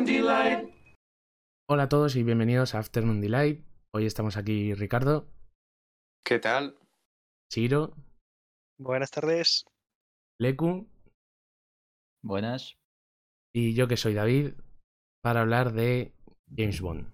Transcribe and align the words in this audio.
Afternoon 0.00 0.04
Delight. 0.06 0.70
Hola 1.68 1.82
a 1.84 1.88
todos 1.90 2.16
y 2.16 2.22
bienvenidos 2.22 2.74
a 2.74 2.78
Afternoon 2.78 3.20
Delight. 3.20 3.62
Hoy 3.92 4.06
estamos 4.06 4.38
aquí 4.38 4.72
Ricardo, 4.72 5.28
¿Qué 6.24 6.38
tal? 6.38 6.78
Chiro, 7.52 7.94
Buenas 8.78 9.10
tardes. 9.10 9.66
Leku 10.38 10.88
Buenas. 12.22 12.78
y 13.54 13.74
yo 13.74 13.88
que 13.88 13.98
soy 13.98 14.14
David 14.14 14.54
para 15.22 15.42
hablar 15.42 15.72
de 15.72 16.14
James 16.56 16.80
Bond. 16.80 17.12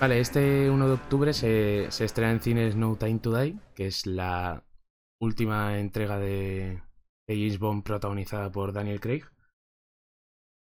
Vale, 0.00 0.20
este 0.20 0.70
1 0.70 0.86
de 0.86 0.92
octubre 0.92 1.32
se, 1.32 1.90
se 1.90 2.04
estrena 2.04 2.30
en 2.30 2.40
cines 2.40 2.76
No 2.76 2.96
Time 2.96 3.18
to 3.18 3.36
Die, 3.36 3.58
que 3.74 3.88
es 3.88 4.06
la 4.06 4.64
última 5.20 5.80
entrega 5.80 6.20
de, 6.20 6.80
de 7.26 7.34
James 7.34 7.58
Bond 7.58 7.82
protagonizada 7.82 8.52
por 8.52 8.72
Daniel 8.72 9.00
Craig. 9.00 9.24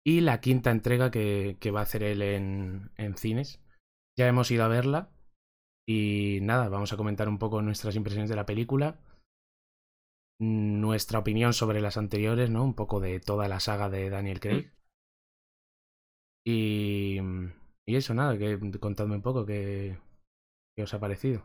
Y 0.05 0.21
la 0.21 0.41
quinta 0.41 0.69
entrega 0.69 1.09
que, 1.09 1.57
que 1.59 1.71
va 1.71 1.79
a 1.79 1.83
hacer 1.83 2.03
él 2.03 2.21
en, 2.21 2.91
en 2.97 3.17
cines. 3.17 3.59
Ya 4.15 4.27
hemos 4.27 4.51
ido 4.51 4.63
a 4.63 4.67
verla. 4.67 5.09
Y 5.87 6.37
nada, 6.43 6.69
vamos 6.69 6.93
a 6.93 6.97
comentar 6.97 7.27
un 7.27 7.39
poco 7.39 7.63
nuestras 7.63 7.95
impresiones 7.95 8.29
de 8.29 8.35
la 8.35 8.45
película. 8.45 8.99
Nuestra 10.39 11.17
opinión 11.17 11.53
sobre 11.53 11.81
las 11.81 11.97
anteriores, 11.97 12.51
¿no? 12.51 12.63
Un 12.63 12.75
poco 12.75 12.99
de 12.99 13.19
toda 13.19 13.47
la 13.47 13.59
saga 13.59 13.89
de 13.89 14.11
Daniel 14.11 14.39
Craig. 14.39 14.71
Y, 16.45 17.19
y 17.85 17.95
eso, 17.95 18.13
nada, 18.13 18.37
que 18.37 18.59
contadme 18.79 19.15
un 19.15 19.21
poco 19.21 19.45
qué, 19.45 19.97
os 20.77 20.93
ha 20.93 20.99
parecido. 20.99 21.43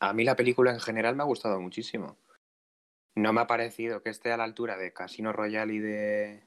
A 0.00 0.12
mí 0.12 0.24
la 0.24 0.36
película 0.36 0.72
en 0.72 0.80
general 0.80 1.16
me 1.16 1.22
ha 1.22 1.26
gustado 1.26 1.60
muchísimo. 1.60 2.16
No 3.14 3.32
me 3.32 3.40
ha 3.40 3.46
parecido 3.46 4.02
que 4.02 4.10
esté 4.10 4.32
a 4.32 4.36
la 4.36 4.44
altura 4.44 4.76
de 4.78 4.92
Casino 4.92 5.32
Royale 5.32 5.74
y 5.74 5.78
de 5.80 6.46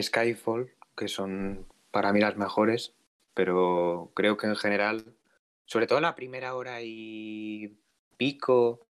Skyfall, 0.00 0.72
que 0.96 1.08
son 1.08 1.66
para 1.90 2.12
mí 2.12 2.20
las 2.20 2.36
mejores, 2.36 2.94
pero 3.34 4.12
creo 4.14 4.36
que 4.36 4.46
en 4.46 4.56
general, 4.56 5.16
sobre 5.66 5.86
todo 5.86 6.00
la 6.00 6.14
primera 6.14 6.54
hora 6.54 6.80
y 6.80 7.76
pico, 8.16 8.86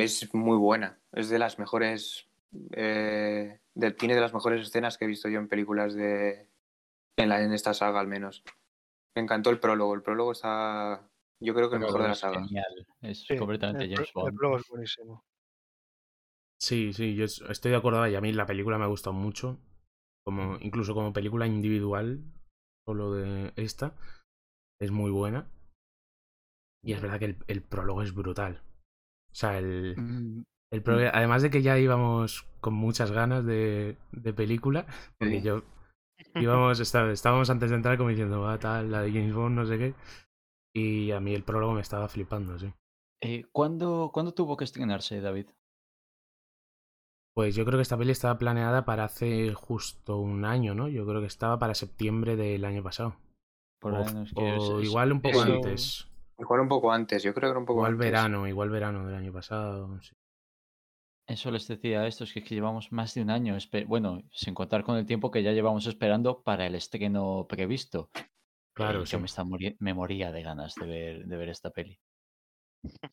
es 0.00 0.34
muy 0.34 0.56
buena. 0.56 0.98
Es 1.12 1.28
de 1.28 1.38
las 1.38 1.58
mejores, 1.58 2.28
eh, 2.72 3.60
tiene 3.98 4.14
de 4.14 4.20
las 4.20 4.34
mejores 4.34 4.66
escenas 4.66 4.98
que 4.98 5.04
he 5.04 5.08
visto 5.08 5.28
yo 5.28 5.38
en 5.38 5.48
películas 5.48 5.94
de, 5.94 6.48
en, 7.16 7.28
la, 7.28 7.42
en 7.42 7.52
esta 7.52 7.74
saga 7.74 8.00
al 8.00 8.08
menos. 8.08 8.42
Me 9.14 9.22
encantó 9.22 9.50
el 9.50 9.60
prólogo, 9.60 9.94
el 9.94 10.02
prólogo 10.02 10.32
está, 10.32 11.08
yo 11.40 11.54
creo 11.54 11.68
que 11.68 11.76
el 11.76 11.82
mejor 11.82 12.02
de 12.02 12.06
la 12.08 12.12
Es 12.12 12.18
saga. 12.20 12.44
Genial. 12.44 12.86
Es 13.02 13.24
Sí, 13.26 13.36
completamente 13.36 13.84
el, 13.84 13.94
James 13.94 14.10
pro- 14.12 14.22
el 14.22 14.24
Bond. 14.32 14.38
prólogo 14.38 14.56
es 14.60 14.68
buenísimo. 14.68 15.24
Sí, 16.60 16.92
sí, 16.92 17.14
yo 17.14 17.24
es- 17.24 17.40
estoy 17.48 17.72
de 17.72 17.76
acuerdo 17.76 18.06
y 18.06 18.14
a 18.14 18.20
mí 18.20 18.32
la 18.32 18.46
película 18.46 18.78
me 18.78 18.84
ha 18.84 18.88
gustado 18.88 19.14
mucho. 19.14 19.58
Como, 20.24 20.56
incluso 20.60 20.94
como 20.94 21.12
película 21.12 21.46
individual, 21.48 22.22
solo 22.86 23.12
de 23.12 23.52
esta, 23.56 23.96
es 24.80 24.92
muy 24.92 25.10
buena. 25.10 25.50
Y 26.84 26.92
es 26.92 27.02
verdad 27.02 27.18
que 27.18 27.24
el, 27.26 27.36
el 27.48 27.62
prólogo 27.62 28.02
es 28.02 28.14
brutal. 28.14 28.62
O 29.32 29.34
sea, 29.34 29.58
el, 29.58 29.96
Mm, 29.96 30.42
el 30.72 30.82
pro- 30.82 30.96
además 31.12 31.42
de 31.42 31.50
que 31.50 31.62
ya 31.62 31.78
íbamos 31.78 32.44
con 32.60 32.74
muchas 32.74 33.10
ganas 33.10 33.44
de, 33.44 33.96
de 34.12 34.32
película, 34.32 34.86
porque 35.18 35.40
Sí. 35.40 35.42
yo 35.42 35.62
íbamos, 36.34 36.80
está- 36.80 37.10
estábamos 37.10 37.50
antes 37.50 37.70
de 37.70 37.76
entrar 37.76 37.96
como 37.96 38.10
diciendo, 38.10 38.40
va 38.40 38.58
tal, 38.58 38.90
la 38.90 39.02
de 39.02 39.10
James 39.12 39.34
Bond, 39.34 39.56
no 39.56 39.66
sé 39.66 39.78
qué. 39.78 39.94
Y 40.74 41.10
a 41.10 41.20
mí 41.20 41.34
el 41.34 41.44
prólogo 41.44 41.74
me 41.74 41.80
estaba 41.82 42.08
flipando, 42.08 42.58
sí. 42.58 42.72
eh, 43.22 43.44
¿cuándo, 43.52 44.10
¿Cuándo 44.12 44.32
tuvo 44.34 44.56
que 44.56 44.64
estrenarse, 44.64 45.20
David? 45.20 45.46
Pues 47.34 47.54
yo 47.54 47.64
creo 47.64 47.78
que 47.78 47.82
esta 47.82 47.96
peli 47.96 48.10
estaba 48.12 48.36
planeada 48.38 48.84
para 48.84 49.04
hace 49.04 49.54
justo 49.54 50.18
un 50.18 50.44
año, 50.44 50.74
¿no? 50.74 50.88
Yo 50.88 51.06
creo 51.06 51.20
que 51.20 51.26
estaba 51.26 51.58
para 51.58 51.74
septiembre 51.74 52.36
del 52.36 52.64
año 52.64 52.82
pasado. 52.82 53.16
Por 53.80 53.94
o 53.94 53.96
ahí 53.98 54.14
nos 54.14 54.32
o 54.36 54.80
es- 54.80 54.86
igual 54.88 55.12
un 55.12 55.20
poco 55.22 55.42
eso- 55.42 55.52
antes. 55.54 56.08
Igual 56.38 56.60
un 56.60 56.68
poco 56.68 56.92
antes, 56.92 57.22
yo 57.22 57.32
creo 57.32 57.48
que 57.48 57.50
era 57.52 57.58
un 57.60 57.64
poco 57.66 57.80
Igual 57.80 57.92
antes. 57.92 58.04
verano, 58.06 58.46
igual 58.48 58.70
verano 58.70 59.06
del 59.06 59.14
año 59.16 59.32
pasado. 59.32 59.98
sí. 60.02 60.12
Eso 61.26 61.50
les 61.50 61.68
decía 61.68 62.00
a 62.02 62.06
estos 62.06 62.32
que, 62.32 62.40
es 62.40 62.44
que 62.48 62.54
llevamos 62.54 62.90
más 62.92 63.14
de 63.14 63.22
un 63.22 63.30
año, 63.30 63.56
bueno, 63.86 64.22
sin 64.32 64.54
contar 64.54 64.82
con 64.82 64.96
el 64.96 65.06
tiempo 65.06 65.30
que 65.30 65.42
ya 65.42 65.52
llevamos 65.52 65.86
esperando 65.86 66.42
para 66.42 66.66
el 66.66 66.74
estreno 66.74 67.46
previsto. 67.48 68.10
Claro, 68.74 69.02
Eh, 69.02 69.06
sí. 69.06 69.12
Yo 69.12 69.20
me, 69.20 69.26
está 69.26 69.44
muri- 69.44 69.76
me 69.78 69.94
moría 69.94 70.32
de 70.32 70.42
ganas 70.42 70.74
de 70.74 70.86
ver, 70.86 71.24
de 71.26 71.36
ver 71.36 71.48
esta 71.48 71.70
peli. 71.70 71.98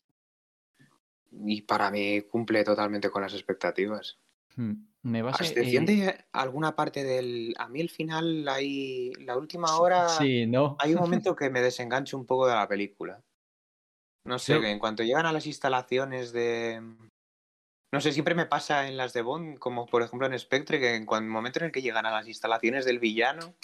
Y 1.32 1.62
para 1.62 1.92
mí 1.92 2.22
cumple 2.22 2.64
totalmente 2.64 3.08
con 3.08 3.22
las 3.22 3.34
expectativas. 3.34 4.18
Hmm, 4.56 4.72
Me 5.02 5.20
A 5.20 5.26
base, 5.26 5.44
excepción 5.44 5.84
eh, 5.84 5.86
de 5.86 6.24
alguna 6.32 6.74
parte 6.74 7.04
del... 7.04 7.54
A 7.56 7.68
mí 7.68 7.80
el 7.80 7.88
final, 7.88 8.48
ahí, 8.48 9.12
la 9.20 9.36
última 9.36 9.78
hora, 9.78 10.08
Sí, 10.08 10.44
¿no? 10.46 10.76
hay 10.80 10.92
un 10.94 11.00
momento 11.00 11.36
que 11.36 11.48
me 11.48 11.60
desengancho 11.62 12.16
un 12.18 12.26
poco 12.26 12.48
de 12.48 12.54
la 12.54 12.66
película. 12.66 13.22
No 14.24 14.38
sé, 14.40 14.60
que 14.60 14.70
en 14.70 14.80
cuanto 14.80 15.04
llegan 15.04 15.26
a 15.26 15.32
las 15.32 15.46
instalaciones 15.46 16.32
de... 16.32 16.82
No 17.92 18.00
sé, 18.00 18.12
siempre 18.12 18.34
me 18.34 18.46
pasa 18.46 18.86
en 18.88 18.96
las 18.96 19.12
de 19.12 19.22
Bond, 19.22 19.58
como 19.58 19.86
por 19.86 20.02
ejemplo 20.02 20.26
en 20.26 20.38
Spectre, 20.38 20.78
que 20.78 20.94
en 20.94 21.06
el 21.10 21.22
momento 21.24 21.58
en 21.58 21.66
el 21.66 21.72
que 21.72 21.82
llegan 21.82 22.06
a 22.06 22.10
las 22.12 22.28
instalaciones 22.28 22.84
del 22.84 23.00
villano, 23.00 23.54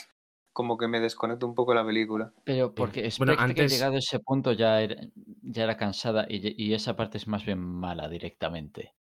como 0.53 0.77
que 0.79 0.89
me 0.89 1.01
desconecto 1.01 1.47
un 1.47 1.55
poco 1.55 1.75
la 1.75 1.87
película. 1.87 2.33
Pero 2.45 2.75
porque 2.75 3.09
Bueno, 3.19 3.33
Spectre, 3.35 3.37
antes- 3.45 3.73
llegado 3.73 3.95
a 3.95 3.99
ese 3.99 4.19
punto, 4.19 4.53
ya 4.53 4.81
era, 4.81 4.97
ya 5.43 5.65
era 5.65 5.77
cansada 5.77 6.27
y, 6.29 6.61
y 6.61 6.75
esa 6.75 6.97
parte 6.97 7.19
es 7.19 7.29
más 7.29 7.45
bien 7.45 7.61
mala 7.61 8.09
directamente. 8.09 8.95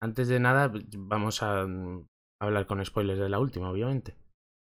Antes 0.00 0.28
de 0.28 0.38
nada, 0.38 0.70
vamos 0.96 1.42
a 1.42 1.66
mm, 1.66 2.06
hablar 2.40 2.66
con 2.66 2.84
spoilers 2.84 3.18
de 3.18 3.28
la 3.28 3.40
última, 3.40 3.70
obviamente. 3.70 4.16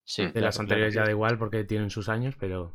Sí, 0.06 0.24
De 0.24 0.32
claro, 0.32 0.46
las 0.48 0.60
anteriores 0.60 0.94
claro. 0.94 1.06
ya 1.06 1.10
da 1.10 1.16
igual 1.16 1.38
porque 1.38 1.64
tienen 1.64 1.90
sus 1.90 2.10
años, 2.10 2.36
pero 2.38 2.74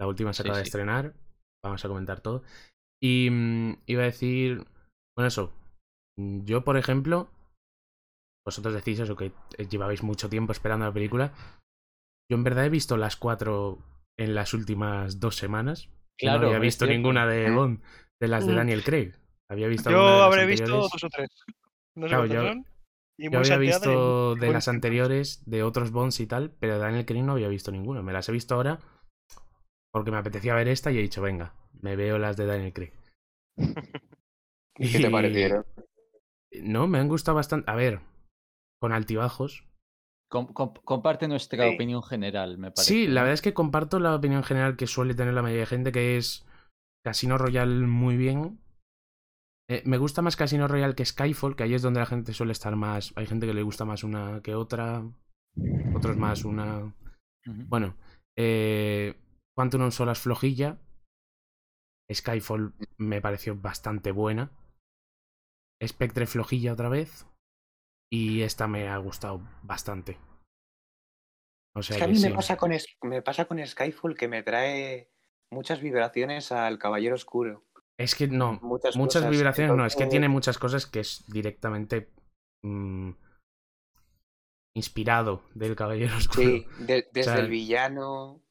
la 0.00 0.06
última 0.06 0.32
se 0.32 0.42
Sí, 0.42 0.48
acaba 0.48 0.58
de 0.58 0.64
sí. 0.64 0.68
estrenar. 0.68 1.14
Vamos 1.62 1.84
a 1.84 1.88
comentar 1.88 2.20
todo. 2.22 2.42
Y 3.02 3.28
mm, 3.30 3.82
iba 3.86 4.02
a 4.02 4.06
decir, 4.06 4.64
bueno, 5.14 5.28
eso. 5.28 5.52
Mm, 6.18 6.44
Yo, 6.44 6.64
por 6.64 6.76
ejemplo, 6.76 7.30
vosotros 8.46 8.74
decís 8.74 8.98
eso, 9.00 9.16
que 9.16 9.32
llevabais 9.68 10.02
mucho 10.02 10.28
tiempo 10.28 10.52
esperando 10.52 10.86
la 10.86 10.92
película. 10.92 11.32
Yo 12.30 12.36
en 12.36 12.44
verdad 12.44 12.66
he 12.66 12.70
visto 12.70 12.96
las 12.96 13.16
cuatro 13.16 13.78
en 14.18 14.34
las 14.34 14.54
últimas 14.54 15.20
dos 15.20 15.36
semanas. 15.36 15.88
Claro, 16.18 16.40
no 16.42 16.46
había 16.48 16.58
visto 16.58 16.84
cierto. 16.84 16.94
ninguna 16.96 17.26
de 17.26 17.50
Mm. 17.50 17.54
Bond, 17.54 17.82
de 18.20 18.28
las 18.28 18.46
de 18.46 18.52
Mm. 18.52 18.56
Daniel 18.56 18.84
Craig. 18.84 19.12
Había 19.50 19.68
visto 19.68 19.90
Yo 19.90 20.22
habré 20.22 20.46
visto 20.46 20.70
dos 20.70 21.04
o 21.04 21.08
tres. 21.08 21.28
No 21.96 22.06
sé 22.06 22.08
Claro, 22.10 22.26
yo- 22.26 22.42
y 23.18 23.26
había 23.34 23.56
y 23.56 23.58
visto 23.58 24.34
de 24.36 24.52
las 24.52 24.68
anteriores, 24.68 25.42
de 25.44 25.62
otros 25.62 25.90
Bonds 25.90 26.20
y 26.20 26.26
tal, 26.26 26.52
pero 26.58 26.74
de 26.74 26.78
Daniel 26.80 27.04
Craig 27.04 27.22
no 27.22 27.32
había 27.32 27.48
visto 27.48 27.70
ninguna. 27.72 28.02
Me 28.02 28.12
las 28.12 28.28
he 28.28 28.32
visto 28.32 28.54
ahora 28.54 28.78
porque 29.92 30.10
me 30.10 30.18
apetecía 30.18 30.54
ver 30.54 30.68
esta 30.68 30.92
y 30.92 30.98
he 30.98 31.02
dicho, 31.02 31.20
venga, 31.20 31.54
me 31.80 31.96
veo 31.96 32.18
las 32.18 32.36
de 32.36 32.46
Daniel 32.46 32.72
Craig. 32.72 32.92
¿Y 34.78 34.92
qué 34.92 35.00
te 35.00 35.10
parecieron? 35.10 35.66
No, 36.62 36.86
me 36.88 36.98
han 36.98 37.08
gustado 37.08 37.36
bastante. 37.36 37.70
A 37.70 37.74
ver, 37.74 38.00
con 38.80 38.92
altibajos. 38.92 39.66
Com- 40.30 40.52
com- 40.52 40.74
comparte 40.84 41.26
nuestra 41.28 41.68
Sí. 41.68 41.74
opinión 41.74 42.02
general, 42.02 42.56
me 42.58 42.70
parece. 42.70 42.92
Sí, 42.92 43.06
la 43.06 43.22
verdad 43.22 43.34
es 43.34 43.42
que 43.42 43.54
comparto 43.54 43.98
la 43.98 44.14
opinión 44.14 44.42
general 44.44 44.76
que 44.76 44.86
suele 44.86 45.14
tener 45.14 45.34
la 45.34 45.42
mayoría 45.42 45.62
de 45.62 45.66
gente, 45.66 45.92
que 45.92 46.16
es 46.16 46.46
Casino 47.04 47.36
Royale 47.38 47.86
muy 47.86 48.16
bien. 48.16 48.60
Eh, 49.68 49.82
me 49.86 49.98
gusta 49.98 50.22
más 50.22 50.36
Casino 50.36 50.66
Royale 50.68 50.94
que 50.94 51.04
Skyfall, 51.04 51.54
que 51.56 51.62
ahí 51.64 51.74
es 51.74 51.82
donde 51.82 52.00
la 52.00 52.06
gente 52.06 52.32
suele 52.32 52.52
estar 52.52 52.74
más. 52.76 53.12
Hay 53.16 53.26
gente 53.26 53.46
que 53.46 53.54
le 53.54 53.62
gusta 53.62 53.84
más 53.84 54.02
una 54.04 54.40
que 54.42 54.54
otra. 54.54 55.02
Otros 55.94 56.16
más 56.16 56.44
una. 56.44 56.78
Ujú. 57.46 57.62
Bueno, 57.68 57.96
eh, 58.36 59.16
Quantum 59.56 59.90
Solas 59.90 60.20
flojilla. 60.20 60.78
Skyfall 62.12 62.74
me 62.98 63.20
pareció 63.20 63.56
bastante 63.56 64.10
buena. 64.12 64.50
Spectre 65.86 66.26
flojilla 66.26 66.72
otra 66.72 66.88
vez. 66.88 67.26
Y 68.12 68.42
esta 68.42 68.66
me 68.66 68.88
ha 68.88 68.96
gustado 68.98 69.40
bastante. 69.62 70.18
O 71.76 71.82
sea 71.82 71.94
Es 71.96 71.98
que 71.98 72.04
a 72.04 72.06
que 72.08 72.12
mí 72.12 72.18
sí. 72.18 72.28
me, 72.28 72.34
pasa 72.34 72.56
con, 72.56 72.72
me 73.02 73.22
pasa 73.22 73.44
con 73.44 73.64
Skyfall 73.64 74.16
que 74.16 74.26
me 74.28 74.42
trae 74.42 75.12
muchas 75.52 75.80
vibraciones 75.80 76.50
al 76.50 76.78
Caballero 76.78 77.14
Oscuro. 77.14 77.64
Es 77.98 78.14
que 78.14 78.26
no, 78.26 78.58
muchas, 78.62 78.96
muchas 78.96 79.22
cosas. 79.22 79.30
vibraciones 79.30 79.76
no, 79.76 79.86
es 79.86 79.94
que 79.94 80.06
tiene 80.06 80.28
muchas 80.28 80.58
cosas 80.58 80.86
que 80.86 81.00
es 81.00 81.24
directamente 81.28 82.10
mm, 82.64 83.10
inspirado 84.74 85.42
del 85.54 85.76
Caballero 85.76 86.16
Oscuro. 86.16 86.42
Sí, 86.42 86.66
de- 86.80 87.08
desde 87.12 87.32
sea, 87.32 87.38
el 87.40 87.48
villano, 87.48 88.42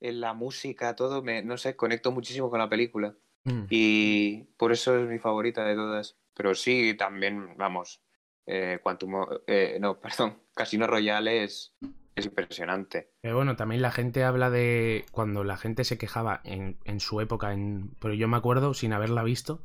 en 0.00 0.20
la 0.20 0.34
música, 0.34 0.96
todo, 0.96 1.22
me, 1.22 1.42
no 1.42 1.56
sé, 1.56 1.76
conecto 1.76 2.12
muchísimo 2.12 2.50
con 2.50 2.58
la 2.58 2.68
película. 2.68 3.16
Mm. 3.44 3.64
Y 3.70 4.44
por 4.58 4.72
eso 4.72 4.98
es 4.98 5.08
mi 5.08 5.18
favorita 5.18 5.64
de 5.64 5.74
todas. 5.76 6.18
Pero 6.38 6.54
sí, 6.54 6.94
también, 6.94 7.56
vamos, 7.56 8.00
eh, 8.46 8.78
Quantum, 8.80 9.26
eh, 9.48 9.76
no, 9.80 9.98
perdón, 10.00 10.38
Casino 10.54 10.86
Royale 10.86 11.42
es, 11.42 11.74
es 12.14 12.26
impresionante. 12.26 13.10
Pero 13.20 13.34
bueno, 13.36 13.56
también 13.56 13.82
la 13.82 13.90
gente 13.90 14.22
habla 14.22 14.48
de 14.48 15.04
cuando 15.10 15.42
la 15.42 15.56
gente 15.56 15.82
se 15.82 15.98
quejaba 15.98 16.40
en, 16.44 16.78
en 16.84 17.00
su 17.00 17.20
época, 17.20 17.52
en... 17.52 17.90
pero 18.00 18.14
yo 18.14 18.28
me 18.28 18.36
acuerdo, 18.36 18.72
sin 18.72 18.92
haberla 18.92 19.24
visto, 19.24 19.64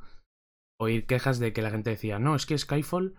oír 0.82 1.06
quejas 1.06 1.38
de 1.38 1.54
que 1.54 1.62
la 1.62 1.70
gente 1.70 1.92
decía, 1.92 2.18
no, 2.18 2.36
es 2.36 2.48
que 2.48 2.58
Skyfall 2.58 3.16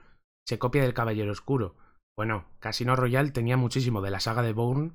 se 0.46 0.58
copia 0.58 0.82
del 0.82 0.94
Caballero 0.94 1.30
Oscuro. 1.30 1.76
Bueno, 2.18 2.46
Casino 2.58 2.96
Royale 2.96 3.30
tenía 3.30 3.56
muchísimo 3.56 4.02
de 4.02 4.10
la 4.10 4.20
saga 4.20 4.42
de 4.42 4.52
Bourne, 4.52 4.92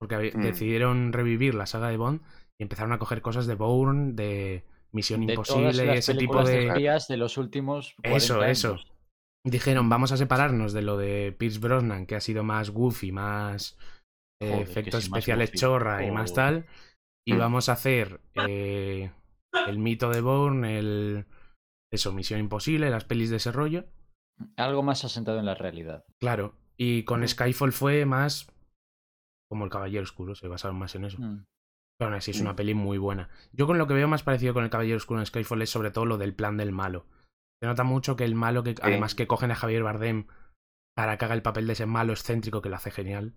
porque 0.00 0.32
Mm. 0.34 0.42
decidieron 0.42 1.12
revivir 1.12 1.54
la 1.54 1.66
saga 1.66 1.88
de 1.88 1.96
Bond 1.96 2.22
y 2.58 2.64
empezaron 2.64 2.92
a 2.92 2.98
coger 2.98 3.22
cosas 3.22 3.46
de 3.46 3.54
Bourne, 3.54 4.14
de 4.14 4.64
Misión 4.92 5.26
De 5.26 5.34
todas 5.34 5.48
Imposible, 5.50 5.86
las 5.86 5.98
ese 5.98 6.14
tipo 6.14 6.44
de... 6.44 7.00
de 7.08 7.16
los 7.16 7.38
últimos 7.38 7.94
40 8.02 8.16
Eso, 8.16 8.44
eso. 8.44 8.76
Dijeron, 9.44 9.88
vamos 9.88 10.12
a 10.12 10.16
separarnos 10.16 10.72
de 10.72 10.82
lo 10.82 10.96
de 10.96 11.34
Pierce 11.36 11.58
Brosnan, 11.58 12.06
que 12.06 12.14
ha 12.14 12.20
sido 12.20 12.44
más 12.44 12.70
goofy, 12.70 13.10
más 13.10 13.76
eh, 14.40 14.50
Joder, 14.50 14.62
efectos 14.62 15.04
sí, 15.04 15.10
más 15.10 15.18
especiales 15.18 15.50
goofy. 15.50 15.58
chorra 15.58 16.04
y 16.06 16.10
más 16.10 16.34
tal. 16.34 16.66
Y 17.26 17.34
Mm. 17.34 17.38
vamos 17.38 17.68
a 17.68 17.72
hacer 17.72 18.20
eh, 18.34 19.10
el 19.66 19.78
mito 19.78 20.10
de 20.10 20.20
Bourne, 20.20 20.78
el... 20.78 21.26
Eso, 21.92 22.12
Misión 22.12 22.40
Imposible, 22.40 22.88
las 22.90 23.04
pelis 23.04 23.30
de 23.30 23.36
ese 23.36 23.52
rollo. 23.52 23.84
Algo 24.56 24.82
más 24.82 25.04
asentado 25.04 25.38
en 25.38 25.46
la 25.46 25.54
realidad. 25.54 26.04
Claro. 26.20 26.54
Y 26.76 27.04
con 27.04 27.20
Ujú. 27.20 27.28
Skyfall 27.28 27.72
fue 27.72 28.06
más 28.06 28.46
como 29.50 29.64
el 29.64 29.70
Caballero 29.70 30.02
Oscuro, 30.02 30.34
se 30.34 30.48
basaron 30.48 30.78
más 30.78 30.94
en 30.94 31.04
eso. 31.04 31.18
Mm. 31.20 31.44
Pero 31.98 32.08
aún 32.10 32.16
así 32.18 32.30
es 32.32 32.38
Mm. 32.38 32.42
una 32.42 32.56
peli 32.56 32.74
muy 32.74 32.98
buena. 32.98 33.28
Yo 33.52 33.66
con 33.66 33.78
lo 33.78 33.86
que 33.86 33.94
veo 33.94 34.08
más 34.08 34.22
parecido 34.22 34.54
con 34.54 34.64
el 34.64 34.70
Caballero 34.70 34.96
Oscuro 34.96 35.20
en 35.20 35.26
Skyfall 35.26 35.62
es 35.62 35.70
sobre 35.70 35.90
todo 35.90 36.06
lo 36.06 36.18
del 36.18 36.34
plan 36.34 36.56
del 36.56 36.72
malo. 36.72 37.06
Se 37.60 37.66
nota 37.68 37.84
mucho 37.84 38.16
que 38.16 38.24
el 38.24 38.34
malo, 38.34 38.64
que 38.64 38.74
además 38.82 39.14
que 39.14 39.26
cogen 39.28 39.50
a 39.52 39.54
Javier 39.54 39.82
Bardem 39.84 40.26
para 40.96 41.16
que 41.16 41.24
haga 41.24 41.34
el 41.34 41.42
papel 41.42 41.66
de 41.66 41.74
ese 41.74 41.86
malo 41.86 42.12
excéntrico 42.12 42.60
que 42.60 42.68
lo 42.68 42.76
hace 42.76 42.90
genial. 42.90 43.34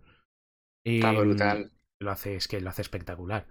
Y, 0.84 0.96
Está 0.96 1.12
mm, 1.12 1.18
brutal. 1.18 1.72
Lo 2.02 2.12
hace, 2.12 2.36
es 2.36 2.48
que 2.48 2.60
lo 2.60 2.69
hace 2.69 2.81
espectacular. 2.81 3.46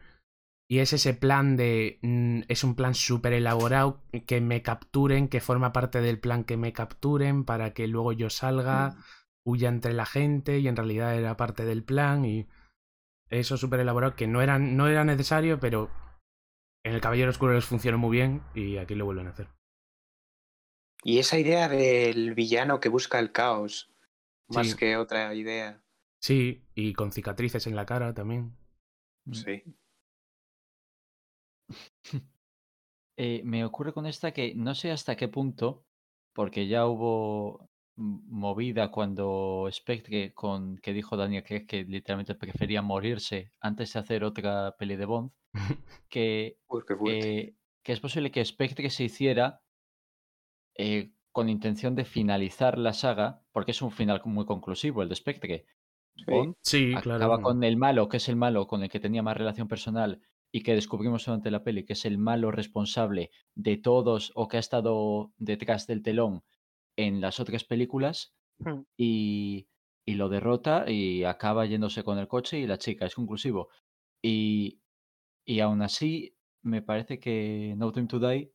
Y 0.69 0.79
es 0.79 0.93
ese 0.93 1.15
plan 1.15 1.57
de. 1.57 1.99
mm, 2.03 2.41
Es 2.49 2.65
un 2.65 2.75
plan 2.75 2.95
súper 2.95 3.33
elaborado 3.35 4.01
que 4.27 4.41
me 4.41 4.63
capturen, 4.63 5.29
que 5.29 5.41
forma 5.41 5.73
parte 5.73 6.01
del 6.01 6.19
plan 6.19 6.43
que 6.45 6.57
me 6.57 6.73
capturen 6.73 7.45
para 7.45 7.73
que 7.73 7.87
luego 7.87 8.13
yo 8.13 8.31
salga, 8.31 8.97
huya 9.47 9.69
entre 9.69 9.93
la 9.93 10.07
gente 10.07 10.59
y 10.59 10.69
en 10.69 10.77
realidad 10.77 11.15
era 11.17 11.37
parte 11.37 11.65
del 11.65 11.85
plan 11.85 12.25
y 12.25 12.49
eso 13.31 13.57
súper 13.57 13.81
elaborado 13.81 14.15
que 14.17 14.27
no 14.27 14.43
era, 14.43 14.59
no 14.59 14.89
era 14.89 15.05
necesario, 15.05 15.59
pero 15.61 15.91
en 16.85 16.95
el 16.95 17.01
Caballero 17.01 17.31
Oscuro 17.31 17.55
les 17.55 17.65
funcionó 17.65 17.99
muy 17.99 18.17
bien 18.17 18.43
y 18.55 18.77
aquí 18.77 18.95
lo 18.95 19.05
vuelven 19.07 19.27
a 19.27 19.31
hacer. 19.31 19.49
Y 21.03 21.19
esa 21.19 21.39
idea 21.39 21.69
del 21.69 22.35
villano 22.35 22.81
que 22.81 22.89
busca 22.89 23.19
el 23.19 23.33
caos, 23.33 23.93
más 24.49 24.71
Sí. 24.71 24.77
que 24.77 24.97
otra 24.97 25.35
idea. 25.35 25.83
Sí, 26.23 26.65
y 26.75 26.95
con 26.95 27.13
cicatrices 27.13 27.67
en 27.67 27.77
la 27.77 27.85
cara 27.85 28.15
también. 28.15 28.57
Mm. 29.27 29.33
Sí. 29.35 29.63
Eh, 33.17 33.43
me 33.45 33.65
ocurre 33.65 33.93
con 33.93 34.07
esta 34.07 34.33
que 34.33 34.57
no 34.57 34.75
sé 34.75 34.91
hasta 34.91 35.15
qué 35.15 35.29
punto, 35.29 35.87
porque 36.33 36.67
ya 36.67 36.85
hubo 36.89 37.71
movida 37.97 38.91
cuando 38.91 39.69
Spectre 39.71 40.33
con 40.33 40.79
que 40.79 40.93
dijo 40.93 41.17
Daniel 41.17 41.45
Craig 41.45 41.67
que 41.67 41.85
literalmente 41.85 42.35
prefería 42.35 42.83
morirse 42.83 43.53
antes 43.61 43.93
de 43.93 44.01
hacer 44.01 44.25
otra 44.25 44.75
peli 44.77 44.97
de 44.97 45.07
Bond, 45.07 45.31
que, 46.09 46.59
eh, 47.07 47.55
que 47.83 47.93
es 47.93 48.01
posible 48.01 48.31
que 48.31 48.45
Spectre 48.45 48.91
se 48.91 49.05
hiciera 49.05 49.63
eh, 50.77 51.13
con 51.31 51.49
intención 51.49 51.95
de 51.95 52.05
finalizar 52.05 52.79
la 52.79 52.93
saga, 52.93 53.43
porque 53.53 53.71
es 53.71 53.83
un 53.83 53.91
final 53.91 54.21
muy 54.25 54.45
conclusivo 54.45 55.03
el 55.03 55.09
de 55.09 55.17
Spectre. 55.17 55.67
Sí. 56.17 56.25
Bond 56.27 56.55
Sí, 56.61 56.93
acaba 56.95 57.37
claro. 57.37 57.43
con 57.43 57.65
el 57.65 57.77
malo, 57.77 58.09
que 58.09 58.19
es 58.19 58.29
el 58.29 58.37
malo 58.37 58.67
con 58.67 58.83
el 58.83 58.89
que 58.89 59.01
tenía 59.01 59.23
más 59.23 59.37
relación 59.37 59.69
personal 59.69 60.21
y 60.53 60.63
que 60.63 60.75
descubrimos 60.75 61.27
durante 61.27 61.51
la 61.51 61.65
peli, 61.65 61.85
que 61.85 61.95
es 61.95 62.05
el 62.05 62.19
malo 62.19 62.53
responsable 62.53 63.31
de 63.57 63.77
todos 63.77 64.31
o 64.37 64.47
que 64.47 64.57
ha 64.57 64.61
estado 64.61 65.33
detrás 65.37 65.89
del 65.89 66.03
telón 66.03 66.45
en 66.97 67.21
las 67.21 67.41
otras 67.41 67.65
películas 67.65 68.35
Hmm. 68.65 68.85
y, 68.99 69.69
y 70.07 70.15
lo 70.15 70.29
derrota 70.29 70.91
y 70.91 71.25
acaba 71.25 71.67
yéndose 71.67 72.05
con 72.05 72.19
el 72.19 72.29
coche 72.29 72.59
y 72.61 72.67
la 72.67 72.79
chica, 72.79 73.07
es 73.07 73.15
conclusivo. 73.15 73.71
Y, 74.23 74.83
y 75.47 75.61
aún 75.61 75.83
así, 75.83 76.37
me 76.63 76.83
parece 76.83 77.21
que 77.21 77.75
No 77.79 77.93
Time 77.93 78.09
to 78.09 78.21
Die 78.21 78.53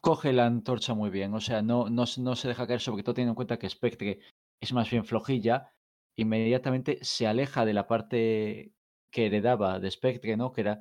coge 0.00 0.32
la 0.32 0.46
antorcha 0.46 0.94
muy 0.94 1.10
bien, 1.10 1.32
o 1.34 1.40
sea, 1.40 1.62
no, 1.62 1.88
no, 1.90 2.06
se- 2.06 2.20
no 2.20 2.36
se 2.36 2.48
deja 2.48 2.66
caer, 2.66 2.80
sobre 2.80 3.02
todo 3.02 3.14
teniendo 3.14 3.32
en 3.32 3.36
cuenta 3.36 3.58
que 3.58 3.68
Spectre 3.70 4.20
es 4.60 4.72
más 4.72 4.90
bien 4.90 5.04
flojilla, 5.04 5.72
inmediatamente 6.16 6.98
se 7.02 7.26
aleja 7.26 7.64
de 7.64 7.72
la 7.74 7.86
parte 7.86 8.74
que 9.10 9.26
heredaba 9.26 9.80
de 9.80 9.90
Spectre, 9.90 10.36
¿no? 10.36 10.52
Que 10.52 10.60
era 10.62 10.80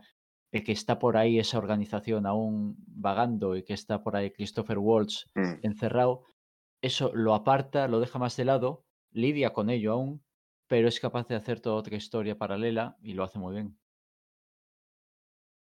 que 0.61 0.73
está 0.73 0.99
por 0.99 1.17
ahí 1.17 1.39
esa 1.39 1.57
organización 1.57 2.27
aún 2.27 2.75
vagando 2.85 3.55
y 3.55 3.63
que 3.63 3.73
está 3.73 4.03
por 4.03 4.15
ahí 4.15 4.29
Christopher 4.29 4.77
Waltz 4.77 5.31
Mm. 5.33 5.53
encerrado, 5.63 6.25
eso 6.81 7.11
lo 7.15 7.33
aparta, 7.33 7.87
lo 7.87 7.99
deja 7.99 8.19
más 8.19 8.35
de 8.37 8.45
lado, 8.45 8.83
lidia 9.11 9.53
con 9.53 9.69
ello 9.69 9.93
aún, 9.93 10.21
pero 10.67 10.87
es 10.87 10.99
capaz 10.99 11.27
de 11.27 11.35
hacer 11.35 11.59
toda 11.61 11.75
otra 11.77 11.95
historia 11.95 12.37
paralela 12.37 12.97
y 13.01 13.13
lo 13.13 13.23
hace 13.23 13.39
muy 13.39 13.53
bien. 13.53 13.77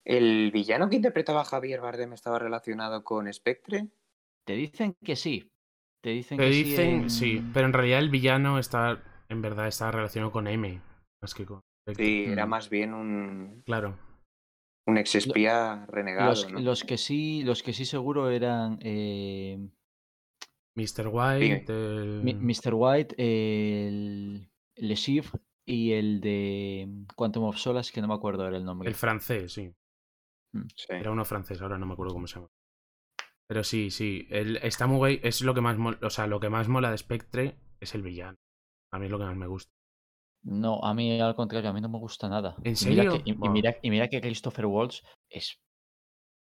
¿El 0.05 0.51
villano 0.51 0.89
que 0.89 0.97
interpretaba 0.97 1.45
Javier 1.45 1.79
Bardem 1.81 2.13
estaba 2.13 2.37
relacionado 2.39 3.03
con 3.03 3.31
Spectre? 3.33 3.87
Te 4.45 4.53
dicen 4.53 4.95
que 5.03 5.15
sí. 5.15 5.49
Te 6.01 6.09
dicen 6.09 6.37
Te 6.37 6.47
que 6.47 6.51
sí 6.53 6.63
dicen, 6.65 6.89
en- 7.03 7.09
sí, 7.09 7.41
pero 7.53 7.67
en 7.67 7.73
realidad 7.73 7.99
el 7.99 8.09
villano 8.09 8.59
está, 8.59 9.01
en 9.29 9.41
verdad, 9.41 9.67
está 9.67 9.89
relacionado 9.91 10.31
con 10.33 10.47
M, 10.47 10.81
más 11.21 11.33
que 11.33 11.45
con... 11.45 11.61
Sí, 11.95 12.25
era 12.27 12.45
Mm. 12.45 12.49
más 12.49 12.69
bien 12.69 12.93
un, 12.93 13.61
Claro. 13.65 13.97
Un 14.85 14.97
ex 14.97 15.15
espía 15.15 15.85
renegado, 15.87 16.29
Los, 16.29 16.51
¿no? 16.51 16.59
los 16.59 16.83
que 16.83 16.97
sí, 16.97 17.43
los 17.43 17.63
que 17.63 17.73
sí 17.73 17.85
seguro 17.85 18.29
eran 18.29 18.79
eh, 18.81 19.57
Mr. 20.75 21.07
White, 21.11 21.65
el... 21.69 22.21
Mi- 22.23 22.33
Mr. 22.33 22.73
White, 22.73 23.15
el 23.17 24.49
Le 24.75 24.95
Chiffre 24.95 25.39
y 25.65 25.93
el 25.93 26.19
de 26.19 27.05
Quantum 27.15 27.43
of 27.45 27.57
Solace, 27.57 27.91
que 27.93 28.01
no 28.01 28.07
me 28.07 28.15
acuerdo 28.15 28.43
ahora 28.43 28.57
el 28.57 28.65
nombre. 28.65 28.89
el 28.89 28.95
francés, 28.95 29.53
sí. 29.53 29.71
Sí. 30.75 30.85
Era 30.89 31.11
uno 31.11 31.25
francés, 31.25 31.61
ahora 31.61 31.77
no 31.77 31.85
me 31.85 31.93
acuerdo 31.93 32.13
cómo 32.13 32.27
se 32.27 32.35
llama. 32.35 32.49
Pero 33.47 33.63
sí, 33.63 33.89
sí. 33.91 34.27
El, 34.29 34.57
está 34.57 34.87
muy 34.87 34.97
guay. 34.97 35.19
Es 35.23 35.41
lo 35.41 35.53
que 35.53 35.61
más 35.61 35.77
mola. 35.77 35.97
O 36.01 36.09
sea, 36.09 36.27
lo 36.27 36.39
que 36.39 36.49
más 36.49 36.67
mola 36.69 36.91
de 36.91 36.97
Spectre 36.97 37.55
es 37.79 37.93
el 37.95 38.01
villano. 38.01 38.37
A 38.91 38.99
mí 38.99 39.05
es 39.05 39.11
lo 39.11 39.17
que 39.19 39.25
más 39.25 39.35
me 39.35 39.47
gusta. 39.47 39.71
No, 40.43 40.83
a 40.83 40.93
mí 40.93 41.19
al 41.19 41.35
contrario, 41.35 41.69
a 41.69 41.73
mí 41.73 41.81
no 41.81 41.89
me 41.89 41.97
gusta 41.99 42.27
nada. 42.29 42.55
¿En 42.63 42.73
Y 42.79 42.85
mira 42.85 43.03
serio? 43.03 43.23
que- 43.23 43.29
y, 43.29 43.33
mira, 43.49 43.75
y 43.81 43.89
mira 43.89 44.07
que 44.09 44.21
Christopher 44.21 44.65
Waltz 44.65 45.01
es. 45.29 45.57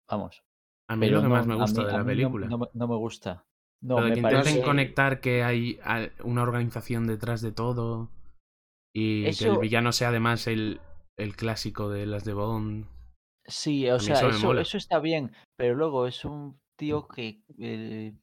Vamos. 0.08 0.42
A 0.88 0.96
mí 0.96 1.08
lo 1.08 1.18
que 1.22 1.28
no, 1.28 1.34
más 1.34 1.46
me 1.46 1.54
gusta 1.54 1.80
mí- 1.80 1.86
de 1.86 1.92
la 1.92 1.98
no- 2.00 2.04
película. 2.06 2.46
No, 2.48 2.58
me- 2.58 2.66
no 2.74 2.88
me 2.88 2.96
gusta. 2.96 3.46
No, 3.80 3.96
lo 3.98 4.04
de 4.04 4.08
me 4.10 4.14
que 4.14 4.20
intenten 4.20 4.42
parece. 4.44 4.62
conectar 4.62 5.20
que 5.20 5.42
hay 5.42 5.78
una 6.24 6.42
organización 6.42 7.06
detrás 7.06 7.40
de 7.42 7.52
todo. 7.52 8.10
Y 8.94 9.22
que 9.36 9.46
el 9.46 9.58
villano 9.58 9.90
sea 9.92 10.08
además 10.08 10.46
el, 10.46 10.80
el 11.16 11.34
clásico 11.34 11.88
de 11.88 12.04
las 12.06 12.24
de 12.24 12.34
Bond. 12.34 12.86
Sí, 13.46 13.88
o 13.88 13.98
sea, 13.98 14.14
eso 14.28 14.58
eso, 14.58 14.76
está 14.76 14.98
bien, 15.00 15.32
pero 15.56 15.74
luego 15.74 16.06
es 16.06 16.24
un 16.24 16.60
tío 16.76 17.08
que. 17.08 17.42
eh, 17.58 18.14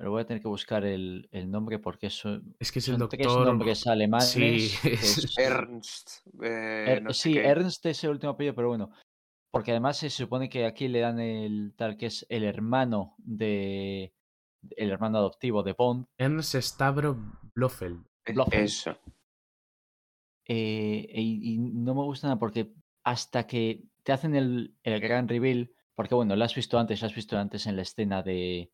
pero 0.00 0.12
voy 0.12 0.22
a 0.22 0.24
tener 0.24 0.40
que 0.42 0.48
buscar 0.48 0.82
el, 0.86 1.28
el 1.30 1.50
nombre 1.50 1.78
porque 1.78 2.06
eso, 2.06 2.40
Es 2.58 2.72
que 2.72 2.78
es 2.78 2.88
el 2.88 2.96
son 2.96 3.06
tres 3.10 3.26
doctor. 3.26 3.46
nombres 3.46 3.86
alemanes. 3.86 4.30
Sí, 4.30 4.70
que 4.82 4.88
es- 4.94 5.18
es- 5.18 5.38
Ernst. 5.38 6.10
eh, 6.42 6.84
Er- 6.88 7.02
no 7.02 7.12
sé 7.12 7.22
sí, 7.22 7.32
qué. 7.34 7.46
Ernst 7.46 7.84
es 7.84 8.02
el 8.04 8.10
último 8.12 8.32
apellido, 8.32 8.54
pero 8.54 8.68
bueno. 8.68 8.90
Porque 9.52 9.72
además 9.72 9.98
se 9.98 10.08
supone 10.08 10.48
que 10.48 10.64
aquí 10.64 10.88
le 10.88 11.00
dan 11.00 11.20
el 11.20 11.74
tal 11.76 11.98
que 11.98 12.06
es 12.06 12.24
el 12.30 12.44
hermano 12.44 13.14
de. 13.18 14.14
El 14.76 14.90
hermano 14.90 15.18
adoptivo 15.18 15.62
de 15.62 15.74
Bond. 15.74 16.06
Ernst 16.16 16.54
Stavro 16.56 17.18
Blofeld. 17.54 18.02
Blofeld. 18.24 18.64
Eso. 18.64 18.96
eh, 20.46 21.06
y, 21.14 21.54
y 21.54 21.58
no 21.58 21.94
me 21.94 22.02
gusta 22.02 22.26
nada 22.28 22.38
porque 22.38 22.72
hasta 23.04 23.46
que 23.46 23.82
te 24.02 24.12
hacen 24.12 24.34
el, 24.34 24.74
el 24.82 25.00
gran 25.00 25.28
reveal. 25.28 25.70
Porque 25.94 26.14
bueno, 26.14 26.34
lo 26.36 26.44
has 26.44 26.54
visto 26.54 26.78
antes, 26.78 27.00
lo 27.02 27.08
has 27.08 27.14
visto 27.14 27.36
antes 27.36 27.66
en 27.66 27.76
la 27.76 27.82
escena 27.82 28.22
de, 28.22 28.70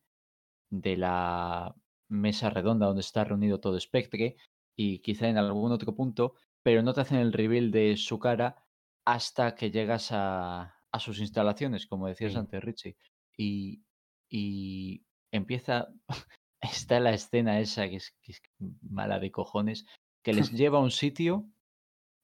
de 0.69 0.97
la 0.97 1.75
mesa 2.09 2.49
redonda 2.49 2.87
donde 2.87 3.01
está 3.01 3.23
reunido 3.23 3.59
todo 3.59 3.79
Spectre. 3.79 4.35
Y 4.75 4.99
quizá 4.99 5.27
en 5.27 5.37
algún 5.37 5.71
otro 5.71 5.95
punto. 5.95 6.35
Pero 6.63 6.83
no 6.83 6.93
te 6.93 7.01
hacen 7.01 7.17
el 7.19 7.33
reveal 7.33 7.71
de 7.71 7.95
su 7.97 8.19
cara 8.19 8.65
hasta 9.05 9.55
que 9.55 9.71
llegas 9.71 10.11
a, 10.11 10.75
a 10.91 10.99
sus 10.99 11.19
instalaciones, 11.19 11.87
como 11.87 12.07
decías 12.07 12.33
Sí. 12.33 12.39
antes, 12.39 12.61
Richie, 12.63 12.97
y, 13.37 13.83
y 14.29 15.05
empieza, 15.31 15.87
está 16.61 16.99
la 16.99 17.11
escena 17.13 17.59
esa 17.59 17.87
que 17.89 17.97
es, 17.97 18.17
que 18.21 18.33
es 18.33 18.41
mala 18.81 19.19
de 19.19 19.31
cojones, 19.31 19.85
que 20.23 20.33
les 20.33 20.51
lleva 20.51 20.79
a 20.79 20.81
un 20.81 20.91
sitio, 20.91 21.45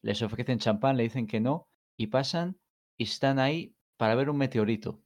les 0.02 0.22
ofrecen 0.22 0.60
champán, 0.60 0.98
le 0.98 1.04
dicen 1.04 1.28
que 1.28 1.40
no, 1.40 1.70
y 1.98 2.08
pasan 2.08 2.60
y 2.98 3.06
están 3.06 3.40
ahí 3.40 3.76
para 3.98 4.16
ver 4.16 4.30
un 4.30 4.38
meteorito. 4.38 5.02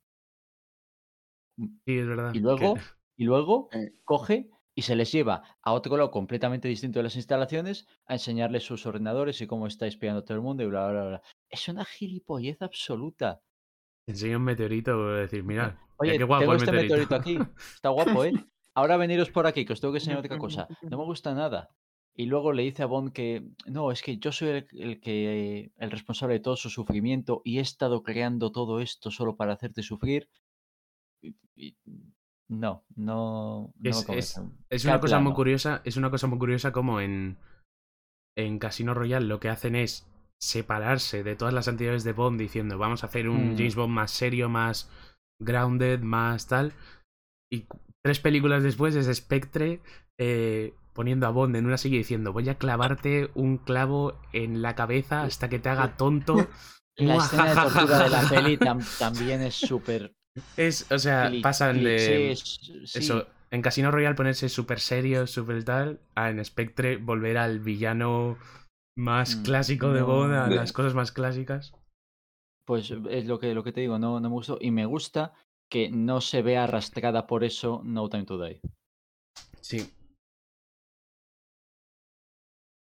Sí, 1.58 1.98
es 1.98 2.08
verdad. 2.08 2.34
Y 2.34 2.40
luego, 2.40 2.76
y 3.18 3.26
luego 3.26 3.68
Eh. 3.74 3.92
coge 4.06 4.50
y 4.76 4.84
se 4.84 4.96
les 4.96 5.12
lleva 5.12 5.58
a 5.64 5.74
otro 5.74 5.98
lado 5.98 6.12
completamente 6.12 6.68
distinto 6.68 7.00
de 7.00 7.04
las 7.04 7.16
instalaciones 7.16 7.88
a 8.06 8.14
enseñarles 8.14 8.64
sus 8.64 8.86
ordenadores 8.86 9.42
y 9.42 9.48
cómo 9.48 9.66
está 9.68 9.88
espiando 9.88 10.20
a 10.20 10.24
todo 10.24 10.36
el 10.38 10.44
mundo 10.44 10.64
y 10.64 10.68
bla, 10.68 10.90
bla, 10.92 11.06
bla. 11.06 11.22
Es 11.50 11.68
una 11.68 11.84
gilipollez 11.84 12.62
absoluta. 12.62 13.42
enseña 14.06 14.38
un 14.38 14.44
meteorito 14.44 15.18
y 15.18 15.20
decir, 15.22 15.44
mira, 15.44 15.82
Oye, 15.98 16.18
qué 16.18 16.24
guapo 16.24 16.42
tengo 16.42 16.54
el 16.54 16.58
este 16.60 16.72
meteorito. 16.72 17.16
meteorito 17.16 17.16
aquí. 17.16 17.38
Está 17.76 17.90
guapo, 17.90 18.24
¿eh? 18.24 18.32
Ahora 18.76 18.96
veniros 18.98 19.32
por 19.32 19.48
aquí, 19.48 19.66
que 19.66 19.74
os 19.74 19.82
tengo 19.82 19.92
que 19.94 19.98
enseñar 19.98 20.20
otra 20.20 20.38
cosa. 20.40 20.68
No 20.84 20.98
me 21.00 21.04
gusta 21.06 21.34
nada. 21.34 21.70
Y 22.14 22.26
luego 22.28 22.52
le 22.54 22.64
dice 22.64 22.84
a 22.84 22.86
Bond 22.86 23.12
que 23.12 23.44
no, 23.66 23.92
es 23.92 24.02
que 24.04 24.18
yo 24.18 24.32
soy 24.32 24.50
el, 24.50 24.68
el 24.74 25.00
que 25.02 25.72
el 25.76 25.92
responsable 25.92 26.36
de 26.36 26.40
todo 26.40 26.56
su 26.56 26.70
sufrimiento 26.70 27.42
y 27.44 27.58
he 27.58 27.62
estado 27.62 28.02
creando 28.04 28.52
todo 28.52 28.80
esto 28.80 29.10
solo 29.12 29.36
para 29.36 29.54
hacerte 29.54 29.82
sufrir. 29.84 30.30
Y- 31.22 31.36
y- 31.56 31.76
no, 32.50 32.84
no, 32.96 33.74
no 33.78 33.90
Es- 33.90 34.40
es- 34.70 34.86
una 34.86 35.00
cosa 35.00 35.20
muy 35.20 35.34
curiosa, 35.34 35.82
es 35.84 35.98
una 35.98 36.10
cosa 36.10 36.28
muy 36.28 36.40
curiosa 36.40 36.72
como 36.72 37.02
en, 37.02 37.38
en 38.38 38.60
Casino 38.60 38.94
Royale 38.94 39.26
lo 39.26 39.40
que 39.40 39.50
hacen 39.50 39.76
es 39.76 40.08
separarse 40.40 41.24
de 41.24 41.36
todas 41.36 41.54
las 41.54 41.68
entidades 41.68 42.04
de 42.04 42.14
Bond 42.14 42.40
diciendo 42.40 42.78
vamos 42.78 43.04
a 43.04 43.08
hacer 43.08 43.28
un 43.28 43.54
Mm. 43.54 43.58
James 43.58 43.76
Bond 43.76 43.94
más 43.94 44.12
serio, 44.12 44.50
más 44.50 44.90
grounded, 45.42 46.02
más 46.02 46.48
tal. 46.48 46.74
Y 47.52 47.66
tres 48.04 48.20
películas 48.20 48.64
después 48.64 48.96
es 48.96 49.08
Spectre 49.18 49.82
eh, 50.20 50.74
poniendo 50.94 51.28
a 51.28 51.32
Bond 51.32 51.56
en 51.56 51.66
una 51.66 51.78
silla 51.78 51.98
diciendo 51.98 52.34
voy 52.34 52.50
a 52.50 52.58
clavarte 52.58 53.30
un 53.36 53.58
clavo 53.58 54.20
en 54.34 54.62
la 54.62 54.76
cabeza 54.76 55.24
hasta 55.24 55.50
que 55.50 55.60
te 55.60 55.70
haga 55.70 55.96
tonto. 55.98 56.48
La 56.96 57.16
escena 57.18 57.46
de 57.50 57.56
tortura 57.56 58.00
de 58.04 58.10
la 58.10 58.22
peli 58.30 58.58
tam- 58.58 58.98
también 59.00 59.42
es 59.42 59.56
súper. 59.56 60.16
Es, 60.58 60.92
o 60.92 61.00
sea, 61.00 61.32
pasan 61.42 61.84
de... 61.84 62.36
sí. 62.36 62.82
Eso, 62.94 63.28
en 63.52 63.62
Casino 63.62 63.92
Royale 63.92 64.16
ponerse 64.16 64.50
súper 64.50 64.80
serio, 64.80 65.28
súper 65.28 65.64
tal, 65.64 66.00
a 66.16 66.30
en 66.30 66.44
Spectre 66.44 66.98
volver 66.98 67.38
al 67.38 67.60
villano 67.60 68.38
más 68.98 69.36
Mm, 69.36 69.44
clásico 69.44 69.94
de 69.94 70.02
no. 70.02 70.08
Bond, 70.08 70.34
a 70.34 70.50
De- 70.50 70.56
las 70.56 70.74
cosas 70.74 70.94
más 70.94 71.12
clásicas. 71.12 71.74
Pues 72.66 72.92
es 72.92 73.26
lo 73.26 73.40
que, 73.40 73.54
lo 73.54 73.64
que 73.64 73.72
te 73.72 73.82
digo, 73.82 73.98
no, 73.98 74.20
no 74.20 74.30
me 74.30 74.34
gustó. 74.34 74.58
Y 74.60 74.72
me 74.72 74.86
gusta 74.86 75.34
que 75.70 75.90
no 75.90 76.20
se 76.22 76.42
vea 76.42 76.66
arrastrada 76.66 77.26
por 77.28 77.44
eso 77.44 77.82
No 77.84 78.10
Time 78.10 78.26
to 78.26 78.38
Die. 78.44 78.60
Sí. 79.62 79.94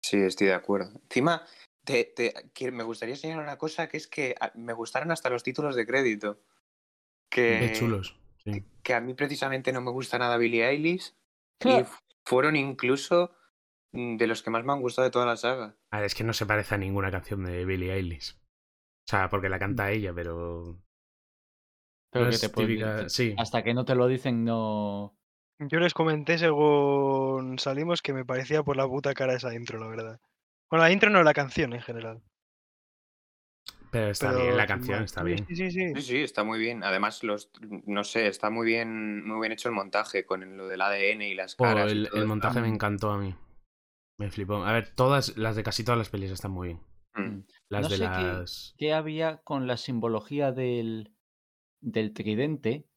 Sí, 0.02 0.18
estoy 0.18 0.48
de 0.48 0.54
acuerdo. 0.54 0.92
Encima, 1.02 1.42
te, 1.84 2.04
te- 2.04 2.34
que 2.54 2.70
me 2.70 2.84
gustaría 2.84 3.16
señalar 3.16 3.44
una 3.44 3.58
cosa, 3.58 3.88
que 3.88 3.96
es 3.96 4.06
que 4.06 4.34
a- 4.40 4.52
me 4.54 4.72
gustaron 4.72 5.10
hasta 5.10 5.30
los 5.30 5.42
títulos 5.42 5.76
de 5.76 5.86
crédito. 5.86 6.40
Que, 7.34 7.58
Qué 7.58 7.72
chulos. 7.72 8.16
Sí. 8.44 8.64
que 8.84 8.94
a 8.94 9.00
mí 9.00 9.14
precisamente 9.14 9.72
no 9.72 9.80
me 9.80 9.90
gusta 9.90 10.18
nada 10.18 10.36
Billie 10.36 10.68
Eilish. 10.68 11.14
Y 11.64 11.70
f- 11.70 11.98
fueron 12.24 12.54
incluso 12.54 13.32
de 13.92 14.26
los 14.28 14.42
que 14.42 14.50
más 14.50 14.64
me 14.64 14.72
han 14.72 14.80
gustado 14.80 15.04
de 15.06 15.10
toda 15.10 15.26
la 15.26 15.36
saga. 15.36 15.76
A 15.90 15.96
ver, 15.96 16.06
es 16.06 16.14
que 16.14 16.22
no 16.24 16.32
se 16.32 16.46
parece 16.46 16.74
a 16.74 16.78
ninguna 16.78 17.10
canción 17.10 17.44
de 17.44 17.64
Billie 17.64 17.92
Eilish. 17.92 18.34
O 19.06 19.10
sea, 19.10 19.28
porque 19.30 19.48
la 19.48 19.58
canta 19.58 19.90
ella, 19.90 20.12
pero. 20.14 20.78
Pero 22.12 22.26
no 22.26 22.30
que 22.30 22.36
es 22.36 22.40
te 22.40 22.48
puedo- 22.50 22.68
típica- 22.68 22.96
te- 23.02 23.08
sí. 23.08 23.34
Hasta 23.36 23.64
que 23.64 23.74
no 23.74 23.84
te 23.84 23.94
lo 23.96 24.06
dicen, 24.06 24.44
no. 24.44 25.16
Yo 25.58 25.78
les 25.80 25.94
comenté 25.94 26.38
según 26.38 27.58
salimos 27.58 28.02
que 28.02 28.12
me 28.12 28.24
parecía 28.24 28.62
por 28.62 28.76
la 28.76 28.86
puta 28.86 29.14
cara 29.14 29.34
esa 29.34 29.54
intro, 29.54 29.78
la 29.80 29.88
verdad. 29.88 30.20
Bueno, 30.70 30.84
la 30.84 30.92
intro 30.92 31.10
no, 31.10 31.22
la 31.22 31.34
canción 31.34 31.72
en 31.72 31.80
general. 31.80 32.22
Pero 33.94 34.10
está 34.10 34.30
Pero 34.30 34.42
bien, 34.42 34.56
la 34.56 34.66
canción 34.66 35.04
está 35.04 35.22
bien. 35.22 35.46
Sí, 35.46 35.54
sí, 35.54 35.70
sí. 35.70 35.94
Sí, 35.94 36.02
sí, 36.02 36.16
está 36.16 36.42
muy 36.42 36.58
bien. 36.58 36.82
Además, 36.82 37.22
los, 37.22 37.52
no 37.86 38.02
sé, 38.02 38.26
está 38.26 38.50
muy 38.50 38.66
bien, 38.66 39.24
muy 39.24 39.38
bien 39.40 39.52
hecho 39.52 39.68
el 39.68 39.74
montaje 39.76 40.26
con 40.26 40.56
lo 40.56 40.66
del 40.66 40.80
ADN 40.80 41.22
y 41.28 41.34
las 41.36 41.54
Oh, 41.58 41.62
caras. 41.62 41.92
y 41.92 41.96
el, 41.98 42.06
todo 42.08 42.16
el 42.16 42.22
eso. 42.22 42.28
montaje 42.28 42.60
me 42.60 42.68
Mm. 42.68 42.74
encantó 42.74 43.12
a 43.12 43.18
mí. 43.18 43.36
Me 44.18 44.30
flipó. 44.32 44.64
A 44.64 44.72
ver, 44.72 44.92
todas, 44.96 45.36
las 45.38 45.54
de 45.54 45.62
casi 45.62 45.84
todas 45.84 45.96
las 45.98 46.08
pelis 46.10 46.32
están 46.32 46.50
muy 46.50 46.66
bien. 46.68 46.80
Mm. 47.14 47.44
Las 47.70 47.82
No 47.82 47.88
de 47.88 47.96
sé 47.98 48.02
qué- 48.02 48.08
las. 48.10 48.74
¿Qué 48.76 48.92
había 48.92 49.36
con 49.44 49.68
la 49.68 49.76
simbología 49.76 50.50
del, 50.50 51.12
del 51.80 52.12
tridente? 52.12 52.88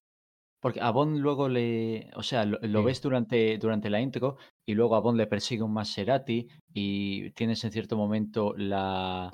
Porque 0.59 0.81
a 0.81 0.89
Bond 0.89 1.19
luego 1.19 1.47
le. 1.47 2.09
O 2.15 2.23
sea, 2.23 2.43
lo, 2.43 2.57
lo 2.63 2.79
Sí. 2.79 2.85
ves 2.87 3.01
durante, 3.03 3.59
durante 3.59 3.91
la 3.91 4.01
intro 4.01 4.37
y 4.67 4.73
luego 4.73 4.95
a 4.95 4.99
Bond 4.99 5.19
le 5.19 5.27
persigue 5.27 5.61
un 5.61 5.73
Maserati 5.73 6.47
y 6.73 7.29
tienes 7.33 7.63
en 7.63 7.71
cierto 7.71 7.95
momento 7.97 8.55
la. 8.57 9.29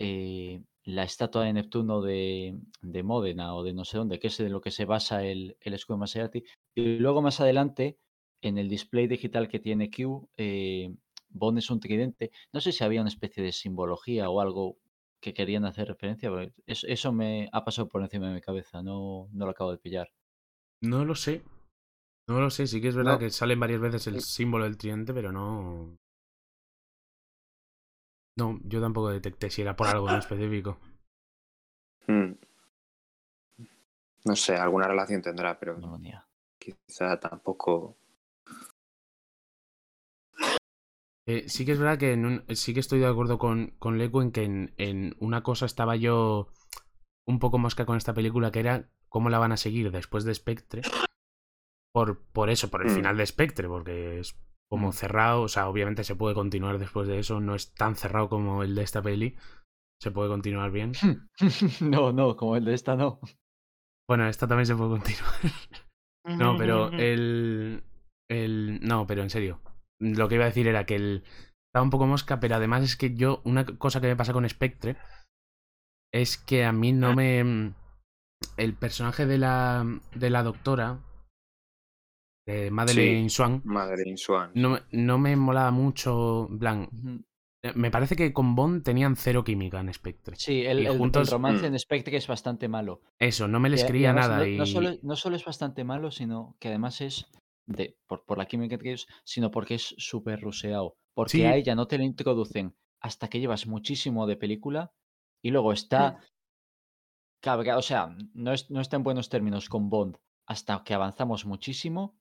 eh, 0.00 0.62
la 0.94 1.02
estatua 1.04 1.44
de 1.44 1.52
Neptuno 1.52 2.00
de, 2.02 2.58
de 2.82 3.02
Módena 3.02 3.54
o 3.54 3.62
de 3.62 3.72
no 3.74 3.84
sé 3.84 3.98
dónde, 3.98 4.18
que 4.18 4.28
es 4.28 4.38
de 4.38 4.48
lo 4.48 4.60
que 4.60 4.70
se 4.70 4.84
basa 4.86 5.24
el, 5.24 5.56
el 5.60 5.74
escudo 5.74 5.96
de 5.96 6.00
Maserati. 6.00 6.44
Y 6.74 6.98
luego 6.98 7.22
más 7.22 7.40
adelante, 7.40 7.98
en 8.42 8.58
el 8.58 8.68
display 8.68 9.06
digital 9.06 9.48
que 9.48 9.58
tiene 9.60 9.90
Q, 9.90 10.28
eh, 10.36 10.94
Bond 11.30 11.58
es 11.58 11.70
un 11.70 11.80
tridente. 11.80 12.30
No 12.52 12.60
sé 12.60 12.72
si 12.72 12.84
había 12.84 13.02
una 13.02 13.10
especie 13.10 13.42
de 13.42 13.52
simbología 13.52 14.30
o 14.30 14.40
algo 14.40 14.78
que 15.20 15.34
querían 15.34 15.64
hacer 15.66 15.88
referencia, 15.88 16.30
pero 16.30 16.50
eso, 16.66 16.86
eso 16.86 17.12
me 17.12 17.48
ha 17.52 17.64
pasado 17.64 17.88
por 17.88 18.02
encima 18.02 18.28
de 18.28 18.34
mi 18.34 18.40
cabeza, 18.40 18.82
no, 18.82 19.28
no 19.32 19.44
lo 19.44 19.50
acabo 19.50 19.72
de 19.72 19.78
pillar. 19.78 20.08
No 20.82 21.04
lo 21.04 21.14
sé. 21.14 21.42
No 22.28 22.40
lo 22.40 22.50
sé, 22.50 22.66
sí 22.66 22.80
que 22.80 22.88
es 22.88 22.96
verdad 22.96 23.14
No. 23.14 23.18
que 23.18 23.30
salen 23.30 23.60
varias 23.60 23.80
veces 23.80 24.06
el 24.06 24.20
símbolo 24.20 24.64
del 24.64 24.76
tridente, 24.78 25.14
pero 25.14 25.32
no. 25.32 25.96
No, 28.38 28.58
yo 28.64 28.80
tampoco 28.80 29.10
detecté 29.10 29.50
si 29.50 29.62
era 29.62 29.74
por 29.74 29.88
algo 29.88 30.08
en 30.08 30.16
específico. 30.18 30.78
Mm. 32.06 32.38
No 34.24 34.36
sé, 34.36 34.56
alguna 34.56 34.86
relación 34.88 35.22
tendrá, 35.22 35.58
pero 35.58 35.76
No, 35.78 35.98
quizá 36.58 37.18
tampoco. 37.18 37.96
Eh, 41.26 41.48
sí 41.48 41.66
que 41.66 41.72
es 41.72 41.78
verdad 41.78 41.98
que 41.98 42.12
en 42.12 42.24
un- 42.24 42.44
sí 42.56 42.72
que 42.72 42.80
estoy 42.80 43.00
de 43.00 43.06
acuerdo 43.06 43.38
con, 43.38 43.74
con 43.78 43.98
Leco 43.98 44.22
en 44.22 44.32
que 44.32 44.44
en, 44.44 44.72
en 44.78 45.14
una 45.18 45.42
cosa 45.42 45.66
estaba 45.66 45.94
yo 45.96 46.48
un 47.26 47.38
poco 47.38 47.58
mosca 47.58 47.84
con 47.84 47.96
esta 47.98 48.14
película, 48.14 48.50
que 48.50 48.60
era 48.60 48.88
cómo 49.08 49.28
la 49.28 49.38
van 49.38 49.52
a 49.52 49.56
seguir 49.58 49.90
después 49.90 50.24
de 50.24 50.34
Spectre. 50.34 50.82
Por, 51.92 52.22
por 52.32 52.48
eso, 52.50 52.70
por 52.70 52.82
el 52.82 52.90
Mm. 52.90 52.94
final 52.94 53.16
de 53.16 53.26
Spectre, 53.26 53.68
porque 53.68 54.20
es 54.20 54.36
como 54.70 54.92
cerrado. 54.92 55.42
O 55.42 55.48
sea, 55.48 55.68
obviamente 55.68 56.04
se 56.04 56.16
puede 56.16 56.34
continuar 56.34 56.78
después 56.78 57.08
de 57.08 57.18
eso. 57.18 57.40
No 57.40 57.54
es 57.54 57.74
tan 57.74 57.96
cerrado 57.96 58.28
como 58.28 58.62
el 58.62 58.74
de 58.74 58.82
esta 58.82 59.02
peli. 59.02 59.36
Se 60.00 60.10
puede 60.10 60.28
continuar 60.28 60.70
bien. 60.70 60.92
no, 61.80 62.12
no, 62.12 62.36
como 62.36 62.56
el 62.56 62.64
de 62.64 62.74
esta 62.74 62.96
no. 62.96 63.20
Bueno, 64.08 64.26
esta 64.28 64.46
también 64.46 64.66
se 64.66 64.76
puede 64.76 64.90
continuar. 64.90 65.34
No, 66.36 66.58
pero 66.58 66.90
el, 66.92 67.82
el. 68.28 68.80
No, 68.82 69.06
pero 69.06 69.22
en 69.22 69.30
serio. 69.30 69.62
Lo 69.98 70.28
que 70.28 70.34
iba 70.34 70.44
a 70.44 70.48
decir 70.48 70.68
era 70.68 70.84
que 70.84 70.96
el. 70.96 71.24
Estaba 71.68 71.84
un 71.84 71.90
poco 71.90 72.06
mosca, 72.06 72.38
pero 72.38 72.56
además 72.56 72.82
es 72.82 72.96
que 72.96 73.14
yo. 73.14 73.40
Una 73.44 73.64
cosa 73.64 74.02
que 74.02 74.08
me 74.08 74.16
pasa 74.16 74.34
con 74.34 74.46
Spectre. 74.46 74.98
Es 76.12 76.36
que 76.36 76.66
a 76.66 76.72
mí 76.72 76.92
no 76.92 77.14
me. 77.14 77.72
El 78.58 78.74
personaje 78.74 79.24
de 79.24 79.38
la. 79.38 79.86
De 80.14 80.28
la 80.28 80.42
doctora. 80.42 80.98
De 82.48 82.70
Madeleine 82.70 83.28
Swan. 83.28 83.60
Madeleine 83.64 84.16
Swan. 84.16 84.50
No, 84.54 84.70
me- 84.70 84.82
no 84.92 85.18
me 85.18 85.36
molaba 85.36 85.70
mucho. 85.70 86.48
Ujú. 86.50 87.24
eh, 87.62 87.72
Me 87.74 87.90
parece 87.90 88.16
que 88.16 88.32
con 88.32 88.54
Bond 88.54 88.82
tenían 88.84 89.16
cero 89.16 89.44
química 89.44 89.80
en 89.80 89.92
Spectre. 89.92 90.36
Sí, 90.36 90.64
el, 90.64 90.86
romance 91.30 91.68
Mm. 91.68 91.74
en 91.74 91.78
Spectre 91.78 92.16
es 92.16 92.26
bastante 92.26 92.68
malo. 92.68 93.02
Eso, 93.18 93.48
no 93.48 93.60
me 93.60 93.68
les 93.68 93.84
creía 93.84 94.10
además 94.12 94.28
nada. 94.30 94.38
No, 94.40 94.46
y... 94.46 94.56
no 94.56 94.64
solo, 94.66 94.90
no 95.02 95.16
solo 95.16 95.36
es 95.36 95.44
bastante 95.44 95.84
malo, 95.84 96.10
sino 96.10 96.56
que 96.58 96.68
además 96.68 97.00
es 97.02 97.26
de, 97.66 97.98
por, 98.06 98.24
por 98.24 98.38
la 98.38 98.46
química 98.46 98.78
que 98.78 98.92
es, 98.94 99.06
sino 99.24 99.50
porque 99.50 99.74
es 99.74 99.94
súper 99.98 100.40
ruseado. 100.40 100.94
Porque 101.14 101.32
Sí. 101.32 101.44
a 101.44 101.54
ella 101.56 101.74
no 101.74 101.86
te 101.86 101.98
la 101.98 102.04
introducen 102.04 102.74
hasta 103.00 103.28
que 103.28 103.40
llevas 103.40 103.66
muchísimo 103.66 104.26
de 104.26 104.36
película 104.36 104.92
y 105.42 105.50
luego 105.50 105.72
está 105.72 106.20
cabreado, 107.42 107.78
o 107.80 107.82
sea, 107.82 108.16
no, 108.34 108.52
es, 108.52 108.70
no 108.70 108.80
está 108.80 108.96
en 108.96 109.02
buenos 109.04 109.28
términos 109.28 109.68
con 109.68 109.90
Bond 109.90 110.16
hasta 110.46 110.82
que 110.82 110.94
avanzamos 110.94 111.44
muchísimo 111.44 112.17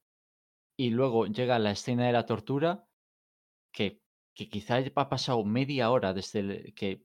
y 0.77 0.91
luego 0.91 1.25
llega 1.25 1.59
la 1.59 1.71
escena 1.71 2.05
de 2.05 2.13
la 2.13 2.25
tortura 2.25 2.85
que, 3.73 3.99
que 4.35 4.47
quizá 4.49 4.77
ha 4.95 5.09
pasado 5.09 5.43
media 5.43 5.89
hora 5.89 6.13
desde 6.13 6.39
el- 6.39 6.73
que 6.75 7.03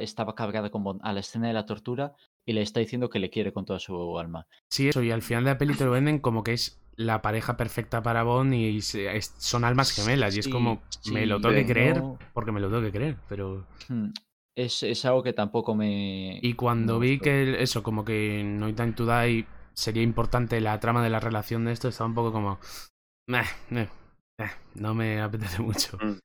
estaba 0.00 0.34
cabreada 0.34 0.70
con 0.70 0.84
Bond 0.84 1.00
a 1.02 1.12
la 1.12 1.20
escena 1.20 1.48
de 1.48 1.54
la 1.54 1.66
tortura 1.66 2.14
y 2.46 2.52
le 2.54 2.62
está 2.62 2.80
diciendo 2.80 3.10
que 3.10 3.18
le 3.18 3.28
quiere 3.30 3.52
con 3.52 3.64
toda 3.66 3.78
su 3.78 4.18
alma. 4.18 4.46
Sí, 4.70 4.88
eso, 4.88 5.02
y 5.02 5.10
al 5.10 5.20
final 5.22 5.44
de 5.44 5.50
la 5.50 5.58
peli 5.58 5.74
te 5.74 5.84
lo 5.84 5.90
venden 5.90 6.18
como 6.18 6.42
que 6.42 6.52
es 6.54 6.80
la 6.96 7.20
pareja 7.22 7.56
perfecta 7.56 8.02
para 8.02 8.22
Bond 8.22 8.54
y 8.54 8.80
se- 8.80 9.14
es- 9.16 9.34
son 9.38 9.64
almas 9.64 9.92
gemelas. 9.92 10.34
Y 10.36 10.40
es 10.40 10.46
Sí, 10.46 10.50
como, 10.50 10.82
me 11.12 11.26
lo 11.26 11.40
tengo 11.40 11.54
que 11.54 11.66
creer 11.66 11.98
no- 11.98 12.18
porque 12.32 12.52
me 12.52 12.60
lo 12.60 12.68
tengo 12.68 12.82
que 12.82 12.92
creer, 12.92 13.16
pero. 13.28 13.66
Hmm, 13.88 14.08
es, 14.54 14.82
es 14.82 15.04
algo 15.04 15.22
que 15.22 15.32
tampoco 15.32 15.74
me. 15.74 16.38
Y 16.42 16.54
cuando 16.54 16.98
me 16.98 17.06
vi 17.06 17.18
que 17.18 17.42
el- 17.42 17.54
eso, 17.56 17.82
como 17.82 18.04
que 18.04 18.42
No 18.44 18.74
Time 18.74 18.92
to 18.92 19.06
Die 19.06 19.46
sería 19.80 20.02
importante 20.02 20.60
la 20.60 20.78
trama 20.80 21.02
de 21.02 21.10
la 21.10 21.20
relación 21.20 21.64
de 21.64 21.72
esto, 21.72 21.88
estaba 21.88 22.08
un 22.08 22.14
poco 22.14 22.32
como. 22.32 22.58
"Meh, 23.28 23.44
meh, 23.70 23.88
no 24.74 24.94
me 24.94 25.20
apetece 25.20 25.62
mucho. 25.62 25.98
Mm. 25.98 26.18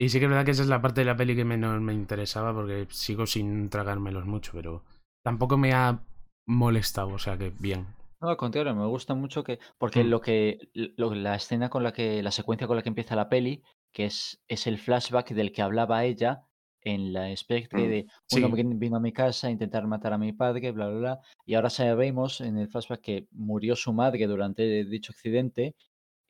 Y 0.00 0.08
sí 0.08 0.18
que 0.18 0.24
es 0.26 0.30
verdad 0.30 0.44
que 0.44 0.50
esa 0.52 0.62
es 0.62 0.68
la 0.68 0.82
parte 0.82 1.00
de 1.02 1.04
la 1.06 1.16
peli 1.16 1.36
que 1.36 1.44
menos 1.44 1.80
me 1.80 1.92
interesaba 1.94 2.52
porque 2.52 2.86
sigo 2.90 3.26
sin 3.26 3.68
tragármelos 3.70 4.26
mucho, 4.26 4.52
pero 4.54 4.82
tampoco 5.24 5.56
me 5.56 5.72
ha 5.72 6.00
molestado, 6.46 7.08
o 7.08 7.18
sea 7.18 7.38
que 7.38 7.50
bien. 7.58 7.86
No, 8.20 8.28
al 8.30 8.36
contrario, 8.36 8.74
me 8.74 8.86
gusta 8.86 9.14
mucho 9.14 9.44
que. 9.44 9.58
Porque 9.78 10.02
Mm. 10.04 10.08
lo 10.08 10.20
que. 10.20 10.58
lo- 10.74 11.14
la 11.14 11.34
escena 11.36 11.68
con 11.70 11.82
la 11.82 11.92
que. 11.92 12.22
La 12.22 12.30
secuencia 12.32 12.66
con 12.66 12.76
la 12.76 12.82
que 12.82 12.88
empieza 12.88 13.16
la 13.16 13.28
peli, 13.28 13.62
que 13.92 14.06
es, 14.06 14.42
es 14.48 14.66
el 14.66 14.78
flashback 14.78 15.30
del 15.30 15.52
que 15.52 15.62
hablaba 15.62 16.04
ella 16.04 16.42
en 16.84 17.12
la 17.12 17.34
Spectre 17.34 17.82
Mm, 17.82 17.88
de 17.88 18.00
un 18.02 18.10
sí. 18.26 18.42
hombre 18.44 18.62
que 18.62 18.68
vino 18.74 18.96
a 18.96 19.00
mi 19.00 19.12
casa 19.12 19.48
a 19.48 19.50
intentar 19.50 19.86
matar 19.86 20.12
a 20.12 20.18
mi 20.18 20.32
padre, 20.32 20.70
bla, 20.70 20.88
bla, 20.88 20.98
bla. 20.98 21.20
Y 21.46 21.54
ahora 21.54 21.70
sabemos 21.70 22.40
en 22.40 22.58
el 22.58 22.68
flashback 22.68 23.00
que 23.00 23.26
murió 23.32 23.74
su 23.74 23.92
madre 23.92 24.26
durante 24.26 24.84
dicho 24.84 25.12
accidente 25.12 25.74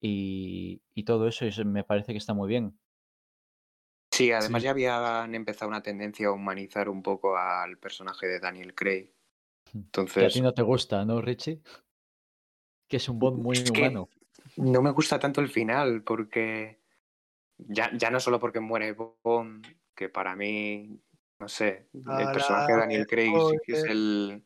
y, 0.01 0.81
y 0.95 1.05
todo 1.05 1.27
eso, 1.29 1.45
y 1.47 1.65
me 1.65 1.85
parece 1.85 2.13
que 2.13 2.19
está 2.19 2.35
muy 2.35 2.49
bien. 2.49 2.79
Sí, 4.13 4.31
además 4.31 4.63
Sí. 4.63 4.67
ya 4.67 4.71
habían 4.71 5.35
empezado 5.35 5.69
una 5.69 5.83
tendencia 5.83 6.29
a 6.29 6.33
humanizar 6.33 6.89
un 6.89 7.03
poco 7.03 7.37
al 7.37 7.79
personaje 7.79 8.29
de 8.29 8.39
Daniel 8.39 8.75
Craig. 8.75 9.11
Que 9.65 9.71
a 9.71 9.75
Entonces, 9.75 10.35
ti 10.35 10.41
no 10.41 10.55
te 10.55 10.63
gusta, 10.63 11.05
¿no, 11.05 11.21
Richie? 11.21 11.61
Que 12.89 12.99
es 12.99 13.09
un 13.09 13.19
Bond 13.19 13.43
muy 13.43 13.57
Es 13.57 13.71
humano. 13.71 14.09
no 14.57 14.83
me 14.83 14.91
gusta 14.93 15.19
tanto 15.19 15.41
el 15.41 15.49
final 15.49 16.05
porque 16.05 16.81
ya, 17.59 17.91
ya 17.97 18.11
no 18.11 18.21
solo 18.21 18.39
porque 18.39 18.61
muere 18.61 18.93
Bond, 18.93 19.67
que 19.95 20.09
para 20.09 20.35
mí, 20.37 21.01
no 21.39 21.49
sé, 21.49 21.89
el 21.93 22.31
personaje 22.33 22.73
de 22.73 22.79
Daniel 22.79 23.07
Craig 23.07 23.33
es 23.67 23.85
el, 23.89 24.45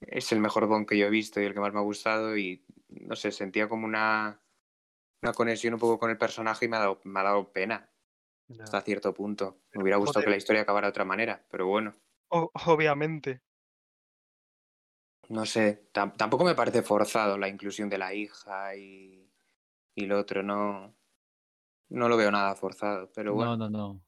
es 0.00 0.32
el 0.32 0.40
mejor 0.40 0.66
Bond 0.66 0.86
que 0.88 0.98
yo 0.98 1.06
he 1.06 1.10
visto 1.10 1.40
y 1.40 1.44
el 1.44 1.54
que 1.54 1.60
más 1.60 1.72
me 1.72 1.78
ha 1.80 1.82
gustado 1.82 2.36
y 2.36 2.64
no 2.88 3.16
sé, 3.16 3.32
sentía 3.32 3.68
como 3.68 3.86
una, 3.86 4.40
una 5.22 5.32
conexión 5.32 5.74
un 5.74 5.80
poco 5.80 5.98
con 5.98 6.10
el 6.10 6.18
personaje 6.18 6.66
y 6.66 6.68
me 6.68 6.76
ha 6.76 6.80
dado, 6.80 7.00
me 7.04 7.20
ha 7.20 7.24
dado 7.24 7.52
pena 7.52 7.90
hasta 8.64 8.80
cierto 8.82 9.12
punto. 9.14 9.58
Me 9.74 9.82
hubiera 9.82 9.96
gustado 9.98 10.24
que 10.24 10.30
la 10.30 10.36
historia 10.36 10.62
acabara 10.62 10.86
de 10.88 10.90
otra 10.90 11.04
manera, 11.04 11.44
pero 11.50 11.66
bueno. 11.66 11.94
O- 12.28 12.50
obviamente. 12.66 13.42
No 15.28 15.44
sé, 15.44 15.88
tam- 15.92 16.16
tampoco 16.16 16.44
me 16.44 16.54
parece 16.54 16.82
forzado 16.82 17.36
la 17.36 17.48
inclusión 17.48 17.88
de 17.88 17.98
la 17.98 18.14
hija 18.14 18.76
y, 18.76 19.28
y 19.96 20.06
lo 20.06 20.18
otro, 20.20 20.42
no, 20.44 20.94
no 21.88 22.08
lo 22.08 22.16
veo 22.16 22.30
nada 22.30 22.54
forzado, 22.54 23.10
pero 23.12 23.34
bueno. 23.34 23.56
No, 23.56 23.68
no, 23.68 23.70
no. 23.70 24.04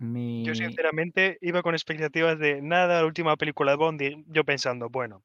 Mi... 0.00 0.44
Yo 0.46 0.54
sinceramente 0.54 1.36
iba 1.42 1.62
con 1.62 1.74
expectativas 1.74 2.38
de 2.38 2.62
nada, 2.62 3.00
la 3.00 3.06
última 3.06 3.36
película 3.36 3.72
de 3.72 3.76
Bond, 3.76 4.00
y 4.02 4.24
yo 4.28 4.44
pensando, 4.44 4.88
bueno, 4.88 5.22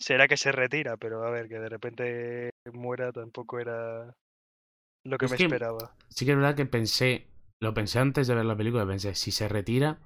será 0.00 0.26
que 0.26 0.36
se 0.36 0.50
retira, 0.50 0.96
pero 0.96 1.24
a 1.24 1.30
ver, 1.30 1.48
que 1.48 1.60
de 1.60 1.68
repente 1.68 2.50
muera 2.72 3.12
tampoco 3.12 3.60
era 3.60 4.16
lo 5.04 5.16
que 5.18 5.26
Es 5.26 5.30
me 5.30 5.36
que- 5.36 5.44
esperaba. 5.44 5.94
Sí 6.08 6.24
que 6.26 6.32
es 6.32 6.36
verdad 6.36 6.56
que 6.56 6.66
pensé, 6.66 7.28
lo 7.60 7.72
pensé 7.74 8.00
antes 8.00 8.26
de 8.26 8.34
ver 8.34 8.44
la 8.44 8.56
película, 8.56 8.84
pensé, 8.86 9.14
si 9.14 9.30
se 9.30 9.48
retira, 9.48 9.98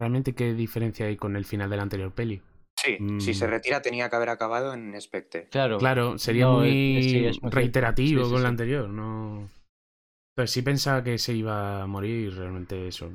¿realmente 0.00 0.34
qué 0.34 0.54
diferencia 0.54 1.06
hay 1.06 1.16
con 1.16 1.36
el 1.36 1.44
final 1.44 1.70
de 1.70 1.76
la 1.76 1.82
anterior 1.84 2.12
peli? 2.12 2.42
Sí, 2.76 2.96
si 3.18 3.34
se 3.34 3.46
Mm. 3.46 3.50
retira 3.50 3.82
tenía 3.82 4.08
que 4.08 4.16
haber 4.16 4.28
acabado 4.30 4.74
en 4.74 5.00
Spectre. 5.00 5.48
Claro, 5.50 5.78
Claro, 5.78 6.18
sería 6.18 6.46
No, 6.46 6.64
es- 6.64 6.74
muy 6.74 6.96
es- 6.98 7.10
sí, 7.10 7.16
es 7.18 7.24
muy 7.24 7.50
cierto. 7.50 7.56
reiterativo 7.56 8.22
Sí, 8.22 8.26
sí, 8.28 8.32
con 8.34 8.42
la 8.42 8.48
anterior, 8.48 8.88
no. 8.88 9.48
Entonces 10.38 10.52
sí 10.54 10.62
pensaba 10.62 11.02
que 11.02 11.18
se 11.18 11.34
iba 11.34 11.82
a 11.82 11.86
morir 11.88 12.28
y 12.28 12.30
realmente 12.30 12.86
eso. 12.86 13.10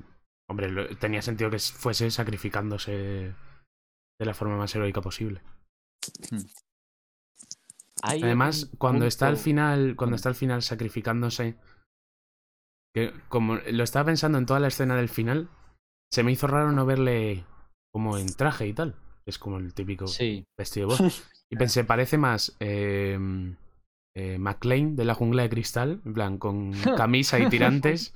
Hombre, 0.49 0.69
lo- 0.69 0.89
tenía 0.97 1.21
sentido 1.21 1.49
que 1.49 1.57
fuese 1.57 2.11
sacrificándose 2.11 2.91
de 2.91 4.25
la 4.25 4.33
forma 4.33 4.57
más 4.57 4.75
heroica 4.75 4.99
posible. 4.99 5.41
Hay 8.01 8.21
Además, 8.23 8.69
cuando 8.77 9.05
está 9.05 9.29
al 9.29 9.37
final, 9.37 9.95
cuando 9.95 10.17
está 10.17 10.27
al 10.27 10.35
final 10.35 10.61
sacrificándose, 10.63 11.55
que 12.93 13.13
como 13.29 13.55
lo 13.55 13.83
estaba 13.85 14.07
pensando 14.07 14.37
en 14.37 14.45
toda 14.45 14.59
la 14.59 14.67
escena 14.67 14.97
del 14.97 15.07
final, 15.07 15.47
se 16.11 16.23
me 16.23 16.33
hizo 16.33 16.47
raro 16.47 16.73
no 16.73 16.85
verle 16.85 17.45
como 17.93 18.17
en 18.17 18.33
traje 18.33 18.67
y 18.67 18.73
tal. 18.73 18.97
Es 19.25 19.39
como 19.39 19.59
el 19.59 19.73
típico 19.73 20.07
Sí, 20.07 20.43
vestido 20.57 20.89
de. 20.89 21.09
Y 21.49 21.55
pensé, 21.55 21.85
parece 21.85 22.17
más 22.17 22.57
eh, 22.59 23.17
eh, 24.15 24.37
McLean 24.37 24.95
de 24.95 25.05
la 25.05 25.13
jungla 25.15 25.43
de 25.43 25.49
cristal, 25.49 26.01
en 26.05 26.13
plan, 26.13 26.37
con 26.37 26.71
camisa 26.97 27.39
y 27.39 27.49
tirantes, 27.49 28.13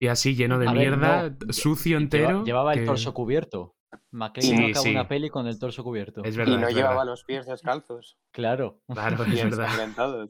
y 0.00 0.08
así 0.08 0.34
lleno 0.34 0.58
de 0.58 0.68
A 0.68 0.72
ver, 0.72 0.80
mierda, 0.80 1.30
no, 1.30 1.52
sucio 1.52 1.98
lleva- 1.98 2.02
entero. 2.02 2.44
llevaba 2.44 2.74
el 2.74 2.86
torso 2.86 3.14
cubierto. 3.14 3.72
McLean 4.12 4.56
Sí, 4.56 4.60
no 4.60 4.66
acaba 4.68 4.82
sí. 4.82 4.90
una 4.90 5.08
peli 5.08 5.30
con 5.30 5.46
el 5.46 5.58
torso 5.58 5.82
cubierto. 5.84 6.22
Es 6.24 6.34
Y 6.34 6.38
no 6.38 6.68
es 6.68 6.74
llevaba 6.74 6.96
verdad. 6.96 7.06
los 7.06 7.24
pies 7.24 7.46
descalzos 7.46 8.18
Claro. 8.32 8.80
Claro, 8.92 9.24
es 9.24 9.42
verdad. 9.44 10.28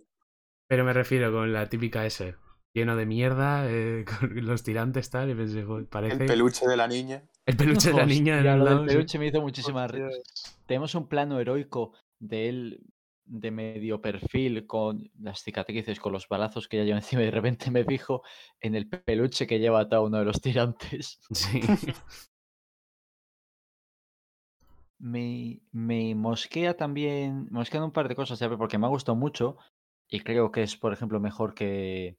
Pero 0.69 0.85
me 0.85 0.93
refiero 0.93 1.33
con 1.33 1.53
la 1.53 1.69
típica 1.69 2.05
S. 2.07 2.35
Lleno 2.75 2.95
de 2.97 3.07
mierda, 3.07 3.65
eh, 3.71 4.05
con 4.21 4.45
los 4.47 4.63
tirantes 4.63 5.09
tal, 5.11 5.31
y 5.31 5.35
pensé, 5.35 5.65
joder, 5.65 5.87
parece... 5.89 6.23
El 6.25 6.27
peluche 6.29 6.67
de 6.69 6.77
la 6.77 6.87
niña. 6.87 7.25
el 7.47 7.57
peluche 7.57 7.89
de 7.91 7.97
la 7.97 8.07
niña 8.07 8.37
Hostia, 8.37 8.57
lo 8.57 8.65
del 8.65 8.81
sí. 8.81 8.95
peluche 8.97 9.19
me 9.19 9.27
hizo 9.29 9.41
muchísima 9.41 9.87
ri- 9.89 10.07
Hostias. 10.07 10.61
Tenemos 10.67 10.95
un 10.95 11.09
plano 11.09 11.41
heroico 11.41 11.93
de 12.21 12.49
él 12.49 12.81
de 13.27 13.51
medio 13.51 14.01
perfil 14.01 14.67
con 14.67 15.11
las 15.19 15.43
cicatrices, 15.43 16.01
con 16.01 16.13
los 16.13 16.29
balazos 16.29 16.69
que 16.69 16.79
ya 16.79 16.85
lleva 16.85 16.99
encima 16.99 17.23
y 17.23 17.27
de 17.27 17.31
repente 17.33 17.71
me 17.71 17.85
fijo 17.85 18.23
en 18.61 18.75
el 18.75 18.89
peluche 18.89 19.47
que 19.47 19.59
lleva 19.59 19.81
atado 19.81 20.05
uno 20.05 20.19
de 20.19 20.25
los 20.25 20.41
tirantes. 20.41 21.21
Sí. 21.31 21.61
Me, 24.99 25.61
me 25.73 26.15
mosquea 26.15 26.75
también, 26.77 27.45
me 27.51 27.59
mosquean 27.59 27.83
un 27.85 27.93
par 27.93 28.09
de 28.09 28.17
cosas, 28.17 28.39
¿sabes? 28.39 28.57
Porque 28.57 28.79
me 28.79 28.87
ha 28.87 28.91
gustado 28.91 29.15
mucho 29.15 29.59
y 30.09 30.21
creo 30.21 30.51
que 30.51 30.63
es, 30.63 30.77
por 30.77 30.93
ejemplo, 30.93 31.21
mejor 31.21 31.55
que, 31.55 32.17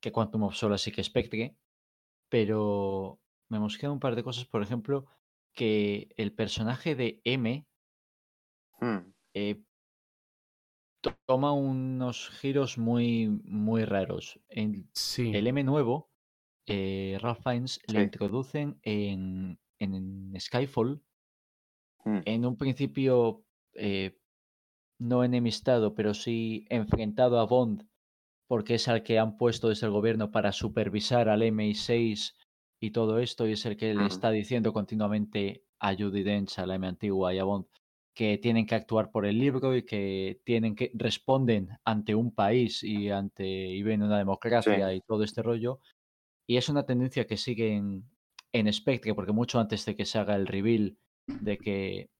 que 0.00 0.12
Quantum 0.12 0.44
of 0.44 0.54
Solace 0.54 0.90
y 0.90 0.92
que 0.92 1.02
Spectre, 1.02 1.56
pero 2.28 3.20
me 3.48 3.58
mosquean 3.58 3.92
un 3.92 4.00
par 4.00 4.14
de 4.14 4.22
cosas, 4.22 4.44
por 4.46 4.62
ejemplo, 4.62 5.06
que 5.54 6.08
el 6.16 6.32
personaje 6.32 6.94
de 6.94 7.20
M 7.24 7.66
Hmm. 8.80 9.12
eh, 9.34 9.62
toma 11.26 11.52
unos 11.52 12.30
giros 12.30 12.78
muy, 12.78 13.28
muy 13.44 13.84
raros. 13.84 14.40
En 14.48 14.90
sí. 14.94 15.32
el 15.32 15.46
M 15.46 15.62
nuevo, 15.64 16.10
eh, 16.66 17.18
Ralph 17.20 17.42
Fiennes 17.42 17.80
le 17.88 18.00
introducen 18.00 18.78
en, 18.82 19.60
en 19.78 20.34
Skyfall 20.40 21.02
Hmm. 22.04 22.24
en 22.24 22.46
un 22.46 22.56
principio 22.56 23.44
eh, 23.74 24.18
no 25.00 25.24
enemistado, 25.24 25.94
pero 25.94 26.14
sí 26.14 26.66
enfrentado 26.70 27.40
a 27.40 27.46
Bond, 27.46 27.88
porque 28.48 28.76
es 28.76 28.88
al 28.88 29.02
que 29.02 29.18
han 29.18 29.38
puesto 29.38 29.70
desde 29.70 29.86
el 29.86 29.92
gobierno 29.92 30.30
para 30.32 30.52
supervisar 30.52 31.28
al 31.28 31.42
MI6 31.42 32.34
y 32.80 32.92
todo 32.92 33.18
esto, 33.20 33.48
y 33.48 33.52
es 33.52 33.66
el 33.66 33.76
que 33.76 33.94
le 33.94 34.06
Ujú. 34.06 34.06
está 34.06 34.30
diciendo 34.30 34.72
continuamente 34.72 35.66
a 35.80 35.94
Judy 35.96 36.22
Dench, 36.24 36.58
a 36.58 36.66
la 36.66 36.76
M 36.76 36.86
antigua 36.86 37.34
y 37.34 37.38
a 37.38 37.44
Bond, 37.44 37.66
que 38.14 38.38
tienen 38.38 38.66
que 38.66 38.74
actuar 38.74 39.10
por 39.10 39.26
el 39.26 39.38
libro 39.38 39.74
y 39.76 39.84
que 39.84 40.40
tienen 40.44 40.74
que 40.76 40.90
responden 40.94 41.70
ante 41.84 42.14
un 42.14 42.32
país 42.34 42.82
y 42.82 43.10
ante 43.10 43.46
y 43.46 43.82
ven 43.82 44.02
una 44.02 44.18
democracia 44.18 44.94
y 44.94 45.00
todo 45.00 45.24
este 45.24 45.42
rollo. 45.42 45.80
Y 46.46 46.56
es 46.56 46.68
una 46.68 46.86
tendencia 46.86 47.26
que 47.26 47.36
sigue 47.36 47.74
en, 47.74 48.04
en 48.52 48.72
Spectre, 48.72 49.14
porque 49.14 49.32
mucho 49.32 49.58
antes 49.58 49.84
de 49.84 49.96
que 49.96 50.04
se 50.04 50.18
haga 50.18 50.36
el 50.36 50.46
reveal 50.46 50.96
de 51.26 51.58
que 51.58 52.10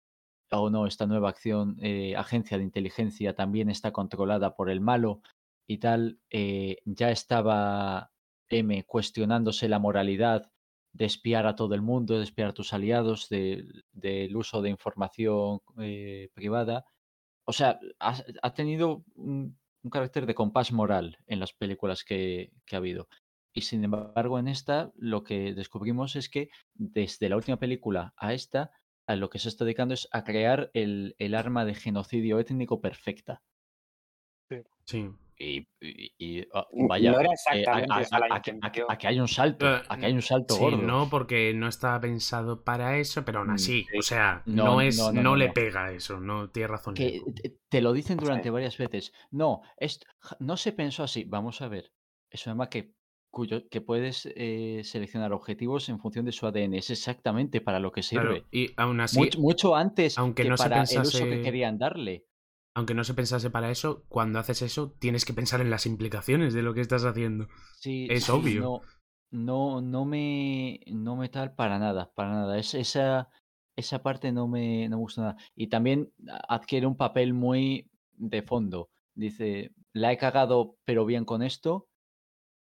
o 0.51 0.71
no, 0.71 0.87
esta 0.87 1.07
nueva 1.07 1.31
acción, 1.31 1.77
eh, 1.81 2.15
agencia 2.17 2.59
de 2.59 2.65
inteligencia 2.65 3.35
también 3.35 3.71
está 3.71 3.93
controlada 3.93 4.55
por 4.55 4.71
el 4.71 4.81
malo 4.81 5.21
y 5.67 5.79
tal, 5.79 6.21
eh, 6.31 6.79
ya 6.85 7.11
estaba 7.11 8.13
M 8.49 8.85
cuestionándose 8.85 9.69
la 9.69 9.79
moralidad 9.79 10.53
de 10.95 11.05
espiar 11.05 11.47
a 11.47 11.55
todo 11.57 11.75
el 11.75 11.83
mundo, 11.83 12.17
de 12.17 12.25
espiar 12.25 12.49
a 12.49 12.55
tus 12.55 12.73
aliados, 12.73 13.29
de- 13.29 13.67
del 13.93 14.35
uso 14.37 14.63
de 14.63 14.71
información 14.71 15.61
eh, 15.79 16.31
privada. 16.35 16.87
O 17.45 17.53
sea, 17.53 17.79
ha, 18.01 18.17
ha 18.43 18.55
tenido 18.55 19.05
un, 19.17 19.59
un 19.83 19.91
carácter 19.91 20.25
de 20.25 20.35
compás 20.35 20.73
moral 20.73 21.19
en 21.27 21.41
las 21.41 21.53
películas 21.53 22.05
que, 22.05 22.53
que 22.65 22.77
ha 22.77 22.79
habido. 22.79 23.09
Y 23.53 23.61
sin 23.63 23.85
embargo, 23.85 24.39
en 24.39 24.49
esta 24.49 24.93
lo 24.97 25.23
que 25.23 25.53
descubrimos 25.55 26.17
es 26.17 26.29
que 26.29 26.49
desde 26.75 27.29
la 27.29 27.37
última 27.37 27.59
película 27.59 28.15
a 28.17 28.33
esta, 28.33 28.71
a 29.07 29.17
lo 29.17 29.29
que 29.31 29.39
se 29.39 29.49
está 29.49 29.65
dedicando 29.65 29.95
es 29.95 30.09
a 30.13 30.25
crear 30.25 30.71
el, 30.75 31.15
el 31.19 31.35
arma 31.35 31.65
de 31.65 31.75
genocidio 31.75 32.39
étnico 32.39 32.81
perfecta. 32.81 33.43
Sí. 34.87 35.11
Y, 35.37 35.67
y- 35.81 36.13
y, 36.19 36.47
No 36.73 36.87
vaya, 36.89 37.13
eh, 37.53 37.65
que 38.99 39.07
hay 39.09 39.21
un 39.21 39.29
salto, 39.29 39.67
a 39.67 39.97
que 39.99 40.07
hay 40.07 40.13
un 40.13 40.23
salto 40.23 40.55
Sí, 40.55 40.61
gordo. 40.61 40.77
no, 40.79 41.09
porque 41.11 41.53
no 41.55 41.69
estaba 41.69 42.01
pensado 42.01 42.63
para 42.63 42.99
eso, 42.99 43.25
pero 43.25 43.41
aún 43.41 43.49
Mm, 43.49 43.55
así, 43.55 43.85
sí. 43.91 43.99
o 43.99 44.03
sea, 44.03 44.43
No, 44.47 44.65
no, 44.65 44.81
es, 44.81 44.97
no, 44.99 45.07
no, 45.09 45.13
no, 45.13 45.23
no, 45.31 45.37
le 45.37 45.49
no. 45.49 45.55
pega 45.55 45.93
eso, 45.93 46.21
no 46.21 46.51
tiene 46.51 46.69
razón. 46.69 46.95
que 46.95 47.21
te- 47.69 47.81
lo 47.83 47.93
dicen 47.93 48.17
durante 48.19 48.45
Sí. 48.45 48.51
varias 48.51 48.79
veces. 48.79 49.13
No, 49.31 49.63
no 50.39 50.57
se 50.57 50.73
pensó 50.73 51.03
así. 51.03 51.25
Vamos 51.25 51.61
a 51.61 51.69
ver. 51.69 51.93
Es 52.31 52.47
un 52.47 52.53
arma 52.53 52.69
que 52.71 52.93
cuyo, 53.31 53.69
que 53.69 53.81
puedes 53.81 54.29
eh, 54.37 54.83
seleccionar 54.85 55.33
objetivos 55.33 55.89
en 55.89 55.99
función 55.99 56.25
de 56.25 56.31
su 56.33 56.47
ADN. 56.47 56.75
Es 56.79 56.91
exactamente 56.91 57.61
para 57.61 57.81
lo 57.81 57.91
que 57.91 58.03
Claro, 58.03 58.33
sirve. 58.35 58.47
y 58.53 58.73
aún 58.77 59.01
así, 59.01 59.19
mucho, 59.19 59.41
mucho 59.41 59.75
antes 59.77 60.17
aunque 60.19 60.45
que 60.45 60.49
no 60.51 60.57
se 60.57 60.63
para 60.63 60.77
el 60.77 60.83
uso 61.01 61.01
que 61.25 61.31
pensase- 61.31 61.43
querían 61.43 61.77
darle. 61.79 62.27
Aunque 62.75 62.95
no 62.95 63.05
se 63.05 63.15
pensase 63.15 63.51
para 63.51 63.71
eso, 63.71 64.05
cuando 64.09 64.39
haces 64.39 64.63
eso, 64.63 64.93
tienes 64.99 65.25
que 65.25 65.35
pensar 65.35 65.61
en 65.61 65.71
las 65.71 65.87
implicaciones 65.87 66.55
de 66.55 66.63
lo 66.63 66.75
que 66.75 66.81
estás 66.81 67.05
haciendo. 67.05 67.49
Sí, 67.81 68.07
Es 68.11 68.25
sí, 68.25 68.33
obvio. 68.33 68.61
No, 68.61 68.83
no, 69.31 69.81
no 69.81 70.05
me, 70.05 70.81
no 70.87 71.17
me 71.17 71.29
tal 71.29 71.55
para 71.55 71.79
nada, 71.79 72.13
para 72.15 72.31
nada. 72.31 72.59
Es, 72.59 72.75
esa, 72.75 73.29
esa 73.77 74.03
parte 74.03 74.33
no 74.33 74.49
me, 74.49 74.89
no 74.89 74.97
me 74.97 75.03
gusta 75.03 75.23
nada. 75.23 75.37
Y 75.55 75.69
también 75.69 76.13
adquiere 76.49 76.87
un 76.87 76.97
papel 76.97 77.33
muy 77.35 77.91
de 78.17 78.43
fondo. 78.43 78.91
Dice, 79.15 79.73
la 79.93 80.13
he 80.13 80.19
cagado, 80.19 80.77
pero 80.85 81.05
bien 81.05 81.25
con 81.25 81.43
esto. 81.43 81.89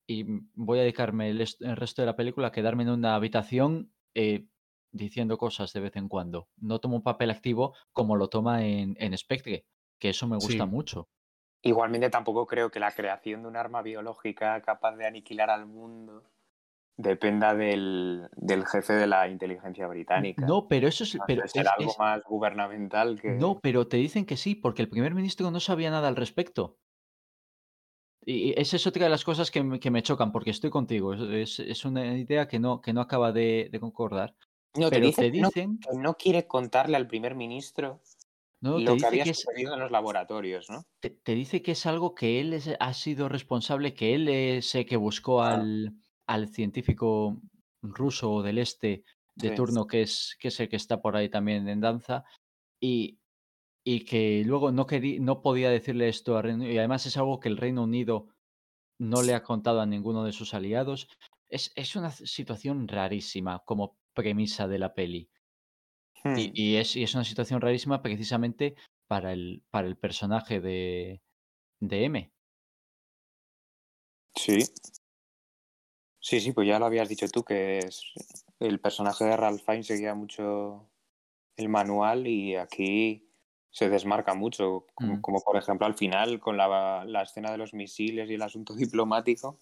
Y 0.07 0.25
voy 0.55 0.79
a 0.79 0.83
dedicarme 0.83 1.29
el 1.31 1.77
resto 1.77 2.03
de 2.03 2.07
la 2.07 2.16
película 2.16 2.49
a 2.49 2.53
quedarme 2.53 2.85
en 2.85 2.90
una 2.90 3.14
habitación 3.14 3.92
eh, 4.14 4.47
diciendo 4.90 5.37
cosas 5.37 5.73
de 5.75 5.81
vez 5.81 5.97
en 5.97 6.09
cuando. 6.09 6.49
No 6.57 6.79
tomo 6.79 6.97
un 6.97 7.03
papel 7.03 7.31
activo 7.31 7.75
como 7.92 8.16
lo 8.16 8.29
toma 8.29 8.64
en, 8.64 8.97
en 8.99 9.16
Spectre, 9.18 9.66
que 9.99 10.11
eso 10.11 10.27
me 10.27 10.37
gusta 10.37 10.65
Sí. 10.65 10.71
mucho. 10.71 11.09
Igualmente 11.63 12.09
tampoco 12.11 12.47
creo 12.47 12.71
que 12.71 12.79
la 12.81 12.93
creación 12.93 13.43
de 13.43 13.49
un 13.49 13.57
arma 13.57 13.83
biológica 13.83 14.61
capaz 14.63 14.97
de 14.97 15.07
aniquilar 15.07 15.51
al 15.51 15.67
mundo 15.67 16.23
dependa 16.97 17.55
del, 17.55 18.29
del 18.37 18.65
jefe 18.67 18.93
de 18.93 19.07
la 19.07 19.29
inteligencia 19.29 19.87
británica. 19.89 20.47
No, 20.47 20.69
pero 20.69 20.89
eso 20.89 21.05
es, 21.05 21.19
pero 21.27 21.43
algo 21.77 21.91
es- 21.91 21.99
más 21.99 22.23
gubernamental 22.25 23.21
que... 23.21 23.31
No, 23.33 23.59
pero 23.61 23.87
te 23.89 23.97
dicen 23.97 24.25
que 24.25 24.37
sí, 24.37 24.55
porque 24.55 24.83
el 24.83 24.89
primer 24.89 25.15
ministro 25.15 25.51
no 25.51 25.61
sabía 25.61 25.91
nada 25.91 26.09
al 26.09 26.17
respecto. 26.17 26.79
Y 28.25 28.59
esa 28.61 28.77
es 28.77 28.87
otra 28.87 29.05
de 29.05 29.11
las 29.11 29.25
cosas 29.25 29.51
que 29.51 29.63
me, 29.63 29.81
que 29.81 29.91
me 29.91 30.03
chocan, 30.03 30.33
porque 30.33 30.51
estoy 30.51 30.71
contigo. 30.71 31.15
Es, 31.15 31.61
es- 31.61 31.85
una 31.85 32.17
idea 32.17 32.47
que 32.47 32.59
no, 32.59 32.81
que 32.81 32.93
no 32.93 33.01
acaba 33.01 33.33
de, 33.33 33.69
de 33.71 33.81
concordar. 33.81 34.35
No, 34.75 34.91
te 34.91 34.97
Pero 34.97 35.07
dicen 35.07 35.33
te 35.33 35.39
no- 35.41 35.49
dicen, 35.49 35.79
que 35.79 35.97
no 35.97 36.15
quiere 36.15 36.47
contarle 36.47 36.97
al 36.97 37.07
primer 37.07 37.35
ministro 37.35 38.01
no, 38.61 38.77
te 38.77 38.83
lo 38.83 38.97
que 38.97 39.07
dice 39.07 39.07
había 39.07 39.25
que 39.25 39.31
es, 39.31 39.40
sucedido 39.40 39.75
en 39.75 39.81
los 39.81 39.90
laboratorios, 39.90 40.68
¿no? 40.71 40.83
te, 41.01 41.11
te 41.11 41.35
dice 41.35 41.62
que 41.62 41.73
es 41.73 41.87
algo 41.87 42.14
que 42.14 42.40
él 42.40 42.53
es- 42.53 42.71
ha 42.81 42.92
sido 42.94 43.29
responsable, 43.29 43.94
que 43.94 44.14
él 44.14 44.29
es 44.29 44.75
el 44.75 44.87
que 44.87 44.97
buscó 44.97 45.42
Ah. 45.42 45.55
al, 45.55 45.92
al 46.27 46.49
científico 46.49 47.40
ruso 47.83 48.42
del 48.42 48.59
este 48.59 49.05
de 49.37 49.51
Sí. 49.51 49.55
turno, 49.55 49.87
que 49.87 50.03
es, 50.03 50.37
que 50.40 50.49
es 50.49 50.59
el 50.61 50.68
que 50.68 50.77
está 50.77 51.01
por 51.01 51.16
ahí 51.16 51.29
también 51.29 51.68
en 51.68 51.81
danza, 51.81 52.25
y, 52.81 53.21
y 53.85 54.05
que 54.05 54.42
luego 54.47 54.73
no, 54.73 54.87
quería, 54.87 55.21
no 55.21 55.42
podía 55.42 55.71
decirle 55.71 56.09
esto 56.09 56.37
a 56.37 56.42
Reino 56.42 56.66
y 56.71 56.79
además 56.79 57.07
es 57.07 57.16
algo 57.16 57.40
que 57.40 57.49
el 57.49 57.57
Reino 57.59 57.85
Unido 57.85 58.29
no 58.99 59.23
le 59.23 59.35
ha 59.35 59.42
contado 59.44 59.81
a 59.81 59.87
ninguno 59.87 60.25
de 60.25 60.33
sus 60.33 60.55
aliados. 60.55 61.09
Es, 61.49 61.73
es 61.77 61.97
una 61.97 62.11
situación 62.12 62.88
rarísima 62.88 63.61
como 63.64 63.99
premisa 64.14 64.68
de 64.68 64.79
la 64.81 64.94
peli. 64.94 65.31
Hmm. 66.24 66.38
Y, 66.38 66.52
y 66.54 66.76
es, 66.76 66.96
y 66.96 67.02
es 67.02 67.14
una 67.14 67.24
situación 67.24 67.61
rarísima 67.61 68.02
precisamente 68.02 68.74
para 69.07 69.33
el, 69.33 69.62
para 69.70 69.87
el 69.88 69.96
personaje 69.96 70.61
de, 70.61 71.22
de 71.81 72.04
M. 72.04 72.33
Sí. 74.35 74.59
Sí, 76.20 76.40
sí, 76.40 76.52
pues 76.52 76.66
ya 76.68 76.78
lo 76.78 76.87
habías 76.87 77.09
dicho 77.09 77.28
tú, 77.28 77.44
que 77.44 77.78
es 77.78 78.02
el 78.59 78.81
personaje 78.81 79.24
de 79.24 79.37
Ralph 79.37 79.62
Fiennes 79.64 79.87
seguía 79.87 80.14
mucho 80.14 80.90
el 81.57 81.68
manual 81.68 82.26
y 82.26 82.57
aquí 82.57 83.31
se 83.70 83.88
desmarca 83.90 84.35
mucho, 84.35 84.87
como, 84.94 85.16
Mm. 85.16 85.20
como 85.22 85.40
por 85.42 85.57
ejemplo 85.57 85.87
al 85.87 85.94
final 85.96 86.40
con 86.40 86.57
la, 86.57 87.04
la 87.07 87.22
escena 87.22 87.52
de 87.52 87.59
los 87.59 87.74
misiles 87.74 88.31
y 88.31 88.35
el 88.35 88.42
asunto 88.42 88.74
diplomático, 88.76 89.59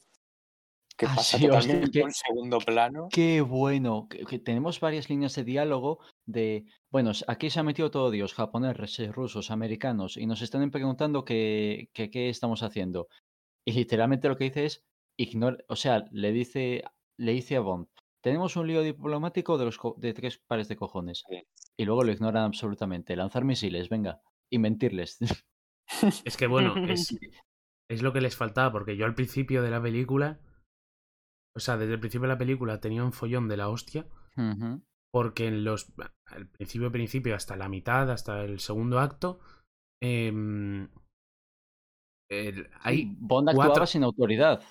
que 0.97 1.07
Ah, 1.07 1.13
pasa 1.17 1.39
sí, 1.39 1.49
hostia, 1.49 1.81
qué- 1.93 2.05
segundo 2.11 2.59
plano. 2.59 3.09
Qué 3.13 3.41
bueno. 3.43 4.07
que- 4.09 4.25
que 4.25 4.39
tenemos 4.39 4.81
varias 4.81 5.09
líneas 5.11 5.35
de 5.35 5.45
diálogo 5.45 5.99
de, 6.27 6.65
bueno, 6.91 7.13
aquí 7.29 7.51
se 7.51 7.61
ha 7.61 7.63
metido 7.63 7.91
todo 7.91 8.11
Dios, 8.11 8.33
japoneses, 8.35 9.15
rusos, 9.15 9.51
americanos, 9.51 10.17
y 10.17 10.27
nos 10.27 10.41
están 10.43 10.71
preguntando 10.71 11.25
que, 11.25 11.91
que 11.93 12.11
qué 12.11 12.29
estamos 12.31 12.63
haciendo. 12.63 13.09
Y 13.67 13.73
literalmente 13.73 14.29
lo 14.29 14.37
que 14.37 14.45
dice 14.45 14.65
es, 14.65 14.85
ignora, 15.19 15.59
o 15.69 15.77
sea, 15.77 16.05
le 16.13 16.33
dice, 16.33 16.85
le 17.19 17.33
dice 17.33 17.57
a 17.57 17.61
Bond, 17.61 17.89
tenemos 18.23 18.57
un 18.57 18.67
lío 18.67 18.83
diplomático 18.83 19.59
de, 19.59 19.65
los 19.67 19.79
co- 19.79 19.97
de 19.99 20.15
tres 20.15 20.39
pares 20.49 20.69
de 20.69 20.77
cojones. 20.77 21.23
Sí. 21.29 21.43
Y 21.79 21.85
luego 21.85 22.05
lo 22.05 22.13
ignoran 22.13 22.45
absolutamente. 22.45 23.15
Lanzar 23.17 23.45
misiles, 23.45 23.89
venga, 23.89 24.21
y 24.51 24.59
mentirles. 24.59 25.19
Es 26.25 26.37
que 26.37 26.47
bueno, 26.49 26.75
es, 26.89 27.17
es 27.89 28.03
lo 28.03 28.13
que 28.13 28.21
les 28.21 28.35
faltaba, 28.37 28.73
porque 28.73 28.97
yo 28.97 29.05
al 29.07 29.15
principio 29.15 29.63
de 29.63 29.71
la 29.71 29.81
película, 29.81 30.41
o 31.57 31.61
sea, 31.61 31.77
desde 31.77 31.95
el 31.95 32.01
principio 32.01 32.29
de 32.29 32.35
la 32.35 32.39
película 32.39 32.81
tenía 32.81 33.03
un 33.03 33.13
follón 33.13 33.49
de 33.49 33.57
la 33.57 33.69
hostia, 33.69 34.07
porque 35.13 35.47
en 35.49 35.65
los, 35.65 35.93
al 36.27 36.47
principio, 36.49 36.93
principio, 36.93 37.35
hasta 37.35 37.57
la 37.57 37.69
mitad, 37.69 38.11
hasta 38.11 38.43
el 38.45 38.61
segundo 38.61 38.99
acto, 39.01 39.41
em, 40.03 40.89
el- 42.31 42.69
hay, 42.81 42.97
Sí, 43.03 43.17
Bond 43.21 43.49
actuaba 43.49 43.87
sin 43.87 44.05
autoridad. 44.05 44.63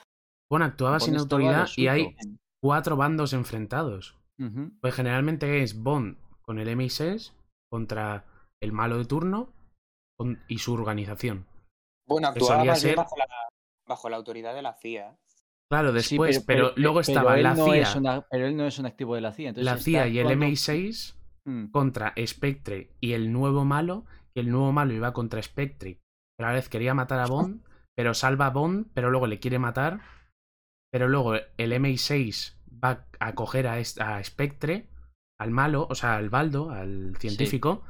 bueno, 0.49 0.65
actuaba 0.65 0.99
sin 0.99 1.13
Bond 1.13 1.21
autoridad 1.21 1.67
y 1.77 1.87
hay 1.87 2.15
cuatro 2.63 2.95
bandos 2.95 3.33
enfrentados. 3.33 4.17
Pues 4.81 4.93
generalmente 4.93 5.63
es 5.63 5.81
Bond 5.81 6.17
con 6.41 6.59
el 6.59 6.67
MI6 6.67 7.33
contra 7.71 8.25
el 8.61 8.71
malo 8.73 8.97
de 8.97 9.05
turno 9.05 9.53
con- 10.19 10.43
y 10.47 10.57
su 10.59 10.73
organización. 10.73 11.47
Bueno, 12.07 12.27
actuaba 12.27 12.63
más 12.65 12.81
ser- 12.81 12.97
bajo 12.97 13.15
la, 13.17 13.25
bajo 13.87 14.09
la 14.09 14.17
autoridad 14.17 14.53
de 14.53 14.61
la 14.61 14.73
CIA. 14.73 15.17
Claro, 15.69 15.89
Sí, 15.89 15.95
después, 16.15 16.43
pero, 16.45 16.73
luego 16.75 16.99
estaba 16.99 17.36
la 17.38 17.56
no 17.56 17.65
CIA, 17.65 17.82
es 17.82 17.95
una- 17.95 18.21
pero 18.30 18.45
él 18.47 18.56
no 18.56 18.67
es 18.67 18.78
un 18.80 18.86
activo 18.86 19.15
de 19.15 19.21
la 19.21 19.32
CIA. 19.32 19.49
entonces 19.49 19.65
la 19.73 19.78
CIA 19.80 20.08
y 20.08 20.19
el 20.19 20.28
actuando- 20.28 20.45
MI6 20.45 21.15
Mm, 21.47 21.67
contra 21.67 22.13
Spectre 22.25 22.89
y 22.99 23.13
el 23.13 23.32
nuevo 23.32 23.65
malo, 23.65 24.06
que 24.34 24.41
el 24.41 24.49
nuevo 24.49 24.71
malo 24.71 24.93
iba 24.93 25.13
contra 25.13 25.41
Spectre, 25.43 25.99
pero 26.38 26.47
a 26.47 26.51
la 26.51 26.56
vez 26.56 26.69
quería 26.69 26.93
matar 26.95 27.19
a 27.19 27.28
Bond, 27.28 27.62
pero 27.95 28.13
salva 28.15 28.47
a 28.47 28.49
Bond, 28.49 28.88
pero 28.95 29.12
luego 29.12 29.28
le 29.28 29.39
quiere 29.39 29.60
matar, 29.60 30.01
pero 30.91 31.08
luego 31.08 31.36
el 31.36 31.71
MI6 31.73 32.56
va 32.84 33.06
a 33.19 33.36
coger 33.36 33.67
a 33.67 34.23
Spectre, 34.23 34.88
al 35.39 35.51
malo, 35.51 35.86
o 35.89 35.93
sea, 35.95 36.15
al 36.15 36.30
baldo, 36.30 36.71
al 36.71 37.15
científico, 37.19 37.84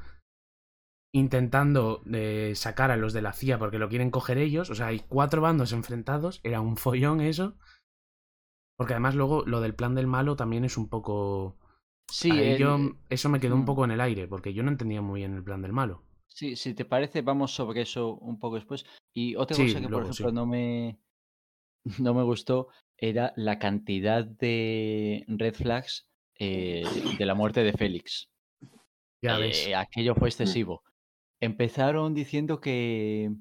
intentando 1.15 2.01
eh, 2.13 2.53
sacar 2.55 2.91
a 2.91 2.97
los 2.97 3.13
de 3.13 3.21
la 3.21 3.33
CIA 3.33 3.57
porque 3.59 3.79
lo 3.79 3.89
quieren 3.89 4.11
coger 4.11 4.37
ellos, 4.37 4.69
o 4.69 4.75
sea, 4.75 4.87
hay 4.87 4.99
cuatro 4.99 5.41
bandos 5.41 5.71
enfrentados, 5.71 6.41
era 6.43 6.61
un 6.61 6.77
follón 6.77 7.21
eso, 7.21 7.55
porque 8.77 8.93
además 8.93 9.15
luego 9.15 9.43
lo 9.45 9.59
del 9.61 9.75
plan 9.75 9.95
del 9.95 10.07
malo 10.07 10.35
también 10.37 10.63
es 10.65 10.77
un 10.77 10.87
poco... 10.89 11.57
Sí, 12.07 12.41
el- 12.41 12.57
yo, 12.57 12.77
eso 13.09 13.29
me 13.29 13.39
quedó 13.39 13.55
un 13.55 13.63
mm. 13.63 13.65
poco 13.65 13.85
en 13.85 13.91
el 13.91 14.01
aire, 14.01 14.27
porque 14.27 14.53
yo 14.53 14.63
no 14.63 14.71
entendía 14.71 15.01
muy 15.01 15.21
bien 15.21 15.33
el 15.35 15.43
plan 15.43 15.61
del 15.61 15.73
malo. 15.73 16.03
sí, 16.27 16.55
si 16.55 16.73
te 16.73 16.85
parece, 16.85 17.21
vamos 17.21 17.51
sobre 17.53 17.81
eso 17.81 18.15
un 18.15 18.39
poco 18.39 18.55
después. 18.55 18.85
Y 19.13 19.35
otra 19.35 19.57
Sí, 19.57 19.65
cosa 19.65 19.79
que, 19.81 19.89
por 19.89 20.03
ejemplo, 20.03 20.31
sí. 20.31 20.31
no 20.31 20.45
me 20.45 20.99
no 21.99 22.13
me 22.13 22.23
gustó 22.23 22.69
era 22.97 23.33
la 23.37 23.59
cantidad 23.59 24.25
de 24.25 25.25
red 25.27 25.55
flags 25.55 26.07
eh, 26.39 27.05
de 27.17 27.25
la 27.25 27.35
muerte 27.35 27.63
de 27.63 27.73
Félix. 27.73 28.29
Ya 29.21 29.37
Eh, 29.37 29.39
ves. 29.39 29.75
aquello 29.75 30.15
fue 30.15 30.29
excesivo. 30.29 30.83
Empezaron 31.41 32.13
diciendo 32.13 32.59
que. 32.61 33.31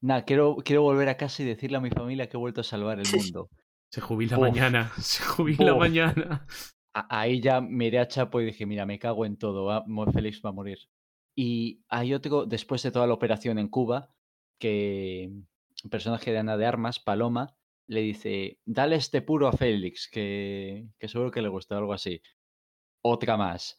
Nada, 0.00 0.24
quiero, 0.24 0.56
quiero 0.64 0.82
volver 0.82 1.08
a 1.08 1.16
casa 1.16 1.42
y 1.42 1.46
decirle 1.46 1.76
a 1.76 1.80
mi 1.80 1.90
familia 1.90 2.28
que 2.28 2.36
he 2.36 2.40
vuelto 2.40 2.60
a 2.60 2.64
salvar 2.64 2.98
el 3.00 3.06
mundo. 3.16 3.50
Se 3.90 4.00
jubila 4.00 4.38
mañana. 4.38 4.92
Se 4.98 5.22
jubila 5.24 5.74
mañana. 5.74 6.46
A- 6.94 7.20
ahí 7.20 7.40
ya 7.40 7.60
miré 7.60 7.98
a 7.98 8.06
Chapo 8.06 8.40
y 8.40 8.44
dije, 8.46 8.64
mira, 8.66 8.86
me 8.86 8.98
cago 8.98 9.26
en 9.26 9.36
todo, 9.36 9.64
va, 9.64 9.84
Mo- 9.86 10.10
Félix 10.12 10.40
va 10.44 10.50
a 10.50 10.52
morir. 10.52 10.78
Y 11.34 11.82
hay 11.88 12.14
otro, 12.14 12.46
después 12.46 12.82
de 12.82 12.90
toda 12.92 13.06
la 13.06 13.14
operación 13.14 13.58
en 13.58 13.68
Cuba, 13.68 14.10
que 14.60 15.30
un 15.84 15.90
personaje 15.90 16.30
de 16.32 16.38
Ana 16.38 16.56
de 16.56 16.66
Armas, 16.66 16.98
Paloma, 17.00 17.56
le 17.88 18.00
dice, 18.02 18.58
dale 18.66 18.96
este 18.96 19.22
puro 19.22 19.48
a 19.48 19.52
Félix, 19.52 20.08
que, 20.10 20.86
que 20.98 21.08
seguro 21.08 21.30
que 21.30 21.42
le 21.42 21.48
gusta, 21.48 21.76
algo 21.78 21.92
así. 21.92 22.20
Otra 23.02 23.36
más. 23.36 23.78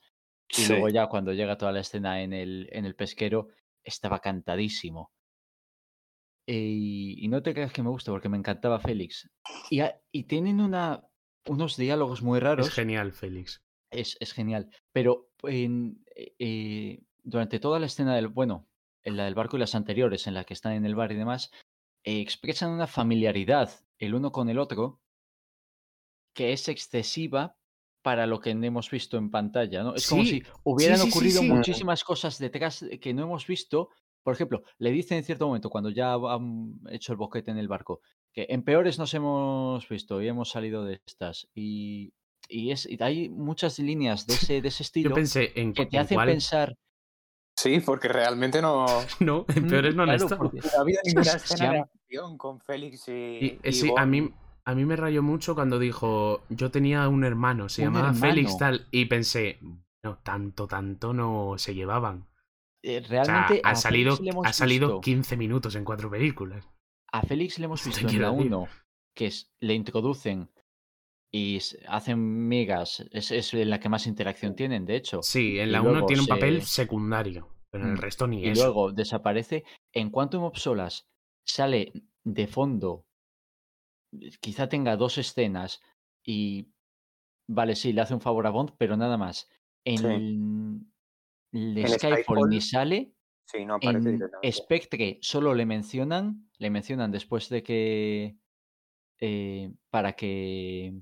Y 0.52 0.62
Sí. 0.64 0.68
luego 0.70 0.90
ya 0.90 1.08
cuando 1.08 1.34
llega 1.34 1.58
toda 1.58 1.72
la 1.72 1.82
escena 1.82 2.22
en 2.24 2.34
el, 2.34 2.68
en 2.72 2.86
el 2.86 2.96
pesquero, 2.96 3.50
estaba 3.84 4.20
cantadísimo. 4.20 5.12
Y, 6.48 7.24
y 7.24 7.28
no 7.28 7.44
te 7.44 7.54
creas 7.54 7.72
que 7.72 7.84
me 7.84 7.90
gusta 7.90 8.12
porque 8.12 8.30
me 8.30 8.38
encantaba 8.38 8.80
Félix. 8.80 9.30
Y, 9.70 9.82
y 10.12 10.24
tienen 10.24 10.60
una, 10.62 11.08
unos 11.48 11.78
diálogos 11.78 12.24
muy 12.24 12.40
raros 12.40 12.68
Es 12.68 12.74
genial, 12.74 13.12
Félix. 13.14 13.62
es, 13.92 14.18
es 14.20 14.34
genial. 14.34 14.70
Pero 14.92 15.30
en, 15.44 16.04
eh, 16.16 16.34
eh, 16.40 17.04
durante 17.24 17.60
toda 17.60 17.80
la 17.80 17.86
escena 17.86 18.16
del, 18.16 18.30
bueno, 18.30 18.68
en 19.04 19.16
la 19.18 19.26
del 19.26 19.36
barco 19.36 19.58
y 19.58 19.60
las 19.60 19.76
anteriores, 19.76 20.26
en 20.26 20.34
la 20.34 20.44
que 20.44 20.56
están 20.56 20.74
en 20.74 20.86
el 20.86 20.96
bar 20.96 21.12
y 21.12 21.16
demás, 21.16 21.52
eh, 22.04 22.20
expresan 22.22 22.72
una 22.72 22.88
familiaridad 22.88 23.70
el 24.00 24.16
uno 24.16 24.32
con 24.32 24.50
el 24.50 24.58
otro 24.58 25.02
que 26.34 26.54
es 26.54 26.68
excesiva 26.70 27.59
para 28.10 28.26
lo 28.26 28.40
que 28.40 28.50
hemos 28.50 28.90
visto 28.90 29.18
en 29.18 29.30
pantalla, 29.30 29.84
¿no? 29.84 29.94
Es 29.94 30.10
como 30.10 30.24
Sí, 30.24 30.42
si 30.42 30.44
hubieran 30.64 30.98
sí, 30.98 31.04
sí, 31.04 31.10
ocurrido 31.12 31.42
sí. 31.42 31.48
muchísimas 31.48 32.04
cosas 32.04 32.40
detrás 32.40 32.84
que 33.00 33.14
no 33.14 33.22
hemos 33.22 33.46
visto. 33.46 33.90
Por 34.24 34.34
ejemplo, 34.34 34.64
le 34.80 34.90
dice 34.90 35.16
en 35.16 35.24
cierto 35.24 35.46
momento, 35.46 35.70
cuando 35.70 35.92
ya 35.92 36.16
han 36.16 36.74
hecho 36.90 37.12
el 37.12 37.20
boquete 37.20 37.52
en 37.52 37.60
el 37.60 37.68
barco, 37.68 38.02
que 38.34 38.48
en 38.50 38.64
peores 38.64 38.98
nos 38.98 39.14
hemos 39.14 39.88
visto 39.88 40.24
y 40.24 40.28
hemos 40.28 40.50
salido 40.50 40.84
de 40.86 41.00
estas. 41.06 41.48
Y, 41.54 42.12
y 42.48 42.72
es, 42.72 42.88
y 42.90 42.98
hay 43.00 43.30
muchas 43.30 43.78
líneas 43.78 44.26
de 44.26 44.34
ese, 44.34 44.60
de 44.64 44.68
ese 44.70 44.82
Yo 44.84 44.86
estilo 44.88 45.14
pensé 45.14 45.52
en, 45.56 45.72
que 45.74 45.86
te 45.86 45.98
en 45.98 46.02
hacen 46.02 46.16
cuál- 46.16 46.30
pensar. 46.30 46.76
Sí, 47.56 47.80
porque 47.80 48.08
realmente 48.08 48.60
no, 48.60 48.88
No, 49.20 49.46
en 49.56 49.68
peores 49.68 49.94
no 49.94 50.02
han 50.02 50.10
Claro, 50.10 50.24
estado. 50.24 50.42
porque- 50.42 50.62
no 50.68 50.78
ha 50.80 50.82
habido 50.82 51.00
ninguna 51.06 51.32
escena 51.34 51.72
de 51.74 51.80
acción 51.82 52.38
con 52.40 52.60
Félix 52.60 53.08
y, 53.08 53.12
Y, 53.12 53.46
eh, 53.46 53.60
y 53.66 53.72
sí, 53.72 53.90
a 53.90 54.02
Bond. 54.02 54.12
mí, 54.12 54.34
a 54.66 54.76
mí 54.76 54.86
me 54.86 54.96
rayó 54.96 55.24
mucho 55.24 55.56
cuando 55.56 55.80
dijo, 55.80 56.44
yo 56.50 56.72
tenía 56.72 57.08
un 57.08 57.24
hermano, 57.24 57.70
se 57.70 57.82
Un 57.82 57.88
llamaba 57.94 58.14
Félix 58.14 58.58
tal, 58.58 58.88
y 58.92 59.06
pensé, 59.06 59.60
no, 60.04 60.18
tanto, 60.20 60.68
tanto 60.68 61.14
no 61.14 61.56
se 61.58 61.74
llevaban. 61.76 62.28
eh, 62.84 63.00
O 63.00 63.08
sea, 63.08 63.24
realmente 63.26 63.62
ha 63.64 63.76
salido, 63.76 64.18
ha 64.44 64.54
salido 64.54 64.88
visto- 64.88 65.02
15 65.02 65.38
minutos 65.38 65.76
en 65.76 65.84
cuatro 65.86 66.10
películas. 66.10 66.68
A 67.12 67.22
Félix 67.24 67.60
le 67.60 67.66
hemos 67.66 67.84
visto 67.86 68.08
en 68.08 68.22
la 68.22 68.32
decir. 68.32 68.46
1 68.52 68.68
que 69.16 69.26
es, 69.28 69.52
le 69.60 69.74
introducen 69.74 70.50
y 71.32 71.60
hacen 71.88 72.48
migas. 72.48 73.06
Es, 73.12 73.32
es 73.32 73.54
en 73.54 73.70
la 73.70 73.80
que 73.80 73.90
más 73.90 74.08
interacción 74.08 74.56
tienen, 74.56 74.86
de 74.86 74.96
hecho. 74.96 75.22
Sí, 75.22 75.60
en 75.60 75.70
Y 75.70 75.72
la 75.72 75.82
1 75.82 75.92
luego 75.92 76.08
tiene 76.08 76.22
un 76.22 76.28
papel 76.28 76.62
se- 76.62 76.68
secundario, 76.68 77.50
pero 77.70 77.84
en 77.86 77.92
el 77.92 77.98
Mm, 77.98 78.02
resto 78.02 78.28
ni 78.28 78.46
y 78.46 78.50
eso. 78.50 78.64
luego 78.64 78.92
desaparece. 78.92 79.64
En 79.92 80.10
Quantum 80.10 80.44
of 80.44 80.58
Solas 80.58 81.08
sale 81.46 81.92
de 82.24 82.48
fondo, 82.48 83.06
quizá 84.42 84.70
tenga 84.70 84.98
dos 84.98 85.18
escenas 85.18 85.82
y, 86.24 86.74
vale, 87.48 87.76
sí, 87.76 87.94
le 87.94 88.02
hace 88.02 88.14
un 88.14 88.22
favor 88.22 88.48
a 88.48 88.52
Bond, 88.52 88.72
pero 88.78 88.98
nada 88.98 89.18
más. 89.18 89.50
En 89.86 89.98
Sí. 89.98 90.06
el, 91.52 91.78
el 91.78 91.88
Skyfall 91.90 92.24
Skyfall 92.24 92.50
ni 92.50 92.62
sale, 92.62 93.14
Sí, 93.46 93.66
no 93.66 93.76
aparece 93.76 94.10
en. 94.44 94.54
Spectre 94.54 95.18
solo 95.22 95.56
le 95.56 95.66
mencionan, 95.66 96.50
le 96.60 96.70
mencionan 96.70 97.12
después 97.12 97.50
de 97.50 97.64
que, 97.64 98.38
eh, 99.20 99.74
para 99.90 100.14
que 100.14 100.94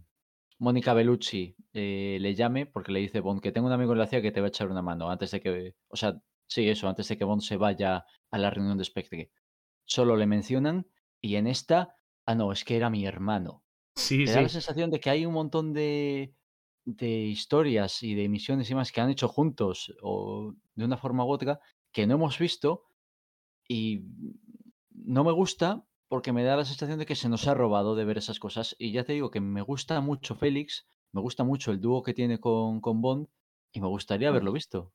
Mónica 0.57 0.93
Bellucci 0.93 1.55
eh, 1.73 2.17
le 2.21 2.35
llame, 2.35 2.65
porque 2.65 2.93
le 2.93 3.01
dice 3.01 3.19
Bond 3.19 3.41
que 3.41 3.51
tengo 3.51 3.67
un 3.67 3.73
amigo 3.73 3.91
en 3.91 3.99
la 3.99 4.07
CIA 4.07 4.21
que 4.21 4.31
te 4.31 4.39
va 4.39 4.47
a 4.47 4.49
echar 4.49 4.71
una 4.71 4.81
mano 4.81 5.09
antes 5.11 5.31
de 5.31 5.41
que, 5.41 5.75
o 5.89 5.97
sea, 5.97 6.21
sí, 6.47 6.69
eso, 6.69 6.87
antes 6.87 7.09
de 7.09 7.17
que 7.17 7.25
Bond 7.25 7.41
se 7.41 7.57
vaya 7.57 8.05
a 8.31 8.37
la 8.37 8.49
reunión 8.49 8.77
de 8.77 8.85
Spectre. 8.85 9.31
Solo 9.83 10.15
le 10.15 10.25
mencionan 10.25 10.87
y 11.21 11.35
en 11.35 11.47
esta, 11.47 11.96
ah, 12.27 12.35
no, 12.35 12.51
es 12.51 12.63
que 12.63 12.77
era 12.77 12.89
mi 12.89 13.05
hermano. 13.05 13.63
Sí, 13.95 14.25
Te 14.25 14.31
da 14.31 14.41
la 14.41 14.49
sí. 14.49 14.53
sensación 14.53 14.91
de 14.91 14.99
que 14.99 15.09
hay 15.09 15.25
un 15.25 15.33
montón 15.33 15.73
de, 15.73 16.35
de 16.85 17.09
historias 17.09 18.03
y 18.03 18.13
de 18.13 18.29
misiones 18.29 18.69
y 18.69 18.75
más 18.75 18.91
que 18.91 19.01
han 19.01 19.09
hecho 19.09 19.27
juntos 19.27 19.95
o 20.03 20.53
de 20.75 20.85
una 20.85 20.97
forma 20.97 21.25
u 21.25 21.29
otra 21.31 21.59
que 21.91 22.05
no 22.05 22.15
hemos 22.15 22.37
visto 22.37 22.85
y 23.67 24.03
no 24.91 25.23
me 25.23 25.31
gusta 25.31 25.83
porque 26.07 26.31
me 26.31 26.43
da 26.43 26.55
la 26.55 26.65
sensación 26.65 26.99
de 26.99 27.05
que 27.05 27.15
se 27.15 27.27
nos 27.27 27.47
ha 27.47 27.53
robado 27.53 27.95
de 27.95 28.05
ver 28.05 28.17
esas 28.17 28.39
cosas. 28.39 28.75
Y 28.79 28.91
ya 28.91 29.03
te 29.03 29.13
digo 29.13 29.31
que 29.31 29.41
me 29.41 29.61
gusta 29.61 29.99
mucho 29.99 30.35
Félix, 30.35 30.87
me 31.11 31.21
gusta 31.21 31.43
mucho 31.43 31.71
el 31.71 31.81
dúo 31.81 32.03
que 32.03 32.13
tiene 32.13 32.39
con, 32.39 32.79
con 32.81 33.01
Bond 33.01 33.27
y 33.73 33.81
me 33.81 33.87
gustaría 33.87 34.29
haberlo 34.29 34.51
visto. 34.51 34.93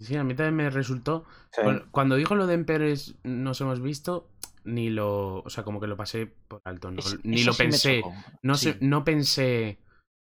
Sí, 0.00 0.16
a 0.16 0.24
mí 0.24 0.34
también 0.34 0.56
me 0.56 0.70
resultó. 0.70 1.26
Sí. 1.52 1.62
Cuando 1.92 2.16
dijo 2.16 2.34
lo 2.34 2.48
de 2.48 2.54
en 2.54 2.64
peores 2.64 3.14
nos 3.22 3.60
hemos 3.60 3.80
visto, 3.80 4.31
ni 4.64 4.90
lo. 4.90 5.40
O 5.42 5.50
sea, 5.50 5.64
como 5.64 5.80
que 5.80 5.86
lo 5.86 5.96
pasé 5.96 6.26
por 6.26 6.60
alto. 6.64 6.90
no- 6.90 6.98
Es- 7.00 7.24
ni 7.24 7.42
lo 7.44 7.52
sí 7.52 7.62
pensé. 7.62 8.02
No, 8.42 8.54
sí. 8.56 8.72
sé, 8.72 8.78
no 8.80 9.04
pensé 9.04 9.78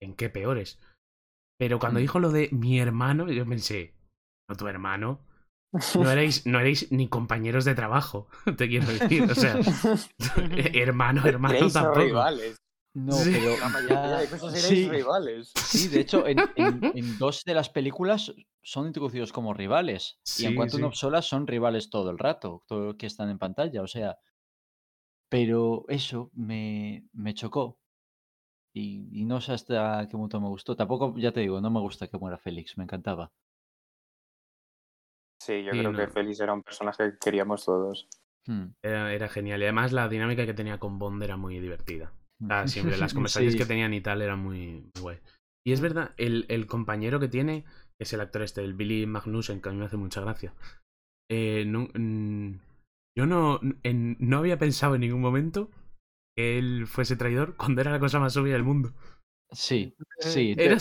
en 0.02 0.14
qué 0.16 0.30
peores. 0.30 0.80
Pero 1.58 1.80
cuando 1.80 2.00
Mm. 2.00 2.04
dijo 2.04 2.20
lo 2.20 2.32
de 2.32 2.50
mi 2.52 2.80
hermano, 2.80 3.32
yo 3.32 3.46
pensé, 3.46 3.94
no 4.50 4.56
tu 4.56 4.68
hermano. 4.68 5.22
No 5.72 5.74
erais, 6.12 6.46
no 6.46 6.60
erais 6.60 6.92
ni 6.92 7.08
compañeros 7.10 7.66
de 7.66 7.76
trabajo, 7.76 8.28
te 8.58 8.68
quiero 8.70 8.88
decir. 8.88 9.24
O 9.24 9.36
sea, 9.36 9.60
hermano, 10.74 11.22
hermano 11.26 11.56
Erais 11.56 11.74
tampoco. 11.74 12.00
rivales. 12.02 12.58
No, 12.98 13.12
Sí. 13.14 13.32
pero 13.34 13.58
La 13.60 13.70
mayoría 13.70 13.96
ya- 14.06 14.18
de 14.22 14.28
cosas 14.30 14.54
erais 14.54 14.68
sí, 14.70 14.90
rivales. 14.90 15.52
sí, 15.56 15.88
de 15.90 16.00
hecho, 16.00 16.26
en, 16.28 16.40
en- 16.56 16.92
en 16.96 17.18
dos 17.18 17.44
de 17.46 17.54
las 17.54 17.70
películas 17.70 18.34
son 18.65 18.88
introducidos 18.88 19.32
como 19.32 19.54
rivales. 19.54 20.19
y 20.39 20.45
en 20.45 20.51
Sí, 20.51 20.56
Quantum 20.56 20.80
sí. 20.80 20.84
of 20.84 20.95
Solace 20.95 21.30
son 21.30 21.47
rivales 21.47 21.89
todo 21.89 22.10
el 22.10 22.17
rato, 22.17 22.63
todo 22.67 22.86
lo 22.88 22.97
que 22.97 23.06
están 23.08 23.30
en 23.30 23.39
pantalla, 23.39 23.82
o 23.84 23.88
sea. 23.88 24.17
Pero 25.30 25.86
eso 25.88 26.32
me, 26.34 27.08
me 27.13 27.34
chocó. 27.34 27.80
Y, 28.73 29.08
y 29.12 29.25
no 29.25 29.39
sé 29.41 29.54
hasta 29.54 30.08
qué 30.10 30.17
punto 30.17 30.41
me 30.41 30.47
gustó. 30.49 30.75
Tampoco, 30.75 31.15
ya 31.17 31.32
te 31.32 31.41
digo, 31.41 31.62
no 31.62 31.69
me 31.71 31.80
gusta 31.80 32.08
que 32.08 32.17
muera 32.17 32.38
Félix, 32.38 32.78
me 32.78 32.84
encantaba. 32.84 33.32
Sí, 35.41 35.63
yo 35.63 35.71
creo 35.71 35.91
no. 35.91 35.97
que 35.97 36.08
Félix 36.08 36.39
era 36.39 36.54
un 36.54 36.63
personaje 36.63 37.12
que 37.12 37.17
queríamos 37.19 37.65
todos. 37.65 38.08
Hmm. 38.47 38.67
Era, 38.82 39.13
era 39.13 39.28
genial. 39.28 39.62
Y 39.62 39.63
además 39.63 39.91
la 39.91 40.08
dinámica 40.10 40.45
que 40.45 40.54
tenía 40.54 40.80
con 40.80 40.97
Bond 40.99 41.21
era 41.23 41.38
muy 41.38 41.60
divertida. 41.60 42.13
Siempre 42.65 42.97
las 42.97 43.13
conversaciones 43.13 43.54
Sí. 43.54 43.60
que 43.60 43.65
tenían 43.65 43.93
y 43.93 44.01
tal 44.01 44.21
eran 44.21 44.39
muy, 44.39 44.82
muy 44.82 45.01
guay. 45.01 45.19
Y 45.65 45.71
es 45.73 45.82
verdad, 45.82 46.13
el, 46.17 46.45
el 46.49 46.67
compañero 46.67 47.19
que 47.19 47.28
tiene, 47.28 47.65
es 47.99 48.13
el 48.13 48.21
actor 48.21 48.41
este, 48.41 48.62
el 48.63 48.73
Billy 48.73 49.05
Magnussen, 49.05 49.62
que 49.62 49.69
a 49.69 49.71
mí 49.71 49.77
me 49.77 49.86
hace 49.86 49.97
mucha 49.97 50.21
gracia. 50.21 50.53
eh, 51.31 51.63
no- 51.65 51.88
mm, 51.93 52.60
yo 53.17 53.25
no, 53.25 53.60
en- 53.84 54.15
no 54.19 54.38
había 54.38 54.60
pensado 54.60 54.93
en 54.95 55.01
ningún 55.01 55.21
momento 55.21 55.71
que 56.38 56.60
él 56.60 56.86
fuese 56.88 57.15
traidor 57.15 57.55
cuando 57.55 57.81
era 57.81 57.91
la 57.91 57.99
cosa 57.99 58.19
más 58.19 58.36
obvia 58.38 58.53
del 58.53 58.63
mundo. 58.63 58.93
Sí, 59.51 59.95
sí, 60.19 60.53
Era 60.58 60.79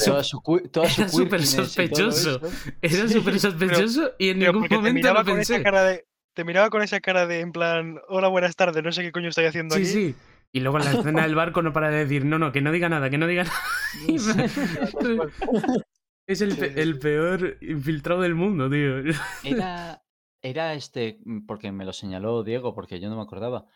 súper 1.08 1.46
sospechoso. 1.46 2.40
Era 2.82 3.08
Sí, 3.08 3.14
súper 3.14 3.38
sospechoso 3.40 4.12
y 4.18 4.30
en 4.30 4.40
ningún 4.40 4.68
momento 4.68 5.14
lo 5.14 5.24
pensé. 5.24 5.62
cara 5.62 5.84
de. 5.84 6.04
Te 6.34 6.44
miraba 6.44 6.68
con 6.70 6.82
esa 6.82 7.00
cara 7.00 7.26
de 7.26 7.40
en 7.40 7.52
plan, 7.52 8.00
hola, 8.08 8.26
buenas 8.28 8.56
tardes, 8.56 8.82
no 8.82 8.90
sé 8.90 9.02
qué 9.02 9.12
coño 9.12 9.28
estoy 9.28 9.44
haciendo 9.44 9.76
Sí, 9.76 9.82
aquí. 9.82 9.90
sí. 9.90 10.14
Y 10.52 10.60
luego 10.60 10.78
en 10.78 10.84
la 10.84 10.92
escena 10.92 11.22
del 11.22 11.34
barco 11.36 11.62
no 11.62 11.72
para 11.72 11.90
de 11.90 11.98
decir, 11.98 12.24
no, 12.24 12.38
no, 12.38 12.50
que 12.52 12.60
no 12.60 12.72
diga 12.72 12.88
nada, 12.88 13.08
que 13.10 13.18
no 13.18 13.26
diga 13.28 13.44
nada. 13.44 13.56
Es 16.26 16.40
el, 16.40 16.56
pe- 16.56 16.80
el 16.80 16.98
peor 16.98 17.58
infiltrado 17.60 18.22
del 18.22 18.34
mundo, 18.34 18.70
tío. 18.70 18.98
Era, 19.44 20.02
era 20.42 20.74
este, 20.74 21.18
mm, 21.24 21.46
porque 21.46 21.70
me 21.72 21.84
lo 21.84 21.92
señaló 21.92 22.42
Diego, 22.42 22.74
porque 22.74 23.00
yo 23.00 23.08
no 23.10 23.16
me 23.16 23.22
acordaba, 23.22 23.66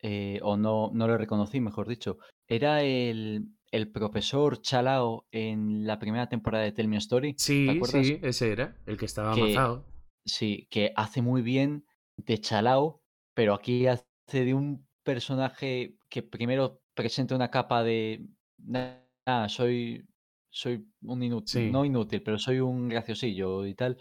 eh, 0.00 0.38
o 0.42 0.56
no, 0.56 0.90
no 0.92 1.06
lo 1.08 1.16
reconocí, 1.18 1.60
mejor 1.60 1.88
dicho. 1.88 2.18
Era 2.48 2.82
el, 2.82 3.48
el 3.72 3.90
profesor 3.90 4.60
Chalao 4.60 5.26
en 5.32 5.86
la 5.86 5.98
primera 5.98 6.28
temporada 6.28 6.64
de 6.64 6.72
Tell 6.72 6.88
Me 6.88 6.96
a 6.96 6.98
Story. 7.00 7.34
¿Te 7.34 7.38
Sí, 7.42 7.80
sí, 7.84 8.18
ese 8.22 8.52
era, 8.52 8.76
el 8.86 8.96
que 8.96 9.04
estaba 9.06 9.34
Que- 9.34 9.42
amazado. 9.42 9.84
Sí, 10.24 10.66
que 10.70 10.92
hace 10.94 11.22
muy 11.22 11.42
bien 11.42 11.84
de 12.16 12.38
Chalao, 12.38 13.02
pero 13.34 13.54
aquí 13.54 13.86
hace 13.86 14.04
de 14.44 14.52
un 14.54 14.86
personaje 15.04 15.96
que 16.10 16.22
primero 16.22 16.80
presenta 16.94 17.34
una 17.34 17.50
capa 17.50 17.82
de. 17.82 18.26
Nada, 18.58 19.48
soy. 19.48 20.06
Soy 20.50 20.86
un 21.02 21.22
inútil. 21.22 21.48
Sí. 21.66 21.70
No 21.70 21.84
inútil, 21.84 22.22
pero 22.22 22.38
soy 22.38 22.60
un 22.60 22.88
graciosillo 22.88 23.66
y 23.66 23.74
tal. 23.74 23.98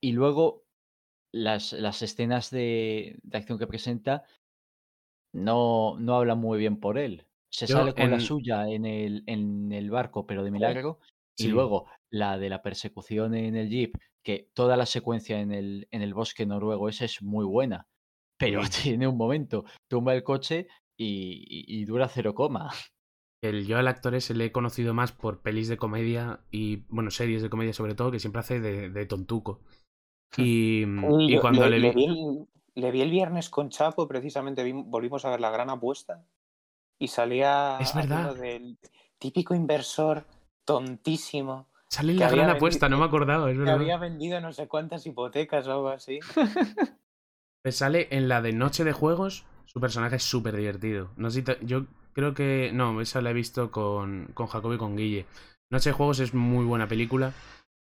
Y 0.00 0.12
luego 0.12 0.64
las, 1.32 1.72
las 1.72 2.02
escenas 2.02 2.50
de, 2.50 3.18
de 3.22 3.38
acción 3.38 3.58
que 3.58 3.66
presenta 3.66 4.24
no, 5.32 5.96
no 5.98 6.16
hablan 6.16 6.38
muy 6.38 6.58
bien 6.58 6.78
por 6.80 6.98
él. 6.98 7.26
Se 7.52 7.66
Yo 7.66 7.76
sale 7.76 7.94
con 7.94 8.10
la 8.10 8.20
suya 8.20 8.68
en 8.68 8.84
el, 8.86 9.24
en 9.26 9.72
el 9.72 9.90
barco, 9.90 10.26
pero 10.26 10.44
de 10.44 10.50
milagro. 10.50 11.00
Y 11.36 11.48
luego 11.48 11.86
la 12.10 12.38
de 12.38 12.48
la 12.50 12.62
persecución 12.62 13.34
en 13.34 13.56
el 13.56 13.70
jeep, 13.70 13.96
que 14.22 14.50
toda 14.54 14.76
la 14.76 14.86
secuencia 14.86 15.40
en 15.40 15.52
el, 15.52 15.88
en 15.90 16.02
el 16.02 16.12
bosque 16.14 16.44
noruego 16.46 16.88
esa 16.88 17.04
es 17.06 17.22
muy 17.22 17.44
buena. 17.44 17.86
Pero 18.38 18.60
tiene 18.82 19.06
un 19.08 19.16
momento, 19.16 19.64
tumba 19.88 20.14
el 20.14 20.22
coche 20.22 20.68
y, 20.96 21.44
y- 21.48 21.80
y 21.80 21.84
dura 21.84 22.08
cero 22.08 22.34
coma. 22.34 22.70
El, 23.42 23.66
yo 23.66 23.78
al 23.78 23.88
actor 23.88 24.14
ese 24.14 24.34
le 24.34 24.46
he 24.46 24.52
conocido 24.52 24.92
más 24.94 25.12
por 25.12 25.40
pelis 25.40 25.68
de 25.68 25.78
comedia 25.78 26.40
y, 26.50 26.84
bueno, 26.88 27.10
series 27.10 27.42
de 27.42 27.50
comedia 27.50 27.72
sobre 27.72 27.94
todo, 27.94 28.10
que 28.10 28.18
siempre 28.20 28.40
hace 28.40 28.60
de, 28.60 28.90
de 28.90 29.06
tontuco. 29.06 29.60
Y, 30.36 30.84
Uy, 31.00 31.24
y 31.26 31.36
yo- 31.36 31.40
cuando 31.40 31.68
le, 31.68 31.78
vi... 31.78 31.92
vi 31.92 32.04
el, 32.04 32.46
le 32.74 32.90
vi 32.90 33.00
el 33.02 33.10
viernes 33.10 33.48
con 33.50 33.70
Chapo, 33.70 34.06
precisamente 34.08 34.62
vi- 34.64 34.72
volvimos 34.72 35.24
a 35.24 35.30
ver 35.30 35.40
la 35.40 35.50
gran 35.50 35.70
apuesta 35.70 36.24
y 36.98 37.08
salía 37.08 37.50
Es 37.78 37.94
verdad. 37.94 38.30
del 38.40 38.78
típico 39.18 39.54
inversor 39.54 40.26
tontísimo 40.64 41.68
Sale 41.90 42.12
en 42.12 42.18
que 42.18 42.24
la 42.24 42.30
gran 42.30 42.48
apuesta, 42.48 42.88
no 42.88 42.96
me 42.98 43.04
acordaba, 43.04 43.50
es 43.50 43.58
que 43.62 43.70
verdad. 43.70 43.70
había 43.70 43.98
vendido 43.98 44.40
no 44.40 44.52
sé 44.52 44.68
cuántas 44.68 45.06
hipotecas 45.06 45.66
o 45.68 45.72
algo 45.72 45.88
así. 45.90 46.20
Pues 47.62 47.76
sale 47.76 48.08
en 48.10 48.28
la 48.28 48.42
de 48.42 48.52
Noche 48.52 48.84
de 48.84 48.92
Juegos, 48.92 49.44
su 49.64 49.80
personaje 49.80 50.16
es 50.16 50.22
súper 50.22 50.56
divertido. 50.56 51.10
No 51.16 51.30
sé 51.30 51.38
si 51.40 51.44
te- 51.44 51.58
yo 51.62 51.86
creo 52.12 52.34
que... 52.34 52.70
No, 52.72 53.00
esa 53.00 53.20
la 53.20 53.30
he 53.30 53.34
visto 53.34 53.70
con, 53.70 54.28
con 54.34 54.46
Jacob 54.46 54.72
y 54.74 54.78
con 54.78 54.96
Guille. 54.96 55.26
Noche 55.70 55.90
de 55.90 55.94
Juegos 55.94 56.20
es 56.20 56.34
muy 56.34 56.64
buena 56.64 56.88
película 56.88 57.32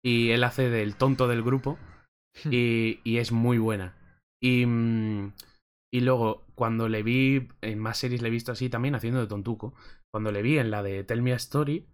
y 0.02 0.30
él 0.30 0.44
hace 0.44 0.70
del 0.70 0.96
tonto 0.96 1.28
del 1.28 1.42
grupo 1.42 1.78
y, 2.50 3.00
y 3.04 3.18
es 3.18 3.32
muy 3.32 3.58
buena. 3.58 3.94
Y, 4.42 4.66
mm, 4.66 5.32
y 5.92 6.00
luego, 6.00 6.42
cuando 6.54 6.88
le 6.88 7.02
vi, 7.02 7.48
en 7.60 7.78
más 7.78 7.98
series 7.98 8.20
le 8.20 8.28
he 8.28 8.32
visto 8.32 8.52
así 8.52 8.68
también 8.68 8.94
haciendo 8.94 9.20
de 9.20 9.26
tontuco, 9.26 9.74
cuando 10.12 10.32
le 10.32 10.42
vi 10.42 10.58
en 10.58 10.70
la 10.70 10.82
de 10.82 11.04
Tell 11.04 11.22
Me 11.22 11.32
a 11.32 11.36
Story, 11.36 11.86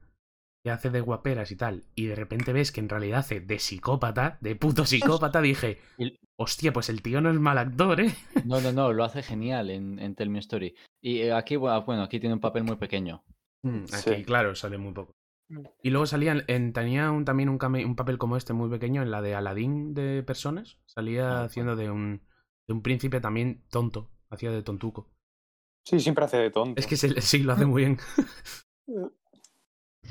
que 0.63 0.71
hace 0.71 0.91
de 0.91 1.01
guaperas 1.01 1.51
y 1.53 1.57
tal, 1.57 1.85
y 1.95 2.07
de 2.07 2.15
repente 2.15 2.53
ves 2.53 2.71
que 2.73 2.81
en 2.81 2.89
realidad 2.89 3.21
hace 3.21 3.41
de 3.41 3.59
psicópata, 3.59 4.37
de 4.41 4.57
puto 4.57 4.85
psicópata, 4.85 5.41
dije, 5.43 5.79
hostia, 6.37 6.73
pues 6.73 6.89
el 6.91 7.01
tío 7.03 7.21
no 7.21 7.31
es 7.31 7.39
mal 7.41 7.57
actor, 7.59 8.01
¿eh? 8.01 8.15
No, 8.45 8.61
no, 8.61 8.71
no, 8.73 8.93
lo 8.93 9.05
hace 9.05 9.23
genial 9.23 9.71
en, 9.71 9.99
en 9.99 10.15
Tell 10.15 10.29
Me 10.31 10.39
Story. 10.41 10.75
Y 11.03 11.21
eh, 11.21 11.33
aquí, 11.33 11.57
bu- 11.57 11.85
bueno, 11.87 12.03
aquí 12.03 12.21
tiene 12.21 12.35
un 12.35 12.41
papel 12.41 12.65
muy 12.65 12.77
pequeño. 12.77 13.25
Mm, 13.63 13.85
Aquí, 13.93 14.15
Sí. 14.17 14.25
claro, 14.25 14.55
sale 14.55 14.77
muy 14.77 14.93
poco. 14.93 15.13
Mm. 15.49 15.63
Y 15.83 15.91
luego 15.91 16.05
salía, 16.07 16.33
en- 16.33 16.45
en, 16.47 16.73
tenía 16.75 17.11
un, 17.11 17.25
también 17.25 17.49
un, 17.49 17.59
came- 17.59 17.87
un 17.87 17.97
papel 17.97 18.19
como 18.19 18.37
este 18.37 18.53
muy 18.53 18.69
pequeño 18.69 19.03
en 19.03 19.11
la 19.11 19.23
de 19.23 19.35
Aladdin 19.35 19.95
de 19.95 20.23
personas. 20.23 20.79
Salía 20.87 21.41
Ah, 21.41 21.45
haciendo 21.45 21.75
de 21.75 21.91
un, 21.91 22.23
de 22.69 22.75
un 22.75 22.83
príncipe 22.83 23.21
también 23.21 23.65
tonto, 23.71 24.11
hacía 24.29 24.51
de 24.51 24.63
tontuco. 24.63 25.11
Sí, 25.87 25.99
siempre 26.01 26.27
hace 26.27 26.37
de 26.37 26.51
tonto. 26.51 26.79
Es 26.79 26.87
que 26.87 26.97
se- 26.99 27.19
sí, 27.23 27.43
lo 27.43 27.55
hace 27.55 27.65
muy 27.65 27.83
bien. 27.85 27.99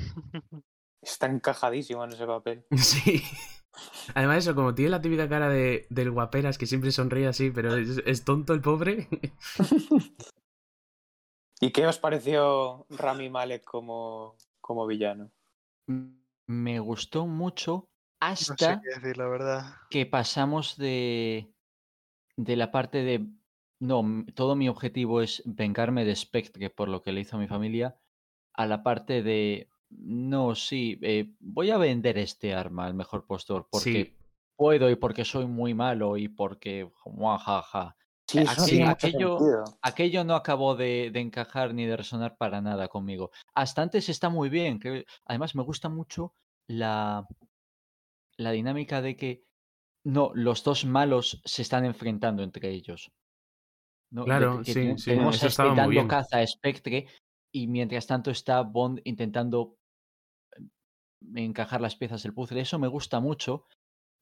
Está 1.02 1.26
encajadísimo 1.26 2.04
en 2.04 2.12
ese 2.12 2.26
papel. 2.26 2.64
Sí. 2.76 3.22
Además, 4.14 4.38
eso, 4.38 4.54
como 4.54 4.74
tiene 4.74 4.90
la 4.90 5.00
típica 5.00 5.28
cara 5.28 5.48
de, 5.48 5.86
del 5.90 6.10
guaperas 6.10 6.58
que 6.58 6.66
siempre 6.66 6.90
sonríe 6.90 7.28
así, 7.28 7.50
pero 7.50 7.76
es, 7.76 8.02
es 8.04 8.24
tonto 8.24 8.52
el 8.52 8.60
pobre. 8.60 9.08
¿Y 11.60 11.72
qué 11.72 11.86
os 11.86 11.98
pareció 11.98 12.86
Rami 12.88 13.28
Malek 13.30 13.64
como, 13.64 14.36
como 14.60 14.86
villano? 14.86 15.30
Me 16.46 16.80
gustó 16.80 17.26
mucho 17.26 17.90
No 18.36 18.36
sé 18.36 18.52
hasta 18.54 18.80
qué 18.80 18.88
decir, 18.88 19.18
la 19.18 19.28
verdad. 19.28 19.74
que 19.90 20.06
pasamos 20.06 20.76
de, 20.76 21.52
de 22.36 22.56
la 22.56 22.72
parte 22.72 23.02
de, 23.02 23.26
no, 23.78 24.24
todo 24.34 24.56
mi 24.56 24.68
objetivo 24.68 25.20
es 25.20 25.42
vengarme 25.44 26.04
de 26.04 26.16
Spectre 26.16 26.70
por 26.70 26.88
lo 26.88 27.02
que 27.02 27.12
le 27.12 27.20
hizo 27.20 27.36
a 27.36 27.40
mi 27.40 27.46
familia, 27.46 27.98
a 28.54 28.66
la 28.66 28.82
parte 28.82 29.22
de, 29.22 29.68
no, 29.90 30.54
sí, 30.54 30.98
eh, 31.02 31.32
voy 31.40 31.70
a 31.70 31.78
vender 31.78 32.18
este 32.18 32.54
arma 32.54 32.86
al 32.86 32.94
mejor 32.94 33.26
postor 33.26 33.68
porque 33.70 34.04
Sí, 34.04 34.16
puedo 34.56 34.90
y 34.90 34.96
porque 34.96 35.24
soy 35.24 35.46
muy 35.46 35.74
malo 35.74 36.16
y 36.16 36.28
porque, 36.28 36.90
muajaja. 37.06 37.96
Sí, 38.26 38.38
no 38.38 38.88
aquello- 38.88 39.38
aquello- 39.82 40.24
no 40.24 40.34
acabó 40.36 40.76
de, 40.76 41.10
de 41.12 41.20
encajar 41.20 41.74
ni 41.74 41.84
de 41.84 41.96
resonar 41.96 42.36
para 42.36 42.60
nada 42.60 42.86
conmigo. 42.88 43.30
Hasta 43.54 43.82
antes 43.82 44.08
está 44.08 44.28
muy 44.28 44.48
bien. 44.48 44.78
Además, 45.24 45.56
me 45.56 45.64
gusta 45.64 45.88
mucho 45.88 46.34
la, 46.68 47.26
la 48.36 48.52
dinámica 48.52 49.02
de 49.02 49.16
que 49.16 49.44
no, 50.04 50.30
los 50.34 50.62
dos 50.62 50.84
malos 50.84 51.42
se 51.44 51.62
están 51.62 51.84
enfrentando 51.84 52.42
entre 52.42 52.70
ellos. 52.70 53.10
¿no? 54.10 54.22
De 54.22 54.26
Claro, 54.26 54.58
que 54.58 54.72
sí, 54.72 54.74
ten- 54.74 54.98
sí, 54.98 55.10
tenemos 55.10 55.36
eso 55.36 55.46
a 55.46 55.48
este 55.48 55.62
dando 55.64 55.88
bien. 55.88 56.08
caza 56.08 56.38
a 56.38 56.46
Spectre 56.46 57.06
y 57.52 57.66
mientras 57.66 58.06
tanto 58.06 58.30
está 58.30 58.60
Bond 58.62 59.00
intentando 59.04 59.76
encajar 61.34 61.80
las 61.80 61.96
piezas 61.96 62.22
del 62.22 62.34
puzzle. 62.34 62.60
Eso 62.60 62.78
me 62.78 62.88
gusta 62.88 63.20
mucho, 63.20 63.64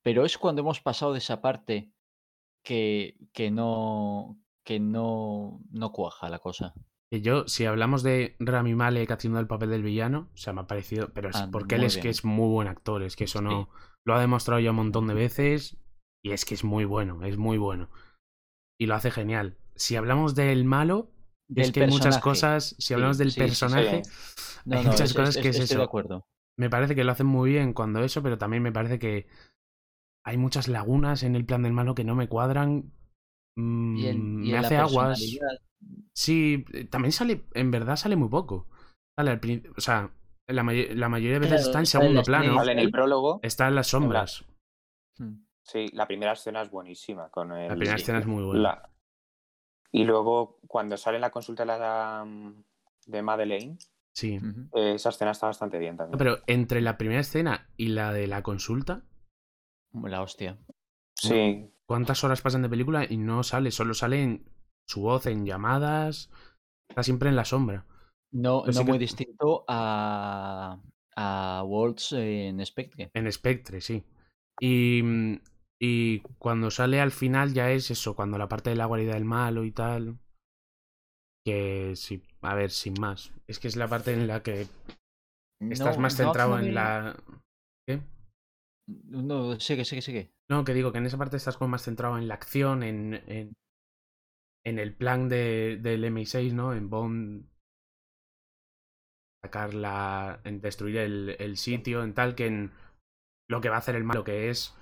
pero 0.03 0.25
es 0.25 0.39
cuando 0.39 0.61
hemos 0.63 0.81
pasado 0.81 1.13
de 1.13 1.19
esa 1.19 1.41
parte 1.41 1.93
que, 2.65 3.17
que 3.33 3.51
no 3.51 4.39
que 4.65 4.79
no, 4.81 5.61
no 5.71 5.93
cuaja 5.93 6.29
la 6.29 6.39
cosa. 6.41 6.75
yo, 7.11 7.49
si 7.49 7.65
hablamos 7.65 8.03
de 8.03 8.37
Rami 8.39 8.75
Malek 8.75 9.11
haciendo 9.11 9.41
el 9.41 9.47
papel 9.47 9.71
del 9.71 9.83
villano, 9.83 10.29
o 10.35 10.37
sea, 10.37 10.53
me 10.53 10.61
ha 10.61 10.67
parecido, 10.67 11.11
pero 11.15 11.31
es 11.31 11.37
Ah, 11.37 11.49
porque 11.51 11.77
él 11.77 11.85
es 11.85 11.97
que 11.97 12.11
es 12.11 12.23
muy 12.23 12.49
buen 12.51 12.69
actor, 12.69 13.03
es 13.03 13.17
que 13.17 13.25
eso 13.25 13.39
Sí. 13.39 13.45
no, 13.47 13.71
lo 14.05 14.15
ha 14.15 14.21
demostrado 14.21 14.61
ya 14.61 14.71
un 14.71 14.77
montón 14.77 15.07
de 15.07 15.15
veces 15.15 15.79
y 16.23 16.33
es 16.33 16.45
que 16.45 16.53
es 16.55 16.65
muy 16.65 16.85
bueno, 16.85 17.25
es 17.25 17.39
muy 17.39 17.57
bueno. 17.57 17.89
Y 18.79 18.85
lo 18.87 18.95
hace 18.95 19.11
genial. 19.11 19.57
Si 19.75 19.97
hablamos 19.97 20.35
del 20.35 20.67
malo, 20.67 21.11
es 21.57 21.73
que 21.73 21.85
hay 21.85 21.91
muchas 21.91 22.19
cosas, 22.19 22.77
si 22.79 22.93
hablamos 22.93 23.17
del 23.17 23.29
sí, 23.31 23.35
sí, 23.37 23.41
sí. 23.41 23.47
personaje, 23.47 24.03
No, 24.67 24.77
hay 24.79 24.85
no, 24.85 24.91
muchas 24.91 25.11
es- 25.11 25.17
cosas 25.17 25.37
es- 25.37 25.43
que 25.43 25.49
es 25.49 25.57
estoy 25.61 25.77
de 25.79 25.83
eso. 25.83 25.83
acuerdo. 25.83 26.27
Me 26.59 26.69
parece 26.69 26.95
que 26.95 27.05
lo 27.05 27.13
hacen 27.13 27.27
muy 27.27 27.51
bien 27.51 27.73
cuando 27.73 28.03
eso, 28.05 28.23
pero 28.23 28.37
también 28.37 28.63
me 28.63 28.73
parece 28.73 28.99
que 28.99 29.27
hay 30.25 30.37
muchas 30.37 30.69
lagunas 30.69 31.23
en 31.23 31.37
el 31.37 31.47
plan 31.47 31.63
del 31.63 31.73
malo 31.73 31.95
que 31.95 32.05
no 32.05 32.15
me 32.15 32.29
cuadran. 32.29 32.93
Mm, 33.57 33.95
Y, 34.01 34.07
me 34.07 34.47
en 34.49 34.53
la 34.53 34.59
hace 34.69 34.77
aguas. 34.77 35.39
Sí, 36.15 36.65
eh, 36.73 36.85
también 36.85 37.13
sale, 37.13 37.45
en 37.55 37.71
verdad 37.71 37.97
sale 37.97 38.17
muy 38.17 38.29
poco. 38.29 38.67
Sale 39.17 39.31
al 39.31 39.41
o 39.77 39.81
sea, 39.81 40.11
la, 40.49 40.63
may- 40.63 40.95
la 40.95 41.09
mayoría 41.09 41.35
de 41.35 41.39
veces 41.41 41.61
Claro, 41.61 41.69
está 41.69 41.79
en 41.79 41.85
está 41.85 41.99
en 41.99 42.03
segundo 42.03 42.21
la 42.21 42.27
plano. 42.27 42.55
Vale, 42.57 42.73
en 42.73 42.79
el 42.81 42.91
prólogo, 42.91 43.41
Está 43.43 43.69
en 43.69 43.75
las 43.77 43.87
sombras. 43.87 44.45
mm, 45.19 45.35
sí, 45.63 45.89
la 45.93 46.07
primera 46.07 46.33
escena 46.33 46.63
es 46.63 46.71
buenísima. 46.71 47.31
Con 47.31 47.53
el, 47.53 47.71
La 47.71 47.77
primera 47.77 47.97
sí. 47.97 48.03
escena 48.03 48.19
es 48.19 48.27
muy 48.27 48.43
buena. 48.45 48.61
la- 48.63 48.91
Y 49.93 50.05
luego, 50.05 50.59
cuando 50.67 50.97
sale 50.97 51.17
en 51.17 51.23
la 51.23 51.31
consulta 51.31 51.63
de, 51.63 51.67
la, 51.67 52.27
de 53.07 53.23
Madeleine, 53.23 53.79
Sí. 54.19 54.39
eh, 54.75 54.95
esa 54.95 55.11
escena 55.11 55.31
está 55.31 55.47
bastante 55.47 55.79
bien 55.79 55.95
No, 55.95 55.99
también. 56.05 56.19
pero 56.19 56.39
entre 56.49 56.81
la 56.81 56.99
primera 56.99 57.21
escena 57.21 57.69
y 57.77 57.89
la 57.89 58.13
de 58.13 58.27
la 58.27 58.43
consulta, 58.43 59.05
La 59.93 60.23
hostia. 60.23 60.59
Sí, 61.15 61.71
¿cuántas 61.87 62.25
horas 62.25 62.43
pasan 62.43 62.63
de 62.63 62.69
película 62.69 63.07
y 63.09 63.17
no 63.17 63.43
sale? 63.43 63.71
Solo 63.71 63.95
sale 63.95 64.23
en 64.23 64.45
su 64.89 65.03
voz 65.03 65.27
en 65.27 65.45
llamadas. 65.47 66.31
Está 66.89 67.03
siempre 67.03 67.29
en 67.29 67.37
la 67.37 67.45
sombra. 67.45 67.87
No, 68.33 68.63
Pero 68.63 68.73
no 68.75 68.79
sí 68.81 68.85
que- 68.85 68.91
muy 68.91 68.99
distinto 68.99 69.65
a, 69.69 70.81
a 71.17 71.63
Waltz 71.67 72.13
en 72.13 72.65
Spectre. 72.67 73.11
En 73.15 73.31
Spectre, 73.33 73.81
sí. 73.81 74.05
Y, 74.61 75.03
y 75.81 76.21
cuando 76.39 76.71
sale 76.71 77.01
al 77.01 77.13
final 77.13 77.53
ya 77.55 77.71
es 77.71 77.91
eso, 77.91 78.15
cuando 78.17 78.37
la 78.39 78.49
parte 78.49 78.71
de 78.71 78.77
la 78.77 78.87
guarida 78.87 79.15
del 79.15 79.25
malo 79.25 79.65
y 79.65 79.71
tal. 79.73 80.19
Que 81.49 81.97
sí, 81.97 82.23
a 82.43 82.55
ver, 82.55 82.71
sin 82.71 82.95
más. 83.01 83.33
Es 83.47 83.59
que 83.59 83.69
es 83.69 83.77
la 83.77 83.89
parte 83.89 84.13
en 84.13 84.27
la 84.27 84.43
que 84.43 84.67
estás 85.61 85.97
No- 85.97 86.03
más 86.03 86.15
centrado 86.17 86.59
en 86.59 86.75
la. 86.75 87.17
¿Qué? 87.87 88.01
No, 88.87 89.59
sigue, 89.59 89.85
sigue, 89.85 90.03
sigue. 90.03 90.31
No, 90.51 90.65
que 90.65 90.75
digo 90.75 90.93
que 90.93 90.99
en 90.99 91.07
esa 91.07 91.17
parte 91.19 91.37
estás 91.37 91.57
como 91.57 91.71
más 91.71 91.83
centrado 91.85 92.19
en 92.19 92.29
la 92.29 92.35
acción, 92.35 92.83
en, 92.83 93.15
en, 93.27 93.55
en 94.67 94.79
el 94.79 94.95
plan 94.95 95.29
de, 95.29 95.79
del 95.81 96.05
MI6, 96.05 96.53
¿no? 96.53 96.75
En 96.75 96.91
Bond 96.91 97.47
sacar 99.43 99.73
la. 99.75 100.41
en 100.45 100.61
destruir 100.61 100.99
el, 100.99 101.37
el 101.39 101.57
sitio, 101.57 102.03
en 102.03 102.13
tal 102.15 102.35
que 102.35 102.47
en 102.47 102.73
lo 103.49 103.61
que 103.61 103.69
va 103.71 103.77
a 103.77 103.79
hacer 103.79 103.95
el 103.97 104.05
malo, 104.05 104.25
que 104.25 104.51
es 104.51 104.75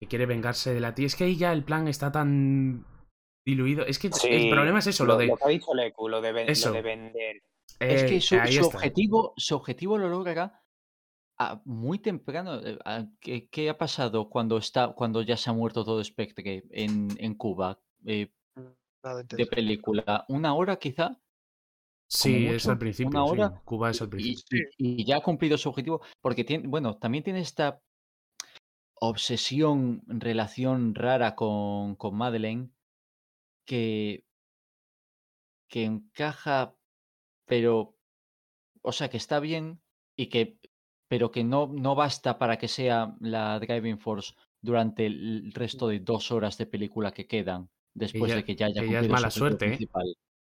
que 0.00 0.08
quiere 0.08 0.24
vengarse 0.26 0.72
de 0.72 0.80
la 0.80 0.94
tía. 0.94 1.06
Es 1.06 1.16
que 1.16 1.24
ahí 1.24 1.36
ya 1.36 1.52
el 1.52 1.64
plan 1.64 1.88
está 1.88 2.10
tan 2.12 2.86
diluido. 3.44 3.84
Es 3.86 3.98
que 3.98 4.10
sí. 4.12 4.28
el 4.28 4.50
problema 4.50 4.78
es 4.78 4.86
eso, 4.86 5.04
lo, 5.04 5.16
de. 5.16 5.26
que 5.28 5.34
ha 5.44 5.48
dicho 5.48 5.74
Leku, 5.74 6.08
lo 6.08 6.20
de, 6.20 6.32
ven- 6.32 6.46
lo 6.64 6.72
de 6.72 6.82
vender. 6.82 7.42
Es 7.80 8.02
eh, 8.02 8.06
que 8.06 8.20
su, 8.20 8.36
su 8.46 8.66
objetivo, 8.66 9.34
su 9.36 9.54
objetivo 9.56 9.98
lo 9.98 10.08
logra 10.08 10.62
a- 11.38 11.60
muy 11.64 11.98
temprano. 11.98 12.60
eh, 12.64 12.78
a- 12.84 13.06
¿Qué, 13.20 13.48
qué 13.48 13.70
ha 13.70 13.78
pasado 13.78 14.28
cuando 14.28 14.56
está, 14.58 14.88
cuando 14.92 15.22
ya 15.22 15.36
se 15.36 15.50
ha 15.50 15.52
muerto 15.52 15.84
todo 15.84 16.02
Spectre 16.04 16.64
en, 16.70 17.08
en 17.18 17.34
Cuba? 17.34 17.80
Eh, 18.06 18.30
Nada 19.02 19.22
de 19.22 19.46
película. 19.46 20.24
¿Una 20.28 20.54
hora 20.54 20.76
quizá? 20.76 21.20
Sí, 22.08 22.46
es 22.46 22.66
al 22.68 22.78
principio. 22.78 23.08
una 23.10 23.24
sí. 23.24 23.30
hora, 23.32 23.62
Cuba 23.64 23.90
es 23.90 24.00
al 24.00 24.08
Y, 24.08 24.10
principio. 24.10 24.68
y- 24.78 25.02
y 25.02 25.04
ya 25.04 25.16
ha 25.16 25.20
cumplido 25.22 25.58
su 25.58 25.68
objetivo. 25.68 26.00
Porque 26.20 26.44
tiene, 26.44 26.68
bueno, 26.68 26.96
también 26.96 27.24
tiene 27.24 27.40
esta 27.40 27.82
obsesión, 29.00 30.02
relación 30.06 30.94
rara 30.94 31.34
con, 31.34 31.96
con 31.96 32.14
Madeleine 32.16 32.70
que, 33.64 34.24
que 35.68 35.84
encaja, 35.84 36.76
pero, 37.46 37.96
o 38.82 38.92
sea, 38.92 39.08
que 39.10 39.16
está 39.16 39.40
bien 39.40 39.80
y 40.16 40.26
que, 40.26 40.58
pero 41.08 41.30
que 41.30 41.44
no, 41.44 41.66
no 41.66 41.94
basta 41.94 42.38
para 42.38 42.56
que 42.58 42.68
sea 42.68 43.16
la 43.20 43.58
driving 43.58 43.98
force 43.98 44.34
durante 44.62 45.06
el 45.06 45.52
resto 45.52 45.88
de 45.88 46.00
dos 46.00 46.30
horas 46.30 46.56
de 46.58 46.66
película 46.66 47.12
que 47.12 47.26
quedan 47.26 47.70
después 47.94 48.30
ya- 48.30 48.36
de 48.36 48.44
que 48.44 48.56
ya 48.56 48.66
haya 48.66 48.80
que 48.80 48.90
ya 48.92 49.00
es 49.00 49.06
su 49.06 49.12
mala 49.12 49.30
suerte, 49.30 49.74
¿eh? 49.74 49.88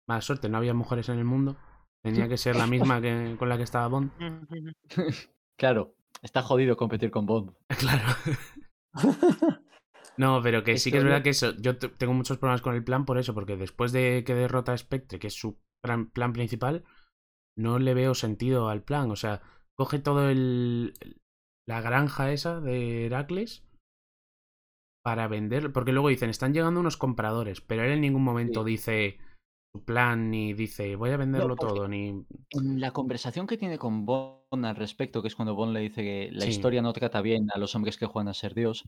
Mala 0.07 0.21
suerte, 0.21 0.49
no 0.49 0.59
había 0.59 0.75
mujeres 0.75 1.09
en 1.09 1.19
el 1.19 1.25
mundo. 1.25 1.57
Tenía 2.03 2.29
que 2.29 2.37
ser 2.37 2.57
la 2.57 2.67
misma 2.67 3.01
que 3.01 3.37
con 3.39 3.49
la 3.49 3.57
que 3.57 3.63
estaba 3.63 3.89
Bond. 3.89 4.11
Claro, 5.57 5.95
está 6.21 6.43
jodido 6.43 6.77
competir 6.77 7.11
con 7.11 7.27
Bond. 7.27 7.55
Claro. 7.79 8.05
No, 10.17 10.41
pero 10.43 10.63
que 10.63 10.79
sí 10.79 10.91
que 10.91 10.99
es 10.99 11.05
verdad 11.05 11.23
que 11.23 11.31
eso, 11.31 11.55
yo 11.57 11.77
te- 11.79 11.89
tengo 11.89 12.15
muchos 12.15 12.39
problemas 12.39 12.63
con 12.63 12.75
el 12.75 12.85
plan 12.85 13.05
por 13.05 13.19
eso, 13.19 13.35
porque 13.35 13.57
después 13.57 13.93
de 13.93 14.23
que 14.25 14.35
derrota 14.35 14.73
a 14.73 14.79
Spectre, 14.79 15.19
que 15.19 15.27
es 15.27 15.35
su 15.35 15.59
plan, 15.83 16.11
plan 16.11 16.33
principal, 16.33 16.85
no 17.57 17.79
le 17.79 17.95
veo 17.95 18.15
sentido 18.15 18.69
al 18.69 18.83
plan. 18.83 19.11
O 19.11 19.17
sea, 19.17 19.43
coge 19.77 19.99
todo 19.99 20.29
el 20.31 20.95
la 21.69 21.81
granja 21.81 22.31
esa 22.33 22.61
de 22.61 23.07
Heracles 23.07 23.65
para 25.03 25.29
vender, 25.29 25.73
porque 25.73 25.93
luego 25.93 26.09
dicen, 26.09 26.31
están 26.31 26.55
llegando 26.55 26.81
unos 26.81 26.97
compradores, 26.97 27.61
pero 27.61 27.83
él 27.85 27.93
en 27.93 28.01
ningún 28.01 28.25
momento 28.25 28.65
Sí. 28.65 28.71
dice 28.73 29.19
su 29.75 29.85
plan 29.85 30.31
ni 30.31 30.53
dice, 30.53 30.97
voy 30.97 31.11
a 31.11 31.17
venderlo 31.17 31.57
todo, 31.57 31.89
ni 31.89 32.25
En 32.51 32.81
la 32.81 32.93
conversación 32.93 33.47
que 33.47 33.57
tiene 33.57 33.79
con 33.79 34.07
Bond 34.07 34.65
al 34.65 34.77
respecto, 34.77 35.21
que 35.21 35.29
es 35.29 35.35
cuando 35.37 35.55
Bond 35.55 35.73
le 35.75 35.81
dice 35.81 36.03
que 36.03 36.31
la 36.33 36.45
Sí. 36.45 36.51
historia 36.51 36.81
no 36.81 36.93
trata 36.93 37.21
bien 37.21 37.49
a 37.53 37.59
los 37.59 37.75
hombres 37.75 37.99
que 37.99 38.07
juegan 38.07 38.29
a 38.29 38.35
ser 38.35 38.55
Dios, 38.55 38.85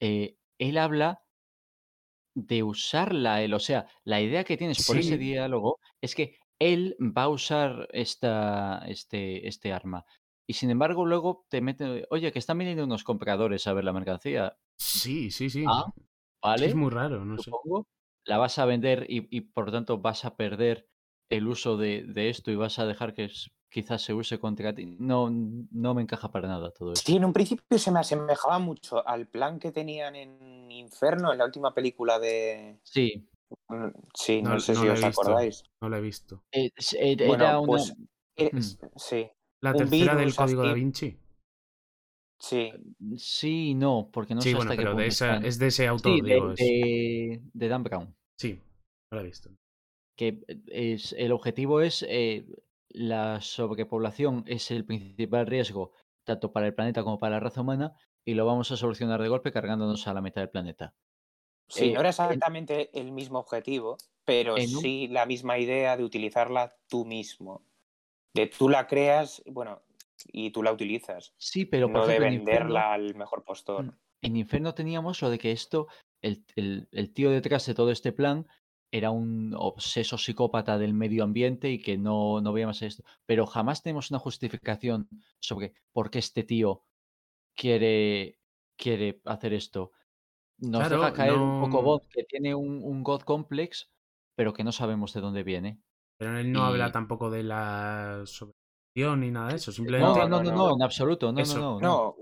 eh, 0.00 0.36
él 0.58 0.78
habla 0.78 1.22
de 2.34 2.62
usarla 2.62 3.42
él. 3.42 3.54
O 3.54 3.58
sea, 3.60 3.88
la 4.04 4.20
idea 4.20 4.44
que 4.44 4.56
tienes 4.56 4.80
por 4.80 4.98
ese 4.98 5.18
diálogo 5.18 5.78
es 6.00 6.14
que 6.14 6.36
él 6.58 6.96
va 7.00 7.24
a 7.24 7.28
usar 7.28 7.88
esta, 7.92 8.84
este, 8.88 9.46
este 9.48 9.72
arma. 9.72 10.04
y 10.48 10.54
sin 10.54 10.70
embargo 10.70 11.04
luego 11.06 11.44
te 11.50 11.60
meten, 11.60 12.04
oye, 12.10 12.32
que 12.32 12.38
están 12.38 12.58
viniendo 12.58 12.84
unos 12.84 13.02
compradores 13.04 13.66
a 13.66 13.72
ver 13.72 13.84
la 13.84 13.92
mercancía. 13.92 14.58
Sí, 14.78 15.30
sí, 15.30 15.50
sí. 15.50 15.68
Ah, 15.68 15.84
vale, 16.42 16.66
es 16.66 16.74
muy 16.74 16.90
raro, 16.90 17.24
no 17.24 17.38
sé. 17.38 17.56
supongo. 17.60 17.86
La 18.24 18.38
vas 18.38 18.58
a 18.58 18.66
vender 18.66 19.06
y, 19.10 19.28
y 19.36 19.42
por 19.42 19.66
lo 19.66 19.72
tanto 19.72 19.98
vas 20.00 20.24
a 20.24 20.36
perder 20.36 20.88
el 21.30 21.48
uso 21.48 21.76
de, 21.76 22.04
de 22.04 22.30
esto 22.30 22.50
y 22.52 22.56
vas 22.56 22.78
a 22.78 22.86
dejar 22.86 23.14
que 23.14 23.24
s- 23.26 23.50
quizás 23.76 24.00
se 24.00 24.14
use 24.14 24.38
contra 24.38 24.74
ti. 24.74 24.86
No, 24.98 25.28
no 25.30 25.92
me 25.92 26.00
encaja 26.00 26.30
para 26.30 26.48
nada 26.48 26.70
todo 26.70 26.92
eso. 26.94 27.02
Sí, 27.04 27.16
en 27.16 27.26
un 27.26 27.34
principio 27.34 27.78
se 27.78 27.90
me 27.90 28.00
asemejaba 28.00 28.58
mucho 28.58 29.06
al 29.06 29.26
plan 29.28 29.58
que 29.58 29.70
tenían 29.70 30.16
en 30.16 30.70
Inferno, 30.72 31.30
en 31.30 31.36
la 31.36 31.44
última 31.44 31.74
película 31.74 32.18
de... 32.18 32.78
Sí, 32.82 33.28
Mm, 33.68 33.90
Sí, 34.14 34.42
no, 34.42 34.54
No- 34.54 34.60
sé 34.60 34.72
no 34.72 34.80
si 34.82 34.88
os 34.88 34.94
visto. 35.04 35.20
acordáis. 35.22 35.62
No 35.80 35.88
lo 35.90 35.96
he 35.96 36.00
visto. 36.00 36.42
eh, 36.50 36.70
eh, 36.98 37.16
era 37.20 37.60
una... 37.60 37.66
pues 37.66 37.94
es- 38.34 38.78
Mm. 38.82 38.86
sí, 38.96 39.30
La 39.62 39.70
Un 39.72 39.76
tercera 39.76 40.16
del 40.16 40.34
código 40.34 40.62
da. 40.66 40.72
Vinci. 40.72 41.16
sí. 42.40 42.72
Sí 43.18 43.68
y 43.70 43.74
no, 43.74 44.08
porque 44.12 44.34
no 44.34 44.40
sí, 44.40 44.50
sé 44.50 44.56
bueno, 44.56 44.70
hasta 44.72 44.82
qué 44.82 44.86
pero 44.88 44.96
de 44.96 45.06
esa, 45.06 45.36
es 45.36 45.58
de 45.58 45.66
ese 45.68 45.86
autor, 45.86 46.14
Sí, 46.16 46.20
de, 46.22 46.34
digo. 46.34 46.50
es- 46.52 46.58
de, 46.58 47.40
de 47.52 47.68
Dan 47.68 47.82
Brown. 47.84 48.16
Sí, 48.38 48.58
no 49.12 49.16
la 49.16 49.20
he 49.22 49.26
visto. 49.26 49.50
que 50.18 50.42
es, 50.68 51.12
el 51.18 51.30
objetivo 51.30 51.82
es 51.82 52.04
eh, 52.08 52.46
la 52.88 53.40
sobrepoblación 53.40 54.44
es 54.46 54.70
el 54.70 54.84
principal 54.84 55.46
riesgo 55.46 55.92
tanto 56.24 56.52
para 56.52 56.66
el 56.66 56.74
planeta 56.74 57.02
como 57.04 57.18
para 57.18 57.36
la 57.36 57.40
raza 57.40 57.60
humana 57.60 57.92
y 58.24 58.34
lo 58.34 58.44
vamos 58.46 58.70
a 58.72 58.76
solucionar 58.76 59.22
de 59.22 59.28
golpe 59.28 59.52
cargándonos 59.52 60.06
a 60.08 60.14
la 60.14 60.20
mitad 60.20 60.40
del 60.42 60.50
planeta. 60.50 60.94
Sí, 61.68 61.86
Eh, 61.90 61.92
no 61.92 62.00
era 62.00 62.08
en- 62.08 62.10
exactamente 62.10 62.90
el 62.98 63.12
mismo 63.12 63.38
objetivo, 63.38 63.96
pero 64.24 64.54
un- 64.54 64.60
sí 64.60 65.08
la 65.08 65.26
misma 65.26 65.58
idea 65.58 65.96
de 65.96 66.04
utilizarla 66.04 66.76
tú 66.88 67.04
mismo. 67.04 67.62
De 68.34 68.46
tú 68.48 68.68
la 68.68 68.86
creas, 68.86 69.42
bueno, 69.46 69.82
y 70.32 70.50
tú 70.50 70.62
la 70.62 70.72
utilizas. 70.72 71.32
Sí, 71.38 71.64
pero 71.64 71.86
por 71.86 71.96
no 72.02 72.06
de 72.06 72.14
ejemplo, 72.14 72.26
en 72.28 72.34
Inferno- 72.34 72.58
venderla 72.64 72.92
al 72.92 73.14
mejor 73.14 73.44
postor. 73.44 73.84
Mm, 73.84 73.90
En 74.22 74.36
Inferno 74.36 74.74
teníamos 74.74 75.22
lo 75.22 75.30
de 75.30 75.38
que 75.38 75.52
esto, 75.52 75.86
el, 76.22 76.44
el- 76.56 76.88
el 76.90 77.12
tío 77.12 77.30
detrás 77.30 77.66
de 77.66 77.74
todo 77.74 77.90
este 77.92 78.10
plan 78.12 78.48
era 78.96 79.10
un 79.10 79.54
obseso 79.56 80.18
psicópata 80.18 80.78
del 80.78 80.94
medio 80.94 81.24
ambiente 81.24 81.70
y 81.70 81.80
que 81.80 81.98
no, 81.98 82.40
no 82.40 82.52
veía 82.52 82.66
más 82.66 82.82
esto. 82.82 83.04
Pero 83.26 83.46
jamás 83.46 83.82
tenemos 83.82 84.10
una 84.10 84.18
justificación 84.18 85.08
sobre 85.40 85.74
por 85.92 86.10
qué 86.10 86.18
este 86.18 86.42
tío 86.42 86.82
quiere, 87.54 88.38
quiere 88.76 89.20
hacer 89.24 89.52
esto. 89.54 89.92
Nos 90.58 90.80
Claro, 90.80 90.98
deja 90.98 91.12
caer 91.12 91.34
un 91.34 91.60
poco 91.60 91.82
Bond 91.82 92.08
que 92.10 92.24
tiene 92.24 92.54
un, 92.54 92.82
un 92.82 93.02
God 93.02 93.22
Complex, 93.22 93.90
pero 94.34 94.52
que 94.52 94.64
no 94.64 94.72
sabemos 94.72 95.12
de 95.12 95.20
dónde 95.20 95.42
viene. 95.42 95.80
Pero 96.18 96.38
él 96.38 96.50
no 96.50 96.64
habla 96.64 96.92
tampoco 96.92 97.30
de 97.30 97.42
la 97.42 98.22
sobreacción 98.24 99.20
ni 99.20 99.30
nada 99.30 99.48
de 99.50 99.56
eso. 99.56 99.70
No, 99.70 99.74
Simplemente. 99.74 100.18
no, 100.20 100.28
no, 100.28 100.42
no, 100.42 100.50
no, 100.50 100.56
no, 100.68 100.74
en 100.76 100.82
absoluto. 100.82 101.30
No, 101.30 101.40
Eso. 101.40 101.58
no, 101.58 101.62
no, 101.62 101.80
no. 101.80 101.88
No, 101.88 102.16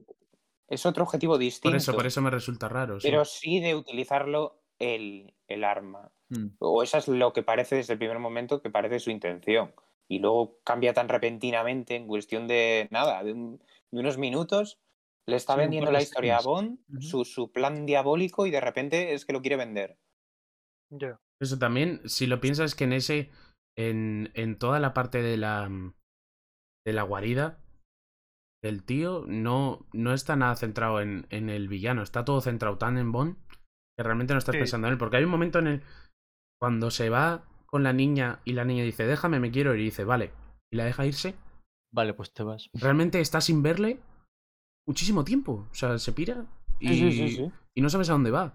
es 0.67 0.85
otro 0.87 1.05
objetivo 1.05 1.39
distinto. 1.39 1.71
por 1.71 1.77
eso, 1.77 1.95
por 1.95 2.07
eso 2.07 2.21
me 2.23 2.31
resulta 2.31 2.69
raro. 2.69 2.99
sí. 2.99 3.07
Pero 3.09 3.25
sí 3.25 3.61
de 3.61 3.77
utilizarlo 3.77 4.63
el, 4.79 5.35
el 5.47 5.63
arma. 5.63 6.11
Mm. 6.39 6.57
O 6.59 6.83
eso 6.83 6.99
es 6.99 7.09
lo 7.09 7.33
que 7.33 7.43
parece 7.43 7.77
desde 7.77 7.93
el 7.95 7.99
primer 7.99 8.19
momento 8.19 8.61
que 8.63 8.71
parece 8.71 8.99
su 9.01 9.11
intención. 9.11 9.73
Y 10.09 10.19
luego 10.19 10.59
cambia 10.65 10.93
tan 10.93 11.09
repentinamente 11.09 11.97
en 11.97 12.07
cuestión 12.07 12.47
de 12.47 12.89
nada, 12.91 13.23
de, 13.23 13.33
un- 13.33 13.59
de 13.91 14.01
unos 14.01 14.19
minutos. 14.19 14.79
Le 15.27 15.37
está 15.37 15.55
Sí, 15.55 15.61
vendiendo 15.61 15.91
la 15.91 16.03
historia 16.03 16.37
a. 16.39 16.43
Bond, 16.43 16.79
su, 17.01 17.25
su 17.25 17.51
plan 17.51 17.87
diabólico, 17.87 18.47
y 18.47 18.51
de 18.51 18.61
repente 18.61 19.15
es 19.15 19.25
que 19.25 19.33
lo 19.33 19.41
quiere 19.41 19.57
vender. 19.57 19.97
Ya. 20.91 21.19
Eso 21.41 21.59
también, 21.59 22.03
si 22.05 22.27
lo 22.27 22.41
piensas 22.41 22.75
que 22.75 22.85
en 22.85 22.93
ese. 22.93 23.31
En, 23.77 24.31
en 24.35 24.59
toda 24.59 24.79
la 24.81 24.93
parte 24.95 25.23
de 25.23 25.37
la. 25.39 25.69
de 26.87 26.93
la 26.93 27.03
guarida. 27.03 27.59
El 28.63 28.85
tío 28.85 29.25
no, 29.27 29.87
no 29.93 30.13
está 30.15 30.37
nada 30.37 30.57
centrado 30.57 31.01
en, 31.01 31.27
en 31.31 31.49
el 31.51 31.69
villano. 31.69 32.03
Está 32.03 32.25
todo 32.25 32.41
centrado 32.41 32.79
tan 32.79 32.99
en 32.99 33.11
Bond 33.13 33.37
que 33.97 34.03
realmente 34.03 34.33
no 34.35 34.39
estás 34.39 34.55
Sí. 34.55 34.59
pensando 34.59 34.87
en 34.89 34.93
él. 34.93 34.99
Porque 34.99 35.17
hay 35.17 35.25
un 35.25 35.31
momento 35.31 35.59
en 35.59 35.67
el. 35.67 35.83
Cuando 36.65 36.91
se 36.91 37.11
va 37.11 37.45
con 37.67 37.83
la 37.83 37.93
niña 37.93 38.41
y 38.47 38.55
la 38.55 38.65
niña 38.65 38.85
dice, 38.85 39.07
déjame, 39.07 39.39
me 39.39 39.51
quiero 39.51 39.75
ir. 39.75 39.81
Y 39.81 39.85
dice, 39.85 40.05
vale. 40.05 40.31
Y 40.73 40.77
la 40.77 40.87
deja 40.87 41.05
irse. 41.05 41.35
Vale, 41.93 42.15
pues 42.15 42.33
te 42.33 42.43
vas. 42.43 42.71
Realmente 42.73 43.21
está 43.21 43.43
sin 43.43 43.63
verle 43.63 44.01
muchísimo 44.89 45.25
tiempo. 45.25 45.69
O 45.71 45.75
sea, 45.75 45.99
se 45.99 46.13
pira 46.15 46.47
y, 46.81 46.89
Sí, 46.89 46.95
sí, 46.97 47.13
sí, 47.13 47.37
sí. 47.37 47.53
y 47.77 47.83
no 47.83 47.91
sabes 47.91 48.09
a 48.09 48.13
dónde 48.15 48.31
va. 48.31 48.55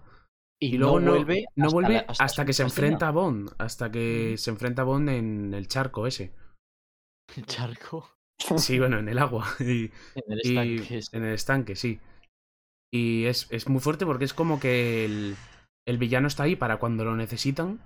Y, 0.60 0.74
Y 0.74 0.78
luego 0.78 0.98
no 0.98 1.12
vuelve 1.12 1.44
no 1.54 1.66
hasta, 1.66 1.72
vuelve 1.74 1.94
la- 1.94 2.06
hasta 2.18 2.44
que 2.44 2.52
se 2.52 2.64
enfrenta 2.64 3.06
a 3.06 3.12
Bond. 3.12 3.52
Hasta 3.58 3.92
que 3.92 4.32
Mm. 4.34 4.38
se 4.38 4.50
enfrenta 4.50 4.82
a 4.82 4.86
Bond 4.86 5.08
en 5.08 5.54
el 5.54 5.68
charco 5.68 6.08
ese. 6.08 6.32
El 7.36 7.46
charco 7.46 8.10
Sí, 8.56 8.80
bueno, 8.80 8.98
en 8.98 9.08
el 9.08 9.18
agua. 9.18 9.46
Y, 9.60 9.92
en 10.16 10.32
el 10.32 10.40
y- 10.42 10.48
estanque. 10.80 11.00
en 11.12 11.24
el 11.24 11.34
estanque, 11.34 11.76
sí. 11.76 12.00
Y 12.92 13.26
es, 13.26 13.46
es 13.52 13.68
muy 13.68 13.80
fuerte 13.80 14.04
porque 14.04 14.24
es 14.24 14.34
como 14.34 14.58
que 14.58 15.04
el, 15.04 15.36
el 15.86 15.98
villano 15.98 16.26
está 16.26 16.42
ahí 16.42 16.56
para 16.56 16.78
cuando 16.78 17.04
lo 17.04 17.14
necesitan, 17.14 17.80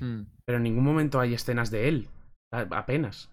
Mm. 0.00 0.26
pero 0.46 0.56
en 0.58 0.64
ningún 0.64 0.84
momento 0.84 1.20
hay 1.20 1.34
escenas 1.34 1.70
de 1.70 1.88
él. 1.88 2.08
A- 2.52 2.68
Apenas. 2.78 3.30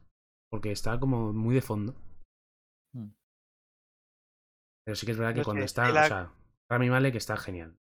Porque 0.50 0.72
está 0.72 1.00
como 1.00 1.32
muy 1.34 1.56
de 1.56 1.62
fondo. 1.62 1.96
Mm. 2.94 3.10
Pero 4.86 4.96
sí 4.96 5.06
que 5.06 5.12
es 5.14 5.18
verdad 5.18 5.34
que 5.34 5.40
No 5.40 5.44
sé, 5.44 5.48
cuando 5.48 5.66
está. 5.66 5.86
el 5.90 5.98
O 5.98 6.08
sea, 6.08 6.32
Rami 6.70 6.90
Malek 6.90 7.16
está 7.16 7.38
genial. 7.38 7.78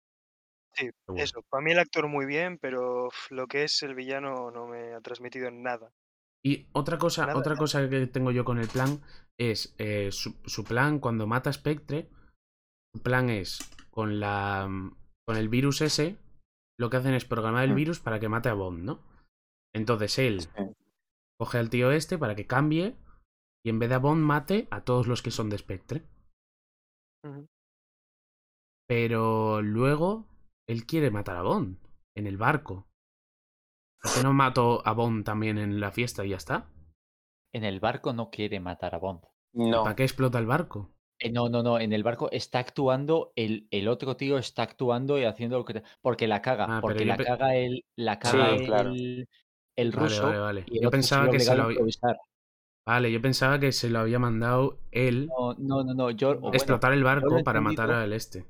Sí. 0.75 0.91
Eso, 1.17 1.43
para 1.51 1.63
mí 1.65 1.73
el 1.73 1.79
actor 1.79 2.09
muy 2.09 2.27
bien, 2.27 2.59
pero 2.61 3.09
lo 3.31 3.47
que 3.47 3.65
es 3.65 3.83
el 3.83 3.95
villano 3.95 4.51
no 4.51 4.67
me 4.67 4.95
ha 4.95 5.01
transmitido 5.01 5.51
nada. 5.51 5.91
Y 6.45 6.69
otra 6.73 6.99
cosa, 6.99 7.27
Nada, 7.27 7.39
otra 7.39 7.55
nada. 7.55 7.59
cosa 7.61 7.89
que 7.89 8.07
tengo 8.07 8.31
yo 8.31 8.45
con 8.45 8.59
el 8.59 8.69
plan 8.69 9.01
es 9.41 9.75
eh, 9.79 10.11
su, 10.13 10.37
su 10.45 10.65
plan 10.65 11.01
cuando 11.01 11.27
mata 11.27 11.51
a 11.51 11.53
Spectre. 11.53 12.09
Su 12.95 13.03
plan 13.03 13.29
es 13.29 13.59
con 13.91 14.21
la 14.21 14.69
con 15.27 15.37
el 15.37 15.49
virus 15.49 15.81
ese. 15.81 16.17
Lo 16.79 16.91
que 16.91 16.97
hacen 16.99 17.15
es 17.15 17.25
programar 17.25 17.65
el 17.65 17.73
Mm. 17.73 17.77
virus 17.77 18.01
para 18.01 18.21
que 18.21 18.29
mate 18.29 18.49
a 18.49 18.55
Bond, 18.55 18.85
¿no? 18.85 19.03
Entonces 19.75 20.19
él 20.19 20.41
Sí. 20.43 20.49
coge 21.39 21.59
al 21.59 21.71
tío 21.71 21.91
este 21.93 22.19
para 22.19 22.35
que 22.35 22.47
cambie 22.47 22.97
y 23.65 23.71
en 23.71 23.79
vez 23.79 23.89
de 23.89 23.97
a 23.97 23.99
Bond 23.99 24.23
mate 24.23 24.69
a 24.71 24.83
todos 24.85 25.07
los 25.07 25.23
que 25.23 25.31
son 25.31 25.51
de 25.51 25.59
Spectre. 25.59 26.07
Pero 28.89 29.61
luego 29.61 30.27
él 30.69 30.87
quiere 30.87 31.11
matar 31.11 31.37
a 31.37 31.43
Bond 31.43 31.79
en 32.17 32.27
el 32.27 32.37
barco. 32.39 32.87
¿Por 34.01 34.15
qué 34.15 34.23
no 34.23 34.33
mato 34.33 34.87
a 34.87 34.93
Bond 34.93 35.25
también 35.25 35.59
en 35.59 35.81
la 35.81 35.91
fiesta 35.91 36.25
y 36.25 36.31
ya 36.31 36.37
está? 36.37 36.71
En 37.53 37.65
el 37.65 37.81
barco 37.81 38.13
no 38.13 38.31
quiere 38.31 38.61
matar 38.61 38.95
a 38.95 38.99
Bond. 38.99 39.23
No. 39.53 39.83
¿Para 39.83 39.97
qué 39.97 40.05
explota 40.05 40.39
el 40.39 40.47
barco? 40.47 40.95
Eh, 41.21 41.31
no, 41.31 41.49
no, 41.49 41.63
no. 41.63 41.79
En 41.81 41.93
el 41.93 42.03
barco 42.03 42.29
está 42.31 42.61
actuando, 42.61 43.33
el, 43.37 43.67
el 43.71 43.89
otro 43.89 44.17
tío 44.17 44.39
está 44.39 44.63
actuando 44.63 45.19
y 45.19 45.25
haciendo 45.25 45.59
lo 45.59 45.65
que. 45.65 45.75
te- 45.75 45.83
Porque 46.01 46.29
la 46.29 46.43
caga. 46.43 46.67
Ah, 46.67 46.81
porque 46.81 47.05
la 47.05 47.17
pe- 47.17 47.25
caga 47.25 47.57
el, 47.57 47.85
la 47.97 48.19
Sí, 48.23 48.37
caga 48.39 48.55
el, 48.55 48.65
claro. 48.67 48.95
el 49.77 49.93
ruso. 49.93 50.27
vale, 50.27 50.39
vale. 50.39 50.65
Y 50.67 50.79
el 50.79 50.83
Yo 50.85 50.91
pensaba 50.91 51.31
que 51.31 51.41
se 51.41 51.55
lo 51.57 51.63
había... 51.65 51.79
Vale, 52.87 53.13
yo 53.13 53.21
pensaba 53.21 53.61
que 53.61 53.71
se 53.71 53.91
lo 53.91 53.99
había 53.99 54.19
mandado 54.19 54.79
él 54.93 55.29
No, 55.29 55.55
no, 55.59 55.85
no, 55.85 55.95
no. 55.95 56.11
Yo, 56.11 56.39
bueno, 56.41 56.55
explotar 56.55 56.93
el 56.93 57.05
barco 57.05 57.45
para 57.45 57.61
matar 57.61 57.91
al 57.91 58.13
este. 58.13 58.47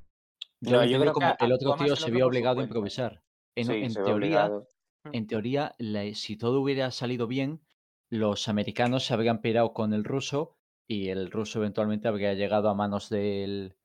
yo 0.61 0.69
No, 0.71 0.85
creo 0.85 1.13
que 1.13 1.45
el 1.45 1.51
otro 1.51 1.75
tío 1.75 1.95
se 1.95 2.11
vio 2.11 2.27
obligado 2.27 2.59
a 2.59 2.63
improvisar. 2.63 3.21
En, 3.55 3.67
Sí, 3.67 3.81
teoría, 3.93 4.15
obligado. 4.15 4.67
en 5.11 5.27
teoría, 5.27 5.75
la- 5.79 6.13
si 6.13 6.37
todo 6.37 6.61
hubiera 6.61 6.91
salido 6.91 7.27
bien, 7.27 7.61
los 8.09 8.47
americanos 8.47 9.05
se 9.05 9.13
habrían 9.13 9.41
pirado 9.41 9.73
con 9.73 9.93
el 9.93 10.03
ruso 10.03 10.57
y 10.89 11.09
el 11.09 11.29
ruso 11.29 11.59
eventualmente 11.59 12.07
habría 12.07 12.33
llegado 12.33 12.67
a 12.67 12.73
manos 12.73 13.09
del 13.09 13.75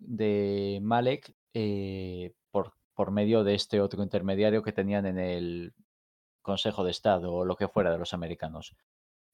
de 0.00 0.80
Malek 0.82 1.34
eh, 1.52 2.32
por, 2.50 2.72
por 2.94 3.10
medio 3.10 3.44
de 3.44 3.54
este 3.54 3.82
otro 3.82 4.02
intermediario 4.02 4.62
que 4.62 4.72
tenían 4.72 5.04
en 5.04 5.18
el 5.18 5.74
Consejo 6.40 6.82
de 6.82 6.92
Estado 6.92 7.34
o 7.34 7.44
lo 7.44 7.56
que 7.56 7.68
fuera 7.68 7.92
de 7.92 7.98
los 7.98 8.14
americanos. 8.14 8.74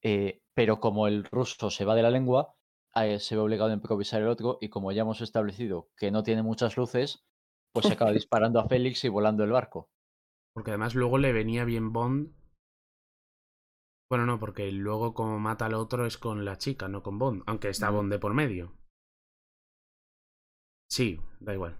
Eh, 0.02 0.42
pero 0.52 0.80
como 0.80 1.06
el 1.06 1.24
ruso 1.24 1.70
se 1.70 1.84
va 1.84 1.94
de 1.94 2.02
la 2.02 2.10
lengua, 2.10 2.56
eh, 2.96 3.20
se 3.20 3.36
ve 3.36 3.42
obligado 3.42 3.70
a 3.70 3.74
improvisar 3.74 4.22
el 4.22 4.28
otro 4.28 4.58
y 4.60 4.68
como 4.68 4.90
ya 4.90 5.02
hemos 5.02 5.20
establecido 5.20 5.90
que 5.96 6.10
no 6.10 6.24
tiene 6.24 6.42
muchas 6.42 6.76
luces, 6.76 7.24
pues 7.72 7.86
se 7.86 7.92
acaba 7.92 8.10
disparando 8.12 8.58
a 8.58 8.66
Félix 8.66 9.04
y 9.04 9.08
volando 9.08 9.44
el 9.44 9.52
barco. 9.52 9.90
Porque 10.52 10.72
además 10.72 10.96
luego 10.96 11.18
le 11.18 11.32
venía 11.32 11.64
bien 11.64 11.92
Bond. 11.92 12.34
Bueno, 14.14 14.26
no, 14.26 14.38
porque 14.38 14.70
luego 14.70 15.12
como 15.12 15.40
mata 15.40 15.66
al 15.66 15.74
otro 15.74 16.06
es 16.06 16.18
con 16.18 16.44
la 16.44 16.56
chica, 16.56 16.86
no 16.86 17.02
con 17.02 17.18
Bond. 17.18 17.42
Aunque 17.46 17.68
está. 17.70 17.90
Bond 17.90 18.12
de 18.12 18.20
por 18.20 18.32
medio. 18.32 18.72
Sí, 20.88 21.18
da 21.40 21.52
igual. 21.52 21.76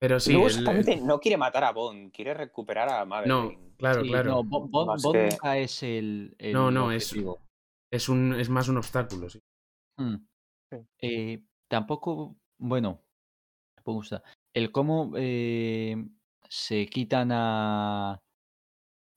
Pero 0.00 0.18
sí, 0.18 0.32
Luego 0.32 0.48
el- 0.48 0.52
exactamente 0.58 0.96
no 0.96 1.20
quiere 1.20 1.36
matar 1.36 1.62
a 1.62 1.70
Bond, 1.70 2.10
quiere 2.10 2.34
recuperar 2.34 2.88
a 2.88 3.00
no, 3.00 3.06
Maverick. 3.06 3.76
claro, 3.76 4.02
Sí, 4.02 4.08
claro. 4.08 4.30
No, 4.30 4.42
Bo- 4.42 4.66
Bond, 4.66 4.86
Más 4.88 5.02
Bond 5.04 5.14
que- 5.16 5.28
nunca 5.30 5.58
es 5.58 5.82
el, 5.84 6.34
el 6.38 6.52
No, 6.52 6.72
no, 6.72 6.90
es-. 6.90 7.14
Es, 7.92 8.08
un, 8.08 8.34
es 8.34 8.48
más 8.50 8.68
un 8.68 8.78
obstáculo, 8.78 9.30
sí. 9.30 9.38
Mm. 9.98 10.16
Sí. 10.72 10.78
Eh, 11.02 11.42
tampoco, 11.68 12.36
bueno, 12.58 13.00
me 13.86 13.92
gusta. 13.92 14.24
El 14.52 14.72
cómo 14.72 15.12
eh, 15.16 16.04
se 16.48 16.86
quitan 16.86 17.30
a, 17.30 18.20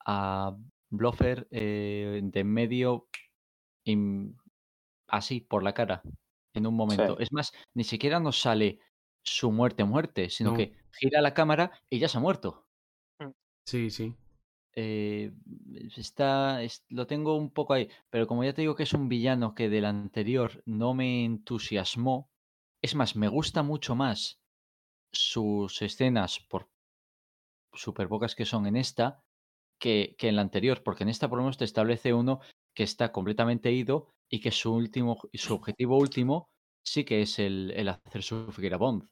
a 0.06 0.56
Bloffer 0.90 1.48
eh, 1.50 2.20
de 2.22 2.40
en 2.40 2.46
medio 2.52 3.08
im- 3.86 4.36
así 5.08 5.40
por 5.40 5.62
la 5.62 5.72
cara 5.74 6.02
en 6.54 6.66
un 6.66 6.74
momento. 6.74 7.18
Es 7.18 7.32
más, 7.32 7.52
ni 7.74 7.84
siquiera 7.84 8.20
nos 8.20 8.40
sale 8.40 8.80
su 9.22 9.52
muerte, 9.52 9.84
muerte, 9.84 10.30
sino 10.30 10.50
No. 10.50 10.56
que 10.56 10.74
gira 10.92 11.20
la 11.20 11.34
cámara 11.34 11.70
y 11.88 11.98
ya 11.98 12.08
se 12.08 12.18
ha 12.18 12.20
muerto. 12.20 12.66
Sí, 13.66 13.90
sí. 13.90 14.14
Eh, 14.74 15.32
está, 15.96 16.62
es- 16.62 16.84
lo 16.88 17.06
tengo 17.06 17.36
un 17.36 17.50
poco 17.50 17.74
ahí, 17.74 17.88
pero 18.08 18.26
como 18.26 18.44
ya 18.44 18.52
te 18.52 18.62
digo 18.62 18.74
que 18.76 18.84
es 18.84 18.92
un 18.94 19.08
villano 19.08 19.54
que 19.54 19.68
del 19.68 19.84
anterior 19.84 20.62
no 20.64 20.94
me 20.94 21.24
entusiasmó, 21.24 22.30
es 22.82 22.94
más, 22.94 23.14
me 23.16 23.28
gusta 23.28 23.62
mucho 23.62 23.94
más 23.94 24.40
sus 25.12 25.82
escenas, 25.82 26.40
por 26.48 26.68
súper 27.72 28.08
pocas 28.08 28.34
que 28.34 28.44
son 28.46 28.66
en 28.66 28.76
esta, 28.76 29.22
que, 29.80 30.14
que 30.18 30.28
en 30.28 30.36
la 30.36 30.42
anterior, 30.42 30.82
porque 30.84 31.02
en 31.04 31.08
esta 31.08 31.28
por 31.28 31.38
lo 31.38 31.44
menos 31.44 31.58
te 31.58 31.64
establece 31.64 32.14
uno 32.14 32.40
que 32.76 32.84
está 32.84 33.12
completamente 33.12 33.72
ido 33.72 34.08
y 34.30 34.40
que 34.40 34.52
su 34.52 34.72
último, 34.74 35.18
su 35.34 35.54
objetivo 35.54 35.98
último 35.98 36.48
sí 36.86 37.04
que 37.04 37.22
es 37.22 37.38
el, 37.38 37.72
el 37.76 37.88
hacer 37.88 38.22
sufrir 38.22 38.74
a 38.74 38.78
Bond. 38.78 39.08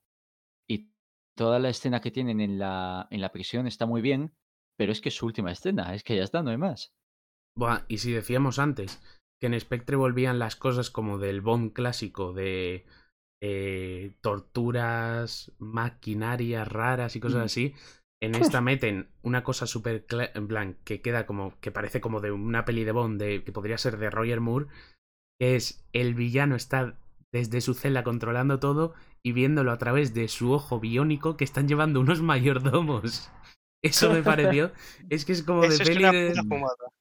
Y 0.69 0.91
toda 1.37 1.59
la 1.59 1.69
escena 1.71 2.01
que 2.01 2.11
tienen 2.11 2.41
en 2.41 2.59
la, 2.59 3.09
en 3.11 3.21
la 3.21 3.33
prisión 3.33 3.67
está 3.67 3.87
muy 3.87 4.03
bien, 4.03 4.35
pero 4.77 4.93
es 4.93 5.01
que 5.01 5.09
es 5.09 5.17
su 5.17 5.27
última 5.27 5.53
escena, 5.53 5.95
es 5.95 6.05
que 6.05 6.17
ya 6.17 6.25
está, 6.25 6.43
no 6.43 6.51
hay 6.51 6.59
más. 6.59 6.93
Buah, 7.57 7.85
y 7.89 7.99
si 7.99 8.13
decíamos 8.13 8.59
antes 8.59 9.01
que 9.41 9.47
en 9.47 9.59
Spectre 9.59 9.97
volvían 9.97 10.39
las 10.39 10.57
cosas 10.57 10.91
como 10.91 11.19
del 11.19 11.41
Bond 11.41 11.73
clásico 11.73 12.33
de 12.33 12.87
eh, 13.41 14.15
torturas, 14.21 15.53
maquinarias 15.59 16.67
raras 16.67 17.17
y 17.17 17.21
cosas 17.21 17.43
Mm. 17.43 17.45
así, 17.45 17.75
en 18.21 18.35
esta 18.35 18.61
meten 18.61 19.09
una 19.23 19.45
cosa 19.45 19.67
súper 19.67 20.05
en 20.35 20.49
plan 20.49 20.77
que 20.85 21.01
queda 21.01 21.27
como 21.27 21.59
que 21.61 21.71
parece 21.71 22.01
como 22.01 22.21
de 22.21 22.33
una 22.33 22.65
peli 22.65 22.85
de 22.85 22.93
Bond 22.93 23.21
de, 23.21 23.45
que 23.45 23.53
podría 23.53 23.79
ser 23.79 23.97
de 23.99 24.11
Roger 24.11 24.41
Moore, 24.41 24.67
que 25.41 25.57
es 25.57 25.85
el 25.93 26.15
villano 26.15 26.57
está 26.57 26.99
desde 27.33 27.61
su 27.61 27.75
celda 27.75 28.03
controlando 28.05 28.59
todo 28.59 28.95
y 29.23 29.33
viéndolo 29.33 29.71
a 29.71 29.79
través 29.79 30.15
de 30.15 30.29
su 30.29 30.53
ojo 30.53 30.81
biónico 30.81 31.37
que 31.37 31.45
están 31.45 31.69
llevando 31.69 32.01
unos 32.01 32.23
mayordomos. 32.23 33.31
Eso 33.85 34.13
me 34.13 34.23
pareció. 34.25 34.73
Es 35.11 35.25
que 35.25 35.33
es 35.33 35.45
como 35.45 35.63
de 35.63 35.69
es 35.69 35.81
peli 35.81 36.03
una 36.03 36.13
de. 36.13 36.35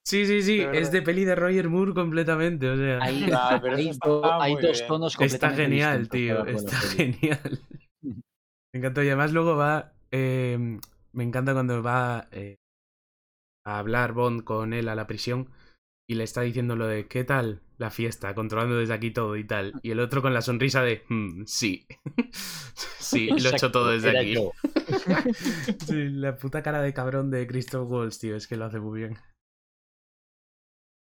Sí, 0.04 0.24
sí, 0.26 0.42
sí, 0.42 0.58
de 0.58 0.78
es 0.80 0.92
de 0.92 1.02
peli 1.02 1.24
de 1.24 1.34
Roger 1.34 1.68
Moore 1.68 1.92
completamente, 1.92 2.70
o 2.70 2.76
sea. 2.76 3.02
Hay, 3.02 3.26
Nah, 3.26 3.60
pero 3.60 3.74
hay 3.76 3.88
eso 3.88 3.98
do- 4.04 4.22
está 4.24 4.42
hay 4.42 4.52
muy 4.54 4.62
dos 4.62 4.86
tonos 4.86 5.12
Está 5.12 5.18
completamente 5.48 5.62
genial, 5.62 5.98
distintos 6.08 6.46
tío, 6.46 6.46
está 6.46 6.76
genial. 6.76 7.60
Me 8.72 8.78
encantó 8.78 9.02
y 9.02 9.08
además 9.08 9.32
luego 9.32 9.56
va. 9.56 9.92
eh, 10.12 10.78
me 11.12 11.24
encanta 11.24 11.52
cuando 11.52 11.82
va 11.82 12.28
eh, 12.32 12.56
a 13.66 13.78
hablar 13.78 14.12
Bond 14.12 14.44
con 14.44 14.72
él 14.72 14.88
a 14.88 14.94
la 14.94 15.06
prisión 15.06 15.50
y 16.08 16.14
le 16.14 16.24
está 16.24 16.40
diciendo 16.42 16.74
lo 16.76 16.86
de 16.86 17.06
¿qué 17.06 17.24
tal 17.24 17.60
la 17.76 17.90
fiesta? 17.90 18.34
Controlando 18.34 18.76
desde 18.76 18.94
aquí 18.94 19.10
todo 19.10 19.36
y 19.36 19.44
tal. 19.46 19.74
Y 19.82 19.90
el 19.90 20.00
otro 20.00 20.22
con 20.22 20.32
la 20.34 20.42
sonrisa 20.42 20.82
de 20.82 21.04
"Mm, 21.08 21.44
sí. 21.46 21.86
sí, 22.98 23.28
lo 23.28 23.50
he 23.50 23.52
hecho 23.52 23.70
todo 23.70 23.90
desde 23.90 24.18
aquí. 24.18 24.34
Sí, 25.86 26.08
la 26.08 26.36
puta 26.36 26.62
cara 26.62 26.80
de 26.80 26.94
cabrón 26.94 27.30
de 27.30 27.46
Christoph 27.46 27.90
Waltz, 27.90 28.18
tío, 28.20 28.36
es 28.36 28.46
que 28.46 28.56
lo 28.56 28.64
hace 28.64 28.80
muy 28.80 29.00
bien. 29.00 29.18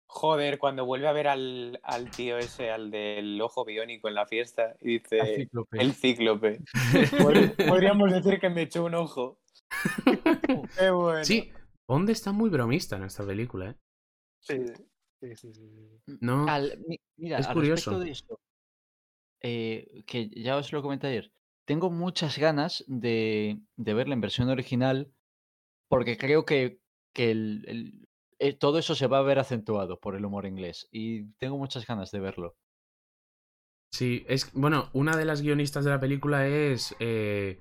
Joder, 0.07 0.57
cuando 0.59 0.85
vuelve 0.85 1.07
a 1.07 1.13
ver 1.13 1.27
al, 1.29 1.79
al 1.83 2.11
tío 2.11 2.37
ese, 2.37 2.69
al 2.69 2.91
del 2.91 3.39
ojo 3.41 3.63
biónico 3.63 4.09
en 4.09 4.15
la 4.15 4.25
fiesta, 4.25 4.75
y 4.81 4.99
dice 4.99 5.19
El 5.19 5.35
cíclope. 5.45 5.81
el 5.81 5.93
cíclope. 5.93 6.59
Pod- 7.17 7.67
Podríamos 7.67 8.11
decir 8.11 8.39
que 8.39 8.49
me 8.49 8.63
echó 8.63 8.83
un 8.83 8.95
ojo. 8.95 9.39
Qué 10.77 10.89
bueno. 10.91 11.23
Sí, 11.25 11.51
Bond 11.87 12.09
está 12.09 12.31
muy 12.31 12.49
bromista 12.49 12.95
en 12.97 13.03
esta 13.03 13.25
película, 13.25 13.71
¿eh? 13.71 13.75
Sí, 14.39 14.57
sí, 15.19 15.35
sí, 15.35 15.53
sí, 15.53 15.69
sí. 16.05 16.17
No. 16.21 16.47
Al- 16.47 16.79
mira, 17.17 17.37
Es 17.37 17.47
al 17.47 17.53
curioso. 17.53 17.91
respecto 17.91 17.99
de 17.99 18.11
esto, 18.11 18.39
eh, 19.41 20.03
que 20.05 20.29
ya 20.29 20.57
os 20.57 20.71
lo 20.71 20.81
comenté 20.81 21.07
ayer, 21.07 21.31
tengo 21.65 21.89
muchas 21.89 22.37
ganas 22.37 22.83
de, 22.87 23.59
de 23.77 23.93
verla 23.93 24.13
en 24.13 24.21
versión 24.21 24.49
original 24.49 25.11
porque 25.89 26.17
creo 26.17 26.45
que, 26.45 26.79
que 27.13 27.31
el- 27.31 27.65
el- 27.67 28.07
eh, 28.39 28.53
todo 28.53 28.79
eso 28.79 28.95
se 28.95 29.07
va 29.07 29.19
a 29.19 29.23
ver 29.23 29.39
acentuado 29.39 29.99
por 29.99 30.15
el 30.15 30.25
humor 30.25 30.45
inglés 30.45 30.87
y 30.91 31.25
tengo 31.33 31.57
muchas 31.57 31.85
ganas 31.85 32.11
de 32.11 32.19
verlo. 32.19 32.55
Sí, 33.93 34.25
es. 34.27 34.51
Bueno, 34.53 34.89
una 34.93 35.17
de 35.17 35.25
las 35.25 35.41
guionistas 35.41 35.83
de 35.83 35.91
la 35.91 35.99
película 35.99 36.47
es 36.47 36.95
eh, 36.99 37.59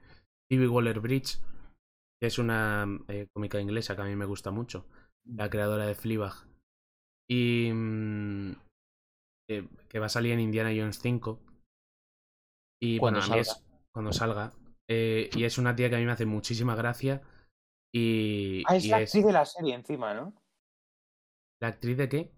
Phoebe 0.48 0.68
Waller 0.68 1.00
Bridge, 1.00 1.38
que 2.20 2.26
es 2.26 2.38
una 2.38 2.86
eh, 3.08 3.28
cómica 3.32 3.60
inglesa 3.60 3.96
que 3.96 4.02
a 4.02 4.06
mí 4.06 4.14
me 4.14 4.26
gusta 4.26 4.50
mucho, 4.50 4.86
la 5.24 5.48
creadora 5.48 5.86
de 5.86 5.94
Fleabag. 5.94 6.34
Y. 7.28 7.70
mm, 7.72 8.52
eh, 9.48 9.68
que 9.88 9.98
va 9.98 10.06
a 10.06 10.10
salir 10.10 10.32
en 10.32 10.40
Indiana 10.40 10.70
Jones 10.74 10.98
5. 11.00 11.40
Y 12.82 12.98
Cuando 12.98 13.20
bueno, 13.20 13.26
salga. 13.26 13.40
es. 13.40 13.64
Cuando 13.92 14.12
salga. 14.12 14.52
Eh, 14.88 15.30
y 15.34 15.44
es 15.44 15.58
una 15.58 15.74
tía 15.74 15.88
que 15.88 15.96
a 15.96 15.98
mí 15.98 16.04
me 16.04 16.12
hace 16.12 16.26
muchísima 16.26 16.74
gracia. 16.74 17.22
Y. 17.92 18.62
Ah, 18.66 18.76
es 18.76 18.84
y 18.84 18.88
la 18.88 18.98
es- 19.00 19.08
actriz 19.10 19.26
de 19.26 19.32
la 19.32 19.44
serie 19.46 19.74
encima, 19.74 20.14
¿no? 20.14 20.34
¿La 21.60 21.68
actriz 21.68 21.96
de 21.96 22.08
qué? 22.08 22.32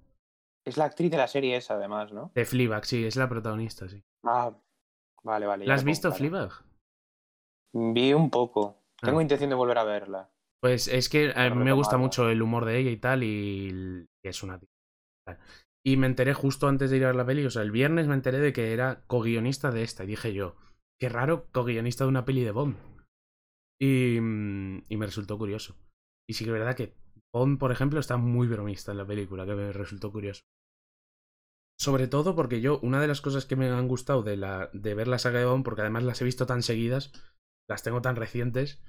Es 0.64 0.76
la 0.76 0.84
actriz 0.84 1.10
de 1.10 1.16
la 1.16 1.28
serie 1.28 1.56
esa, 1.56 1.74
además, 1.74 2.12
¿no? 2.12 2.30
De 2.34 2.44
Fleabag, 2.44 2.84
sí, 2.84 3.04
es 3.04 3.16
la 3.16 3.28
protagonista, 3.28 3.88
sí. 3.88 4.02
Ah, 4.24 4.52
vale, 5.24 5.46
vale. 5.46 5.66
¿La 5.66 5.74
has 5.74 5.84
visto. 5.84 6.12
Fleabag? 6.12 6.50
Vi 7.74 8.12
un 8.14 8.30
poco. 8.30 8.81
Tengo 9.02 9.18
Ah. 9.18 9.22
intención 9.22 9.50
de 9.50 9.56
volver 9.56 9.78
a 9.78 9.84
verla. 9.84 10.30
Pues 10.60 10.86
es 10.88 11.08
que 11.08 11.30
a 11.30 11.34
Para 11.34 11.54
mí 11.54 11.64
me 11.64 11.72
gusta 11.72 11.96
mucho 11.98 12.28
el 12.30 12.40
humor 12.40 12.64
de 12.64 12.78
ella 12.78 12.90
y 12.90 12.96
tal, 12.96 13.22
y 13.24 14.06
y 14.24 14.28
es 14.28 14.42
una 14.42 14.58
tía. 14.58 14.68
Y 15.84 15.96
me 15.96 16.06
enteré 16.06 16.34
justo 16.34 16.68
antes 16.68 16.90
de 16.90 16.98
ir 16.98 17.04
a 17.04 17.08
ver 17.08 17.16
la 17.16 17.26
peli, 17.26 17.44
o 17.44 17.50
sea, 17.50 17.62
el 17.62 17.72
viernes 17.72 18.06
me 18.06 18.14
enteré 18.14 18.38
de 18.38 18.52
que 18.52 18.72
era 18.72 19.02
co-guionista 19.08 19.72
de 19.72 19.82
esta, 19.82 20.04
y 20.04 20.06
dije 20.06 20.32
yo, 20.32 20.54
qué 21.00 21.08
raro 21.08 21.48
co-guionista 21.50 22.04
de 22.04 22.10
una 22.10 22.24
peli 22.24 22.44
de 22.44 22.52
Bond. 22.52 22.76
Y, 23.80 24.20
mm, 24.20 24.84
y 24.88 24.96
me 24.96 25.06
resultó 25.06 25.36
curioso. 25.38 25.74
Y 26.28 26.34
sí 26.34 26.44
que 26.44 26.50
es 26.50 26.58
verdad 26.58 26.76
que 26.76 26.94
Bond, 27.34 27.58
por 27.58 27.72
ejemplo, 27.72 27.98
está 27.98 28.16
muy 28.16 28.46
bromista 28.46 28.92
en 28.92 28.98
la 28.98 29.06
película, 29.06 29.44
que 29.44 29.56
me 29.56 29.72
resultó 29.72 30.12
curioso. 30.12 30.42
Sobre 31.80 32.06
todo 32.06 32.36
porque 32.36 32.60
yo, 32.60 32.78
una 32.80 33.00
de 33.00 33.08
las 33.08 33.20
cosas 33.20 33.44
que 33.44 33.56
me 33.56 33.68
han 33.68 33.88
gustado 33.88 34.22
de, 34.22 34.36
la, 34.36 34.70
de 34.72 34.94
ver 34.94 35.08
la 35.08 35.18
saga 35.18 35.40
de 35.40 35.46
Bond, 35.46 35.64
porque 35.64 35.80
además 35.80 36.04
las 36.04 36.20
he 36.22 36.24
visto 36.24 36.46
tan 36.46 36.62
seguidas, 36.62 37.10
las 37.68 37.82
tengo 37.82 38.02
tan 38.02 38.16
recientes, 38.16 38.82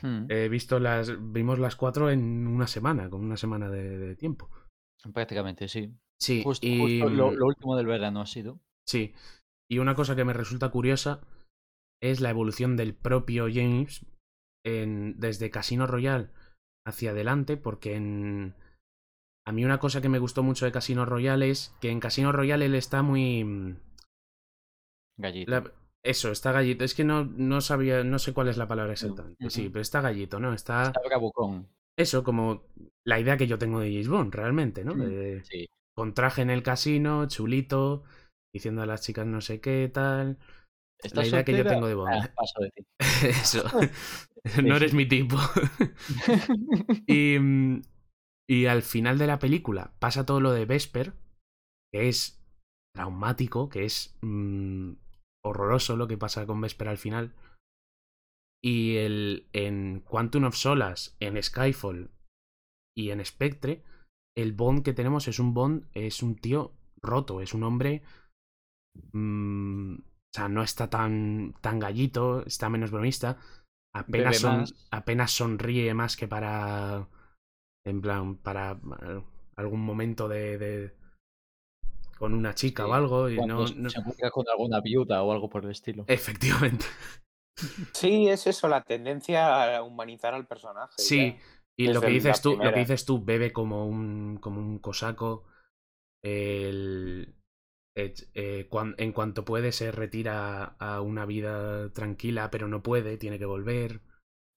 Hmm, 0.00 0.26
He 0.30 0.48
visto 0.48 0.78
las. 0.78 1.10
Vimos 1.32 1.58
las 1.58 1.74
cuatro 1.74 2.08
en 2.10 2.46
una 2.46 2.68
semana, 2.68 3.10
con 3.10 3.24
una 3.24 3.36
semana 3.36 3.68
de, 3.68 3.98
de 3.98 4.14
tiempo. 4.14 4.48
Prácticamente, 5.12 5.66
sí. 5.68 5.92
Sí, 6.20 6.42
Justo, 6.44 6.66
y, 6.66 7.00
justo 7.00 7.08
lo, 7.10 7.32
lo 7.32 7.46
último 7.46 7.76
del 7.76 7.86
verano 7.86 8.20
ha 8.20 8.26
sido. 8.26 8.60
sí. 8.86 9.14
Y 9.70 9.78
una 9.80 9.94
cosa 9.94 10.16
que 10.16 10.24
me 10.24 10.32
resulta 10.32 10.70
curiosa 10.70 11.20
es 12.00 12.20
la 12.20 12.30
evolución 12.30 12.76
del 12.76 12.94
propio 12.94 13.48
James 13.52 14.06
en, 14.64 15.18
desde 15.18 15.50
Casino 15.50 15.86
Royale 15.86 16.30
hacia 16.86 17.10
adelante, 17.10 17.56
porque 17.56 17.96
en. 17.96 18.54
A 19.46 19.52
mí 19.52 19.64
una 19.64 19.78
cosa 19.78 20.00
que 20.00 20.08
me 20.08 20.18
gustó 20.18 20.42
mucho 20.42 20.64
de 20.64 20.72
Casino 20.72 21.04
Royale 21.06 21.50
es 21.50 21.74
que 21.80 21.90
en 21.90 22.00
Casino 22.00 22.32
Royale 22.32 22.66
él 22.66 22.74
está 22.76 23.02
muy. 23.02 23.44
mm, 23.44 23.76
Gallito. 25.18 25.50
la- 25.50 25.72
eso, 26.08 26.30
está 26.32 26.52
gallito. 26.52 26.84
Es 26.84 26.94
que 26.94 27.04
no, 27.04 27.24
no 27.24 27.60
sabía, 27.60 28.02
no 28.04 28.18
sé 28.18 28.32
cuál 28.32 28.48
es 28.48 28.56
la 28.56 28.66
palabra 28.68 28.92
exactamente. 28.92 29.50
Sí, 29.50 29.68
pero 29.68 29.82
está 29.82 30.00
gallito, 30.00 30.40
¿no? 30.40 30.54
Está. 30.54 30.84
Está 30.84 31.00
bravucón. 31.06 31.68
Eso, 31.98 32.22
como 32.24 32.64
la 33.04 33.18
idea 33.20 33.36
que 33.36 33.46
yo 33.46 33.58
tengo 33.58 33.80
de 33.80 33.90
James 33.90 34.08
Bond, 34.08 34.34
realmente, 34.34 34.84
¿no? 34.84 34.94
De- 34.94 35.42
Sí. 35.44 35.66
con 35.94 36.14
traje 36.14 36.42
en 36.42 36.50
el 36.50 36.62
casino, 36.62 37.26
chulito, 37.26 38.04
diciendo 38.54 38.82
a 38.82 38.86
las 38.86 39.02
chicas 39.02 39.26
no 39.26 39.40
sé 39.40 39.60
qué 39.60 39.90
tal. 39.92 40.38
¿Estás 41.02 41.28
idea 41.28 41.44
que 41.44 41.56
yo 41.56 41.64
tengo 41.66 41.86
de 41.86 41.94
Bond. 41.94 42.12
Ah, 42.14 42.32
paso 42.34 42.60
de 42.60 42.70
ti. 42.70 42.84
Eso. 43.28 43.64
no 44.64 44.76
eres 44.76 44.94
mi 44.94 45.06
tipo. 45.06 45.36
y, 47.06 47.38
mm, 47.38 47.82
y 48.48 48.66
al 48.66 48.82
final 48.82 49.18
de 49.18 49.26
la 49.26 49.38
película 49.38 49.92
pasa 49.98 50.24
todo 50.24 50.40
lo 50.40 50.52
de 50.52 50.64
Vesper, 50.64 51.14
que 51.92 52.08
es 52.08 52.40
traumático, 52.94 53.68
que 53.68 53.84
es 53.84 54.16
mm, 54.22 54.92
horroroso 55.44 55.96
lo 55.96 56.08
que 56.08 56.18
pasa 56.18 56.46
con 56.46 56.60
Vesper 56.60 56.88
al 56.88 56.98
final. 56.98 57.34
Y 58.62 58.96
el, 58.96 59.48
en 59.52 60.00
Quantum 60.00 60.44
of 60.44 60.56
Solas, 60.56 61.16
en 61.20 61.40
Skyfall 61.42 62.10
y 62.96 63.10
en 63.10 63.24
Spectre, 63.24 63.84
el 64.36 64.52
Bond 64.52 64.82
que 64.84 64.92
tenemos 64.92 65.28
es 65.28 65.38
un 65.38 65.54
Bond, 65.54 65.86
es 65.94 66.22
un 66.22 66.36
tío 66.36 66.72
roto, 67.00 67.40
es 67.40 67.54
un 67.54 67.62
hombre. 67.62 68.02
mm, 69.12 69.94
o 69.94 70.30
sea, 70.34 70.48
no 70.48 70.62
está 70.62 70.90
tan, 70.90 71.54
tan 71.60 71.78
gallito, 71.78 72.44
está 72.44 72.68
menos 72.68 72.90
bromista. 72.90 73.38
Apenas, 73.94 74.36
son- 74.38 74.64
apenas 74.90 75.30
sonríe 75.30 75.94
más 75.94 76.16
que 76.16 76.28
para. 76.28 77.08
En 77.86 78.00
plan, 78.02 78.36
para 78.36 78.72
eh, 79.02 79.22
algún 79.56 79.80
momento 79.80 80.28
de. 80.28 80.58
de- 80.58 80.94
con 82.18 82.34
una 82.34 82.54
chica 82.54 82.84
Sí, 82.84 82.90
o 82.90 82.94
algo. 82.94 83.30
Y 83.30 83.36
no, 83.36 83.66
se 83.66 84.30
con 84.30 84.44
alguna 84.50 84.80
viuda 84.80 85.22
o 85.22 85.32
algo 85.32 85.48
por 85.48 85.64
el 85.64 85.70
estilo. 85.70 86.04
Efectivamente. 86.06 86.84
Sí, 87.92 88.28
es 88.28 88.46
eso, 88.46 88.68
la 88.68 88.82
tendencia 88.82 89.76
a 89.78 89.82
humanizar 89.82 90.32
al 90.32 90.46
personaje. 90.46 90.94
Sí, 90.98 91.16
ya. 91.16 91.36
y 91.76 91.88
lo 91.92 92.00
que 92.00 92.08
dices 92.08 92.40
tú, 92.40 92.56
lo 92.56 92.72
que 92.72 92.80
dices 92.80 93.04
tú, 93.04 93.24
bebe 93.24 93.52
como 93.52 93.86
un, 93.86 94.38
como 94.40 94.60
un 94.60 94.78
cosaco. 94.78 95.44
El, 96.22 97.34
eh, 97.96 98.14
eh, 98.34 98.66
cuan- 98.68 98.94
en 98.98 99.12
cuanto 99.12 99.44
puede 99.44 99.72
se 99.72 99.90
retira 99.92 100.76
a 100.78 101.00
una 101.00 101.26
vida 101.26 101.92
tranquila, 101.92 102.50
pero 102.50 102.68
no 102.68 102.82
puede, 102.82 103.16
tiene 103.18 103.38
que 103.38 103.44
volver. 103.44 104.02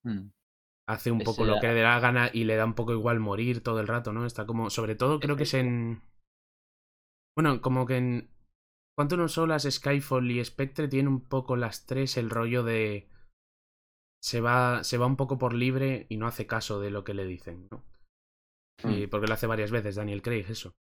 Mm. 0.04 0.30
Hace 0.88 1.12
un 1.12 1.20
poco 1.20 1.46
lo 1.46 1.60
que 1.60 1.68
le 1.68 1.82
da 1.82 2.00
gana 2.00 2.30
y 2.34 2.44
le 2.44 2.56
da 2.56 2.66
un 2.66 2.74
poco 2.74 2.92
igual 2.92 3.20
morir 3.20 3.64
todo 3.64 3.80
el 3.80 3.88
rato, 3.88 4.14
¿no? 4.14 4.26
Está 4.26 4.46
como, 4.46 4.70
sobre 4.70 4.96
todo 4.96 5.20
creo 5.20 5.38
que 5.38 5.44
es 5.44 5.54
en... 5.54 6.02
Bueno, 7.36 7.62
como 7.62 7.86
que 7.86 7.98
en 7.98 8.30
Quantum 8.98 9.22
of 9.22 9.32
Solace, 9.32 9.72
Skyfall 9.72 10.30
y 10.32 10.44
Spectre 10.44 10.88
tienen 10.88 11.08
un 11.08 11.22
poco 11.28 11.56
las 11.56 11.86
tres 11.86 12.18
el 12.18 12.30
rollo 12.30 12.64
de... 12.64 13.10
Se 14.24 14.42
va, 14.42 14.84
se 14.84 14.98
va 14.98 15.08
un 15.08 15.18
poco 15.18 15.38
por 15.38 15.54
libre 15.54 16.06
y 16.10 16.18
no 16.18 16.28
hace 16.28 16.46
caso 16.46 16.80
de 16.80 16.92
lo 16.92 17.04
que 17.04 17.14
le 17.14 17.26
dicen, 17.26 17.68
¿no? 17.72 17.84
Y 18.84 19.08
porque 19.08 19.28
lo 19.28 19.34
hace 19.34 19.48
varias 19.48 19.72
veces 19.72 19.96
Daniel 19.96 20.22
Craig, 20.22 20.46
eso. 20.50 20.72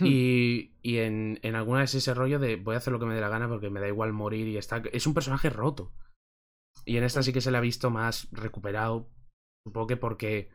Y, 0.00 0.72
y 0.80 0.98
en, 0.98 1.38
en 1.42 1.54
alguna 1.54 1.82
es 1.84 1.94
ese 1.94 2.14
rollo 2.14 2.38
de 2.38 2.56
voy 2.56 2.74
a 2.74 2.78
hacer 2.78 2.94
lo 2.94 2.98
que 2.98 3.04
me 3.04 3.14
dé 3.14 3.20
la 3.20 3.28
gana 3.28 3.46
porque 3.46 3.68
me 3.68 3.78
da 3.78 3.88
igual 3.88 4.14
morir 4.14 4.48
y 4.48 4.56
está. 4.56 4.82
Es 4.90 5.06
un 5.06 5.12
personaje 5.12 5.50
roto. 5.50 5.92
Y 6.86 6.96
en 6.96 7.04
esta 7.04 7.22
sí 7.22 7.30
que 7.34 7.42
se 7.42 7.50
le 7.50 7.58
ha 7.58 7.60
visto 7.60 7.90
más 7.90 8.28
recuperado. 8.32 9.10
Supongo 9.66 9.86
que 9.88 9.98
porque 9.98 10.50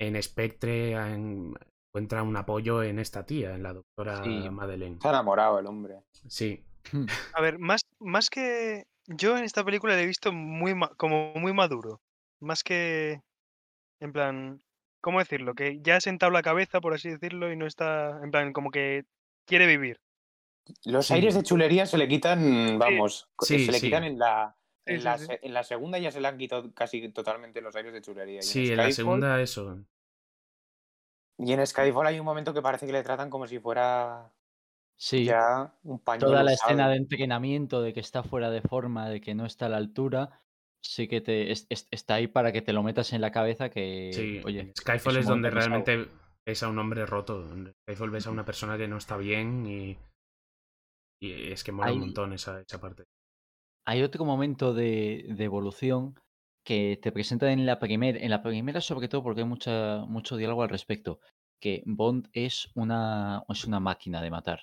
en 0.00 0.22
Spectre 0.22 0.92
en- 0.92 1.54
encuentra 1.96 2.22
un 2.22 2.36
apoyo 2.36 2.82
en 2.82 2.98
esta 2.98 3.24
tía, 3.24 3.54
en 3.54 3.62
la 3.62 3.72
doctora 3.72 4.22
Sí. 4.22 4.50
Madeleine. 4.50 4.96
Está 4.96 5.08
enamorado 5.10 5.58
el 5.58 5.66
hombre. 5.66 6.00
Sí. 6.28 6.62
A 7.32 7.40
ver, 7.40 7.58
más, 7.58 7.80
más 8.00 8.28
que. 8.28 8.84
Yo 9.06 9.36
en 9.38 9.44
esta 9.44 9.64
película 9.64 9.96
le 9.96 10.02
he 10.02 10.06
visto 10.06 10.30
muy 10.32 10.74
ma- 10.74 10.92
como 10.96 11.32
muy 11.34 11.52
maduro. 11.54 12.00
Más 12.40 12.62
que. 12.62 13.22
En 14.00 14.12
plan. 14.12 14.60
¿Cómo 15.00 15.20
decirlo? 15.20 15.54
Que 15.54 15.80
ya 15.82 15.96
ha 15.96 16.00
sentado 16.00 16.32
la 16.32 16.42
cabeza, 16.42 16.80
por 16.80 16.92
así 16.92 17.08
decirlo, 17.08 17.50
y 17.52 17.56
no 17.56 17.66
está. 17.66 18.20
En 18.22 18.30
plan, 18.30 18.52
como 18.52 18.70
que 18.70 19.04
quiere 19.46 19.66
vivir. 19.66 20.00
Los 20.84 21.06
Sí. 21.06 21.14
aires 21.14 21.34
de 21.34 21.44
chulería 21.44 21.86
se 21.86 21.96
le 21.96 22.08
quitan, 22.08 22.76
vamos, 22.78 23.28
Sí, 23.40 23.64
se 23.64 23.72
le 23.72 23.78
sí. 23.78 23.86
quitan 23.86 24.02
en 24.04 24.18
la, 24.18 24.56
en, 24.84 24.98
sí, 24.98 25.04
la 25.04 25.16
sí. 25.18 25.26
se- 25.26 25.38
en 25.42 25.54
la 25.54 25.62
segunda 25.62 25.98
ya 25.98 26.10
se 26.10 26.20
le 26.20 26.26
han 26.28 26.36
quitado 26.36 26.74
casi 26.74 27.08
totalmente 27.10 27.60
los 27.60 27.74
aires 27.76 27.92
de 27.92 28.00
chulería. 28.02 28.40
Y 28.40 28.42
Sí, 28.42 28.66
en 28.66 28.70
en 28.72 28.76
la 28.78 28.90
segunda 28.90 29.40
eso. 29.40 29.78
Y 31.38 31.52
en 31.52 31.66
Skyfall 31.66 32.06
hay 32.06 32.18
un 32.18 32.24
momento 32.24 32.54
que 32.54 32.62
parece 32.62 32.86
que 32.86 32.92
le 32.92 33.02
tratan 33.02 33.28
como 33.30 33.46
si 33.46 33.58
fuera 33.58 34.32
Sí, 34.98 35.24
ya 35.26 35.74
un 35.82 35.98
pañuelo 35.98 36.30
toda 36.32 36.42
la 36.44 36.52
usado. 36.54 36.70
escena 36.70 36.88
de 36.88 36.96
entrenamiento, 36.96 37.82
de 37.82 37.92
que 37.92 38.00
está 38.00 38.22
fuera 38.22 38.50
de 38.50 38.62
forma, 38.62 39.08
de 39.08 39.20
que 39.20 39.34
no 39.34 39.44
está 39.44 39.66
a 39.66 39.68
la 39.68 39.76
altura, 39.76 40.40
sí 40.82 41.08
que 41.08 41.20
te 41.20 41.52
es- 41.52 41.66
es- 41.68 41.88
está 41.90 42.14
ahí 42.14 42.26
para 42.26 42.52
que 42.52 42.62
te 42.62 42.72
lo 42.72 42.82
metas 42.82 43.12
en 43.12 43.20
la 43.20 43.32
cabeza 43.32 43.68
que, 43.68 44.10
Sí, 44.14 44.40
oye, 44.44 44.72
Skyfall 44.78 45.18
es, 45.18 45.26
donde 45.26 45.50
pesado. 45.50 45.68
realmente 45.68 46.10
ves 46.46 46.62
a 46.62 46.68
un 46.68 46.78
hombre 46.78 47.04
roto. 47.04 47.42
En 47.52 47.72
Skyfall 47.82 48.10
ves 48.10 48.26
a 48.26 48.30
una 48.30 48.44
persona 48.44 48.78
que 48.78 48.88
no 48.88 48.96
está 48.96 49.16
bien 49.16 49.66
y. 49.66 49.98
Y 51.20 51.50
es 51.52 51.64
que 51.64 51.72
mola 51.72 51.92
un 51.92 52.00
montón 52.00 52.32
esa, 52.32 52.60
esa 52.60 52.80
parte. 52.80 53.04
Hay 53.86 54.02
otro 54.02 54.24
momento 54.24 54.74
de, 54.74 55.26
de 55.28 55.44
evolución 55.44 56.14
que 56.66 56.98
te 57.00 57.12
presentan 57.12 57.50
en 57.50 57.64
la 57.64 57.78
primera, 57.78 58.18
en 58.18 58.28
la 58.28 58.42
primera 58.42 58.80
sobre 58.80 59.08
todo 59.08 59.22
porque 59.22 59.42
hay 59.42 59.46
mucha, 59.46 60.04
mucho 60.06 60.36
diálogo 60.36 60.64
al 60.64 60.68
respecto, 60.68 61.20
que 61.60 61.84
Bond 61.86 62.28
es 62.32 62.70
una, 62.74 63.44
es 63.48 63.64
una 63.64 63.78
máquina 63.78 64.20
de 64.20 64.30
matar. 64.30 64.60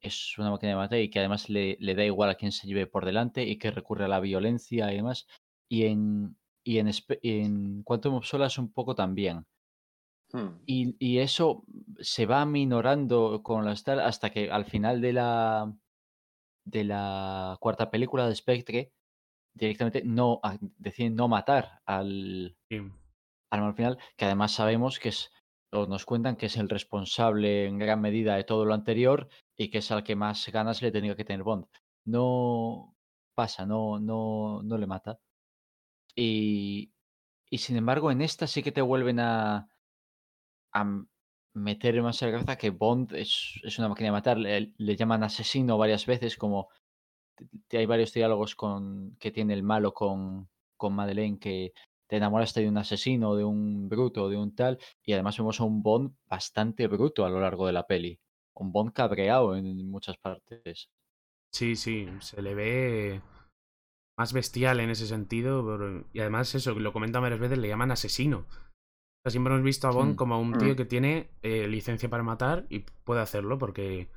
Es 0.00 0.38
una 0.38 0.50
máquina 0.50 0.70
de 0.70 0.76
matar 0.76 0.98
y 0.98 1.10
que 1.10 1.18
además 1.18 1.50
le, 1.50 1.76
le 1.78 1.94
da 1.94 2.04
igual 2.04 2.30
a 2.30 2.36
quién 2.36 2.52
se 2.52 2.66
lleve 2.66 2.86
por 2.86 3.04
delante 3.04 3.44
y 3.44 3.58
que 3.58 3.70
recurre 3.70 4.06
a 4.06 4.08
la 4.08 4.20
violencia 4.20 4.90
y 4.92 4.96
demás. 4.96 5.26
Y 5.68 5.84
en, 5.84 6.38
y 6.64 6.78
en, 6.78 6.90
en 7.22 7.82
Quantum 7.82 8.14
of 8.14 8.26
Solace 8.26 8.60
un 8.60 8.72
poco 8.72 8.94
también. 8.94 9.46
Hmm. 10.32 10.60
Y, 10.64 10.96
y 10.98 11.18
eso 11.18 11.64
se 12.00 12.24
va 12.24 12.46
minorando 12.46 13.42
con 13.42 13.66
las 13.66 13.84
tal 13.84 14.00
hasta 14.00 14.30
que 14.30 14.50
al 14.50 14.64
final 14.64 15.02
de 15.02 15.12
la 15.12 15.72
de 16.64 16.82
la 16.82 17.56
cuarta 17.60 17.90
película 17.90 18.26
de 18.26 18.34
Spectre 18.34 18.92
directamente 19.56 20.02
no 20.04 20.40
a- 20.42 20.58
deciden 20.78 21.16
no 21.16 21.28
matar 21.28 21.80
al, 21.86 22.56
Sí. 22.70 22.78
al 23.50 23.74
final, 23.74 23.98
que 24.16 24.24
además 24.26 24.52
sabemos 24.52 24.98
que 24.98 25.10
es 25.10 25.30
o 25.72 25.86
nos 25.86 26.06
cuentan 26.06 26.36
que 26.36 26.46
es 26.46 26.56
el 26.56 26.68
responsable 26.68 27.66
en 27.66 27.78
gran 27.78 28.00
medida 28.00 28.36
de 28.36 28.44
todo 28.44 28.64
lo 28.64 28.72
anterior 28.74 29.28
y 29.56 29.68
que 29.70 29.78
es 29.78 29.90
al 29.90 30.04
que 30.04 30.16
más 30.16 30.48
ganas 30.48 30.80
le 30.80 30.92
tenía 30.92 31.16
que 31.16 31.24
tener 31.24 31.42
Bond. 31.42 31.66
No 32.06 32.96
pasa, 33.34 33.66
no, 33.66 33.98
no, 33.98 34.62
no 34.62 34.78
le 34.78 34.86
mata. 34.86 35.18
Y, 36.14 36.92
y 37.50 37.58
sin 37.58 37.76
embargo, 37.76 38.10
en 38.10 38.22
esta 38.22 38.46
sí 38.46 38.62
que 38.62 38.72
te 38.72 38.80
vuelven 38.80 39.20
a, 39.20 39.68
a 40.72 41.04
meter 41.54 42.00
más 42.02 42.22
en 42.22 42.28
la 42.28 42.34
cabeza 42.38 42.56
que 42.56 42.70
Bond 42.70 43.12
es, 43.14 43.60
es 43.62 43.78
una 43.78 43.88
máquina 43.88 44.08
de 44.08 44.12
matar. 44.12 44.38
Le, 44.38 44.72
le 44.76 44.96
llaman 44.96 45.24
asesino 45.24 45.76
varias 45.78 46.06
veces, 46.06 46.36
como 46.36 46.68
hay 47.70 47.86
varios 47.86 48.12
diálogos 48.12 48.54
con, 48.54 49.16
que 49.18 49.30
tiene 49.30 49.54
el 49.54 49.62
malo 49.62 49.92
con, 49.92 50.48
con 50.76 50.94
Madeleine 50.94 51.38
que 51.38 51.72
te 52.08 52.16
enamoraste 52.16 52.60
de 52.60 52.68
un 52.68 52.78
asesino, 52.78 53.34
de 53.34 53.44
un 53.44 53.88
bruto, 53.88 54.28
de 54.28 54.36
un 54.36 54.54
tal, 54.54 54.78
y 55.02 55.12
además 55.12 55.36
vemos 55.38 55.60
a 55.60 55.64
un 55.64 55.82
Bond 55.82 56.14
bastante 56.26 56.86
bruto 56.86 57.24
a 57.24 57.30
lo 57.30 57.40
largo 57.40 57.66
de 57.66 57.72
la 57.72 57.86
peli. 57.86 58.18
Un 58.54 58.70
Bond 58.72 58.92
cabreado 58.92 59.56
en 59.56 59.90
muchas 59.90 60.16
partes. 60.18 60.88
Sí, 61.52 61.74
sí, 61.76 62.08
se 62.20 62.42
le 62.42 62.54
ve 62.54 63.20
más 64.18 64.32
bestial 64.32 64.80
en 64.80 64.90
ese 64.90 65.06
sentido. 65.06 66.04
Y 66.12 66.20
además, 66.20 66.54
eso, 66.54 66.74
lo 66.78 66.92
comentan 66.92 67.22
varias 67.22 67.40
veces, 67.40 67.58
le 67.58 67.68
llaman 67.68 67.90
asesino. 67.90 68.46
O 68.48 69.22
sea, 69.24 69.30
siempre 69.30 69.52
hemos 69.52 69.64
visto 69.64 69.88
a 69.88 69.90
Bond 69.90 70.12
Mm. 70.12 70.16
como 70.16 70.34
a 70.34 70.38
un 70.38 70.56
tío 70.56 70.74
Mm. 70.74 70.76
que 70.76 70.84
tiene 70.84 71.30
eh, 71.42 71.66
licencia 71.66 72.08
para 72.08 72.22
matar 72.22 72.66
y 72.70 72.80
puede 73.04 73.20
hacerlo 73.20 73.58
porque 73.58 74.08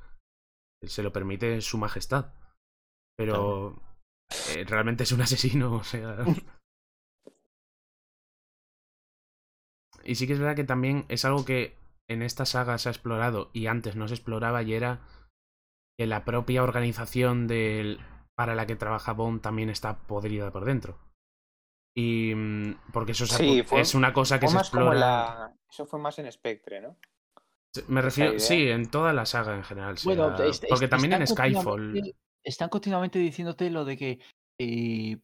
se 0.82 1.02
lo 1.02 1.12
permite 1.12 1.60
su 1.60 1.76
majestad. 1.76 2.32
Pero 3.20 3.74
eh, 4.56 4.64
realmente 4.64 5.02
es 5.04 5.12
un 5.12 5.20
asesino, 5.20 5.74
o 5.76 5.84
sea. 5.84 6.24
Y 10.04 10.14
sí 10.14 10.26
que 10.26 10.32
es 10.32 10.38
verdad 10.38 10.56
que 10.56 10.64
también 10.64 11.04
es 11.08 11.24
algo 11.24 11.44
que 11.44 11.76
en 12.08 12.22
esta 12.22 12.46
saga 12.46 12.78
se 12.78 12.88
ha 12.88 12.92
explorado 12.92 13.50
y 13.52 13.66
antes 13.66 13.96
no 13.96 14.08
se 14.08 14.14
exploraba 14.14 14.62
y 14.62 14.72
era 14.74 15.00
que 15.98 16.06
la 16.06 16.24
propia 16.24 16.62
organización 16.64 17.46
del, 17.46 18.00
para 18.34 18.54
la 18.54 18.66
que 18.66 18.76
trabaja 18.76 19.12
Bond 19.12 19.42
también 19.42 19.68
está 19.68 19.98
podrida 19.98 20.50
por 20.50 20.64
dentro. 20.64 20.98
Y 21.94 22.32
mm, 22.34 22.76
porque 22.92 23.12
eso 23.12 23.26
Sí, 23.26 23.62
fue- 23.62 23.80
es 23.82 23.94
una 23.94 24.12
cosa 24.12 24.40
que 24.40 24.46
Fue 24.46 24.52
se 24.52 24.56
más 24.56 24.70
como 24.70 24.84
explora. 24.84 25.00
la... 25.00 25.54
Eso 25.68 25.86
fue 25.86 26.00
más 26.00 26.18
en 26.18 26.32
Spectre, 26.32 26.80
¿no? 26.80 26.96
Me 27.86 28.02
refiero, 28.02 28.40
sí, 28.40 28.68
en 28.68 28.90
toda 28.90 29.12
la 29.12 29.26
saga 29.26 29.54
en 29.54 29.62
general. 29.62 29.96
porque 30.68 30.88
también 30.88 31.12
en 31.12 31.26
Skyfall. 31.26 32.14
Están 32.44 32.68
continuamente 32.68 33.18
diciéndote 33.18 33.70
lo 33.70 33.84
de 33.84 33.96
que 33.96 34.18
eh, 34.58 35.18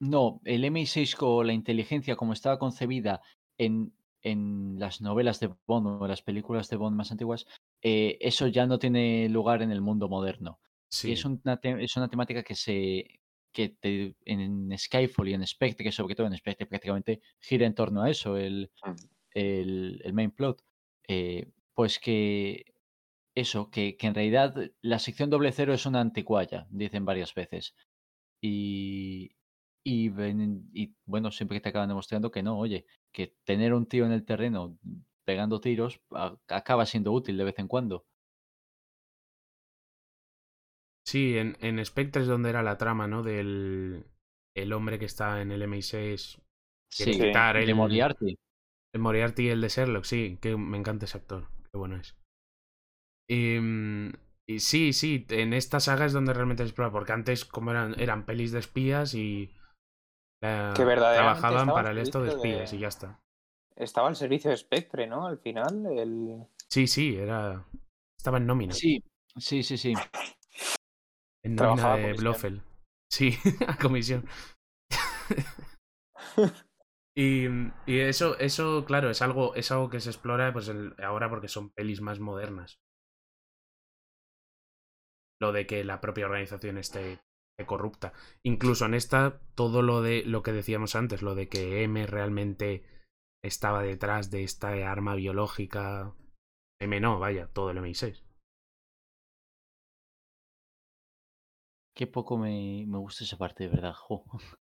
no, 0.00 0.40
el 0.44 0.64
MI6 0.64 1.14
con 1.16 1.46
la 1.46 1.52
inteligencia 1.52 2.16
como 2.16 2.32
estaba 2.32 2.58
concebida 2.58 3.22
en, 3.58 3.94
en 4.22 4.76
las 4.78 5.00
novelas 5.00 5.40
de 5.40 5.54
Bond 5.66 5.86
o 5.86 6.04
en 6.04 6.10
las 6.10 6.22
películas 6.22 6.68
de 6.68 6.76
Bond 6.76 6.96
más 6.96 7.10
antiguas, 7.12 7.46
eh, 7.82 8.18
eso 8.20 8.46
ya 8.48 8.66
no 8.66 8.78
tiene 8.78 9.28
lugar 9.28 9.62
en 9.62 9.70
el 9.70 9.80
mundo 9.80 10.08
moderno. 10.08 10.60
Sí, 10.90 11.12
es 11.12 11.24
una, 11.24 11.60
es 11.62 11.96
una 11.96 12.08
temática 12.08 12.42
que 12.42 12.54
se 12.54 13.20
que 13.52 13.68
te- 13.68 14.16
en 14.24 14.76
Skyfall 14.76 15.28
y 15.28 15.34
en 15.34 15.46
Spectre, 15.46 15.84
que 15.84 15.92
sobre 15.92 16.16
todo 16.16 16.26
en 16.26 16.36
Spectre 16.36 16.66
prácticamente 16.66 17.20
gira 17.40 17.66
en 17.66 17.74
torno 17.76 18.02
a 18.02 18.10
eso, 18.10 18.36
el, 18.36 18.72
Mm. 18.84 18.94
el, 19.32 20.00
el 20.04 20.12
main 20.12 20.30
plot. 20.32 20.62
Eh, 21.08 21.52
pues 21.74 21.98
que 22.00 22.73
eso, 23.34 23.70
que, 23.70 23.96
que 23.96 24.06
en 24.06 24.14
realidad 24.14 24.54
la 24.82 24.98
sección 24.98 25.30
doble 25.30 25.52
cero 25.52 25.74
es 25.74 25.86
una 25.86 26.00
anticuaya, 26.00 26.66
dicen 26.70 27.04
varias 27.04 27.34
veces. 27.34 27.74
Y, 28.42 29.36
y, 29.84 30.08
ven- 30.10 30.70
y, 30.74 30.94
bueno, 31.06 31.30
siempre 31.32 31.60
te 31.60 31.70
acaban 31.70 31.88
demostrando 31.88 32.30
que 32.32 32.42
no, 32.42 32.58
oye, 32.58 32.86
que 33.12 33.36
tener 33.44 33.74
un 33.74 33.86
tío 33.86 34.06
en 34.06 34.12
el 34.12 34.24
terreno 34.26 34.78
pegando 35.24 35.60
tiros 35.60 36.00
a- 36.12 36.36
acaba 36.48 36.86
siendo 36.86 37.12
útil 37.12 37.36
de 37.38 37.44
vez 37.44 37.58
en 37.58 37.68
cuando. 37.68 38.06
sí, 41.04 41.38
en, 41.38 41.56
en 41.60 41.84
Spectre 41.84 42.22
es 42.22 42.28
donde 42.28 42.50
era 42.50 42.62
la 42.62 42.78
trama, 42.78 43.06
¿no? 43.06 43.22
Del 43.22 44.06
el 44.54 44.72
hombre 44.72 44.98
que 44.98 45.04
está 45.06 45.40
en 45.42 45.50
el 45.52 45.62
MI6. 45.62 46.40
Quiere 46.96 47.16
Sí, 47.16 47.16
quitar 47.16 47.56
de 47.56 47.74
el, 47.74 47.74
Moriarty. 47.74 48.38
el 48.94 49.00
Moriarty 49.00 49.44
y 49.46 49.50
el 49.50 49.60
de 49.60 49.68
Sherlock, 49.68 50.04
sí, 50.04 50.38
que 50.42 50.56
me 50.56 50.78
encanta 50.78 51.06
ese 51.06 51.18
actor, 51.18 51.48
qué 51.72 51.78
bueno 51.78 51.96
es. 51.96 52.16
Y, 53.28 53.58
mm, 53.58 54.12
y 54.46 54.60
sí, 54.60 54.92
sí, 54.92 55.26
en 55.30 55.52
esta 55.54 55.80
saga 55.80 56.04
es 56.06 56.12
donde 56.12 56.34
realmente 56.34 56.62
se 56.62 56.68
explora, 56.68 56.90
porque 56.92 57.12
antes 57.12 57.44
como 57.44 57.70
eran, 57.70 57.98
eran 57.98 58.26
pelis 58.26 58.52
de 58.52 58.58
espías 58.58 59.14
y 59.14 59.50
eh, 60.42 60.72
Que 60.76 60.84
verdaderamente 60.84 61.40
trabajaban 61.40 61.74
para 61.74 61.90
el 61.90 61.98
esto 61.98 62.22
de 62.22 62.28
espías 62.28 62.72
y 62.72 62.78
ya 62.78 62.88
está. 62.88 63.20
Estaba 63.76 64.08
al 64.08 64.16
servicio 64.16 64.50
de 64.50 64.56
Spectre, 64.56 65.06
¿no? 65.06 65.26
Al 65.26 65.38
final, 65.38 65.86
el... 65.86 66.46
Sí, 66.68 66.86
sí, 66.86 67.16
era 67.16 67.64
estaba 68.16 68.38
en 68.38 68.46
nómina, 68.46 68.74
Sí, 68.74 69.02
sí, 69.36 69.62
sí, 69.62 69.76
sí. 69.76 69.94
en 71.42 71.56
nómina 71.56 71.96
de. 71.96 72.12
Blofeld. 72.14 72.62
Sí, 73.10 73.36
a 73.66 73.76
comisión. 73.76 74.26
Y, 77.16 77.46
y 77.86 78.00
eso, 78.00 78.36
eso, 78.40 78.84
claro, 78.84 79.08
es 79.08 79.22
algo, 79.22 79.54
es 79.54 79.70
algo 79.70 79.88
que 79.88 80.00
se 80.00 80.10
explora 80.10 80.52
pues 80.52 80.66
el- 80.68 80.94
ahora 81.00 81.30
porque 81.30 81.46
son 81.46 81.70
pelis 81.70 82.00
más 82.00 82.18
modernas. 82.18 82.80
Lo 85.40 85.52
de 85.52 85.66
que 85.66 85.84
la 85.84 86.00
propia 86.00 86.26
organización 86.26 86.78
esté, 86.78 87.12
esté 87.12 87.66
corrupta. 87.66 88.12
Incluso 88.42 88.86
en 88.86 88.94
esta, 88.94 89.40
todo 89.54 89.82
lo 89.82 90.02
de 90.02 90.22
lo 90.24 90.42
que 90.42 90.52
decíamos 90.52 90.94
antes, 90.96 91.22
lo 91.22 91.34
de 91.34 91.48
que 91.48 91.82
M 91.84 92.06
realmente 92.06 92.84
estaba 93.42 93.82
detrás 93.82 94.30
de 94.30 94.44
esta 94.44 94.70
arma 94.90 95.14
biológica. 95.14 96.14
M 96.80 97.00
no, 97.00 97.18
vaya, 97.18 97.48
todo 97.52 97.70
el 97.70 97.78
MI6. 97.78 98.24
Qué 101.96 102.06
poco 102.06 102.36
me, 102.38 102.84
me 102.86 102.98
gusta 102.98 103.24
esa 103.24 103.36
parte, 103.36 103.64
de 103.64 103.70
verdad. 103.70 103.94
jo. 103.94 104.24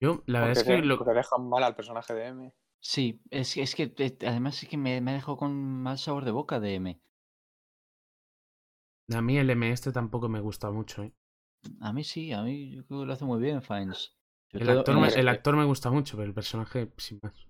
Yo, 0.00 0.22
la 0.26 0.40
verdad 0.40 0.52
Porque, 0.52 0.60
es 0.62 0.64
que 0.64 0.76
de- 0.76 0.82
lo, 0.82 0.96
porque 0.96 1.12
dejan 1.12 1.46
mal 1.48 1.62
al 1.62 1.76
personaje 1.76 2.14
de 2.14 2.26
M. 2.28 2.54
Sí, 2.80 3.20
es, 3.30 3.56
es 3.58 3.74
que 3.74 3.92
además 4.26 4.62
es 4.62 4.68
que 4.68 4.76
me, 4.78 5.00
me 5.02 5.10
ha 5.10 5.14
dejado 5.14 5.36
con 5.36 5.52
mal 5.82 5.98
sabor 5.98 6.24
de 6.24 6.30
boca 6.30 6.58
de 6.60 6.74
M. 6.76 7.00
a 9.14 9.22
mí 9.22 9.38
el 9.38 9.50
M 9.50 9.70
este 9.70 9.92
tampoco 9.92 10.28
me 10.28 10.40
gusta 10.40 10.70
mucho. 10.70 11.02
¿eh? 11.02 11.12
A 11.80 11.92
mí 11.92 12.04
sí, 12.04 12.32
a 12.32 12.42
mí 12.42 12.70
yo 12.70 12.84
creo 12.86 13.00
que 13.00 13.06
lo 13.06 13.12
hace 13.12 13.24
muy 13.24 13.40
bien, 13.40 13.62
Fines. 13.62 14.14
Sobre 14.50 14.64
El 14.64 14.66
todo 14.68 14.78
actor, 14.80 15.00
me, 15.00 15.08
el 15.08 15.28
actor 15.28 15.56
me 15.56 15.64
gusta 15.64 15.90
mucho, 15.90 16.16
pero 16.16 16.28
el 16.28 16.34
personaje, 16.34 16.90
sin 16.96 17.20
más. 17.22 17.46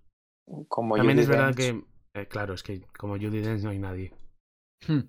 Como 0.69 0.97
También 0.97 1.19
es 1.19 1.29
verdad 1.29 1.55
que, 1.55 1.85
eh, 2.15 2.27
claro, 2.29 2.55
es 2.55 2.63
que 2.63 2.83
como 2.99 3.15
Judy 3.17 3.41
Dench 3.41 3.63
no 3.63 3.71
hay 3.71 3.79
nadie. 3.79 4.15
Hmm, 4.87 5.01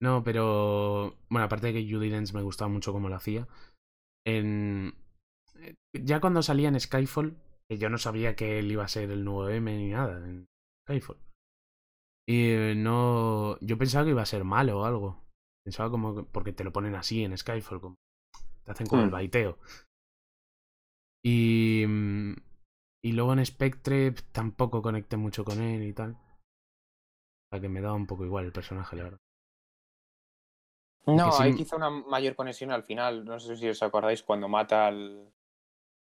No, 0.00 0.22
pero. 0.24 1.16
Bueno, 1.28 1.44
aparte 1.44 1.68
de 1.68 1.72
que 1.74 1.92
Judy 1.92 2.08
Dench 2.08 2.32
me 2.32 2.42
gustaba 2.42 2.68
mucho 2.70 2.92
como 2.92 3.08
lo 3.08 3.16
hacía. 3.16 3.46
En. 4.26 4.94
eh, 5.56 5.74
Ya 5.92 6.20
cuando 6.20 6.42
salía 6.42 6.68
en 6.68 6.80
Skyfall, 6.80 7.36
que 7.68 7.78
yo 7.78 7.90
no 7.90 7.98
sabía 7.98 8.36
que 8.36 8.58
él 8.58 8.70
iba 8.72 8.84
a 8.84 8.88
ser 8.88 9.10
el 9.10 9.24
nuevo 9.24 9.48
M 9.48 9.76
ni 9.76 9.90
nada 9.90 10.18
en 10.26 10.48
Skyfall. 10.86 11.18
Y 12.26 12.50
eh, 12.50 12.74
no. 12.76 13.58
Yo 13.60 13.76
pensaba 13.78 14.04
que 14.04 14.10
iba 14.10 14.22
a 14.22 14.26
ser 14.26 14.44
malo 14.44 14.80
o 14.80 14.84
algo. 14.84 15.22
Pensaba 15.70 15.88
como. 15.88 16.16
que- 16.16 16.22
Porque 16.24 16.52
te 16.52 16.64
lo 16.64 16.72
ponen 16.72 16.96
así 16.96 17.22
en 17.22 17.36
Skyfall. 17.38 17.80
Como... 17.80 17.96
Te 18.64 18.72
hacen 18.72 18.88
como 18.88 19.02
el 19.02 19.08
Hmm. 19.08 19.12
baiteo. 19.12 19.58
Y. 21.24 21.84
mm, 21.86 22.34
Y 23.02 23.12
luego 23.12 23.32
en 23.32 23.46
Spectre 23.46 24.12
tampoco 24.32 24.82
conecté 24.82 25.16
mucho 25.16 25.42
con 25.44 25.62
él 25.62 25.82
y 25.84 25.92
tal. 25.94 26.10
O 26.12 27.48
sea 27.50 27.60
que 27.60 27.68
me 27.70 27.80
daba 27.80 27.94
un 27.94 28.06
poco 28.06 28.26
igual 28.26 28.44
el 28.44 28.52
personaje, 28.52 28.94
la 28.96 29.04
verdad. 29.04 29.18
No, 31.06 31.32
sí- 31.32 31.42
hay 31.44 31.54
quizá 31.54 31.76
una 31.76 31.88
mayor 31.88 32.34
conexión 32.34 32.70
al 32.72 32.82
final. 32.84 33.24
No 33.24 33.40
sé 33.40 33.56
si 33.56 33.68
os 33.68 33.82
acordáis 33.82 34.22
cuando 34.22 34.48
mata 34.48 34.86
al, 34.86 35.32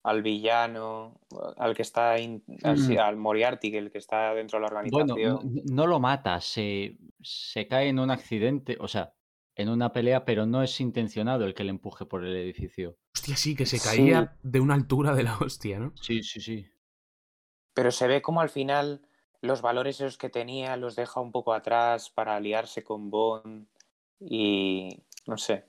al 0.04 0.22
villano, 0.22 1.20
al 1.58 1.74
que 1.76 1.82
está 1.82 2.20
in- 2.20 2.44
al, 2.64 2.78
Mm. 2.78 3.00
al 3.00 3.18
Moriarty, 3.18 3.72
que 3.72 3.80
el 3.80 3.90
que 3.92 3.98
está 3.98 4.36
dentro 4.36 4.60
de 4.60 4.66
la 4.66 4.82
Bueno, 4.92 5.14
organización. 5.16 5.62
no 5.66 5.88
lo 5.88 6.00
mata, 6.00 6.40
se, 6.40 7.00
se 7.20 7.68
cae 7.68 7.90
en 7.90 7.98
un 7.98 8.12
accidente, 8.12 8.78
o 8.80 8.88
sea, 8.88 9.15
en 9.56 9.70
una 9.70 9.92
pelea, 9.94 10.26
pero 10.26 10.46
no 10.46 10.64
es 10.64 10.80
intencionado 10.82 11.46
el 11.46 11.54
que 11.54 11.64
le 11.64 11.70
empuje 11.72 12.06
por 12.06 12.26
el 12.26 12.36
edificio. 12.36 12.98
Hostia, 13.14 13.36
sí, 13.38 13.56
que 13.56 13.66
se 13.66 13.80
Sí. 13.80 13.88
caía 13.88 14.38
de 14.44 14.60
una 14.60 14.74
altura 14.74 15.16
de 15.16 15.24
la 15.24 15.38
hostia, 15.40 15.80
¿no? 15.80 15.94
Sí, 16.02 16.24
sí, 16.24 16.42
sí. 16.42 16.66
Pero 17.74 17.92
se 17.92 18.08
ve 18.08 18.22
como 18.22 18.42
al 18.42 18.50
final 18.50 19.02
los 19.42 19.62
valores 19.62 19.98
esos 20.02 20.18
que 20.18 20.30
tenía 20.30 20.76
los 20.78 20.96
deja 20.96 21.20
un 21.20 21.32
poco 21.32 21.54
atrás 21.54 22.10
para 22.10 22.36
aliarse 22.36 22.84
con 22.84 23.10
Bond 23.10 23.68
y 24.20 25.04
no 25.28 25.38
sé. 25.38 25.66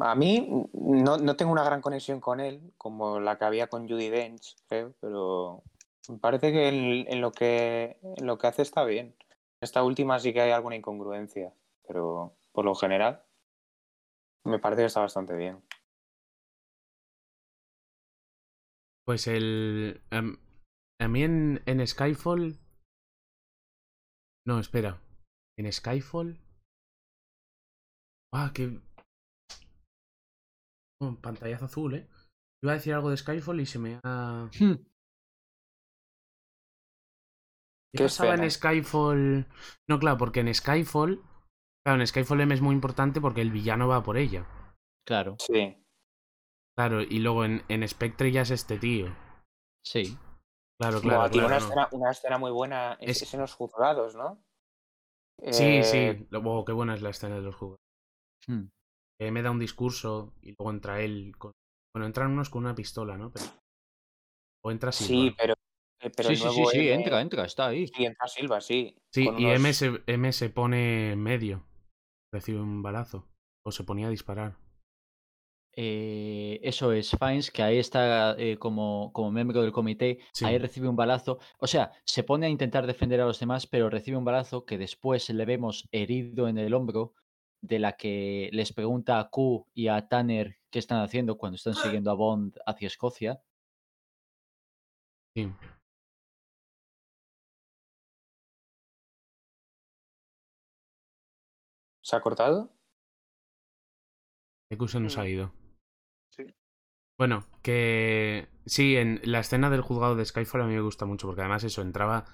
A 0.00 0.14
mí 0.16 0.48
no, 0.72 1.16
no 1.18 1.36
tengo 1.36 1.52
una 1.52 1.62
gran 1.64 1.80
conexión 1.80 2.20
con 2.20 2.40
él, 2.40 2.72
como 2.76 3.20
la 3.20 3.38
que 3.38 3.44
había 3.44 3.68
con 3.68 3.88
Judy 3.88 4.08
Dench, 4.08 4.56
creo, 4.68 4.94
pero 5.00 5.62
me 6.08 6.18
parece 6.18 6.50
que 6.52 6.68
en, 6.68 7.06
en 7.08 7.20
lo 7.20 7.30
que 7.30 7.98
en 8.02 8.26
lo 8.26 8.36
que 8.38 8.48
hace 8.48 8.62
está 8.62 8.84
bien. 8.84 9.14
Esta 9.60 9.82
última 9.84 10.18
sí 10.18 10.32
que 10.32 10.40
hay 10.40 10.50
alguna 10.50 10.74
incongruencia, 10.76 11.52
pero 11.90 12.38
por 12.52 12.64
lo 12.64 12.74
general 12.76 13.26
me 14.46 14.60
parece 14.60 14.82
que 14.82 14.86
está 14.86 15.00
bastante 15.00 15.34
bien. 15.34 15.60
Pues 19.04 19.26
el. 19.26 20.00
em, 20.12 20.36
a 21.00 21.08
mí 21.08 21.24
en, 21.24 21.62
en 21.66 21.84
Skyfall. 21.84 22.60
No, 24.46 24.60
espera. 24.60 25.02
En 25.58 25.70
Skyfall. 25.72 26.38
Ah, 28.32 28.52
que. 28.54 28.80
Oh, 31.02 31.16
pantallazo 31.20 31.64
azul, 31.64 31.94
¿eh? 31.94 32.08
Iba 32.62 32.72
a 32.72 32.76
decir 32.76 32.94
algo 32.94 33.10
de 33.10 33.16
Skyfall 33.16 33.60
y 33.60 33.66
se 33.66 33.80
me 33.80 33.98
ha. 34.04 34.48
Hmm, 34.60 34.76
¿Qué 37.92 37.96
Qué 37.96 38.04
pasaba 38.04 38.34
en. 38.36 38.48
Skyfall? 38.48 39.48
No, 39.88 39.98
claro, 39.98 40.18
porque 40.18 40.40
en 40.40 40.54
Skyfall. 40.54 41.20
Claro, 41.90 42.02
en 42.02 42.06
Skyfall 42.06 42.40
M 42.40 42.54
es 42.54 42.60
muy 42.60 42.72
importante 42.74 43.20
porque 43.20 43.40
el 43.40 43.50
villano 43.50 43.88
va 43.88 44.02
por 44.04 44.16
ella. 44.16 44.46
Claro, 45.04 45.36
Sí. 45.40 45.76
Claro, 46.78 47.02
y 47.02 47.18
luego 47.18 47.44
en, 47.44 47.64
en 47.68 47.86
Spectre 47.88 48.30
ya 48.30 48.42
es 48.42 48.50
este 48.50 48.78
tío. 48.78 49.08
sí. 49.84 50.16
Claro, 50.80 51.00
claro. 51.02 51.28
tiene 51.30 51.46
claro, 51.46 51.46
una, 51.46 51.58
no. 51.58 51.66
escena, 51.66 51.88
una 51.92 52.10
escena 52.12 52.38
muy 52.38 52.50
buena, 52.52 52.96
es, 53.00 53.20
Es- 53.22 53.34
en 53.34 53.40
los 53.40 53.52
juzgados, 53.54 54.14
¿no? 54.14 54.40
Sí, 55.50 55.64
Eh, 55.64 55.82
sí. 55.84 56.26
Wow, 56.38 56.64
qué 56.64 56.72
buena 56.72 56.94
es 56.94 57.02
la 57.02 57.10
escena 57.10 57.34
de 57.34 57.42
los 57.42 57.54
juegos. 57.56 57.78
Hmm. 58.46 58.68
Eh, 59.20 59.30
me 59.32 59.42
da 59.42 59.50
un 59.50 59.58
discurso 59.58 60.32
y 60.42 60.54
luego 60.56 60.70
entra 60.70 61.00
él 61.02 61.34
con... 61.36 61.52
Bueno, 61.94 62.06
entran 62.06 62.30
unos 62.30 62.48
con 62.50 62.64
una 62.64 62.74
pistola, 62.74 63.18
¿no? 63.18 63.30
Pero... 63.32 63.44
O 64.64 64.70
entra 64.70 64.92
Silva. 64.92 65.08
Sí, 65.22 65.34
pero, 65.36 65.54
eh, 66.00 66.10
pero 66.16 66.28
sí, 66.30 66.36
sí, 66.36 66.42
sí, 66.42 66.46
nuevo 66.54 66.70
sí, 66.70 66.78
M- 66.78 66.94
entra, 66.94 67.20
entra, 67.20 67.44
está 67.44 67.66
ahí. 67.66 67.86
Sí, 67.88 68.04
entra 68.06 68.28
Silva, 68.28 68.60
sí. 68.62 68.96
Sí, 69.12 69.24
y 69.24 69.44
unos- 69.44 69.56
M, 69.56 69.72
se, 69.74 70.02
M 70.06 70.32
se 70.32 70.48
pone 70.50 71.12
en 71.12 71.22
medio. 71.22 71.66
Recibe 72.32 72.60
un 72.60 72.82
balazo. 72.82 73.26
O 73.64 73.72
se 73.72 73.84
ponía 73.84 74.06
a 74.06 74.10
disparar. 74.10 74.56
Eh, 75.76 76.58
eso 76.62 76.92
es, 76.92 77.10
Fines, 77.18 77.50
que 77.50 77.62
ahí 77.62 77.78
está 77.78 78.34
eh, 78.38 78.58
como, 78.58 79.12
como 79.12 79.30
miembro 79.30 79.62
del 79.62 79.72
comité, 79.72 80.18
Sí. 80.32 80.44
ahí 80.44 80.58
recibe 80.58 80.88
un 80.88 80.96
balazo. 80.96 81.38
O 81.58 81.66
sea, 81.66 81.92
se 82.04 82.24
pone 82.24 82.46
a 82.46 82.50
intentar 82.50 82.86
defender 82.86 83.20
a 83.20 83.26
los 83.26 83.38
demás, 83.38 83.66
pero 83.66 83.88
recibe 83.88 84.16
un 84.16 84.24
balazo 84.24 84.64
que 84.64 84.78
después 84.78 85.28
le 85.30 85.44
vemos 85.44 85.88
herido 85.92 86.48
en 86.48 86.58
el 86.58 86.74
hombro, 86.74 87.14
de 87.62 87.78
la 87.78 87.92
que 87.96 88.48
les 88.52 88.72
pregunta 88.72 89.20
a 89.20 89.28
Q 89.28 89.66
y 89.74 89.88
a 89.88 90.08
Tanner 90.08 90.56
qué 90.70 90.78
están 90.78 91.02
haciendo 91.02 91.36
cuando 91.36 91.56
están 91.56 91.74
siguiendo 91.74 92.10
a 92.10 92.14
Bond 92.14 92.56
hacia 92.66 92.86
Escocia. 92.86 93.42
Sí. 95.36 95.52
¿Se 102.10 102.16
ha 102.16 102.20
cortado? 102.22 102.72
Eku 104.68 104.88
se 104.88 104.98
nos 104.98 105.16
ha 105.16 105.22
Mm. 105.22 105.26
ido. 105.28 105.52
Sí. 106.34 106.42
Bueno, 107.16 107.44
que 107.62 108.48
sí, 108.66 108.96
en 108.96 109.20
la 109.22 109.38
escena 109.38 109.70
del 109.70 109.80
juzgado 109.82 110.16
de 110.16 110.24
Skyfall 110.24 110.62
a 110.62 110.66
mí 110.66 110.74
me 110.74 110.80
gusta 110.80 111.06
mucho, 111.06 111.28
porque 111.28 111.42
además 111.42 111.62
eso, 111.62 111.82
entraba, 111.82 112.24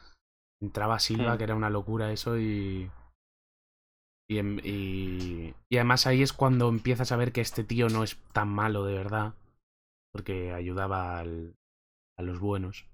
entraba 0.63 0.99
Silva, 0.99 1.35
Hmm. 1.35 1.37
que 1.39 1.45
era 1.45 1.55
una 1.55 1.69
locura 1.69 2.11
eso, 2.11 2.39
y, 2.39 2.91
y, 4.31 4.39
em- 4.39 4.61
y, 4.65 5.55
y 5.69 5.77
además 5.77 6.07
ahí 6.07 6.23
es 6.23 6.33
cuando 6.33 6.71
empiezas 6.71 7.13
a 7.13 7.17
ver 7.17 7.33
que 7.33 7.43
este 7.43 7.63
tío 7.63 7.91
no 7.91 8.03
es 8.03 8.17
tan 8.33 8.49
malo 8.49 8.83
de 8.87 8.95
verdad, 8.95 9.35
porque 10.11 10.55
ayudaba 10.55 11.19
al- 11.19 11.55
a 12.19 12.23
los 12.23 12.41
buenos. 12.41 12.87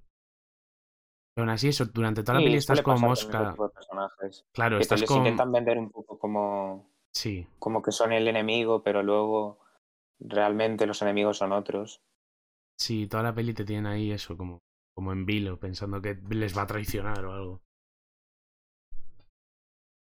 Pero 1.34 1.44
aún 1.44 1.50
así 1.50 1.68
eso, 1.68 1.86
durante 1.86 2.22
toda 2.22 2.38
la 2.38 2.44
peli 2.44 2.56
estás 2.58 2.82
como 2.82 2.98
mosca. 2.98 3.54
Claro, 4.52 4.76
Que 4.76 4.78
te 4.78 4.82
estás 4.84 5.00
les 5.00 5.08
con... 5.08 5.18
intentan 5.18 5.52
vender 5.52 5.78
un 5.78 5.90
poco 5.90 6.18
como, 6.18 6.90
Sí, 7.12 7.46
como 7.58 7.82
que 7.82 7.92
son 7.92 8.12
el 8.12 8.28
enemigo, 8.28 8.82
pero 8.82 9.02
luego 9.02 9.58
realmente 10.20 10.86
los 10.86 11.02
enemigos 11.02 11.38
son 11.38 11.52
otros. 11.52 12.02
sí, 12.76 13.06
toda 13.06 13.22
la 13.22 13.34
peli 13.34 13.54
te 13.54 13.64
tienen 13.64 13.86
ahí 13.86 14.10
eso, 14.12 14.36
como, 14.36 14.62
como 14.94 15.12
en 15.12 15.24
vilo, 15.26 15.58
pensando 15.58 16.02
que 16.02 16.18
les 16.30 16.56
va 16.56 16.62
a 16.62 16.66
traicionar 16.66 17.24
o 17.24 17.32
algo. 17.32 17.62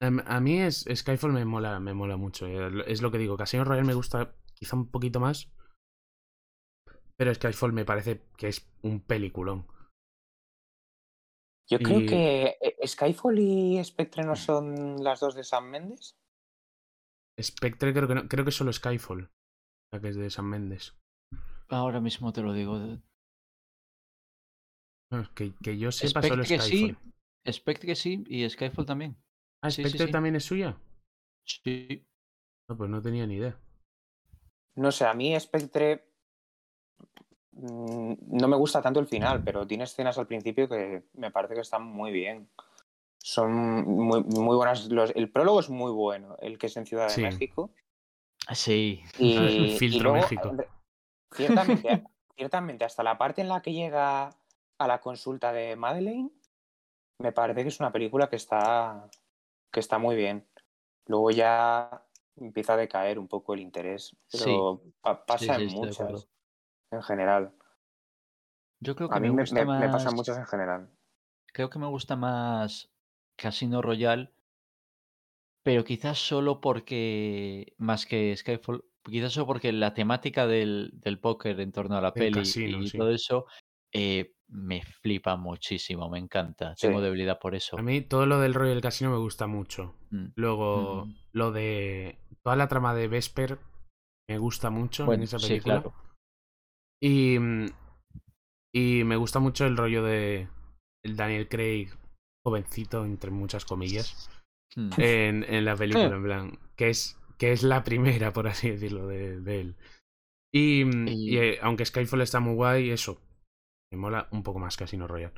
Em, 0.05 0.17
A 0.25 0.39
mí 0.41 0.59
es, 0.61 0.85
Skyfall 0.93 1.31
me 1.31 1.45
mola, 1.45 1.79
me 1.79 1.93
mola 1.93 2.17
mucho. 2.17 2.47
eh, 2.47 2.83
Es 2.87 3.01
lo 3.01 3.11
que 3.11 3.17
digo, 3.17 3.37
Casino 3.37 3.63
Royale 3.63 3.87
me 3.87 3.93
gusta 3.93 4.35
quizá 4.55 4.75
un 4.75 4.89
poquito 4.91 5.19
más. 5.21 5.49
Pero 7.17 7.33
Skyfall 7.33 7.73
me 7.73 7.85
parece 7.85 8.23
que 8.37 8.47
es 8.47 8.67
un 8.81 9.01
peliculón. 9.01 9.65
Yo 11.69 11.77
creo 11.77 11.99
que 11.99 12.57
eh, 12.59 12.87
Skyfall 12.87 13.37
y 13.39 13.83
Spectre 13.83 14.23
no 14.23 14.35
son 14.35 15.03
las 15.03 15.19
dos 15.19 15.35
de 15.35 15.43
Sam 15.43 15.69
Mendes. 15.69 16.17
Spectre 17.39 17.93
creo 17.93 18.07
que 18.07 18.15
no, 18.15 18.27
creo 18.27 18.43
que 18.43 18.51
solo 18.51 18.73
Skyfall. 18.73 19.31
La 19.93 19.99
que 19.99 20.09
es 20.09 20.15
de 20.15 20.29
San 20.29 20.45
Méndez. 20.45 20.95
Ahora 21.69 21.99
mismo 21.99 22.31
te 22.33 22.41
lo 22.41 22.53
digo. 22.53 22.77
No, 25.11 25.33
que, 25.35 25.53
que 25.63 25.77
yo 25.77 25.91
sepa 25.91 26.21
solo 26.21 26.43
Spectre 26.43 26.67
sí, 26.67 26.77
Skyfall. 26.77 27.13
Spectre 27.51 27.95
sí 27.95 28.23
y 28.27 28.49
Skyfall 28.49 28.85
también. 28.85 29.17
Ah, 29.63 29.71
sí, 29.71 29.83
sí, 29.83 29.89
Spectre 29.89 30.07
sí. 30.07 30.11
también 30.11 30.35
es 30.35 30.45
suya. 30.45 30.77
Sí. 31.47 32.05
No, 32.69 32.77
pues 32.77 32.89
no 32.89 33.01
tenía 33.01 33.25
ni 33.25 33.35
idea. 33.35 33.59
No 34.75 34.91
sé, 34.91 35.05
a 35.05 35.13
mí 35.13 35.39
Spectre 35.39 35.95
mm, 35.95 36.08
no 37.51 38.47
me 38.47 38.55
gusta 38.55 38.81
tanto 38.81 38.99
el 38.99 39.07
final, 39.07 39.43
pero 39.43 39.65
tiene 39.67 39.83
escenas 39.83 40.17
al 40.17 40.27
principio 40.27 40.69
que 40.69 41.03
me 41.13 41.31
parece 41.31 41.55
que 41.55 41.61
están 41.61 41.83
muy 41.83 42.11
bien. 42.11 42.49
son 43.17 43.51
muy, 43.85 44.23
muy 44.23 44.55
buenas. 44.55 44.87
Los, 44.89 45.11
el 45.15 45.31
prólogo 45.31 45.59
es 45.59 45.69
muy 45.69 45.91
bueno, 45.91 46.35
el 46.39 46.57
que 46.57 46.67
es 46.67 46.77
en 46.77 46.85
Ciudad 46.85 47.09
de. 47.13 47.21
México. 47.21 47.71
Sí. 48.53 49.01
Y, 49.17 49.75
Filtro 49.77 49.97
y 49.97 49.99
luego, 50.03 50.15
México. 50.15 50.55
Ciertamente, 51.31 52.03
ciertamente, 52.35 52.85
hasta 52.85 53.03
la 53.03 53.17
parte 53.17 53.41
en 53.41 53.49
la 53.49 53.61
que 53.61 53.73
llega 53.73 54.29
a 54.77 54.87
la 54.87 54.99
consulta 55.01 55.51
de 55.51 55.75
Madeleine, 55.75 56.31
me 57.19 57.31
parece 57.31 57.61
que 57.63 57.67
es 57.69 57.79
una 57.79 57.91
película 57.91 58.29
que 58.29 58.35
está, 58.37 59.09
que 59.71 59.79
está 59.79 59.97
muy 59.99 60.15
bien. 60.15 60.47
Luego 61.05 61.31
ya 61.31 62.03
empieza 62.37 62.73
a 62.73 62.77
decaer 62.77 63.19
un 63.19 63.27
poco 63.27 63.53
el 63.53 63.59
interés, 63.59 64.15
pero 64.31 64.81
pa- 65.01 65.25
pasa 65.25 65.57
sí, 65.57 65.63
en 65.63 65.67
muchas, 65.67 66.29
en 66.91 67.01
general. 67.03 67.53
Yo 68.81 68.95
creo 68.95 69.09
que 69.09 69.15
A 69.15 69.19
mí 69.19 69.29
me 69.29 69.41
gusta 69.41 69.65
me- 69.65 69.79
me 69.79 69.89
pasan 69.89 70.05
más- 70.07 70.13
muchas 70.15 70.37
en 70.37 70.45
general. 70.45 70.89
Creo 71.53 71.69
que 71.69 71.79
me 71.79 71.87
gusta 71.87 72.15
más 72.15 72.91
Casino 73.35 73.81
Royale, 73.81 74.31
pero 75.63 75.83
quizás 75.83 76.17
solo 76.19 76.61
porque, 76.61 77.73
más 77.77 78.05
que 78.05 78.35
Skyfall, 78.35 78.83
quizás 79.03 79.33
solo 79.33 79.47
porque 79.47 79.71
la 79.71 79.93
temática 79.93 80.47
del, 80.47 80.91
del 80.93 81.19
póker 81.19 81.59
en 81.59 81.71
torno 81.71 81.97
a 81.97 82.01
la 82.01 82.13
peli 82.13 82.39
casino, 82.39 82.81
y 82.81 82.87
sí. 82.87 82.97
todo 82.97 83.09
eso 83.11 83.45
eh, 83.91 84.33
me 84.47 84.81
flipa 84.83 85.35
muchísimo, 85.35 86.09
me 86.09 86.19
encanta. 86.19 86.75
Sí. 86.75 86.87
Tengo 86.87 87.01
debilidad 87.01 87.39
por 87.39 87.55
eso. 87.55 87.77
A 87.77 87.81
mí 87.81 88.01
todo 88.01 88.25
lo 88.25 88.39
del 88.39 88.53
rollo 88.53 88.69
del 88.71 88.81
casino 88.81 89.11
me 89.11 89.17
gusta 89.17 89.47
mucho. 89.47 89.95
Mm. 90.11 90.27
Luego, 90.35 91.05
Mm. 91.05 91.15
lo 91.33 91.51
de 91.51 92.19
toda 92.43 92.55
la 92.55 92.67
trama 92.67 92.93
de 92.93 93.07
Vesper 93.07 93.59
me 94.29 94.37
gusta 94.37 94.69
mucho 94.69 95.05
Bueno, 95.05 95.21
en 95.21 95.23
esa 95.23 95.39
sí, 95.39 95.47
película. 95.47 95.81
claro. 95.81 95.95
Y, 97.01 97.39
mm, 97.39 97.67
y 98.73 99.03
me 99.03 99.15
gusta 99.15 99.39
mucho 99.39 99.65
el 99.65 99.77
rollo 99.77 100.03
de 100.03 100.47
el 101.03 101.15
Daniel 101.15 101.47
Craig 101.47 101.89
jovencito, 102.45 103.05
entre 103.05 103.31
muchas 103.31 103.65
comillas, 103.65 104.29
Mm. 104.77 104.89
en, 104.99 105.43
en 105.43 105.65
la 105.65 105.75
película, 105.75 106.15
en 106.15 106.23
plan, 106.23 106.59
que 106.75 106.89
es, 106.89 107.17
que 107.37 107.51
es 107.51 107.63
la 107.63 107.83
primera, 107.83 108.33
por 108.33 108.47
así 108.47 108.69
decirlo, 108.69 109.07
de, 109.07 109.39
de 109.41 109.61
él. 109.61 109.75
Y, 110.53 110.85
mm, 110.85 111.07
Y- 111.07 111.35
y, 111.35 111.37
eh, 111.37 111.59
aunque 111.61 111.85
Skyfall 111.85 112.21
está 112.21 112.39
muy 112.39 112.55
guay, 112.55 112.89
eso, 112.91 113.21
me 113.91 113.97
mola 113.99 114.27
un 114.31 114.43
poco 114.43 114.59
más 114.59 114.77
Casino 114.77 115.07
Royale. 115.07 115.33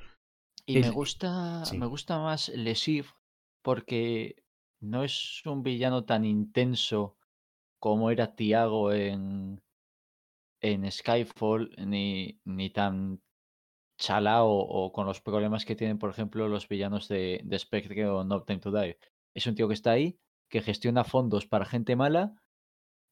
Y 0.66 0.78
me 0.80 0.90
gusta, 0.92 1.66
sí. 1.66 1.78
me 1.78 1.86
gusta 1.86 2.20
más 2.20 2.50
Le 2.50 2.76
Chiffre 2.76 3.14
porque 3.62 4.44
no 4.80 5.04
es 5.04 5.42
un 5.46 5.64
villano 5.64 6.06
tan 6.06 6.26
intenso 6.26 7.18
como 7.80 8.12
era 8.12 8.36
Tiago 8.36 8.94
en, 8.94 9.62
en 10.62 10.90
Skyfall, 10.92 11.72
ni, 11.78 12.40
ni 12.46 12.70
tan 12.70 13.22
chalao 13.98 14.50
o 14.50 14.92
con 14.92 15.06
los 15.06 15.22
problemas 15.22 15.66
que 15.66 15.76
tienen, 15.76 16.00
por 16.00 16.10
ejemplo, 16.10 16.48
los 16.48 16.68
villanos 16.68 17.08
de, 17.08 17.42
de 17.44 17.60
Spectre 17.60 18.08
o 18.08 18.24
No 18.24 18.44
Time 18.44 18.60
to 18.60 18.72
Die. 18.72 18.98
Es 19.34 19.48
un 19.48 19.56
tío 19.56 19.68
que 19.68 19.74
está 19.76 19.92
ahí, 19.92 20.20
que 20.50 20.62
gestiona 20.62 21.04
fondos 21.04 21.46
para 21.48 21.66
gente 21.66 21.96
mala 21.96 22.34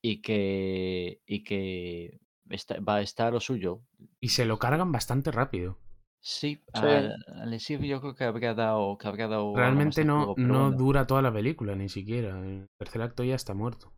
y 0.02 0.22
que, 0.22 1.22
y 1.26 1.43
que 1.43 2.20
está, 2.50 2.80
va 2.80 2.95
a 2.95 3.02
estar 3.02 3.28
a 3.28 3.32
lo 3.32 3.39
suyo. 3.39 3.82
Y 4.22 4.30
se 4.30 4.45
lo 4.45 4.58
cargan 4.60 4.91
bastante 4.91 5.32
rápido. 5.32 5.78
Sí, 6.22 6.60
Sí. 6.74 6.80
a, 6.80 7.14
a 7.41 7.45
Le 7.45 7.58
Chiffre 7.60 7.88
yo 7.88 8.02
creo 8.02 8.16
que 8.16 8.26
habría 8.26 8.54
dado, 8.54 8.97
que 8.97 9.08
habría 9.08 9.28
dado 9.28 9.52
Realmente 9.54 10.04
no, 10.04 10.34
no 10.38 10.70
bueno. 10.70 10.78
dura 10.78 11.08
toda 11.08 11.22
la 11.22 11.32
película, 11.32 11.76
ni 11.76 11.88
siquiera. 11.88 12.39
El 12.39 12.68
tercer 12.78 13.02
acto 13.02 13.24
ya 13.24 13.36
está 13.36 13.54
muerto. 13.54 13.91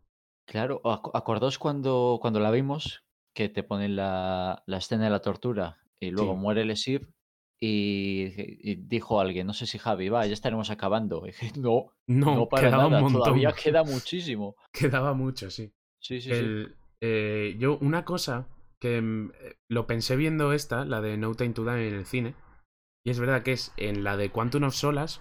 Claro, 0.46 0.80
ac- 0.84 1.10
acordaos 1.14 1.58
cuando, 1.58 2.18
cuando 2.20 2.38
la 2.40 2.50
vimos, 2.50 3.02
que 3.34 3.48
te 3.48 3.62
ponen 3.62 3.96
la, 3.96 4.62
la 4.66 4.76
escena 4.76 5.04
de 5.04 5.10
la 5.10 5.20
tortura 5.20 5.78
y 6.00 6.10
luego 6.10 6.34
Sí. 6.34 6.40
muere 6.40 6.64
Lesir 6.64 7.08
y, 7.60 8.32
y 8.70 8.74
dijo 8.76 9.20
alguien, 9.20 9.46
no 9.46 9.52
sé 9.54 9.66
si 9.66 9.78
Javi, 9.78 10.08
va, 10.08 10.26
ya 10.26 10.32
estaremos 10.34 10.70
acabando. 10.70 11.22
Y 11.26 11.26
dije, 11.28 11.52
no, 11.58 11.92
No, 12.06 12.36
no 12.36 12.48
para 12.48 12.68
quedaba 12.68 12.86
un 12.86 13.00
montón. 13.00 13.22
todavía 13.22 13.52
queda 13.52 13.84
muchísimo. 13.84 14.56
Quedaba 14.72 15.14
mucho, 15.14 15.50
sí. 15.50 15.72
Sí, 16.00 16.20
sí, 16.20 16.30
sí. 16.34 16.44
Eh, 17.00 17.56
yo, 17.58 17.78
una 17.78 18.04
cosa 18.04 18.48
que 18.80 19.00
mm, 19.00 19.32
eh, 19.40 19.54
lo 19.68 19.86
pensé 19.86 20.16
viendo 20.16 20.52
esta, 20.52 20.84
la 20.84 21.00
de 21.00 21.16
No 21.16 21.34
Time 21.34 21.50
to 21.54 21.64
Die 21.64 21.88
en 21.88 21.94
el 21.94 22.04
cine, 22.06 22.34
y 23.04 23.10
es 23.10 23.18
verdad 23.18 23.42
que 23.42 23.52
es 23.52 23.72
en 23.76 24.04
la 24.04 24.16
de 24.16 24.30
Quantum 24.30 24.64
of 24.64 24.74
Solas, 24.74 25.20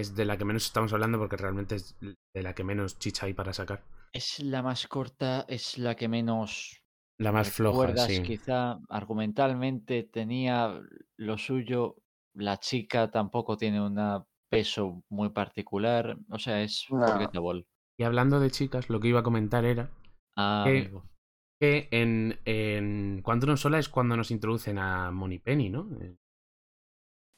es 0.00 0.14
de 0.14 0.24
la 0.24 0.36
que 0.36 0.44
menos 0.44 0.66
estamos 0.66 0.92
hablando 0.92 1.18
porque 1.18 1.36
realmente 1.36 1.76
es 1.76 1.96
de 2.00 2.42
la 2.42 2.54
que 2.54 2.64
menos 2.64 2.98
chicha 2.98 3.26
hay 3.26 3.34
para 3.34 3.52
sacar. 3.52 3.82
Es 4.12 4.40
la 4.40 4.62
más 4.62 4.86
corta, 4.86 5.44
es 5.48 5.78
la 5.78 5.94
que 5.94 6.08
menos 6.08 6.82
La 7.18 7.32
más 7.32 7.50
floja, 7.50 7.96
sí. 7.96 8.22
quizá 8.22 8.78
argumentalmente 8.88 10.02
tenía 10.04 10.80
lo 11.16 11.38
suyo, 11.38 11.96
la 12.34 12.58
chica 12.58 13.10
tampoco 13.10 13.56
tiene 13.56 13.80
un 13.80 13.98
peso 14.50 15.02
muy 15.08 15.30
particular, 15.30 16.16
o 16.30 16.38
sea, 16.38 16.62
es 16.62 16.86
No. 16.90 16.98
forgettable. 17.06 17.64
Y 17.98 18.04
hablando 18.04 18.40
de 18.40 18.50
chicas, 18.50 18.90
lo 18.90 19.00
que 19.00 19.08
iba 19.08 19.20
a 19.20 19.22
comentar 19.22 19.64
era 19.64 19.90
Ah, 20.36 20.64
¿Qué? 20.66 20.80
amigo. 20.80 21.04
que 21.58 21.88
en, 21.90 22.38
en 22.44 23.22
Quantum 23.22 23.50
of 23.50 23.60
Solace 23.60 23.80
es 23.80 23.88
cuando 23.88 24.16
nos 24.16 24.30
introducen 24.30 24.78
a 24.78 25.10
Moni 25.10 25.38
Penny, 25.38 25.70
¿no? 25.70 25.88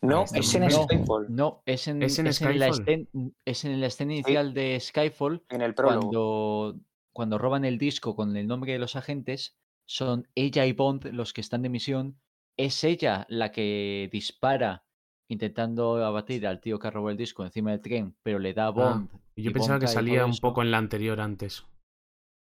No, 0.00 0.24
es 0.32 0.54
en. 0.54 0.70
Skyfall, 0.70 1.26
No, 1.28 1.62
es 1.66 1.88
en, 1.88 2.02
¿Es 2.02 2.18
en 2.18 2.26
la 2.26 2.32
Skyfall? 2.32 2.84
escen- 2.86 3.34
es 3.44 3.64
en 3.64 3.80
la 3.80 3.86
escena 3.88 4.12
inicial 4.14 4.54
de 4.54 4.78
Skyfall 4.80 5.44
en 5.48 5.62
el 5.62 5.74
prólogo. 5.74 6.00
cuando, 6.10 6.80
cuando 7.12 7.38
roban 7.38 7.64
el 7.64 7.78
disco 7.78 8.14
con 8.14 8.36
el 8.36 8.46
nombre 8.46 8.72
de 8.72 8.78
los 8.78 8.96
agentes. 8.96 9.56
Son 9.90 10.28
ella 10.34 10.66
y 10.66 10.72
Bond 10.72 11.06
los 11.12 11.32
que 11.32 11.40
están 11.40 11.62
de 11.62 11.70
misión. 11.70 12.20
Es 12.58 12.84
ella 12.84 13.24
la 13.30 13.50
que 13.52 14.10
dispara 14.12 14.84
intentando 15.30 16.04
abatir 16.04 16.46
al 16.46 16.60
tío 16.60 16.78
que 16.78 16.90
robó 16.90 17.10
el 17.10 17.16
disco 17.16 17.42
encima 17.44 17.70
del 17.70 17.80
tren, 17.80 18.16
pero 18.22 18.38
le 18.38 18.52
da 18.52 18.66
a 18.66 18.70
Bond. 18.70 19.08
Ah, 19.12 19.18
y 19.34 19.42
yo 19.44 19.50
y 19.50 19.54
pensaba 19.54 19.74
Bond 19.78 19.82
que 19.82 19.88
salía 19.88 20.26
un 20.26 20.36
poco 20.36 20.62
en 20.62 20.70
la 20.70 20.78
anterior 20.78 21.20
antes. 21.20 21.64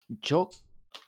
Yo 0.07 0.49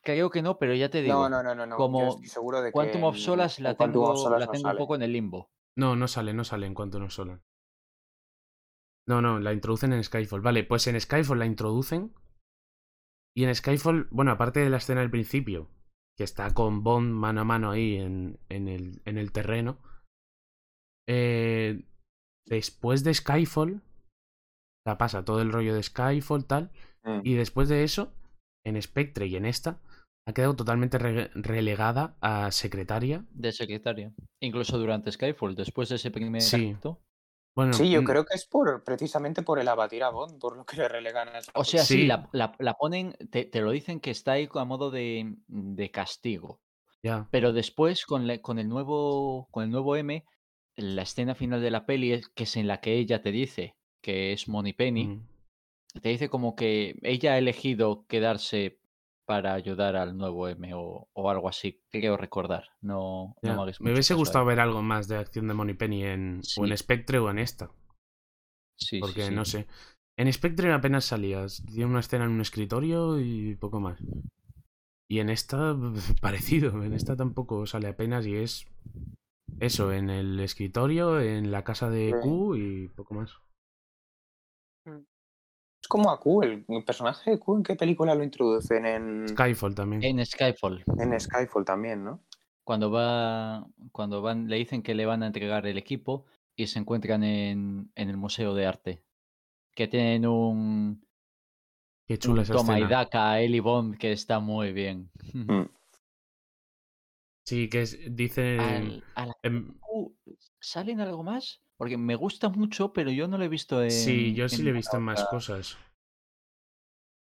creo 0.02 0.30
que 0.30 0.42
no, 0.42 0.58
pero 0.58 0.74
ya 0.74 0.90
te 0.90 1.02
digo. 1.02 1.14
No, 1.14 1.30
no, 1.30 1.44
no, 1.44 1.54
no, 1.56 1.66
no. 1.66 1.76
como 1.78 2.00
Yo 2.02 2.10
estoy 2.10 2.28
seguro 2.28 2.62
de 2.62 2.70
que 2.70 2.74
Quantum 2.74 3.04
of 3.04 3.16
en 3.16 3.38
la 3.64 3.76
tengo, 3.76 4.30
la 4.30 4.50
un 4.72 4.78
poco 4.78 4.96
en 4.96 5.02
el 5.04 5.14
limbo. 5.14 5.52
No, 5.78 5.96
no 5.96 6.08
sale, 6.08 6.34
no 6.34 6.44
sale 6.44 6.68
en 6.68 6.74
Quantum 6.74 7.04
of 7.04 7.12
Solace. 7.12 7.44
No, 9.08 9.22
no, 9.22 9.40
la 9.40 9.54
introducen 9.54 9.94
en 9.94 10.04
Skyfall. 10.04 10.42
Vale, 10.42 10.64
pues 10.64 10.88
en 10.88 11.00
Skyfall 11.00 11.40
la 11.40 11.46
introducen. 11.46 12.14
Y 13.36 13.44
en 13.46 13.54
Skyfall, 13.56 14.08
bueno, 14.12 14.32
aparte 14.32 14.60
de 14.60 14.70
la 14.70 14.78
escena 14.78 15.02
del 15.02 15.10
principio, 15.12 15.70
que 16.18 16.24
está 16.24 16.54
con 16.54 16.84
Bond 16.84 17.12
mano 17.12 17.42
a 17.42 17.44
mano 17.44 17.72
ahí 17.72 17.96
en, 17.96 18.40
en, 18.50 18.68
el, 18.68 19.02
en 19.06 19.18
el 19.18 19.32
terreno. 19.32 19.80
eh, 21.10 21.86
después 22.46 23.04
de 23.04 23.14
Skyfall, 23.14 23.82
sea, 24.86 24.98
pasa 24.98 25.26
todo 25.26 25.42
el 25.42 25.52
rollo 25.52 25.74
de 25.74 25.84
Skyfall, 25.84 26.46
tal. 26.46 26.72
Mm. 27.04 27.22
Y 27.24 27.36
después 27.36 27.70
de 27.70 27.84
eso, 27.84 28.14
en 28.66 28.82
Spectre 28.82 29.28
y 29.28 29.36
en 29.36 29.46
esta, 29.46 29.82
ha 30.26 30.34
quedado 30.34 30.56
totalmente 30.56 30.98
re- 30.98 31.30
relegada 31.36 32.16
a 32.22 32.52
secretaria. 32.52 33.26
De 33.32 33.52
secretaria. 33.52 34.14
Incluso 34.40 34.78
durante 34.78 35.12
Skyfall, 35.12 35.56
después 35.56 35.90
de 35.90 35.96
ese 35.96 36.12
primer 36.12 36.42
Sí. 36.42 36.72
acto. 36.76 37.02
Bueno, 37.56 37.74
Sí, 37.74 37.92
yo 37.92 38.04
creo 38.04 38.26
que 38.26 38.34
es 38.36 38.46
por 38.48 38.84
precisamente 38.84 39.44
por 39.44 39.60
el 39.60 39.68
abatir 39.68 40.02
a 40.04 40.10
Bond, 40.10 40.40
por 40.40 40.58
lo 40.58 40.66
que 40.66 40.78
le 40.78 40.88
relegan 40.88 41.28
a 41.30 41.40
O 41.54 41.64
sea, 41.64 41.84
sí, 41.84 42.02
Sí. 42.02 42.08
la, 42.08 42.28
la- 42.32 42.56
la 42.58 42.74
ponen, 42.74 43.14
te, 43.30 43.46
te 43.46 43.62
lo 43.62 43.70
dicen 43.72 44.00
que 44.00 44.10
está 44.12 44.34
ahí 44.34 44.50
a 44.54 44.66
modo 44.66 44.90
de, 44.90 45.36
de 45.48 45.92
castigo. 45.92 46.60
ya. 47.04 47.28
Pero 47.32 47.52
después, 47.54 48.06
con, 48.06 48.26
la- 48.28 48.42
con, 48.42 48.58
el 48.60 48.70
nuevo, 48.70 49.48
con 49.52 49.66
el 49.66 49.70
nuevo 49.70 49.96
M, 49.98 50.24
la 50.78 51.02
escena 51.04 51.36
final 51.36 51.62
de 51.62 51.70
la 51.70 51.86
peli, 51.86 52.14
es, 52.14 52.30
que 52.30 52.46
es 52.46 52.56
en 52.56 52.66
la 52.68 52.80
que 52.80 52.94
ella 52.98 53.22
te 53.22 53.32
dice 53.32 53.76
que 54.02 54.34
es 54.34 54.48
Money 54.48 54.74
Penny, 54.74 55.06
mm. 55.08 55.28
te 56.02 56.10
dice 56.10 56.30
como 56.30 56.56
que 56.56 56.96
ella 57.04 57.34
ha 57.34 57.38
elegido 57.38 58.06
quedarse 58.08 58.80
para 59.26 59.54
ayudar 59.54 59.96
al 59.96 60.18
nuevo 60.18 60.48
M 60.48 60.74
o, 60.74 61.08
o 61.14 61.30
algo 61.30 61.50
así, 61.50 61.82
creo 61.90 62.18
recordar. 62.18 62.66
No, 62.82 63.36
no 63.42 63.66
me 63.66 63.72
Me 63.80 63.92
hubiese 63.92 64.14
gustado 64.14 64.46
ver 64.46 64.60
algo 64.60 64.82
más 64.82 65.08
de 65.08 65.18
acción 65.18 65.48
de 65.48 65.54
Moneypenny 65.54 66.04
en, 66.04 66.42
o 66.58 66.66
en. 66.66 66.78
Spectre 66.78 67.20
o 67.20 67.30
en 67.30 67.40
esta. 67.40 67.72
Sí, 68.78 69.00
Porque 69.00 69.28
sí. 69.28 69.34
no 69.34 69.46
sé. 69.46 69.68
En 70.18 70.32
Spectre 70.32 70.72
apenas 70.72 71.06
salías. 71.06 71.64
Tiene 71.66 71.86
una 71.86 72.02
escena 72.02 72.26
en 72.26 72.32
un 72.32 72.42
escritorio 72.42 73.20
y 73.20 73.56
poco 73.56 73.80
más. 73.80 74.00
Y 75.10 75.20
en 75.20 75.30
esta, 75.30 75.76
parecido. 76.22 76.84
En 76.84 76.94
esta 76.94 77.16
tampoco 77.16 77.66
sale 77.66 77.88
apenas 77.88 78.26
y 78.26 78.36
es 78.36 78.68
eso, 79.60 79.94
en 79.94 80.10
el 80.10 80.40
escritorio, 80.40 81.20
en 81.20 81.52
la 81.52 81.64
casa 81.64 81.90
de. 81.90 82.14
Q 82.22 82.56
y 82.56 82.88
poco 82.90 83.14
más. 83.14 83.32
Es 85.84 85.88
como 85.90 86.10
a 86.12 86.18
Q, 86.20 86.44
el, 86.44 86.66
el 86.70 86.84
personaje 86.86 87.32
de 87.32 87.40
Q, 87.40 87.58
¿en 87.58 87.64
qué 87.64 87.76
película 87.76 88.16
lo 88.16 88.24
introducen? 88.24 88.86
En, 88.86 89.28
Skyfall 89.28 89.76
también. 89.76 90.02
En 90.02 90.26
Skyfall. 90.26 90.82
en 90.98 91.20
Skyfall 91.20 91.66
también, 91.66 92.04
¿no? 92.06 92.22
cuando 92.66 92.90
va 92.90 93.68
cuando 93.92 94.22
van 94.22 94.48
le 94.48 94.56
dicen 94.56 94.82
que 94.82 94.96
le 94.96 95.06
van 95.06 95.22
a 95.22 95.28
entregar 95.28 95.66
el 95.68 95.78
equipo 95.78 96.26
y 96.56 96.68
se 96.68 96.80
encuentran 96.80 97.22
en, 97.26 97.92
en 97.94 98.10
el 98.10 98.16
museo 98.16 98.54
de 98.56 98.66
arte 98.66 99.04
que 99.76 99.90
tienen 99.90 100.26
un, 100.26 101.06
Qué 102.08 102.18
chula 102.18 102.36
un 102.36 102.40
esa 102.44 102.54
toma 102.54 102.80
y 102.80 102.84
escena. 102.84 103.00
daca 103.00 103.32
a 103.32 103.42
Ellie 103.42 103.60
Bond 103.60 103.98
que 103.98 104.14
está 104.14 104.40
muy 104.40 104.72
bien 104.72 105.12
Mm. 105.34 105.64
Sí, 107.46 107.68
que 107.70 107.82
es, 107.82 107.98
dice... 108.16 108.58
Al- 108.58 109.04
a 109.16 109.26
la- 109.26 109.36
em, 109.44 109.78
Uh, 109.92 110.10
¿salen 110.62 111.02
algo 111.02 111.22
más? 111.24 111.62
Porque 111.84 111.98
me 111.98 112.16
gusta 112.16 112.48
mucho, 112.48 112.94
pero 112.94 113.12
yo 113.12 113.28
no 113.28 113.38
lo 113.38 113.44
he 113.44 113.50
visto 113.50 113.84
en. 113.84 113.92
Sí, 113.92 114.34
yo 114.34 114.48
sí 114.48 114.56
en 114.62 114.64
lo 114.64 114.70
he 114.70 114.74
visto 114.74 114.96
en 114.96 115.04
más 115.04 115.26
cosas. 115.26 115.78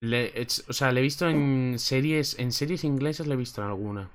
Le- 0.03 0.34
o 0.68 0.74
sea, 0.74 0.91
le 0.91 0.99
he 0.99 1.03
visto 1.03 1.30
en 1.30 1.80
series, 1.80 2.38
en 2.39 2.51
series 2.51 2.84
inglesas 2.84 3.26
le 3.26 3.36
he 3.36 3.38
visto 3.38 3.62
en 3.62 3.68
alguna. 3.70 4.12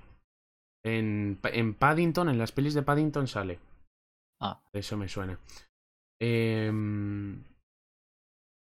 En, 0.84 1.38
Pa- 1.40 1.48
en 1.48 1.72
Paddington, 1.72 2.28
en 2.28 2.36
las 2.36 2.52
pelis 2.52 2.74
de 2.74 2.82
Paddington 2.82 3.26
sale. 3.26 3.58
Ah. 4.42 4.60
Eso 4.74 4.98
me 4.98 5.08
suena. 5.08 5.40
En, 6.20 7.42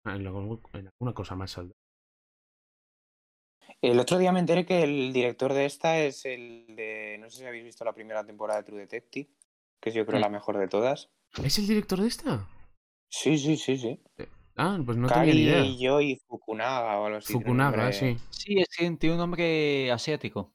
algún- 0.05 0.61
en 0.73 0.87
alguna 0.87 1.13
cosa 1.15 1.35
más 1.35 1.49
saldrá. 1.49 1.75
El 3.81 3.99
otro 3.99 4.19
día 4.19 4.31
me 4.31 4.39
enteré 4.39 4.67
que 4.67 4.83
el 4.83 5.11
director 5.13 5.51
de 5.53 5.65
esta 5.65 5.97
es 5.99 6.25
el 6.25 6.67
de. 6.75 7.17
No 7.19 7.27
sé 7.31 7.39
si 7.39 7.45
habéis 7.45 7.63
visto 7.63 7.83
la 7.85 7.93
primera 7.93 8.23
temporada 8.23 8.61
de 8.61 8.65
True 8.67 8.79
Detective, 8.81 9.29
que 9.81 9.89
es 9.89 9.95
yo 9.95 10.05
creo 10.05 10.19
Mm. 10.19 10.21
la 10.21 10.29
mejor 10.29 10.59
de 10.59 10.67
todas. 10.67 11.09
¿Es 11.43 11.57
el 11.59 11.67
director 11.67 11.99
de 12.01 12.07
esta? 12.07 12.47
Sí, 13.11 13.37
sí, 13.37 13.57
sí, 13.57 13.77
sí. 13.77 13.99
Ah, 14.55 14.79
pues 14.85 14.97
no 14.97 15.07
tenía 15.09 15.33
ni 15.33 15.41
idea. 15.41 15.57
Kari 15.57 15.77
Yoi 15.77 16.19
Fukunaga 16.27 16.99
o 16.99 17.05
algo 17.05 17.17
así. 17.17 17.33
Fukunaga, 17.33 17.77
nombre- 17.77 17.93
sí. 17.93 18.17
Sí, 18.29 18.59
es 18.59 18.67
que 18.75 18.89
tiene 18.97 19.15
un 19.15 19.19
nombre 19.19 19.91
asiático. 19.91 20.53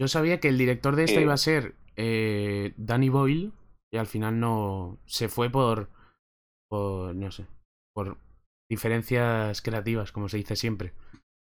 Yo 0.00 0.06
sabía 0.06 0.38
que 0.38 0.48
el 0.48 0.58
director 0.58 0.94
de 0.94 1.04
esta 1.04 1.16
Sí. 1.16 1.22
iba 1.22 1.34
a 1.34 1.38
ser 1.38 1.74
eh, 1.96 2.74
Danny 2.76 3.08
Boyle 3.08 3.52
y 3.92 3.96
al 3.96 4.06
final 4.06 4.38
no 4.38 5.00
se 5.06 5.28
fue 5.28 5.50
por, 5.50 5.90
por 6.68 7.14
no 7.16 7.32
sé, 7.32 7.46
por 7.92 8.18
diferencias 8.70 9.60
creativas, 9.62 10.12
como 10.12 10.28
se 10.28 10.36
dice 10.36 10.54
siempre. 10.54 10.92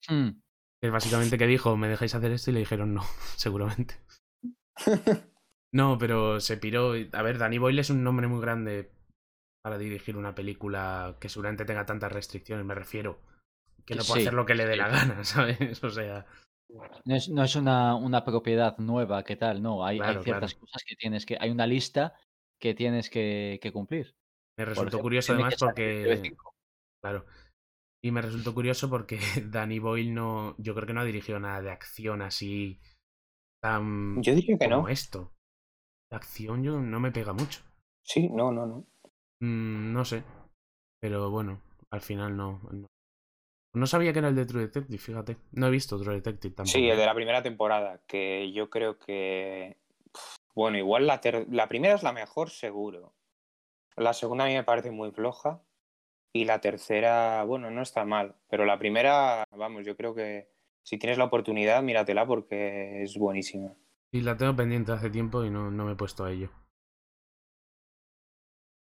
Hmm. 0.09 0.29
Es 0.81 0.91
básicamente 0.91 1.37
que 1.37 1.45
dijo, 1.45 1.77
me 1.77 1.87
dejáis 1.89 2.15
hacer 2.15 2.31
esto 2.31 2.49
y 2.49 2.53
le 2.53 2.59
dijeron 2.61 2.93
no, 2.95 3.03
seguramente. 3.35 3.95
No, 5.73 5.97
pero 5.97 6.39
se 6.39 6.57
piró. 6.57 6.93
A 7.13 7.21
ver, 7.21 7.37
Danny 7.37 7.57
Boyle 7.57 7.79
es 7.79 7.89
un 7.89 8.03
nombre 8.03 8.27
muy 8.27 8.41
grande 8.41 8.91
para 9.63 9.77
dirigir 9.77 10.17
una 10.17 10.35
película 10.35 11.17
que 11.19 11.29
seguramente 11.29 11.65
tenga 11.65 11.85
tantas 11.85 12.11
restricciones, 12.11 12.65
me 12.65 12.75
refiero. 12.75 13.19
Que 13.85 13.95
no 13.95 14.03
puede 14.03 14.21
Sí, 14.21 14.21
hacer 14.21 14.33
lo 14.33 14.45
que 14.45 14.55
le 14.55 14.65
dé 14.65 14.73
sí. 14.73 14.77
la 14.77 14.89
gana, 14.89 15.23
¿sabes? 15.23 15.83
O 15.83 15.89
sea, 15.89 16.25
No 17.05 17.15
es, 17.15 17.29
no 17.29 17.43
es 17.43 17.55
una, 17.55 17.95
una 17.95 18.23
propiedad 18.23 18.77
nueva, 18.77 19.23
¿qué 19.23 19.35
tal? 19.35 19.61
No, 19.61 19.85
hay, 19.85 20.03
ciertas 20.21 20.53
claro. 20.53 20.59
cosas 20.59 20.83
que 20.85 20.95
tienes 20.95 21.25
que. 21.25 21.37
Hay 21.39 21.49
una 21.49 21.67
lista 21.67 22.15
que 22.59 22.73
tienes 22.73 23.09
que, 23.09 23.59
que 23.61 23.71
cumplir. 23.71 24.15
me 24.57 24.65
resultó 24.65 24.97
ejemplo, 24.97 25.01
curioso 25.01 25.33
además 25.33 25.55
porque... 25.59 26.03
TV5. 26.03 26.53
Claro. 27.01 27.25
Y 28.03 28.11
me 28.11 28.21
resultó 28.21 28.53
curioso 28.53 28.89
porque 28.89 29.19
Danny 29.51 29.79
Boyle 29.79 30.13
no. 30.13 30.55
Yo 30.57 30.75
creo 30.75 30.87
que 30.87 30.93
no 30.93 31.01
ha 31.01 31.05
dirigido 31.05 31.39
nada 31.39 31.61
de 31.61 31.71
acción 31.71 32.21
así. 32.21 32.79
tan. 33.61 34.21
Yo 34.23 34.35
diría 34.35 34.57
que 34.57 34.69
como 34.69 34.83
no. 34.83 34.87
esto. 34.89 35.33
De 36.09 36.15
acción 36.15 36.63
yo 36.63 36.79
no 36.79 36.99
me 36.99 37.11
pega 37.11 37.33
mucho. 37.33 37.61
Sí, 38.03 38.29
no, 38.29 38.51
no, 38.51 38.65
no. 38.65 38.85
Mm, 39.41 39.93
no 39.93 40.05
sé. 40.05 40.23
Pero 40.99 41.29
bueno, 41.29 41.61
al 41.91 42.01
final 42.01 42.35
no, 42.35 42.61
no. 42.71 42.87
No 43.73 43.85
sabía 43.85 44.13
que 44.13 44.19
era 44.19 44.29
el 44.29 44.35
de 44.35 44.45
True 44.45 44.61
Detective, 44.63 44.97
fíjate. 44.97 45.37
No 45.51 45.67
he 45.67 45.71
visto 45.71 45.99
True 45.99 46.15
Detective 46.15 46.55
tampoco. 46.55 46.71
Sí, 46.77 46.89
el 46.89 46.97
de 46.97 47.05
la 47.05 47.13
primera 47.13 47.43
temporada, 47.43 48.01
que 48.07 48.51
yo 48.53 48.69
creo 48.69 48.97
que. 48.97 49.77
Bueno, 50.55 50.77
igual 50.77 51.05
la, 51.05 51.21
ter- 51.21 51.45
la 51.51 51.67
primera 51.67 51.93
es 51.93 52.01
la 52.03 52.13
mejor, 52.13 52.49
seguro. 52.49 53.13
La 53.95 54.13
segunda 54.13 54.45
a 54.45 54.47
mí 54.47 54.53
me 54.53 54.63
parece 54.63 54.91
muy 54.91 55.11
floja. 55.11 55.61
Y 56.33 56.45
la 56.45 56.61
tercera, 56.61 57.43
bueno, 57.43 57.69
no 57.71 57.81
está 57.81 58.05
mal. 58.05 58.35
Pero 58.49 58.65
la 58.65 58.77
primera, 58.79 59.43
vamos, 59.51 59.85
yo 59.85 59.95
creo 59.95 60.13
que 60.15 60.49
si 60.83 60.97
tienes 60.97 61.17
la 61.17 61.25
oportunidad, 61.25 61.81
míratela 61.83 62.25
porque 62.25 63.03
es 63.03 63.17
buenísima. 63.17 63.75
Sí, 64.11 64.19
la 64.19 64.35
tengo 64.35 64.53
pendiente 64.53 64.91
hace 64.91 65.09
tiempo 65.09 65.45
y 65.45 65.49
no, 65.49 65.71
no 65.71 65.85
me 65.85 65.93
he 65.93 65.95
puesto 65.95 66.25
a 66.25 66.31
ello. 66.33 66.49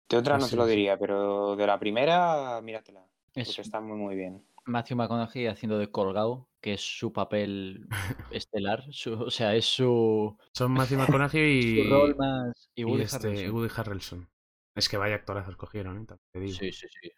De 0.08 0.16
otra 0.16 0.36
no 0.38 0.44
sí, 0.44 0.50
te 0.50 0.56
lo 0.56 0.66
sí. 0.66 0.70
diría, 0.70 0.98
pero 0.98 1.54
de 1.56 1.66
la 1.66 1.78
primera, 1.78 2.60
míratela. 2.62 3.04
Es 3.34 3.48
Porque 3.48 3.62
está 3.62 3.80
muy, 3.80 3.96
muy 3.96 4.16
bien. 4.16 4.44
Matthew 4.64 4.96
McConaughey 4.96 5.46
haciendo 5.46 5.78
de 5.78 5.90
Colgado, 5.90 6.48
que 6.60 6.74
es 6.74 6.80
su 6.80 7.12
papel 7.12 7.86
estelar. 8.30 8.84
su- 8.92 9.14
o 9.22 9.30
sea, 9.30 9.54
es 9.54 9.66
su, 9.66 10.36
Son 10.52 10.72
Matthew 10.72 10.98
McConaughey 10.98 11.62
su 11.62 11.84
rol 11.84 12.14
y, 12.14 12.16
más. 12.16 12.70
Y 12.74 12.84
y 12.84 12.84
Woody 12.84 13.02
este, 13.02 13.28
Harrelson. 13.28 13.50
Woody 13.50 13.70
Harrelson. 13.76 14.28
Es 14.74 14.88
que 14.88 14.96
vaya 14.96 15.14
actorazos 15.16 15.56
cogieron, 15.56 16.02
¿eh? 16.02 16.06
Te 16.32 16.40
digo. 16.40 16.58
Sí, 16.58 16.72
sí, 16.72 16.86
sí. 16.88 17.10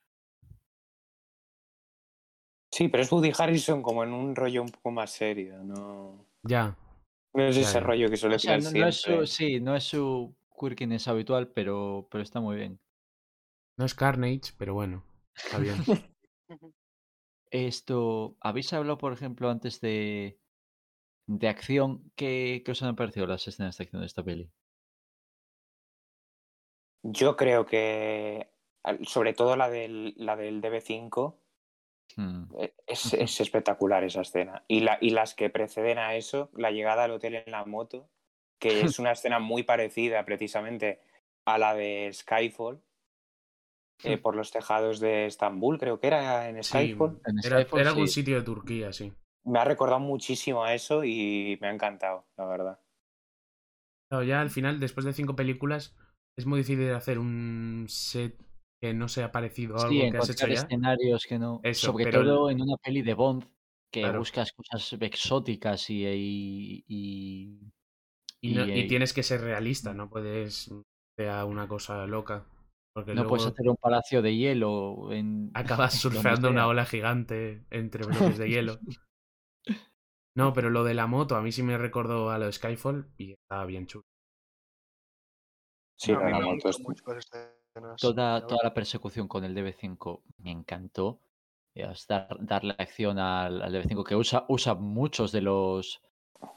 Sí, 2.70 2.88
pero 2.88 3.02
es 3.02 3.12
Woody 3.12 3.32
Harrison 3.36 3.82
como 3.82 4.02
en 4.04 4.12
un 4.14 4.34
rollo 4.34 4.62
un 4.62 4.70
poco 4.70 4.90
más 4.90 5.10
serio, 5.10 5.62
no, 5.64 6.24
Ya, 6.44 6.76
no 7.34 7.46
es 7.46 7.56
ese 7.56 7.80
rollo 7.80 8.08
que 8.08 8.16
suele 8.16 8.36
O 8.36 8.38
sea, 8.38 8.58
no, 8.58 8.70
no 8.70 8.86
es 8.86 9.00
su, 9.00 9.26
sí, 9.26 9.60
no 9.60 9.76
es 9.76 9.84
su 9.84 10.34
quirkiness 10.58 11.08
habitual, 11.08 11.48
pero, 11.52 12.08
pero 12.10 12.22
está 12.22 12.40
muy 12.40 12.56
bien. 12.56 12.80
no 13.76 13.84
es 13.84 13.94
Carnage, 13.94 14.52
pero 14.58 14.74
bueno, 14.74 15.04
está 15.34 15.58
bien. 15.58 15.76
Esto, 17.50 18.36
¿habéis 18.40 18.72
hablado, 18.72 18.98
por 18.98 19.12
ejemplo, 19.12 19.48
antes 19.48 19.80
de, 19.80 20.38
de 21.26 21.48
acción? 21.48 22.10
¿Qué, 22.14 22.62
qué 22.64 22.72
os 22.72 22.82
han 22.82 22.96
parecido 22.96 23.26
las 23.26 23.46
escenas 23.48 23.78
de 23.78 23.84
acción 23.84 24.02
de 24.02 24.06
esta 24.06 24.22
peli? 24.22 24.50
Yo 27.02 27.36
creo 27.36 27.64
que, 27.64 28.50
sobre 29.02 29.32
todo 29.32 29.56
la 29.56 29.70
del, 29.70 30.14
la 30.16 30.36
del 30.36 30.60
DB5, 30.60 31.38
Hmm. 32.18 32.46
eh, 32.58 32.74
es, 32.88 33.14
es 33.14 33.40
espectacular 33.40 34.02
esa 34.02 34.22
escena. 34.22 34.64
Y, 34.66 34.80
la, 34.80 34.98
y 35.00 35.10
las 35.10 35.34
que 35.34 35.50
preceden 35.50 35.98
a 35.98 36.16
eso, 36.16 36.50
la 36.52 36.72
llegada 36.72 37.04
al 37.04 37.12
hotel 37.12 37.36
en 37.36 37.52
la 37.52 37.64
moto, 37.64 38.08
que 38.58 38.80
es 38.80 38.98
una 38.98 39.12
escena 39.12 39.38
muy 39.38 39.62
parecida 39.62 40.24
precisamente 40.24 41.00
a 41.46 41.58
la 41.58 41.74
de 41.74 42.10
Skyfall, 42.12 42.82
eh, 44.02 44.18
por 44.18 44.34
los 44.36 44.50
tejados 44.50 45.00
de 45.00 45.26
Estambul, 45.26 45.78
creo 45.78 46.00
que 46.00 46.08
era 46.08 46.48
en 46.48 46.62
Sí, 46.62 46.70
Skyfall. 46.70 47.20
En 47.24 47.38
era, 47.44 47.60
Skyfall, 47.60 47.80
era 47.80 47.90
algún 47.90 48.08
sí. 48.08 48.14
sitio 48.14 48.36
de 48.36 48.42
Turquía, 48.42 48.92
sí. 48.92 49.12
Me 49.44 49.60
ha 49.60 49.64
recordado 49.64 50.00
muchísimo 50.00 50.64
a 50.64 50.74
eso 50.74 51.04
y 51.04 51.56
me 51.60 51.68
ha 51.68 51.72
encantado, 51.72 52.26
la 52.36 52.46
verdad. 52.46 52.80
Claro, 54.10 54.24
ya 54.24 54.40
al 54.40 54.50
final, 54.50 54.80
después 54.80 55.06
de 55.06 55.12
cinco 55.12 55.36
películas, 55.36 55.96
es 56.36 56.46
muy 56.46 56.58
difícil 56.58 56.92
hacer 56.92 57.18
un 57.18 57.86
set 57.88 58.36
que 58.80 58.94
no 58.94 59.08
sea 59.08 59.32
parecido 59.32 59.76
a 59.76 59.88
Sí, 59.88 60.00
algo 60.00 60.12
que 60.12 60.18
has 60.18 60.30
hecho 60.30 60.46
ya. 60.46 60.54
escenarios 60.54 61.24
que 61.28 61.38
no. 61.38 61.60
Eso, 61.62 61.86
sobre 61.92 62.04
pero 62.04 62.22
todo 62.24 62.50
en 62.50 62.60
una 62.62 62.76
peli 62.76 63.02
de 63.02 63.14
Bond, 63.14 63.44
que 63.92 64.02
Claro. 64.02 64.18
buscas 64.20 64.52
cosas 64.52 64.92
exóticas 65.00 65.90
y. 65.90 66.04
y, 66.06 66.84
y- 66.86 67.70
Y, 68.40 68.54
no- 68.54 68.66
y, 68.66 68.72
y 68.80 68.86
tienes 68.86 69.12
que 69.12 69.22
ser 69.24 69.40
realista, 69.40 69.92
no 69.94 70.08
puedes 70.08 70.70
sea 71.16 71.44
una 71.44 71.66
cosa 71.66 72.06
loca. 72.06 72.46
Porque 72.94 73.10
no 73.12 73.22
luego 73.22 73.30
puedes 73.30 73.46
hacer 73.46 73.68
un 73.68 73.76
palacio 73.76 74.22
de 74.22 74.36
hielo 74.36 75.12
en. 75.12 75.50
acabas 75.54 75.94
surfeando 76.00 76.50
una 76.50 76.66
ola 76.68 76.84
gigante 76.84 77.64
entre 77.70 78.04
bloques 78.06 78.38
de 78.38 78.48
hielo. 78.48 78.78
No, 80.36 80.52
pero 80.52 80.70
lo 80.70 80.84
de 80.84 80.94
la 80.94 81.08
moto 81.08 81.34
a 81.34 81.42
mí 81.42 81.50
sí 81.50 81.64
me 81.64 81.76
recordó 81.76 82.30
a 82.30 82.38
lo 82.38 82.46
de 82.46 82.52
Skyfall 82.52 83.10
y 83.16 83.32
estaba 83.32 83.66
bien 83.66 83.86
chulo. 83.88 84.04
Sí, 85.98 86.12
No, 86.12 86.20
la 86.20 86.38
me 86.38 86.44
moto 86.44 86.68
es- 86.68 86.78
mucho 86.78 87.02
las 87.12 87.28
Toda, 88.00 88.40
la 88.40 88.46
toda 88.46 88.60
la 88.64 88.74
persecución 88.74 89.28
con 89.28 89.44
el 89.44 89.54
DB5 89.54 90.22
me 90.38 90.50
encantó. 90.50 91.20
Dar, 92.08 92.36
darle 92.40 92.74
acción 92.78 93.18
al, 93.18 93.62
al 93.62 93.72
DB5 93.72 94.04
que 94.04 94.16
usa, 94.16 94.44
usa 94.48 94.74
muchos 94.74 95.30
de 95.30 95.42
los 95.42 96.00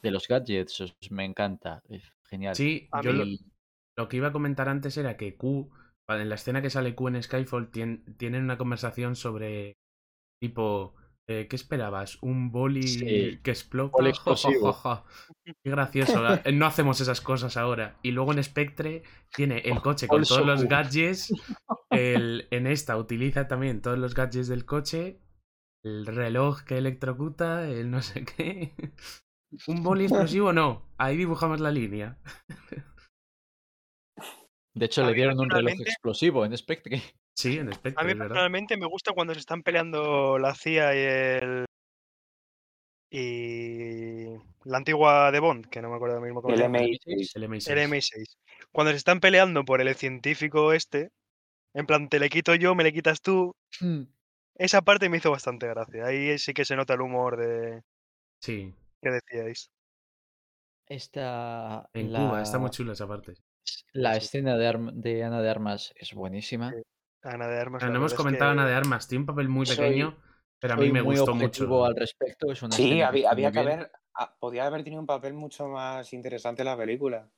de 0.02 0.12
los 0.12 0.28
gadgets. 0.28 0.96
Me 1.12 1.26
encanta. 1.26 1.84
es 1.90 2.04
Genial. 2.24 2.56
Sí, 2.56 2.88
A 2.92 3.02
yo 3.02 3.12
lo, 3.14 4.08
que 4.10 4.18
iba 4.18 4.30
a 4.30 4.32
comentar 4.32 4.68
antes 4.70 4.98
era 4.98 5.18
que 5.18 5.36
Q, 5.36 5.70
en 6.08 6.30
la 6.30 6.36
escena 6.36 6.62
que 6.62 6.70
sale 6.70 6.96
Q 6.96 7.10
en 7.10 7.22
Skyfall, 7.22 7.72
tien- 7.72 8.18
tienen 8.18 8.44
una 8.44 8.58
conversación 8.58 9.16
sobre 9.16 9.74
tipo, 10.40 10.96
eh, 11.32 11.48
¿qué 11.48 11.56
esperabas? 11.56 12.18
¿Un 12.22 12.52
boli 12.52 12.84
Sí, 12.88 13.40
que 13.44 13.52
explota? 13.52 13.92
boli 13.98 14.12
Jo, 14.14 14.22
jo, 14.24 14.32
explosivo. 14.34 14.74
jo, 14.74 14.96
jo. 14.96 15.06
Qué 15.64 15.70
gracioso. 15.72 16.22
la- 16.22 16.42
No 16.54 16.66
hacemos 16.66 17.00
esas 17.02 17.22
cosas 17.22 17.58
ahora. 17.58 17.98
Y 18.04 18.12
luego 18.12 18.32
en 18.34 18.44
Spectre 18.44 19.04
tiene 19.36 19.60
el 19.60 19.82
coche 19.82 20.08
con 20.08 20.24
todos 20.24 20.46
los 20.46 20.64
gadgets. 20.66 21.34
El, 21.90 22.48
en 22.52 22.68
esta 22.68 22.96
utiliza 22.98 23.48
también 23.50 23.82
todos 23.82 23.98
los 23.98 24.14
gadgets 24.16 24.48
del 24.48 24.66
coche. 24.66 25.20
El 25.84 26.06
reloj 26.06 26.62
que 26.64 26.78
electrocuta, 26.78 27.68
el 27.68 27.90
no 27.92 28.02
sé 28.02 28.24
qué. 28.24 28.74
¿Un 29.68 29.84
boli 29.84 30.04
explosivo? 30.06 30.54
No. 30.54 30.86
Ahí 30.98 31.18
dibujamos 31.18 31.60
la 31.60 31.72
línea. 31.72 32.18
de 34.74 34.86
hecho, 34.86 35.04
le 35.06 35.14
dieron 35.14 35.40
un 35.40 35.50
reloj 35.50 35.74
explosivo 35.82 36.46
en 36.46 36.56
Spectre. 36.58 37.02
Sí, 37.36 37.58
en 37.58 37.70
A 37.70 37.74
Spectre, 37.74 38.04
mí 38.06 38.12
es 38.12 38.18
verdad. 38.18 38.28
personalmente 38.34 38.78
me 38.78 38.86
gusta 38.88 39.14
cuando 39.14 39.34
se 39.34 39.40
están 39.40 39.64
peleando 39.64 40.38
la 40.38 40.54
CIA 40.54 40.96
y 40.96 40.98
el. 41.00 41.66
y. 43.10 44.26
la 44.64 44.78
antigua 44.78 45.32
de 45.32 45.40
Bond, 45.40 45.68
que 45.70 45.82
no 45.82 45.90
me 45.90 45.96
acuerdo 45.96 46.22
mismo 46.22 46.42
cómo 46.42 46.54
El 46.54 46.60
se 46.60 46.64
llama. 46.64 46.80
MI6. 46.80 47.32
El 47.36 47.44
M6. 47.44 47.72
El 47.72 47.78
MI6. 47.90 48.38
Cuando 48.72 48.92
se 48.92 48.98
están 48.98 49.20
peleando 49.20 49.66
por 49.66 49.82
el 49.82 49.94
científico 49.96 50.72
este, 50.74 51.10
en 51.74 51.86
plan, 51.86 52.10
te 52.10 52.20
le 52.20 52.30
quito 52.30 52.56
yo, 52.56 52.76
me 52.76 52.84
le 52.84 52.94
quitas 52.94 53.22
tú. 53.22 53.56
Esa 54.56 54.82
parte 54.82 55.10
me 55.10 55.18
hizo 55.18 55.32
bastante 55.32 55.68
gracia. 55.68 56.06
Ahí 56.06 56.38
sí 56.38 56.54
que 56.54 56.66
se 56.66 56.76
nota 56.76 56.94
el 56.94 57.02
humor 57.02 57.38
de 57.38 57.82
Sí, 58.40 58.74
que 59.02 59.10
decíais. 59.10 59.72
Esta. 60.88 61.88
en 61.94 62.12
la- 62.12 62.20
Cuba, 62.20 62.42
está 62.42 62.60
muy 62.60 62.70
chula 62.70 62.94
esa 62.94 63.08
parte. 63.08 63.34
La 63.94 64.14
Sí. 64.14 64.26
escena 64.26 64.58
de, 64.58 64.68
Arm- 64.68 64.92
de 64.94 65.24
Ana 65.24 65.42
de 65.42 65.50
Armas 65.50 65.94
es 65.96 66.14
buenísima. 66.14 66.72
Sí. 66.72 66.82
Ana 67.24 67.48
de 67.48 67.60
Armas. 67.60 67.84
No 67.84 67.96
hemos 67.96 68.14
comentado 68.14 68.52
que- 68.52 68.56
nada 68.58 68.70
de 68.70 68.76
armas. 68.76 69.08
Tiene 69.08 69.22
un 69.22 69.26
papel 69.28 69.48
muy 69.50 69.66
Soy- 69.66 69.78
pequeño, 69.78 70.18
pero 70.60 70.74
a 70.74 70.78
mí 70.78 70.92
me 70.92 71.04
muy 71.04 71.16
gustó 71.18 71.36
mucho. 71.36 71.86
al 71.86 71.96
respecto. 71.96 72.52
Es 72.52 72.62
una 72.64 72.76
Sí, 72.76 73.02
había, 73.02 73.52
que 73.52 73.60
haber. 73.60 73.92
ah, 74.16 74.36
Podía 74.40 74.66
haber 74.66 74.84
tenido 74.84 75.00
un 75.02 75.08
papel 75.08 75.34
mucho 75.34 75.68
más 75.68 76.12
interesante 76.14 76.62
en 76.64 76.68
la 76.68 76.78
película. 76.78 77.30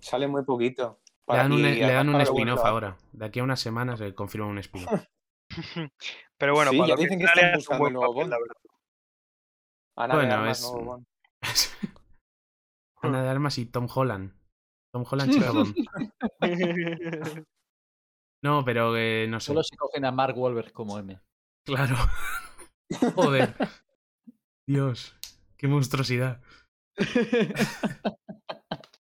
Sale 0.00 0.28
muy 0.28 0.44
poquito. 0.44 1.00
Le 1.04 1.12
Para- 1.24 1.42
dan 1.42 1.52
un, 1.52 1.62
le 1.62 1.80
dan 1.92 2.08
un 2.08 2.20
spin-off 2.20 2.64
ahora. 2.64 2.96
De 3.12 3.24
aquí 3.26 3.40
a 3.40 3.42
unas 3.44 3.58
semanas 3.60 3.98
se 3.98 4.14
confirma 4.14 4.46
un 4.46 4.58
spin-off. 4.58 5.02
Pero 6.38 6.54
bueno, 6.54 6.70
Sí, 6.70 6.78
para 6.78 6.88
ya 6.90 6.96
dicen 6.96 7.18
que 7.18 7.24
están 7.24 7.46
un 7.46 7.54
buscando 7.56 7.80
buen 7.82 7.90
el 7.90 7.94
nuevo 7.94 8.12
papel, 8.14 8.22
Bond. 8.22 8.30
la 8.30 8.38
verdad. 8.38 8.56
Ana 9.96 10.14
de 10.14 10.20
Bueno, 10.20 10.34
Armas, 10.34 10.58
es- 10.60 10.64
nuevo 10.72 10.84
Bond. 10.84 11.06
Ana 13.02 13.22
de 13.22 13.28
Armas 13.28 13.58
y 13.58 13.66
Tom 13.66 13.88
Holland. 13.92 14.32
Tom 14.92 15.04
Holland 15.10 15.30
chica 15.32 15.50
Bond. 15.52 15.74
No, 18.42 18.64
pero 18.64 18.96
eh, 18.96 19.26
no 19.28 19.40
sé. 19.40 19.46
Solo 19.46 19.62
se 19.62 19.76
cogen 19.76 20.04
a 20.04 20.12
Mark 20.12 20.36
Wahlberg 20.36 20.72
como 20.72 20.98
M. 20.98 21.18
Claro. 21.64 21.96
Joder. 23.14 23.54
Dios. 24.68 25.16
Qué 25.56 25.68
monstruosidad. 25.68 26.40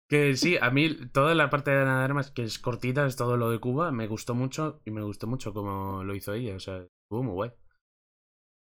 Que 0.08 0.36
sí, 0.36 0.58
a 0.62 0.70
mí 0.70 0.96
toda 1.08 1.34
la 1.34 1.50
parte 1.50 1.72
de 1.72 1.82
Ana 1.82 2.00
de 2.00 2.06
Armas, 2.06 2.32
que 2.32 2.44
es 2.44 2.60
cortita, 2.60 3.06
es 3.08 3.16
todo 3.16 3.38
lo 3.38 3.50
de 3.50 3.60
Cuba, 3.60 3.92
me 3.92 4.08
gustó 4.08 4.36
mucho 4.36 4.82
y 4.86 4.92
me 4.92 5.02
gustó 5.02 5.26
mucho 5.28 5.54
como 5.54 6.04
lo 6.04 6.16
hizo 6.16 6.34
ella. 6.34 6.56
O 6.56 6.60
sea, 6.60 6.78
estuvo 6.78 7.24
muy 7.24 7.34
guay. 7.34 7.52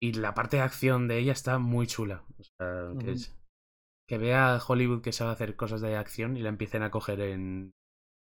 Y 0.00 0.12
la 0.14 0.34
parte 0.34 0.56
de 0.56 0.62
acción 0.62 1.08
de 1.08 1.18
ella 1.18 1.32
está 1.32 1.58
muy 1.58 1.86
chula. 1.86 2.24
O 2.38 2.42
sea, 2.42 2.92
que, 3.00 3.12
es- 3.12 3.36
que 4.08 4.18
vea 4.18 4.54
a 4.54 4.62
Hollywood 4.66 5.02
que 5.02 5.12
sabe 5.12 5.32
hacer 5.32 5.56
cosas 5.56 5.80
de 5.80 5.96
acción 5.96 6.36
y 6.36 6.42
la 6.42 6.48
empiecen 6.48 6.82
a 6.82 6.90
coger 6.90 7.20
en, 7.20 7.74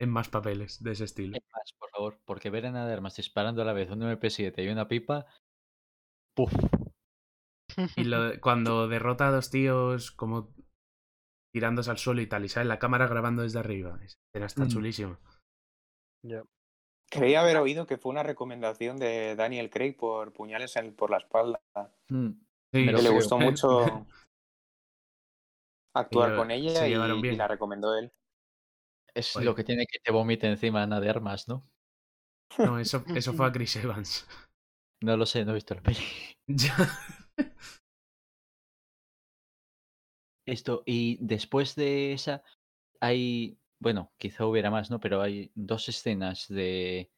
en 0.03 0.11
más 0.11 0.29
papeles 0.29 0.83
de 0.83 0.93
ese 0.93 1.05
estilo. 1.05 1.39
Más, 1.53 1.73
por 1.79 1.91
favor, 1.91 2.21
porque 2.25 2.51
ver 2.51 2.67
a 2.67 2.69
Ana 2.71 2.87
de 2.87 2.93
Armas 2.93 3.17
disparando 3.17 3.63
a 3.63 3.65
la 3.65 3.73
vez 3.73 3.91
un 3.91 4.03
MP7 4.03 4.65
y 4.65 4.69
una 4.69 4.89
pipa. 4.89 5.27
Puf. 6.35 6.53
Y 7.97 8.05
lo 8.05 8.39
cuando 8.41 8.89
derrota 8.89 9.29
a 9.29 9.31
dos 9.31 9.51
tíos 9.51 10.11
como 10.11 10.53
tirándose 11.55 11.91
al 11.91 11.99
suelo 11.99 12.21
y 12.21 12.27
tal, 12.27 12.45
y 12.45 12.49
sale 12.49 12.67
la 12.69 12.79
cámara 12.79 13.07
grabando 13.07 13.43
desde 13.43 13.59
arriba. 13.61 13.99
Esa 14.03 14.17
escena 14.35 14.47
está 14.47 14.65
Mm. 14.65 14.69
chulísima. 14.69 15.19
Ya. 16.25 16.43
Creía 17.11 17.43
haber 17.43 17.59
oído 17.59 17.87
que 17.87 17.99
fue 17.99 18.11
una 18.11 18.23
recomendación 18.23 18.97
de 18.97 19.37
Daniel 19.37 19.69
Craig 19.71 19.95
por 19.97 20.33
puñales 20.33 20.75
en- 20.77 20.95
por 20.97 21.11
la 21.11 21.19
espalda. 21.19 21.61
Mm. 22.09 22.29
Sí, 22.75 22.87
Que 22.87 22.93
le 22.93 23.11
gustó 23.11 23.39
mucho 23.39 23.81
actuar 25.95 26.37
con 26.37 26.51
ella 26.51 26.87
y, 26.89 26.95
y 26.95 27.21
bien. 27.21 27.37
la 27.39 27.49
recomendó 27.49 27.95
él. 27.97 28.11
Es 29.15 29.37
lo 29.37 29.55
que 29.55 29.65
tiene 29.65 29.87
que 29.87 29.99
te 30.01 30.13
vomite 30.13 30.47
encima 30.49 30.83
Ana 30.83 31.01
de 31.01 31.11
Armas, 31.11 31.49
¿no? 31.49 31.69
No, 32.59 32.79
eso, 32.79 33.05
eso 33.15 33.33
fue 33.35 33.47
a 33.47 33.53
Chris 33.53 33.77
Evans. 33.77 34.27
No 35.03 35.17
lo 35.17 35.27
sé, 35.27 35.45
no 35.45 35.53
he 35.53 35.55
visto 35.57 35.75
la 35.75 35.83
peli. 35.83 36.01
Ya. 36.49 36.77
Esto, 40.47 40.83
y 40.87 41.19
después 41.25 41.75
de 41.77 42.13
esa, 42.13 42.43
hay, 43.01 43.59
bueno, 43.81 44.13
quizá 44.19 44.47
hubiera 44.47 44.71
más, 44.71 44.91
¿no? 44.91 45.01
Pero 45.01 45.23
hay 45.23 45.53
dos 45.55 45.89
escenas 45.89 46.49
de, 46.49 47.13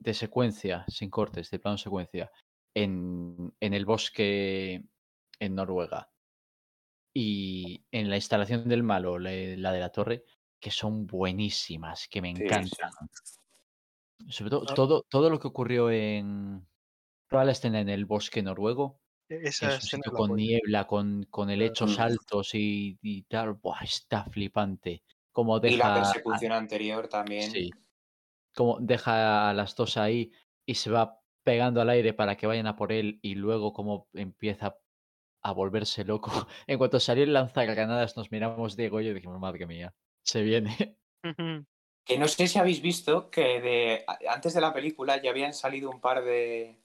de 0.00 0.14
secuencia, 0.14 0.84
sin 0.88 1.10
cortes, 1.10 1.50
de 1.50 1.58
plano 1.58 1.78
secuencia, 1.78 2.30
en, 2.74 3.54
en 3.60 3.74
el 3.74 3.84
bosque 3.84 4.84
en 5.40 5.54
Noruega. 5.54 6.10
Y 7.14 7.84
en 7.90 8.08
la 8.10 8.16
instalación 8.16 8.68
del 8.68 8.82
malo, 8.82 9.18
la, 9.18 9.30
la 9.30 9.72
de 9.72 9.80
la 9.80 9.90
torre, 9.90 10.24
que 10.60 10.70
son 10.70 11.06
buenísimas, 11.06 12.08
que 12.08 12.22
me 12.22 12.30
Sí, 12.34 12.44
encantan. 12.44 12.90
Sobre 14.28 14.50
todo, 14.50 14.64
Ah. 14.66 14.74
todo, 14.74 15.02
todo 15.08 15.30
lo 15.30 15.38
que 15.38 15.48
ocurrió 15.48 15.90
en 15.90 16.66
toda 17.28 17.44
la 17.44 17.52
escena 17.52 17.80
en 17.80 17.88
el 17.88 18.06
bosque 18.06 18.42
noruego, 18.42 19.00
Esa 19.28 19.76
es 19.76 19.78
escena 19.78 20.04
con 20.12 20.36
niebla, 20.36 20.86
con, 20.86 21.24
con 21.24 21.50
helechos 21.50 21.98
altos 22.00 22.54
y, 22.54 22.98
y 23.02 23.22
tal. 23.24 23.54
Buah, 23.54 23.84
está 23.84 24.24
flipante. 24.26 25.04
Como 25.32 25.60
Y 25.60 25.76
la 25.76 25.84
deja, 25.84 25.94
a- 26.10 26.14
persecución 26.14 26.52
anterior 26.52 27.06
también. 27.08 27.52
sí, 27.52 27.70
como 28.54 28.78
deja 28.80 29.50
a 29.50 29.54
las 29.54 29.76
dos 29.76 29.96
ahí 29.96 30.32
y 30.66 30.74
se 30.76 30.90
va 30.90 31.20
pegando 31.44 31.80
al 31.80 31.90
aire 31.90 32.14
para 32.14 32.36
que 32.36 32.46
vayan 32.46 32.66
a 32.68 32.76
por 32.76 32.92
él 32.92 33.18
y 33.22 33.34
luego 33.36 33.72
como 33.72 34.08
empieza 34.14 34.78
a 35.42 35.52
volverse 35.52 36.04
loco. 36.04 36.30
En 36.68 36.78
cuanto 36.78 37.00
salió 37.00 37.24
el 37.24 37.32
lanzagranadas 37.34 38.16
nos 38.16 38.30
miramos 38.32 38.76
Diego 38.76 39.00
y 39.00 39.06
yo 39.06 39.10
y 39.12 39.14
dijimos, 39.14 39.40
madre 39.40 39.66
mía, 39.66 39.94
se 40.28 40.42
viene. 40.42 40.96
Que 42.04 42.16
no 42.16 42.26
sé 42.26 42.48
si 42.48 42.58
habéis 42.58 42.80
visto 42.80 43.28
que 43.28 43.60
de, 43.60 44.04
antes 44.30 44.54
de 44.54 44.62
la 44.62 44.72
película 44.72 45.20
ya 45.20 45.28
habían 45.28 45.52
salido 45.52 45.90
un 45.90 46.00
par 46.00 46.24
de, 46.24 46.80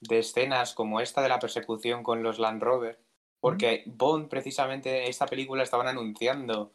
de 0.00 0.18
escenas 0.20 0.74
como 0.74 1.00
esta 1.00 1.22
de 1.22 1.28
la 1.28 1.40
persecución 1.40 2.04
con 2.04 2.22
los 2.22 2.38
Land 2.38 2.62
Rover. 2.62 3.00
Porque 3.40 3.82
Bond, 3.86 4.28
precisamente, 4.28 5.08
esta 5.08 5.26
película 5.26 5.64
estaban 5.64 5.88
anunciando 5.88 6.72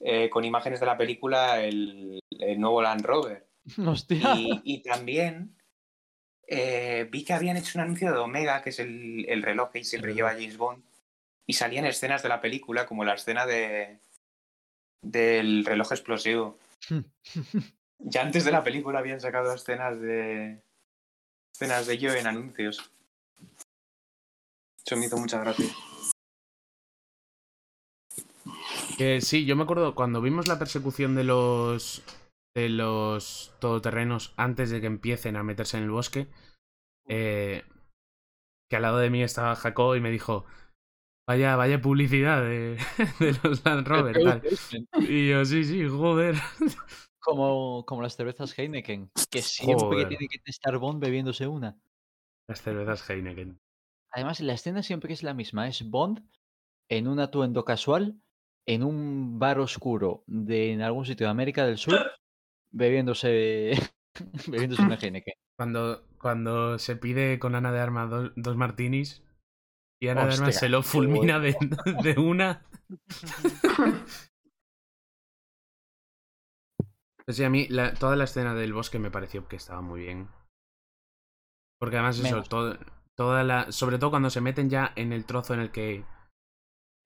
eh, 0.00 0.30
con 0.30 0.46
imágenes 0.46 0.80
de 0.80 0.86
la 0.86 0.96
película 0.96 1.62
el, 1.62 2.20
el 2.30 2.58
nuevo 2.58 2.80
Land 2.80 3.04
Rover. 3.04 3.50
Hostia. 3.86 4.34
Y, 4.34 4.62
y 4.64 4.82
también 4.82 5.58
eh, 6.46 7.06
vi 7.10 7.22
que 7.22 7.34
habían 7.34 7.58
hecho 7.58 7.78
un 7.78 7.82
anuncio 7.82 8.12
de 8.12 8.18
Omega, 8.18 8.62
que 8.62 8.70
es 8.70 8.78
el, 8.78 9.26
el 9.28 9.42
reloj 9.42 9.72
que 9.72 9.84
siempre 9.84 10.14
lleva 10.14 10.30
James 10.30 10.56
Bond, 10.56 10.82
y 11.46 11.52
salían 11.52 11.84
escenas 11.84 12.22
de 12.22 12.30
la 12.30 12.40
película, 12.40 12.86
como 12.86 13.04
la 13.04 13.12
escena 13.12 13.44
de 13.44 14.00
del 15.02 15.64
reloj 15.64 15.92
explosivo. 15.92 16.58
Ya 17.98 18.20
antes 18.20 18.44
de 18.44 18.52
la 18.52 18.62
película 18.62 18.98
habían 18.98 19.20
sacado 19.20 19.54
escenas 19.54 19.98
de 20.00 20.62
escenas 21.54 21.86
de 21.86 21.94
ello 21.94 22.12
en 22.12 22.26
anuncios. 22.26 22.92
Eso 24.84 24.96
me 24.96 25.06
hizo 25.06 25.16
mucha 25.16 25.40
gracia. 25.40 25.66
Que 28.98 29.20
sí, 29.20 29.46
yo 29.46 29.56
me 29.56 29.64
acuerdo 29.64 29.94
cuando 29.94 30.20
vimos 30.20 30.46
la 30.46 30.58
persecución 30.58 31.14
de 31.14 31.24
los 31.24 32.02
de 32.54 32.68
los 32.70 33.54
todoterrenos 33.60 34.32
antes 34.36 34.70
de 34.70 34.80
que 34.80 34.86
empiecen 34.86 35.36
a 35.36 35.42
meterse 35.42 35.76
en 35.76 35.82
el 35.82 35.90
bosque, 35.90 36.28
eh, 37.06 37.64
que 38.70 38.76
al 38.76 38.82
lado 38.82 38.98
de 38.98 39.10
mí 39.10 39.22
estaba 39.22 39.56
Jacob 39.56 39.94
y 39.94 40.00
me 40.00 40.10
dijo, 40.10 40.46
vaya, 41.26 41.56
vaya 41.56 41.80
publicidad 41.80 42.42
de, 42.42 42.78
de 43.20 43.38
los 43.42 43.64
Land 43.64 43.86
Rover, 43.86 44.22
tal. 44.22 44.42
Y 45.08 45.30
yo, 45.30 45.44
sí, 45.44 45.64
sí, 45.64 45.86
joder. 45.88 46.36
Como, 47.18 47.84
como 47.86 48.02
las 48.02 48.16
cervezas 48.16 48.56
Heineken, 48.56 49.10
que 49.30 49.42
siempre 49.42 49.86
Joder. 49.86 50.08
tiene 50.08 50.28
que 50.28 50.40
estar 50.44 50.78
Bond 50.78 51.02
bebiéndose 51.02 51.48
una. 51.48 51.76
Las 52.48 52.62
cervezas 52.62 53.08
Heineken. 53.10 53.58
Además, 54.12 54.40
la 54.40 54.52
escena 54.52 54.82
siempre 54.82 55.12
es 55.12 55.24
la 55.24 55.34
misma. 55.34 55.66
Es 55.66 55.90
Bond 55.90 56.22
en 56.88 57.08
un 57.08 57.18
atuendo 57.18 57.64
casual, 57.64 58.20
en 58.64 58.84
un 58.84 59.40
bar 59.40 59.58
oscuro 59.58 60.22
de 60.28 60.72
en 60.72 60.82
algún 60.82 61.04
sitio 61.04 61.26
de 61.26 61.32
América 61.32 61.66
del 61.66 61.78
Sur, 61.78 61.98
bebiéndose, 62.70 63.72
bebiéndose 64.46 64.82
una 64.82 64.94
Heineken. 65.00 65.34
Cuando, 65.56 66.06
cuando 66.18 66.78
se 66.78 66.94
pide 66.94 67.40
con 67.40 67.56
Ana 67.56 67.72
de 67.72 67.80
Armas 67.80 68.08
dos, 68.08 68.32
dos 68.36 68.56
martinis 68.56 69.25
y 70.00 70.08
Armas 70.08 70.40
Hostia, 70.40 70.52
se 70.52 70.68
lo 70.68 70.82
fulmina 70.82 71.38
de, 71.40 71.56
de 72.02 72.20
una. 72.20 72.62
Pues 77.24 77.36
sí, 77.36 77.44
a 77.44 77.50
mí 77.50 77.66
la- 77.68 77.94
toda 77.94 78.16
la 78.16 78.24
escena 78.24 78.54
del 78.54 78.72
bosque 78.72 78.98
me 78.98 79.10
pareció 79.10 79.48
que 79.48 79.56
estaba 79.56 79.80
muy 79.80 80.00
bien. 80.02 80.28
Porque 81.78 81.96
además 81.96 82.18
eso, 82.18 82.42
todo, 82.42 82.78
toda 83.16 83.44
la, 83.44 83.70
sobre 83.72 83.98
todo 83.98 84.10
cuando 84.10 84.30
se 84.30 84.40
meten 84.40 84.70
ya 84.70 84.92
en 84.96 85.12
el 85.12 85.26
trozo 85.26 85.54
en 85.54 85.60
el 85.60 85.70
que 85.70 86.04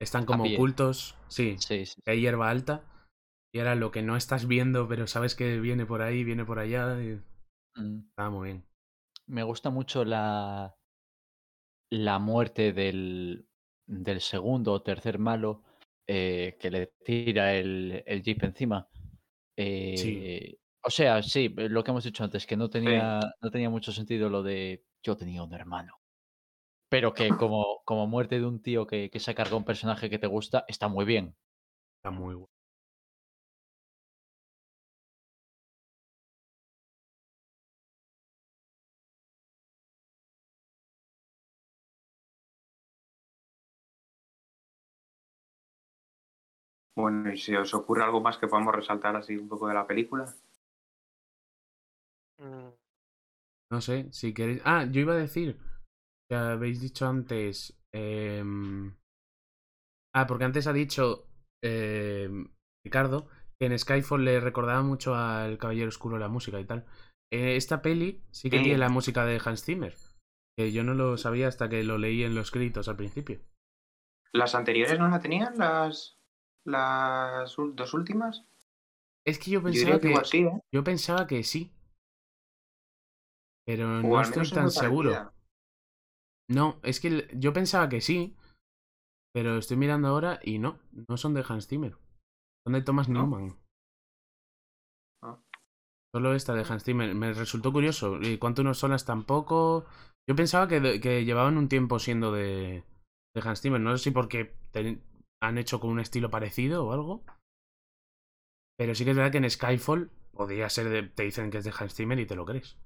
están 0.01 0.25
como 0.27 0.45
ocultos, 0.45 1.17
sí, 1.29 1.57
Sí, 1.59 1.87
sí. 1.87 2.01
que 2.05 2.12
hay 2.12 2.21
hierba 2.21 2.51
alta. 2.51 2.85
Y 3.53 3.59
era 3.59 3.75
lo 3.75 3.91
que 3.91 4.03
no 4.03 4.17
estás 4.17 4.47
viendo, 4.47 4.87
pero 4.87 5.09
sabes 5.09 5.35
que 5.35 5.59
viene 5.59 5.85
por 5.85 6.03
ahí, 6.03 6.23
viene 6.23 6.45
por 6.45 6.59
allá. 6.59 7.01
Y 7.03 7.21
Mm. 7.77 8.09
estaba 8.11 8.31
muy 8.31 8.49
bien. 8.49 8.65
Me 9.27 9.43
gusta 9.45 9.71
mucho 9.71 10.05
la, 10.05 10.77
la 11.91 12.19
muerte 12.19 12.73
del, 12.73 13.47
del 13.87 14.21
segundo 14.21 14.73
o 14.73 14.83
tercer 14.83 15.19
malo 15.19 15.62
eh, 16.07 16.57
que 16.61 16.71
le 16.71 16.89
tira 17.05 17.55
el, 17.55 18.03
el 18.07 18.23
jeep 18.23 18.45
encima. 18.45 18.89
Eh, 19.57 20.59
O 20.83 20.91
sea, 20.91 21.23
sí, 21.23 21.55
eh, 21.59 21.69
lo 21.69 21.85
que 21.85 21.91
hemos 21.91 22.05
dicho 22.05 22.25
antes, 22.25 22.47
que 22.47 22.57
no 22.57 22.71
tenía, 22.71 23.21
no 23.43 23.51
tenía 23.51 23.71
mucho 23.71 23.93
sentido 23.93 24.29
lo 24.31 24.43
de 24.43 24.85
yo 25.03 25.17
tenía 25.17 25.43
un 25.43 25.55
hermano. 25.55 26.01
Pero 26.89 27.15
que 27.15 27.27
como, 27.37 27.83
como 27.85 28.07
muerte 28.07 28.41
de 28.41 28.47
un 28.47 28.62
tío 28.62 28.87
que, 28.87 29.11
que 29.11 29.21
se 29.21 29.35
carga 29.35 29.57
un 29.57 29.65
personaje 29.65 30.11
que 30.11 30.19
te 30.19 30.27
gusta, 30.27 30.65
está 30.69 30.89
muy 30.89 31.05
bien. 31.05 31.37
Está 31.99 32.11
muy 32.12 32.35
bueno. 32.37 32.51
Bueno, 47.01 47.32
y 47.32 47.36
si 47.39 47.55
os 47.56 47.72
ocurre 47.74 48.05
algo 48.05 48.20
más 48.20 48.39
que 48.39 48.48
podamos 48.48 48.74
resaltar 48.74 49.16
así 49.16 49.36
un 49.36 49.48
poco 49.48 49.68
de 49.68 49.74
la 49.74 49.86
película. 49.86 50.27
Mm, 52.39 52.70
No 53.72 53.81
sé, 53.81 54.09
si 54.12 54.35
queréis. 54.35 54.62
Ah, 54.64 54.85
yo 54.90 55.01
iba 55.01 55.12
a 55.14 55.16
decir. 55.16 55.59
Que 56.28 56.36
habéis 56.36 56.81
dicho 56.81 57.06
antes. 57.06 57.77
em, 57.93 58.94
Ah, 60.14 60.27
porque 60.27 60.44
antes 60.44 60.66
ha 60.66 60.72
dicho 60.72 61.27
em, 61.62 62.48
Ricardo 62.85 63.28
que 63.59 63.66
en 63.66 63.78
Skyfall 63.78 64.24
le 64.24 64.40
recordaba 64.40 64.82
mucho 64.82 65.14
al 65.14 65.59
Caballero 65.59 65.89
Oscuro 65.89 66.18
la 66.18 66.28
música 66.28 66.59
y 66.59 66.64
tal. 66.64 66.86
Eh, 67.32 67.56
esta 67.56 67.82
peli 67.82 68.22
sí 68.31 68.51
que 68.51 68.59
tiene 68.60 68.78
la 68.78 68.89
música 68.89 69.24
de 69.24 69.40
Hans 69.44 69.64
Zimmer. 69.64 69.94
Que 70.59 70.72
yo 70.72 70.82
no 70.82 70.94
lo 70.94 71.16
sabía 71.16 71.47
hasta 71.48 71.68
que 71.68 71.85
lo 71.85 71.98
leí 71.98 72.24
en 72.24 72.35
los 72.35 72.51
créditos 72.51 72.89
al 72.89 72.97
principio. 72.97 73.40
¿Las 74.32 74.55
anteriores 74.55 74.98
no 74.98 75.09
la 75.09 75.20
tenían? 75.20 75.59
¿Las, 75.59 76.19
las 76.70 77.56
dos 77.56 77.94
últimas? 77.94 78.44
Es 79.26 79.38
que 79.38 79.51
yo 79.51 79.62
pensaba 79.62 80.01
que 80.01 80.12
¿eh? 80.12 80.60
Yo 80.72 80.84
pensaba 80.84 81.26
que 81.26 81.42
sí. 81.44 81.72
Pero 83.66 83.98
O 83.98 84.02
no 84.02 84.20
estoy 84.22 84.48
tan 84.51 84.70
seguro. 84.70 85.10
parecida. 85.10 85.34
No, 86.51 86.80
es 86.82 86.98
que 87.01 87.28
yo 87.34 87.52
pensaba 87.52 87.88
que 87.88 88.01
sí, 88.01 88.34
pero 89.32 89.59
estoy 89.59 89.76
mirando 89.76 90.09
ahora 90.09 90.40
y 90.42 90.59
no, 90.59 90.78
no 91.09 91.16
son 91.16 91.34
de 91.34 91.44
Hans 91.48 91.68
Zimmer. 91.68 91.97
Son 92.66 92.72
de 92.72 92.82
Thomas 92.82 93.09
¿No? 93.09 93.20
Newman. 93.20 93.56
Ah. 95.22 95.38
Solo 96.12 96.34
esta 96.34 96.55
de 96.55 96.64
Hans 96.68 96.82
Zimmer. 96.82 97.14
Me 97.14 97.32
resultó 97.32 97.72
curioso. 97.72 98.20
Y 98.20 98.38
Quantum 98.38 98.68
of 98.68 98.76
Solace 98.76 99.06
tampoco. 99.06 99.86
Yo 100.28 100.34
pensaba 100.34 100.66
que, 100.66 101.01
que 101.01 101.24
llevaban 101.24 101.56
un 101.56 101.68
tiempo 101.68 101.98
siendo 101.98 102.32
de, 102.32 102.84
de 103.34 103.42
Hans 103.42 103.60
Zimmer. 103.60 103.80
No 103.80 103.97
sé 103.97 104.05
si 104.05 104.10
porque 104.10 104.56
ten- 104.72 105.02
han 105.43 105.59
hecho 105.59 105.81
con 105.81 105.91
un 105.91 106.01
estilo 106.01 106.31
parecido 106.31 106.87
o 106.87 106.93
algo. 106.93 107.25
Pero 108.79 108.95
sí 108.95 109.05
que 109.05 109.11
es 109.11 109.17
verdad 109.17 109.33
que 109.33 109.39
en 109.39 109.51
Skyfall 109.51 110.11
podría 110.33 110.69
ser 110.71 110.89
de. 110.89 111.03
Te 111.05 111.25
dicen 111.25 111.51
que 111.51 111.59
es 111.59 111.65
de 111.65 111.73
Hans 111.79 111.95
Zimmer 111.95 112.19
y 112.19 112.27
te 112.27 112.35
lo 112.37 112.45
crees. 112.45 112.79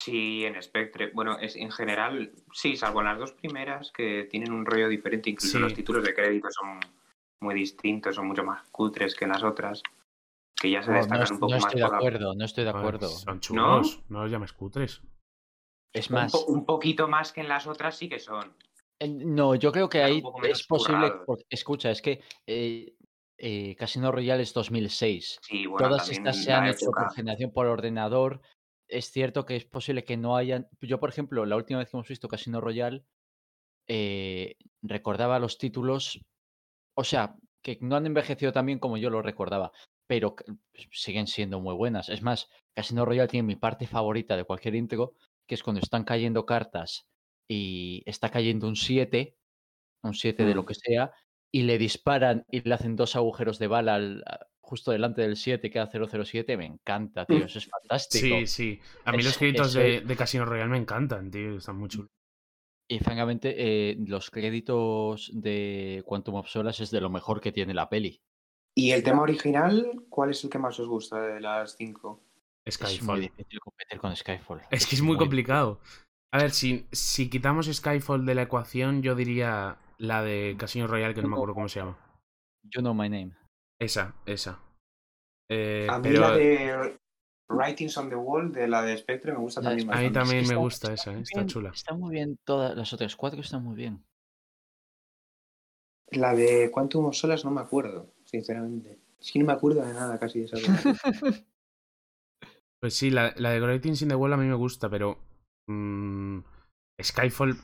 Sí, 0.00 0.44
en 0.44 0.60
Spectre. 0.62 1.10
Bueno, 1.12 1.38
es 1.38 1.56
en 1.56 1.70
general, 1.72 2.32
sí, 2.52 2.76
salvo 2.76 3.00
en 3.00 3.06
las 3.06 3.18
dos 3.18 3.32
primeras 3.32 3.90
que 3.92 4.24
tienen 4.30 4.52
un 4.52 4.64
rollo 4.64 4.88
diferente. 4.88 5.30
Incluso 5.30 5.58
Sí. 5.58 5.62
los 5.62 5.74
títulos 5.74 6.04
de 6.04 6.14
crédito 6.14 6.48
son 6.50 6.78
muy 7.42 7.54
distintos, 7.54 8.14
son 8.14 8.26
mucho 8.28 8.44
más 8.44 8.66
cutres 8.70 9.14
que 9.14 9.24
en 9.24 9.32
las 9.32 9.42
otras. 9.42 9.82
Que 10.60 10.70
ya 10.70 10.82
se 10.82 10.88
No, 10.88 10.94
no 10.94 10.98
destacan 11.00 11.22
es- 11.24 11.30
un 11.30 11.38
poco 11.40 11.52
no 11.52 11.56
más 11.58 11.66
estoy 11.66 11.80
de 11.82 11.88
la- 11.88 11.96
acuerdo, 11.96 12.34
no 12.34 12.44
estoy 12.44 12.64
de 12.64 12.70
acuerdo. 12.70 13.08
Son 13.08 13.40
chulos. 13.40 14.02
No, 14.08 14.22
los 14.22 14.30
llames 14.30 14.52
cutres. 14.52 15.02
Es 15.92 16.10
Un, 16.10 16.14
más, 16.14 16.32
po- 16.32 16.44
un 16.46 16.64
poquito 16.64 17.08
más 17.08 17.32
que 17.32 17.40
en 17.40 17.48
las 17.48 17.66
otras 17.66 17.96
sí 17.96 18.08
que 18.08 18.18
son. 18.18 18.54
No, 19.06 19.54
yo 19.54 19.70
creo 19.72 19.88
que 19.88 20.02
ahí 20.02 20.22
es 20.44 20.66
posible. 20.66 21.12
porque- 21.26 21.44
escucha, 21.50 21.90
es 21.90 22.02
que 22.02 22.20
eh, 22.46 22.94
eh, 23.38 23.76
Casino 23.76 24.10
Royale 24.10 24.42
es 24.42 24.52
2006. 24.52 25.38
Sí, 25.42 25.66
bueno, 25.66 25.88
Todas 25.88 26.08
estas 26.10 26.42
se 26.42 26.52
han 26.52 26.66
hecho 26.66 26.86
época. 26.86 27.04
por 27.06 27.14
generación 27.14 27.52
por 27.52 27.66
ordenador. 27.66 28.40
Es 28.88 29.10
cierto 29.10 29.44
que 29.44 29.56
es 29.56 29.64
posible 29.66 30.04
que 30.04 30.16
no 30.16 30.36
hayan. 30.36 30.68
Yo, 30.80 30.98
por 30.98 31.10
ejemplo, 31.10 31.44
la 31.46 31.56
última 31.56 31.78
vez 31.78 31.90
que 31.90 31.96
hemos 31.96 32.08
visto 32.08 32.26
Casino 32.28 32.60
Royale, 32.60 33.04
eh, 33.86 34.56
recordaba 34.82 35.38
los 35.38 35.58
títulos. 35.58 36.20
O 36.96 37.04
sea, 37.04 37.36
que 37.62 37.78
no 37.80 37.96
han 37.96 38.06
envejecido 38.06 38.52
tan 38.52 38.66
bien 38.66 38.78
como 38.78 38.96
yo 38.96 39.10
lo 39.10 39.22
recordaba, 39.22 39.72
pero 40.08 40.34
que 40.34 40.44
siguen 40.90 41.26
siendo 41.26 41.60
muy 41.60 41.74
buenas. 41.74 42.08
Es 42.08 42.22
más, 42.22 42.48
Casino 42.74 43.04
Royale 43.04 43.28
tiene 43.28 43.46
mi 43.46 43.56
parte 43.56 43.86
favorita 43.86 44.36
de 44.36 44.44
cualquier 44.44 44.74
intro, 44.74 45.14
que 45.46 45.54
es 45.54 45.62
cuando 45.62 45.80
están 45.80 46.04
cayendo 46.04 46.44
cartas 46.46 47.06
y 47.48 48.02
está 48.06 48.30
cayendo 48.30 48.68
un 48.68 48.76
7, 48.76 49.36
un 50.02 50.14
7 50.14 50.44
de 50.44 50.54
lo 50.54 50.62
Mm. 50.62 50.66
que 50.66 50.74
sea, 50.74 51.12
y 51.50 51.62
le 51.62 51.78
disparan 51.78 52.44
y 52.50 52.60
le 52.60 52.74
hacen 52.74 52.94
dos 52.94 53.16
agujeros 53.16 53.58
de 53.58 53.66
bala 53.66 53.94
al- 53.94 54.24
justo 54.60 54.90
delante 54.90 55.22
del 55.22 55.36
7, 55.36 55.70
queda 55.70 55.86
007. 55.86 56.56
Me 56.58 56.66
encanta, 56.66 57.24
tío. 57.24 57.46
Eso 57.46 57.58
es 57.58 57.68
fantástico. 57.70 58.36
Sí, 58.40 58.46
sí. 58.46 58.80
A 59.06 59.12
mí 59.12 59.22
los 59.22 59.38
créditos 59.38 59.72
de, 59.72 60.04
Casino 60.16 60.44
Royale 60.44 60.68
me 60.70 60.76
encantan, 60.78 61.30
tío. 61.30 61.56
Están 61.56 61.76
muy 61.78 61.88
chulos. 61.88 62.10
Y 62.90 62.98
francamente, 63.00 63.54
eh, 63.56 63.96
los 64.06 64.30
créditos 64.30 65.30
de 65.34 66.02
Quantum 66.06 66.36
of 66.36 66.48
Solace 66.48 66.84
es 66.84 66.90
de 66.90 67.00
lo 67.00 67.08
mejor 67.10 67.40
que 67.40 67.52
tiene 67.52 67.72
la 67.74 67.88
peli. 67.88 68.20
¿Y 68.74 68.92
el 68.92 69.02
tema 69.02 69.22
original, 69.22 70.04
cuál 70.08 70.30
es 70.30 70.44
el 70.44 70.50
que 70.50 70.58
más 70.58 70.78
os 70.80 70.86
gusta 70.88 71.20
de 71.20 71.40
las 71.40 71.76
cinco? 71.76 72.22
Es 72.64 72.80
muy 72.80 72.90
Skyfall. 72.90 73.20
difícil 73.22 73.60
competir 73.60 73.98
con 73.98 74.14
Skyfall. 74.14 74.60
Es 74.70 74.86
que 74.86 74.96
es 74.96 75.02
muy 75.02 75.16
complicado. 75.16 75.80
A 76.32 76.38
ver, 76.38 76.50
si, 76.50 76.86
si 76.92 77.30
quitamos 77.30 77.66
Skyfall 77.72 78.26
de 78.26 78.34
la 78.34 78.42
ecuación, 78.42 79.02
yo 79.02 79.14
diría 79.14 79.78
la 79.98 80.22
de 80.22 80.56
Casino 80.58 80.86
Royale, 80.86 81.14
que 81.14 81.22
no 81.22 81.28
me 81.28 81.34
acuerdo 81.36 81.54
cómo 81.54 81.68
se 81.68 81.80
llama. 81.80 81.98
You 82.64 82.80
know 82.82 82.94
my 82.94 83.08
name. 83.08 83.32
Esa, 83.80 84.14
esa. 84.26 84.60
Eh, 85.50 85.86
A 85.88 85.98
mí 85.98 86.02
pero 86.10 86.20
la 86.20 86.36
de 86.36 86.98
Writings 87.50 87.96
on 87.96 88.10
the 88.10 88.14
Wall, 88.16 88.52
de 88.52 88.68
la 88.68 88.82
de 88.82 88.98
Spectre, 88.98 89.32
me 89.32 89.38
gusta 89.38 89.62
La 89.62 89.70
también 89.70 89.90
a 89.94 90.00
mí 90.00 90.12
también 90.12 90.38
me 90.40 90.42
Está- 90.44 90.56
gusta 90.56 90.92
está 90.92 91.10
esa, 91.12 91.18
¿eh? 91.18 91.22
está 91.22 91.40
bien, 91.40 91.48
chula. 91.48 91.70
Está 91.70 91.94
muy 91.94 92.10
bien 92.12 92.38
todas 92.44 92.76
las 92.76 92.92
otras 92.92 93.16
cuatro 93.16 93.40
están 93.40 93.64
muy 93.64 93.74
bien. 93.76 94.04
La 96.10 96.34
de 96.34 96.70
Quantum 96.70 97.06
of 97.06 97.14
Solace 97.16 97.44
no 97.44 97.50
me 97.50 97.60
acuerdo, 97.62 98.12
sinceramente. 98.24 98.98
Es 99.18 99.32
que 99.32 99.38
no 99.38 99.46
me 99.46 99.52
acuerdo 99.54 99.84
de 99.84 99.94
nada 99.94 100.18
casi 100.18 100.40
de 100.40 100.44
esa. 100.46 100.56
Pues 102.80 102.94
sí, 102.94 103.10
la, 103.10 103.34
la 103.36 103.50
de 103.50 103.58
Great 103.58 103.84
in 103.86 103.94
the 104.08 104.14
Wall 104.14 104.32
a 104.32 104.36
mí 104.36 104.46
me 104.46 104.54
gusta, 104.54 104.88
pero 104.88 105.18
mm, 105.68 106.40
Skyfall 107.02 107.56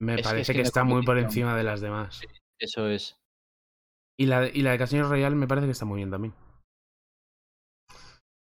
me 0.00 0.14
Es 0.14 0.16
que- 0.18 0.22
parece 0.24 0.52
es 0.52 0.56
que, 0.56 0.62
está 0.62 0.84
muy 0.84 1.04
por 1.04 1.18
encima 1.18 1.56
de 1.56 1.62
las 1.64 1.80
demás. 1.80 2.20
Eso 2.60 2.88
es. 2.88 3.16
Y 4.18 4.26
la, 4.26 4.46
y 4.48 4.62
la 4.62 4.72
de 4.72 4.78
Casino 4.78 5.08
Royale 5.08 5.36
me 5.36 5.46
parece 5.48 5.66
que 5.66 5.72
está 5.72 5.84
muy 5.84 5.98
bien 5.98 6.10
también. 6.10 6.34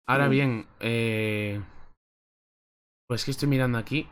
Ahora 0.07 0.27
Mm. 0.27 0.31
bien, 0.31 0.69
eh, 0.81 1.63
pues 3.09 3.25
que 3.25 3.31
estoy 3.31 3.49
mirando 3.49 3.79
aquí. 3.79 4.09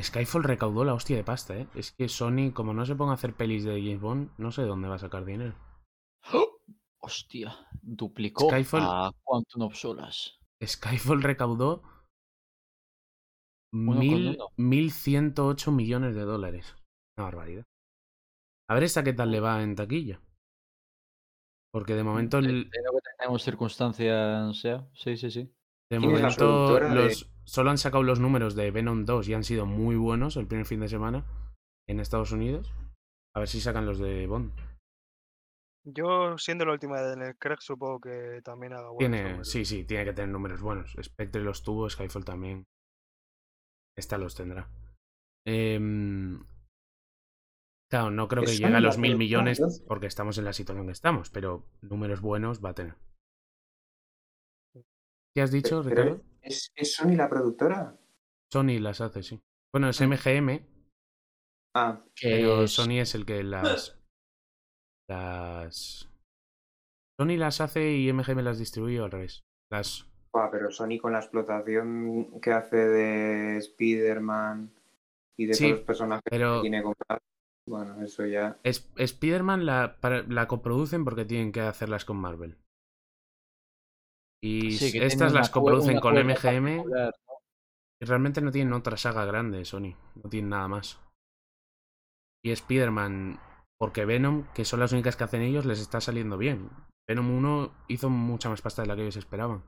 Skyfall 0.00 0.44
recaudó 0.44 0.84
la 0.84 0.94
hostia 0.94 1.16
de 1.16 1.24
pasta, 1.24 1.56
¿eh? 1.56 1.68
Es 1.74 1.92
que 1.92 2.08
Sony, 2.08 2.52
como 2.54 2.72
no 2.72 2.86
se 2.86 2.94
ponga 2.96 3.12
a 3.12 3.14
hacer 3.14 3.34
pelis 3.34 3.64
de 3.64 3.80
James 3.82 4.00
Bond, 4.00 4.30
no 4.38 4.50
sé 4.50 4.62
de 4.62 4.68
dónde 4.68 4.88
va 4.88 4.94
a 4.94 4.98
sacar 4.98 5.24
dinero. 5.24 5.54
¡Oh! 6.32 6.58
Hostia, 7.02 7.54
duplicó 7.82 8.48
Skyfall- 8.50 8.82
a 8.82 9.12
Quantum 9.22 9.62
of 9.62 9.74
Solace. 9.74 10.30
Skyfall 10.64 11.22
recaudó 11.22 11.82
mil, 13.72 14.36
uno. 14.36 14.48
1.108 14.56 15.72
millones 15.72 16.14
de 16.14 16.22
dólares. 16.22 16.76
Una 17.18 17.24
barbaridad. 17.26 17.64
A 18.68 18.74
ver 18.74 18.84
esta 18.84 19.02
qué 19.02 19.12
tal 19.12 19.30
le 19.30 19.40
va 19.40 19.62
en 19.62 19.74
taquilla. 19.74 20.20
Porque 21.72 21.94
de 21.94 22.02
momento, 22.02 22.38
el- 22.38 22.68
Teniendo 22.70 22.92
que 22.92 23.10
tenemos 23.18 23.42
circunstancias, 23.42 24.56
sea. 24.60 24.88
Sí, 24.94 25.16
sí, 25.16 25.30
sí. 25.30 25.42
de 25.90 25.98
¿Quién 25.98 26.04
es 26.14 26.20
la 26.20 26.28
momento 26.28 26.74
de- 26.78 27.16
solo 27.44 27.70
han 27.70 27.78
sacado 27.78 28.02
los 28.04 28.20
números 28.20 28.54
de 28.54 28.70
Venom 28.70 29.04
2 29.04 29.28
y 29.28 29.34
han 29.34 29.42
sido 29.44 29.66
muy 29.66 29.96
buenos 29.96 30.36
el 30.36 30.46
primer 30.46 30.66
fin 30.66 30.78
de 30.80 30.88
semana 30.88 31.24
en 31.88 31.98
Estados 31.98 32.30
Unidos. 32.32 32.72
A 33.34 33.40
ver 33.40 33.48
si 33.48 33.60
sacan 33.60 33.86
los 33.86 33.98
de 33.98 34.26
Bond. 34.28 34.52
Yo, 35.84 36.36
siendo 36.38 36.64
la 36.66 36.72
última 36.72 37.00
de 37.00 37.08
Daniel 37.08 37.36
Craig, 37.38 37.58
supongo 37.60 38.00
que 38.00 38.40
también 38.44 38.72
haga 38.74 38.90
buenos 38.90 38.98
Tiene, 38.98 39.22
números. 39.22 39.48
sí, 39.48 39.64
sí, 39.64 39.84
tiene 39.84 40.04
que 40.04 40.12
tener 40.12 40.30
números 40.30 40.60
buenos. 40.60 40.94
Spectre 41.02 41.42
los 41.42 41.62
tuvo, 41.62 41.88
Skyfall 41.88 42.24
también. 42.24 42.66
Esta 44.00 44.18
los 44.18 44.34
tendrá. 44.34 44.68
Em, 45.46 46.42
claro, 47.90 48.10
no 48.10 48.26
creo 48.28 48.42
que 48.42 48.50
¿Es 48.52 48.58
llegue 48.58 48.74
a 48.74 48.80
los 48.80 48.98
mil 48.98 49.16
millones 49.16 49.84
porque 49.86 50.06
estamos 50.06 50.36
en 50.38 50.44
la 50.46 50.52
situación 50.52 50.86
que 50.86 50.92
estamos, 50.92 51.30
pero 51.30 51.66
números 51.82 52.20
buenos 52.20 52.64
va 52.64 52.70
a 52.70 52.74
tener. 52.74 52.96
¿Qué 55.34 55.42
has 55.42 55.52
dicho, 55.52 55.82
Pero 55.84 56.02
Ricardo? 56.04 56.24
¿es, 56.42 56.72
¿Es 56.74 56.94
Sony 56.94 57.14
la 57.14 57.28
productora? 57.28 57.96
Sony 58.52 58.80
las 58.80 59.00
hace, 59.00 59.22
sí. 59.22 59.40
Bueno, 59.72 59.88
es 59.90 60.00
MGM, 60.00 60.66
Ah, 61.76 62.04
pero 62.20 62.64
es- 62.64 62.72
Sony 62.72 62.98
es 63.00 63.14
el 63.14 63.24
que 63.24 63.44
las. 63.44 63.96
Las. 65.08 66.08
Sony 67.20 67.36
las 67.36 67.60
hace 67.60 67.92
y 67.96 68.08
MGM 68.12 68.42
las 68.42 68.58
distribuye 68.58 69.00
o 69.00 69.04
al 69.04 69.10
revés. 69.12 69.40
Las. 69.70 70.09
Buah, 70.32 70.50
pero 70.50 70.70
Sony 70.70 70.98
con 71.00 71.12
la 71.12 71.18
explotación 71.20 72.40
que 72.40 72.52
hace 72.52 72.76
de 72.76 73.56
Spider-Man 73.58 74.70
y 75.38 75.46
de 75.46 75.54
Sí, 75.54 75.64
todos 75.64 75.76
los 75.78 75.86
personajes 75.86 76.22
pero- 76.30 76.56
que 76.56 76.60
tiene 76.62 76.82
comprados, 76.82 77.22
bueno, 77.68 78.02
eso 78.02 78.26
ya... 78.26 78.58
Es- 78.62 78.90
Spider-Man 78.96 79.66
la, 79.66 79.96
para- 80.00 80.22
la 80.22 80.46
coproducen 80.48 81.04
porque 81.04 81.24
tienen 81.24 81.52
que 81.52 81.60
hacerlas 81.60 82.04
con 82.04 82.16
Marvel. 82.18 82.56
Y 84.42 84.72
sí, 84.72 84.98
estas 84.98 85.32
las 85.34 85.50
coproducen 85.50 86.00
con 86.00 86.14
MGM 86.14 86.84
y 88.02 88.04
realmente 88.06 88.40
no 88.40 88.50
tienen 88.50 88.72
otra 88.72 88.96
saga 88.96 89.26
grande, 89.26 89.64
Sony. 89.66 89.94
No 90.22 90.30
tienen 90.30 90.48
nada 90.50 90.66
más. 90.66 90.98
Y 92.42 92.50
Spider-Man, 92.52 93.38
porque 93.78 94.06
Venom, 94.06 94.46
que 94.54 94.64
son 94.64 94.80
las 94.80 94.92
únicas 94.92 95.16
que 95.16 95.24
hacen 95.24 95.42
ellos, 95.42 95.66
les 95.66 95.78
está 95.80 96.00
saliendo 96.00 96.38
bien. 96.38 96.70
Venom 97.06 97.30
1 97.30 97.74
hizo 97.88 98.08
mucha 98.08 98.48
más 98.48 98.62
pasta 98.62 98.80
de 98.80 98.88
la 98.88 98.96
que 98.96 99.02
ellos 99.02 99.16
esperaban. 99.16 99.62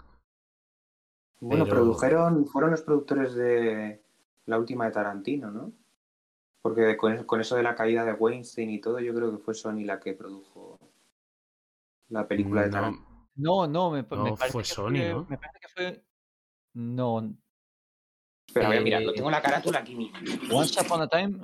Bueno, 1.45 1.65
Pero- 1.65 1.77
produjeron, 1.77 2.47
fueron 2.47 2.71
los 2.71 2.83
productores 2.83 3.35
de 3.35 4.01
la 4.47 4.59
última 4.59 4.85
de 4.87 4.93
Tarantino, 4.93 5.51
¿no? 5.51 5.73
Porque 6.63 6.97
con, 6.97 7.25
con 7.25 7.41
eso 7.41 7.57
de 7.57 7.65
la 7.65 7.75
caída 7.75 8.05
de 8.05 8.13
Weinstein 8.13 8.71
y 8.71 8.81
todo, 8.81 9.01
yo 9.01 9.13
creo 9.13 9.33
que 9.33 9.43
fue 9.43 9.53
Sony 9.53 9.85
la 9.85 9.99
que 9.99 10.13
produjo 10.15 10.79
la 12.11 12.29
película 12.29 12.63
de 12.63 12.69
No, 12.69 12.73
Tarantino. 12.73 13.29
No, 13.35 13.67
no, 13.67 13.91
me, 13.91 14.05
pa- 14.05 14.17
me 14.23 14.31
No, 14.31 14.37
parece 14.37 14.53
fue 14.53 14.63
que 14.63 14.69
Sony, 14.69 14.89
fue- 14.91 15.09
¿no? 15.09 15.27
Me 15.29 15.39
parece 15.39 15.59
que 15.61 15.69
fue. 15.69 16.05
No. 16.75 17.35
Pero 18.55 18.67
voy 18.69 18.77
a 18.77 18.81
eh, 18.81 18.85
mirarlo, 18.85 19.13
tengo 19.13 19.31
la 19.31 19.43
carátula 19.43 19.81
aquí 19.81 19.97
mismo. 19.97 20.19
Once 20.57 20.81
Upon 20.81 21.03
a 21.03 21.09
Time. 21.09 21.41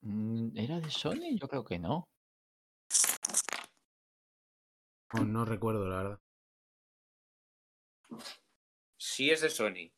Mm, 0.00 0.56
¿Era 0.56 0.80
de 0.80 0.90
Sony? 0.90 1.36
Yo 1.38 1.46
creo 1.46 1.62
que 1.64 1.78
no. 1.78 2.08
no, 5.12 5.24
no 5.26 5.44
recuerdo, 5.44 5.86
la 5.86 5.96
verdad. 5.98 6.18
Sí 8.98 9.30
es 9.30 9.40
de 9.40 9.50
Sony. 9.50 9.92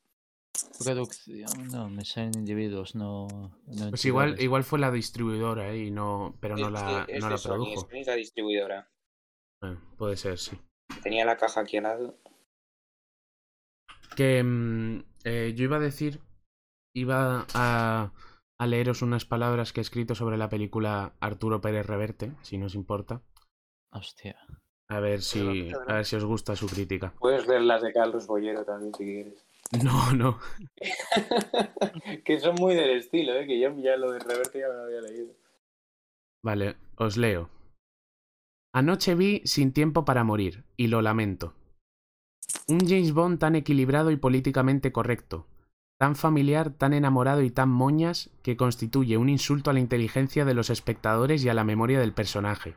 Producción, 0.79 1.69
no, 1.73 1.91
me 1.91 2.05
salen 2.05 2.33
individuos, 2.37 2.95
no. 2.95 3.27
no 3.67 3.91
Pues 3.91 4.05
igual, 4.05 4.41
igual 4.41 4.63
fue 4.63 4.79
la 4.79 4.93
distribuidora, 4.93 5.73
¿eh? 5.73 5.87
Y 5.87 5.91
no, 5.91 6.37
pero 6.41 6.57
no 6.57 6.67
Es 6.67 6.73
la, 6.73 7.05
es 7.09 7.21
no 7.21 7.27
de 7.27 7.33
la 7.33 7.39
Sony, 7.39 7.51
produjo. 7.55 7.81
Sony 7.81 7.99
es 7.99 8.07
la 8.07 8.15
distribuidora. 8.15 8.91
Eh, 9.63 9.77
puede 9.99 10.17
ser, 10.17 10.39
sí. 10.39 10.57
Tenía 11.03 11.25
la 11.25 11.37
caja 11.37 11.61
aquí 11.61 11.79
al 11.79 11.83
lado. 11.83 12.19
Que 14.17 14.43
mm, 14.45 15.05
eh, 15.25 15.53
yo 15.57 15.65
iba 15.65 15.77
a 15.77 15.81
decir, 15.81 16.21
iba 16.95 17.47
a, 17.53 18.13
a 18.59 18.67
leeros 18.67 19.03
unas 19.03 19.25
palabras 19.25 19.73
que 19.73 19.81
he 19.81 19.83
escrito 19.83 20.15
sobre 20.15 20.39
la 20.39 20.49
película 20.49 21.17
Arturo 21.19 21.61
Pérez 21.61 21.87
Reverte, 21.87 22.33
si 22.43 22.59
no 22.59 22.67
os 22.67 22.77
importa. 22.77 23.23
Hostia. 23.91 24.37
A 24.89 25.01
ver 25.01 25.23
si, 25.23 25.73
a 25.89 25.95
ver 25.95 26.05
si 26.05 26.17
os 26.17 26.25
gusta 26.25 26.55
su 26.57 26.67
crítica. 26.67 27.15
Puedes 27.19 27.47
ver 27.47 27.63
las 27.63 27.83
de 27.83 27.93
Carlos 27.93 28.27
Bollero 28.27 28.65
también 28.65 28.95
si 28.95 29.05
quieres. 29.05 29.47
No, 29.83 30.13
no. 30.13 30.39
que 32.25 32.39
son 32.39 32.55
muy 32.57 32.75
del 32.75 32.91
estilo, 32.91 33.35
¿eh? 33.35 33.47
que 33.47 33.59
yo 33.59 33.75
ya 33.79 33.97
lo 33.97 34.13
de 34.13 34.21
Reverte 34.21 34.61
ya 34.61 34.69
me 34.69 34.75
lo 34.75 34.83
había 34.85 35.01
leído. 35.01 35.35
Vale, 36.43 36.77
os 36.97 37.17
leo. 37.17 37.51
Anoche 38.73 39.15
vi 39.15 39.41
Sin 39.45 39.73
tiempo 39.73 40.05
para 40.05 40.23
morir, 40.23 40.65
y 40.77 40.89
lo 40.89 41.01
lamento. 41.01 41.55
Un 42.69 42.81
James 42.81 43.13
Bond 43.13 43.39
tan 43.39 43.57
equilibrado 43.57 44.11
y 44.11 44.17
políticamente 44.17 44.93
correcto, 44.93 45.47
tan 45.99 46.17
familiar, 46.17 46.71
tan 46.71 46.93
enamorado 46.93 47.43
y 47.43 47.51
tan 47.51 47.69
moñas 47.69 48.31
que 48.43 48.57
constituye 48.57 49.17
un 49.17 49.29
insulto 49.29 49.71
a 49.71 49.73
la 49.73 49.81
inteligencia 49.81 50.45
de 50.45 50.55
los 50.55 50.71
espectadores 50.71 51.45
y 51.45 51.49
a 51.49 51.55
la 51.55 51.65
memoria 51.65 52.01
del 52.01 52.13
personaje. 52.13 52.77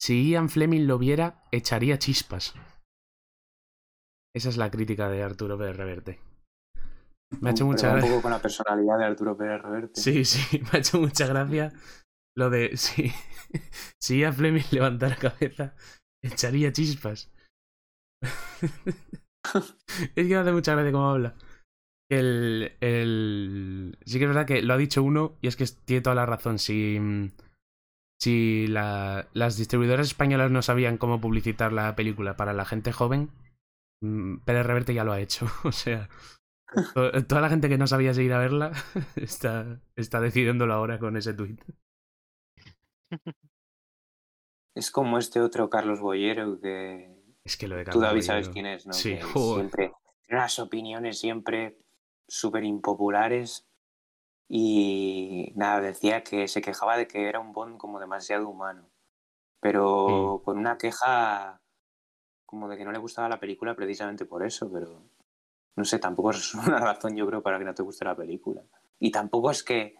Si 0.00 0.30
Ian 0.30 0.48
Fleming 0.48 0.86
lo 0.86 0.98
viera, 0.98 1.42
echaría 1.50 1.98
chispas. 1.98 2.54
Esa 4.34 4.48
es 4.50 4.56
la 4.56 4.70
crítica 4.70 5.08
de 5.08 5.22
Arturo 5.22 5.56
Pérez 5.56 5.76
Reverte. 5.76 6.20
Me 7.40 7.48
ha 7.48 7.52
hecho 7.52 7.66
mucha 7.66 7.88
va 7.88 7.94
un 7.94 8.00
gracia. 8.00 8.10
poco 8.10 8.22
con 8.22 8.30
la 8.30 8.40
personalidad 8.40 8.98
de 8.98 9.04
Arturo 9.04 9.36
Pérez 9.36 9.62
Reverte. 9.62 10.00
Sí, 10.00 10.24
sí, 10.24 10.60
me 10.62 10.68
ha 10.72 10.78
hecho 10.78 11.00
mucha 11.00 11.26
gracia 11.26 11.72
lo 12.36 12.50
de 12.50 12.76
si, 12.76 13.10
si 14.00 14.24
a 14.24 14.32
Fleming 14.32 14.64
levantara 14.70 15.16
cabeza, 15.16 15.74
echaría 16.22 16.72
chispas. 16.72 17.32
es 18.22 20.14
que 20.14 20.24
me 20.24 20.36
hace 20.36 20.52
mucha 20.52 20.72
gracia 20.72 20.92
cómo 20.92 21.10
habla. 21.10 21.34
El, 22.10 22.76
el... 22.80 23.98
Sí 24.04 24.18
que 24.18 24.24
es 24.24 24.28
verdad 24.28 24.46
que 24.46 24.62
lo 24.62 24.74
ha 24.74 24.76
dicho 24.76 25.02
uno 25.02 25.38
y 25.40 25.48
es 25.48 25.56
que 25.56 25.64
tiene 25.84 26.02
toda 26.02 26.14
la 26.14 26.26
razón. 26.26 26.58
Si, 26.58 26.98
si 28.20 28.66
la- 28.68 29.28
las 29.34 29.56
distribuidoras 29.56 30.06
españolas 30.08 30.50
no 30.50 30.62
sabían 30.62 30.98
cómo 30.98 31.20
publicitar 31.20 31.72
la 31.72 31.94
película 31.96 32.36
para 32.36 32.52
la 32.52 32.64
gente 32.64 32.92
joven, 32.92 33.30
mm, 34.02 34.38
Pérez 34.44 34.66
Reverte 34.66 34.94
ya 34.94 35.04
lo 35.04 35.12
ha 35.12 35.20
hecho. 35.20 35.46
O 35.64 35.72
sea, 35.72 36.08
to- 36.94 37.24
toda 37.26 37.40
la 37.40 37.48
gente 37.48 37.68
que 37.68 37.78
no 37.78 37.86
sabía 37.86 38.12
si 38.14 38.22
ir 38.22 38.32
a 38.32 38.38
verla 38.38 38.72
está, 39.16 39.80
está 39.96 40.20
decidiéndolo 40.20 40.72
ahora 40.74 40.98
con 40.98 41.16
ese 41.16 41.34
tuit. 41.34 41.60
Es 44.74 44.90
como 44.90 45.18
este 45.18 45.40
otro 45.40 45.70
Carlos 45.70 46.00
Bollero 46.00 46.60
que 46.60 47.14
Es 47.44 47.56
que 47.56 47.68
lo 47.68 47.76
de 47.76 47.84
tú 47.84 47.92
Carlos 47.92 48.02
David 48.02 48.20
Bollero- 48.20 48.26
sabes 48.26 48.48
quién 48.50 48.66
es, 48.66 48.86
¿no? 48.86 48.92
Sí, 48.92 49.14
Que 49.16 49.22
siempre 49.24 49.92
unas 50.28 50.58
opiniones 50.58 51.18
siempre 51.20 51.78
súper 52.28 52.64
impopulares 52.64 53.65
y 54.48 55.52
nada, 55.56 55.80
decía 55.80 56.22
que 56.22 56.48
se 56.48 56.60
quejaba 56.60 56.96
de 56.96 57.06
que 57.06 57.28
era 57.28 57.40
un 57.40 57.52
Bond 57.52 57.78
como 57.78 57.98
demasiado 57.98 58.48
humano, 58.48 58.88
pero 59.60 60.42
con 60.44 60.58
una 60.58 60.78
queja 60.78 61.60
como 62.46 62.68
de 62.68 62.76
que 62.76 62.84
no 62.84 62.92
le 62.92 62.98
gustaba 62.98 63.28
la 63.28 63.40
película 63.40 63.74
precisamente 63.74 64.24
por 64.24 64.44
eso, 64.44 64.70
pero 64.72 65.02
no 65.76 65.84
sé, 65.84 65.98
tampoco 65.98 66.30
es 66.30 66.54
una 66.54 66.78
razón 66.78 67.16
yo 67.16 67.26
creo 67.26 67.42
para 67.42 67.58
que 67.58 67.64
no 67.64 67.74
te 67.74 67.82
guste 67.82 68.04
la 68.04 68.16
película. 68.16 68.62
Y 68.98 69.10
tampoco 69.10 69.50
es 69.50 69.62
que 69.62 69.96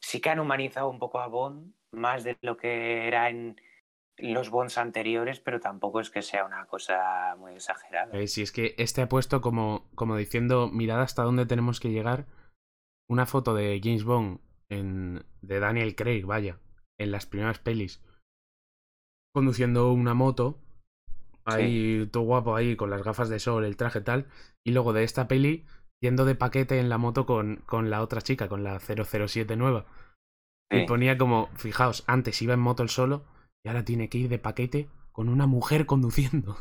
sí 0.00 0.20
que 0.20 0.30
han 0.30 0.40
humanizado 0.40 0.88
un 0.88 0.98
poco 0.98 1.20
a 1.20 1.28
Bond 1.28 1.74
más 1.92 2.24
de 2.24 2.36
lo 2.40 2.56
que 2.56 3.06
era 3.06 3.28
en 3.28 3.60
los 4.18 4.50
Bonds 4.50 4.78
anteriores, 4.78 5.40
pero 5.40 5.60
tampoco 5.60 6.00
es 6.00 6.10
que 6.10 6.22
sea 6.22 6.44
una 6.44 6.66
cosa 6.66 7.36
muy 7.38 7.52
exagerada. 7.52 8.12
Eh, 8.18 8.26
si 8.26 8.42
es 8.42 8.52
que 8.52 8.74
este 8.78 9.02
ha 9.02 9.08
puesto 9.08 9.40
como, 9.40 9.90
como 9.94 10.16
diciendo, 10.16 10.68
mirad 10.68 11.00
hasta 11.02 11.22
dónde 11.22 11.46
tenemos 11.46 11.80
que 11.80 11.90
llegar, 11.90 12.26
una 13.12 13.26
foto 13.26 13.54
de 13.54 13.80
James 13.82 14.04
Bond, 14.04 14.40
en, 14.70 15.24
de 15.42 15.60
Daniel 15.60 15.94
Craig, 15.94 16.24
vaya, 16.24 16.58
en 16.98 17.10
las 17.10 17.26
primeras 17.26 17.58
pelis, 17.58 18.02
conduciendo 19.34 19.92
una 19.92 20.14
moto, 20.14 20.58
ahí 21.44 22.06
todo 22.10 22.22
guapo 22.22 22.56
ahí, 22.56 22.74
con 22.76 22.90
las 22.90 23.02
gafas 23.02 23.28
de 23.28 23.38
sol, 23.38 23.64
el 23.64 23.76
traje 23.76 24.00
tal, 24.00 24.28
y 24.64 24.72
luego 24.72 24.92
de 24.92 25.04
esta 25.04 25.28
peli, 25.28 25.66
yendo 26.00 26.24
de 26.24 26.34
paquete 26.34 26.78
en 26.78 26.88
la 26.88 26.98
moto 26.98 27.26
con, 27.26 27.56
con 27.66 27.90
la 27.90 28.02
otra 28.02 28.22
chica, 28.22 28.48
con 28.48 28.64
la 28.64 28.80
007 28.80 29.56
nueva. 29.56 29.86
Y 30.70 30.86
ponía 30.86 31.18
como, 31.18 31.48
fijaos, 31.54 32.02
antes 32.06 32.40
iba 32.40 32.54
en 32.54 32.60
moto 32.60 32.82
el 32.82 32.88
solo 32.88 33.26
y 33.62 33.68
ahora 33.68 33.84
tiene 33.84 34.08
que 34.08 34.16
ir 34.16 34.30
de 34.30 34.38
paquete 34.38 34.88
con 35.12 35.28
una 35.28 35.46
mujer 35.46 35.84
conduciendo. 35.84 36.56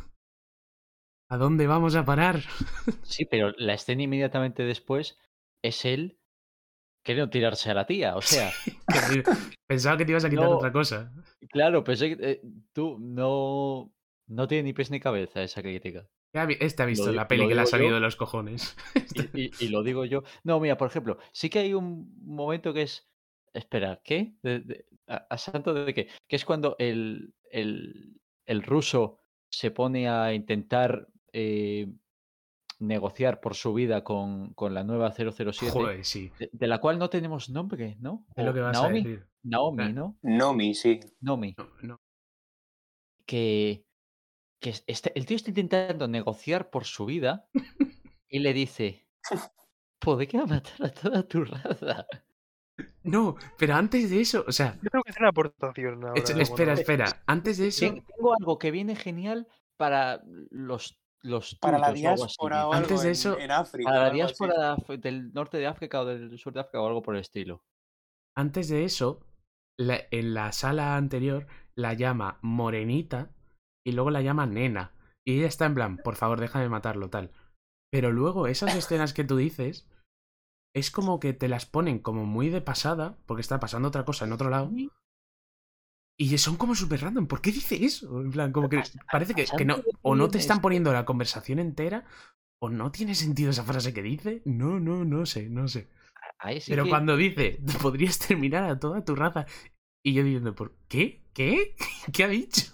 ¿A 1.29 1.37
dónde 1.37 1.65
vamos 1.65 1.95
a 1.95 2.03
parar? 2.03 2.41
Sí, 3.03 3.23
pero 3.23 3.53
la 3.57 3.73
escena 3.73 4.03
inmediatamente 4.03 4.63
después 4.63 5.17
es 5.63 5.85
él 5.85 6.19
queriendo 7.03 7.29
tirarse 7.29 7.69
a 7.71 7.73
la 7.73 7.85
tía. 7.85 8.15
O 8.15 8.21
sea, 8.21 8.51
Pensaba 9.67 9.97
que 9.97 10.05
te 10.05 10.11
ibas 10.11 10.25
a 10.25 10.29
quitar 10.29 10.45
No. 10.45 10.57
otra 10.57 10.71
cosa. 10.71 11.11
claro, 11.49 11.83
pensé 11.83 12.15
que 12.17 12.31
eh, 12.31 12.41
tú 12.73 12.97
no, 12.99 13.93
no 14.27 14.47
tiene 14.47 14.63
ni 14.63 14.73
pies 14.73 14.91
ni 14.91 14.99
cabeza 14.99 15.41
esa 15.43 15.61
crítica. 15.61 16.07
Este 16.61 16.83
ha 16.83 16.85
visto 16.85 17.11
la 17.11 17.27
peli 17.27 17.45
que 17.47 17.55
le 17.55 17.61
ha 17.61 17.65
salido 17.65 17.89
yo. 17.89 17.95
de 17.95 18.01
los 18.01 18.15
cojones. 18.15 18.75
Y, 19.33 19.41
y- 19.47 19.51
y 19.59 19.67
lo 19.67 19.83
digo 19.83 20.05
yo. 20.05 20.23
No, 20.43 20.59
mira, 20.61 20.77
por 20.77 20.87
ejemplo, 20.89 21.17
sí 21.33 21.49
que 21.49 21.59
hay 21.59 21.73
un 21.73 22.13
momento 22.23 22.73
que 22.73 22.83
es. 22.83 23.07
Espera, 23.53 23.99
¿qué? 24.03 24.35
De- 24.41 24.59
de- 24.61 24.85
a, 25.07 25.27
a 25.29 25.37
santo 25.37 25.73
de 25.73 25.93
qué? 25.93 26.07
Que 26.29 26.37
es 26.37 26.45
cuando 26.45 26.77
el, 26.79 27.33
el, 27.51 28.21
el 28.45 28.63
ruso 28.63 29.19
se 29.49 29.71
pone 29.71 30.07
a 30.07 30.33
intentar 30.33 31.09
eh, 31.33 31.87
negociar 32.81 33.39
por 33.39 33.55
su 33.55 33.73
vida 33.73 34.03
con, 34.03 34.53
con 34.53 34.73
la 34.73 34.83
nueva 34.83 35.11
007, 35.11 35.71
Joder, 35.71 36.03
sí. 36.05 36.31
de, 36.39 36.49
de 36.51 36.67
la 36.67 36.79
cual 36.79 36.99
no 36.99 37.09
tenemos 37.09 37.49
nombre, 37.49 37.95
¿no? 37.99 38.25
Es 38.35 38.43
lo 38.45 38.53
que 38.53 38.59
vas 38.59 38.73
Naomi, 38.73 38.99
a 38.99 39.03
decir. 39.03 39.27
Naomi, 39.43 39.83
Ah. 39.83 39.89
¿no? 39.89 40.17
Nomi, 40.21 40.73
sí. 40.75 40.99
Naomi. 41.21 41.55
No, 41.57 41.69
no. 41.83 42.01
que, 43.25 43.85
que 44.59 44.71
es- 44.71 44.83
este- 44.87 45.17
el 45.17 45.25
tío 45.25 45.35
está 45.37 45.49
intentando 45.51 46.07
negociar 46.07 46.69
por 46.69 46.85
su 46.85 47.05
vida 47.05 47.47
y 48.27 48.39
le 48.39 48.53
dice, 48.53 49.07
podría 49.99 50.45
matar 50.45 50.83
a 50.85 50.89
toda 50.91 51.23
tu 51.27 51.43
raza. 51.45 52.05
No, 53.03 53.35
pero 53.57 53.75
antes 53.75 54.09
de 54.09 54.21
eso, 54.21 54.43
o 54.47 54.51
sea, 54.51 54.77
Yo 54.81 54.89
creo 54.89 55.03
que 55.03 55.11
es 55.11 55.17
una 55.19 55.29
aportación 55.29 56.03
ahora. 56.03 56.21
espera, 56.41 56.73
espera. 56.73 57.23
Antes 57.27 57.57
de 57.57 57.67
eso, 57.67 57.85
Ten- 57.85 58.03
Tengo 58.15 58.33
algo 58.33 58.57
que 58.57 58.71
viene 58.71 58.95
genial 58.95 59.47
para 59.77 60.21
los, 60.49 61.00
los 61.23 61.55
Para 61.55 61.77
la 61.77 61.85
o 61.85 61.89
algo 61.89 61.95
diáspora 61.99 62.67
o 62.67 62.71
dice. 62.73 62.77
Antes 62.77 62.91
algo 62.91 63.01
de 63.01 63.07
en- 63.07 63.11
eso- 63.11 63.39
en, 63.39 63.51
África. 63.51 63.89
Para 63.89 63.99
la 64.01 64.05
algo 64.07 64.23
así. 64.23 64.35
diáspora 64.45 64.75
del 64.97 65.33
norte 65.33 65.57
de 65.57 65.67
África 65.67 66.01
o 66.01 66.05
del 66.05 66.37
sur 66.39 66.53
de 66.53 66.59
África 66.61 66.81
o 66.81 66.87
algo 66.87 67.01
por 67.01 67.15
el 67.15 67.21
estilo. 67.21 67.63
antes 68.37 68.69
de 68.69 68.85
eso, 68.85 69.19
la- 69.77 70.01
en 70.11 70.33
la 70.33 70.51
sala 70.53 70.95
anterior 70.95 71.47
la 71.75 71.93
llama 71.93 72.39
morenita 72.41 73.29
y 73.85 73.91
luego 73.91 74.09
la 74.09 74.21
llama 74.21 74.45
nena. 74.45 74.93
Y 75.25 75.37
ella 75.39 75.47
está 75.47 75.65
en 75.65 75.75
plan, 75.75 75.97
por 75.97 76.15
favor, 76.15 76.39
déjame 76.39 76.69
matarlo, 76.69 77.09
tal. 77.09 77.31
Pero 77.91 78.11
luego, 78.11 78.47
esas 78.47 78.73
escenas 78.75 79.13
que 79.13 79.23
tú 79.25 79.35
dices, 79.37 79.87
es 80.73 80.91
como 80.91 81.19
que 81.19 81.33
te 81.33 81.49
las 81.49 81.65
ponen 81.65 81.99
como 81.99 82.25
muy 82.25 82.49
de 82.49 82.61
pasada, 82.61 83.17
porque 83.25 83.41
está 83.41 83.59
pasando 83.59 83.89
otra 83.89 84.05
cosa 84.05 84.25
en 84.25 84.31
otro 84.31 84.49
lado. 84.49 84.69
Y 86.21 86.37
son 86.37 86.55
como 86.55 86.75
súper 86.75 87.01
random. 87.01 87.25
¿Por 87.25 87.41
qué 87.41 87.51
dice 87.51 87.83
eso? 87.83 88.21
En 88.21 88.29
plan, 88.31 88.51
como 88.51 88.69
que 88.69 88.83
parece 89.11 89.33
que, 89.33 89.45
que 89.57 89.65
no, 89.65 89.81
o 90.03 90.15
no 90.15 90.29
te 90.29 90.37
están 90.37 90.61
poniendo 90.61 90.93
la 90.93 91.03
conversación 91.03 91.57
entera, 91.57 92.05
o 92.61 92.69
no 92.69 92.91
tiene 92.91 93.15
sentido 93.15 93.49
esa 93.49 93.63
frase 93.63 93.91
que 93.91 94.03
dice. 94.03 94.43
No, 94.45 94.79
no, 94.79 95.03
no 95.03 95.25
sé, 95.25 95.49
no 95.49 95.67
sé. 95.67 95.89
Ahí 96.37 96.61
sí 96.61 96.71
Pero 96.71 96.83
que- 96.83 96.89
cuando 96.91 97.17
dice, 97.17 97.59
podrías 97.81 98.19
terminar 98.19 98.65
a 98.69 98.79
toda 98.79 99.03
tu 99.03 99.15
raza. 99.15 99.47
Y 100.03 100.13
yo 100.13 100.23
diciendo, 100.23 100.53
¿por 100.53 100.75
qué? 100.87 101.23
¿Qué? 101.33 101.75
¿Qué 102.13 102.23
ha 102.23 102.27
dicho? 102.27 102.71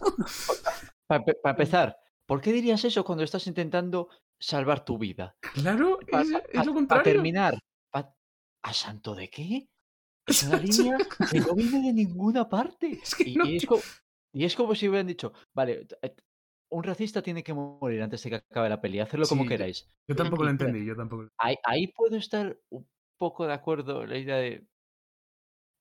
Para 1.08 1.24
empezar, 1.46 1.98
¿por 2.26 2.42
qué 2.42 2.52
dirías 2.52 2.84
eso 2.84 3.06
cuando 3.06 3.24
estás 3.24 3.48
intentando 3.48 4.10
salvar 4.40 4.84
tu 4.84 4.98
vida? 4.98 5.38
Claro, 5.54 6.00
Pa- 6.12 6.22
es, 6.22 6.32
pa- 6.32 6.44
es 6.52 6.66
lo 6.66 6.74
contrario. 6.74 6.88
Para 6.88 7.04
terminar, 7.04 7.58
pa- 7.92 8.14
¿a 8.64 8.74
santo 8.74 9.16
de 9.16 9.30
qué? 9.30 9.70
Una 10.48 10.58
línea 10.62 10.98
que 11.32 11.40
no 11.40 11.56
viene 11.56 11.88
de 11.88 11.94
ninguna 11.94 12.48
parte. 12.48 13.00
Es 13.02 13.16
que 13.16 13.30
y, 13.30 13.36
no 13.36 13.46
y 13.46 13.58
es 14.46 14.54
Y 14.54 14.56
como 14.56 14.76
si 14.76 14.88
hubieran 14.88 15.08
dicho, 15.08 15.34
vale, 15.54 15.88
eh, 16.02 16.16
un 16.70 16.84
racista 16.84 17.22
tiene 17.22 17.44
que 17.44 17.54
morir 17.54 18.02
antes 18.02 18.22
de 18.24 18.30
que 18.30 18.36
acabe 18.36 18.70
la 18.70 18.82
peli, 18.82 19.00
hacedlo 19.00 19.28
como 19.28 19.44
Sí, 19.44 19.46
yo- 19.46 19.50
queráis. 19.50 19.90
Yo 20.08 20.16
tampoco 20.16 20.44
lo 20.44 20.50
entendí, 20.50 20.86
yo 20.86 20.96
tampoco. 20.96 21.28
Ahí, 21.40 21.56
ahí 21.64 21.88
puedo 21.88 22.16
estar 22.18 22.58
un 22.70 22.88
poco 23.18 23.46
de 23.48 23.54
acuerdo 23.54 24.04
en 24.04 24.10
la 24.10 24.18
idea 24.18 24.38
de 24.38 24.68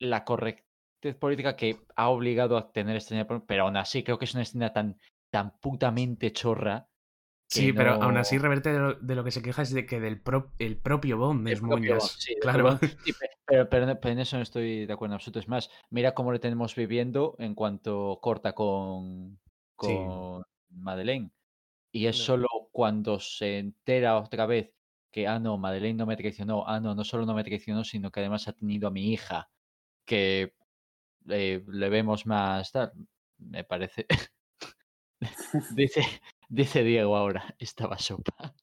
la 0.01 0.25
correctez 0.25 1.15
política 1.19 1.57
que 1.57 1.79
ha 1.97 2.09
obligado 2.09 2.57
a 2.57 2.73
tener 2.73 2.97
esta 2.97 3.15
escena, 3.15 3.43
pero 3.47 3.65
aún 3.65 3.77
así 3.77 4.03
creo 4.03 4.19
que 4.19 4.25
es 4.27 4.35
una 4.35 4.43
escena 4.43 4.73
tan, 4.73 4.99
tan 5.31 5.59
putamente 5.59 6.33
chorra. 6.33 6.89
Sí, 7.49 7.73
pero 7.73 7.93
aún 8.03 8.17
así 8.17 8.39
Reverte 8.39 8.73
de 8.73 8.79
lo, 8.79 8.95
de 8.95 9.15
lo 9.15 9.23
que 9.25 9.31
se 9.31 9.41
queja 9.43 9.63
es 9.63 9.73
de 9.73 9.87
que 9.87 10.01
del 10.01 10.21
pro- 10.21 10.53
el 10.59 10.77
propio 10.77 11.17
Bond 11.17 11.49
es. 11.49 11.61
Bond, 11.61 11.87
sí, 12.01 12.35
claro. 12.41 12.79
Sí, 13.05 13.13
pero, 13.47 13.69
pero 13.69 13.91
en- 13.91 13.99
pero 14.01 14.13
en 14.13 14.19
eso 14.19 14.37
no 14.37 14.43
estoy 14.43 14.85
de 14.87 14.93
acuerdo 14.93 15.13
en 15.13 15.17
absoluto. 15.17 15.39
Es 15.39 15.49
más, 15.49 15.71
mira 15.91 16.13
cómo 16.15 16.33
le 16.33 16.41
tenemos 16.41 16.75
viviendo 16.75 17.37
en 17.39 17.55
cuanto 17.55 18.19
corta 18.21 18.53
con, 18.55 19.39
Sí. 19.81 19.95
con 19.95 20.43
Madeleine. 20.71 21.31
Y 21.93 22.07
es 22.07 22.19
No. 22.19 22.25
solo 22.25 22.49
cuando 22.73 23.21
se 23.21 23.59
entera 23.59 24.19
otra 24.19 24.47
vez 24.47 24.73
que, 25.13 25.29
ah, 25.29 25.39
no, 25.39 25.57
Madeleine 25.57 25.97
no 25.97 26.07
me 26.07 26.17
traicionó. 26.17 26.67
Ah, 26.69 26.81
no, 26.81 26.95
no 26.95 27.05
solo 27.05 27.25
no 27.27 27.35
me 27.35 27.45
traicionó, 27.45 27.85
sino 27.85 28.11
que 28.11 28.21
además 28.21 28.49
ha 28.49 28.53
tenido 28.53 28.89
a 28.89 28.91
mi 28.91 29.13
hija, 29.13 29.51
que 30.05 30.53
eh, 31.29 31.65
le 31.69 31.89
vemos 31.89 32.27
más 32.27 32.73
tal. 32.73 32.93
Me 33.39 33.65
parece. 33.65 34.07
dice, 35.77 36.03
dice 36.49 36.83
Diego 36.83 37.17
ahora, 37.17 37.55
estaba 37.59 37.99
sopa. 37.99 38.55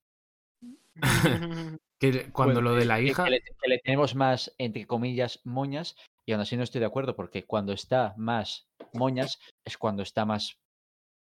Que 2.00 2.32
cuando 2.32 2.56
Bueno, 2.56 2.70
lo 2.72 2.76
de 2.76 2.86
la 2.86 3.00
hija. 3.00 3.24
Que 3.24 3.30
le, 3.30 3.42
que 3.42 3.70
le 3.70 3.80
tenemos 3.80 4.14
más, 4.14 4.54
entre 4.58 4.86
comillas, 4.86 5.40
moñas, 5.46 5.96
y 6.26 6.34
aún 6.34 6.42
así 6.42 6.58
no 6.58 6.64
estoy 6.64 6.80
de 6.80 6.86
acuerdo, 6.86 7.16
porque 7.16 7.46
cuando 7.46 7.72
está 7.72 8.14
más 8.18 8.68
moñas 8.94 9.40
es 9.64 9.78
cuando 9.78 10.04
está 10.04 10.26
más 10.26 10.60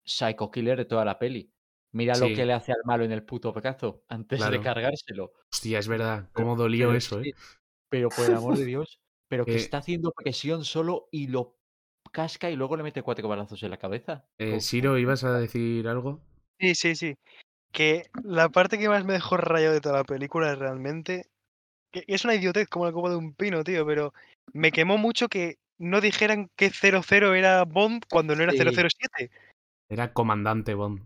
psycho 0.06 0.50
killer 0.50 0.78
de 0.78 0.86
toda 0.86 1.04
la 1.04 1.18
peli. 1.18 1.52
Mira 1.92 2.16
lo 2.16 2.28
que 2.28 2.46
le 2.46 2.52
hace 2.52 2.72
al 2.72 2.80
malo 2.84 3.04
en 3.04 3.12
el 3.12 3.24
puto 3.24 3.52
brazo 3.52 4.04
antes 4.08 4.40
de 4.48 4.60
cargárselo. 4.60 5.32
Hostia, 5.52 5.80
es 5.80 5.88
verdad. 5.88 6.30
Cómo 6.32 6.56
dolió 6.56 6.88
pero 6.88 6.98
eso, 6.98 7.22
sí, 7.22 7.30
¿eh? 7.30 7.34
Pero 7.88 8.08
por 8.08 8.26
el 8.26 8.36
amor 8.36 8.56
de 8.56 8.64
Dios, 8.64 9.00
pero 9.28 9.44
que 9.44 9.54
Eh, 9.54 9.56
está 9.56 9.78
haciendo 9.78 10.12
presión 10.12 10.64
solo 10.64 11.08
y 11.10 11.26
lo 11.26 11.58
casca 12.12 12.50
y 12.50 12.56
luego 12.56 12.76
le 12.76 12.84
mete 12.84 13.02
cuatro 13.02 13.28
balazos 13.28 13.62
en 13.62 13.70
la 13.70 13.76
cabeza. 13.76 14.24
Eh, 14.38 14.60
Siro, 14.60 14.98
¿ibas 14.98 15.24
a 15.24 15.38
decir 15.38 15.88
algo? 15.88 16.22
Sí, 16.60 16.74
sí, 16.74 16.94
sí. 16.94 17.16
Que 17.72 18.10
la 18.22 18.48
parte 18.50 18.78
que 18.78 18.88
más 18.88 19.04
me 19.04 19.14
dejó 19.14 19.36
rayado 19.36 19.72
de 19.74 19.80
toda 19.80 19.98
la 19.98 20.04
película 20.04 20.54
realmente. 20.54 21.26
Que 21.92 22.04
es 22.06 22.24
una 22.24 22.34
idiotez 22.34 22.68
como 22.68 22.84
la 22.86 22.92
copa 22.92 23.10
de 23.10 23.16
un 23.16 23.34
pino, 23.34 23.64
tío, 23.64 23.84
pero 23.86 24.12
me 24.52 24.70
quemó 24.70 24.98
mucho 24.98 25.28
que 25.28 25.56
no 25.78 26.00
dijeran 26.00 26.50
que 26.56 26.70
00 26.70 27.34
era 27.34 27.64
Bond 27.64 28.04
cuando 28.10 28.36
no 28.36 28.42
era 28.42 28.52
Sí. 28.52 28.58
007. 28.58 29.30
Era 29.88 30.12
Comandante 30.12 30.74
Bond. 30.74 31.00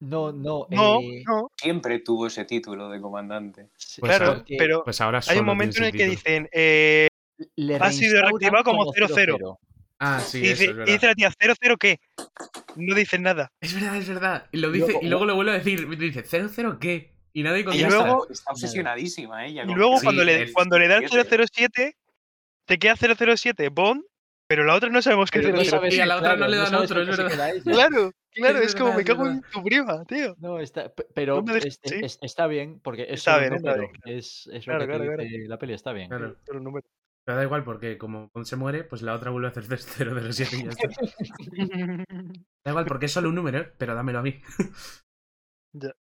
No, 0.00 0.32
no, 0.32 0.66
No, 0.70 1.00
eh, 1.00 1.22
no, 1.26 1.50
Siempre 1.56 2.00
tuvo 2.00 2.26
ese 2.26 2.44
título 2.44 2.90
de 2.90 3.00
comandante. 3.00 3.68
Pues 4.00 4.16
claro, 4.16 4.26
ahora- 4.32 4.44
pero 4.58 4.84
Pues 4.84 5.00
ahora 5.00 5.20
hay 5.26 5.38
un 5.38 5.46
momento 5.46 5.78
en 5.78 5.84
el 5.84 5.92
que 5.92 6.06
dicen, 6.06 6.48
eh, 6.52 7.08
le 7.56 7.76
ha 7.76 7.90
sido 7.90 8.20
reactivado 8.20 8.64
como 8.64 8.92
00. 8.92 9.58
Ah, 10.04 10.20
sí, 10.20 10.40
y, 10.40 10.48
eso 10.48 10.50
dice, 10.52 10.64
es 10.64 10.70
y 10.70 10.72
verdad. 10.74 10.92
dice 10.92 11.06
la 11.06 11.14
tía, 11.14 11.30
¿00 11.30 11.76
qué? 11.78 12.00
No 12.76 12.94
dicen 12.94 13.22
nada. 13.22 13.50
Es 13.60 13.74
verdad, 13.74 13.96
es 13.96 14.08
verdad. 14.08 14.46
Y 14.52 14.58
lo 14.58 14.68
Y 14.70 14.72
dice 14.72 14.86
luego- 14.92 15.00
y 15.02 15.08
luego 15.08 15.24
lo 15.26 15.34
vuelve 15.36 15.52
a 15.52 15.54
decir. 15.54 15.88
Dice, 15.96 16.22
¿cero 16.24 16.48
cero 16.52 16.78
qué? 16.80 17.14
Y 17.32 17.42
nadie 17.42 17.60
Y 17.60 17.64
contesta. 17.64 17.88
luego- 17.88 18.28
está 18.30 18.52
obsesionadísima 18.52 19.46
ella. 19.46 19.64
Y 19.64 19.74
luego 19.74 19.98
cuando, 20.02 20.22
sí, 20.22 20.26
le, 20.26 20.42
es 20.42 20.52
cuando 20.52 20.78
le 20.78 20.88
da 20.88 20.96
el 20.98 21.08
007. 21.08 21.46
007, 21.52 21.96
te 22.66 22.78
queda 22.78 22.94
007 22.96 23.68
Bond, 23.70 24.02
pero 24.46 24.64
la 24.64 24.74
otra 24.74 24.88
no 24.90 25.00
sabemos 25.02 25.30
qué 25.30 25.40
Pero 25.40 25.50
no 25.50 25.56
007. 25.64 25.70
sabes 25.70 25.94
Y 25.96 26.00
a 26.00 26.06
la 26.06 26.16
otra 26.18 26.30
no 26.32 26.36
claro, 26.36 26.50
le 26.50 26.56
dan 26.58 26.70
sabes 26.70 26.90
otro, 26.90 27.02
es 27.02 27.08
verdad. 27.16 27.52
Claro, 27.64 28.12
claro, 28.30 28.58
Es 28.58 28.66
es, 28.66 28.74
como 28.74 28.86
verdad, 28.90 28.96
me 28.96 29.02
es 29.02 29.06
cago 29.08 29.22
verdad. 29.24 29.36
en 29.44 29.50
tu 29.50 29.62
prima, 29.64 30.04
tío. 30.04 30.36
No, 30.38 30.60
está, 30.60 30.88
pe- 30.94 31.06
pero 31.14 31.42
me 31.42 31.54
dejes- 31.54 31.78
es- 31.82 31.90
sí. 31.92 32.00
es- 32.02 32.18
está 32.22 32.46
bien, 32.46 32.78
porque 32.80 33.02
es 33.04 33.20
Está 33.20 33.38
bien, 33.38 33.52
un 33.52 33.56
está 33.56 33.70
número. 33.70 33.88
bien, 33.90 34.00
claro. 34.02 34.18
Es, 34.18 34.48
es 34.52 34.64
Claro, 34.64 34.78
lo 34.80 34.86
que 34.86 34.98
claro, 35.06 35.22
dice 35.24 35.48
la 35.48 35.58
peli, 35.58 35.72
está 35.72 35.92
bien. 35.92 36.08
Claro. 36.08 36.36
Pero 36.46 36.60
no 36.60 36.70
me- 36.70 36.80
Pero 37.24 37.36
da 37.38 37.44
igual 37.44 37.64
porque 37.64 37.98
como 37.98 38.30
Bond 38.34 38.46
se 38.46 38.56
muere, 38.56 38.84
pues 38.84 39.02
la 39.02 39.14
otra 39.14 39.30
vuelve 39.30 39.48
a 39.48 39.50
hacer 39.50 39.64
007 39.78 40.56
y 40.58 40.64
ya 40.64 40.70
está. 40.70 40.88
Da 42.64 42.70
igual 42.72 42.86
porque 42.86 43.06
es 43.06 43.12
solo 43.12 43.28
un 43.28 43.34
número, 43.36 43.72
pero 43.78 43.94
dámelo 43.94 44.18
a 44.18 44.22
mí. 44.22 44.40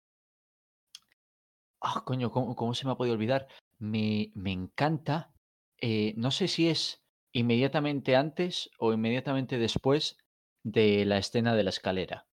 Ah, 1.81 2.03
coño, 2.05 2.31
¿cómo, 2.31 2.55
cómo 2.57 2.75
se 2.75 2.87
me 2.87 2.93
ha 2.93 2.97
podido 2.97 3.15
olvidar? 3.15 3.49
Me, 3.79 4.31
me 4.35 4.53
encanta. 4.53 5.33
eh, 5.81 6.13
no 6.17 6.31
sé 6.31 6.49
si 6.49 6.69
es 6.69 7.03
inmediatamente 7.33 8.17
antes 8.17 8.71
o 8.79 8.93
inmediatamente 8.93 9.59
después 9.59 10.19
de 10.63 11.05
la 11.07 11.19
escena 11.19 11.55
de 11.55 11.63
la 11.65 11.71
escalera. 11.71 12.27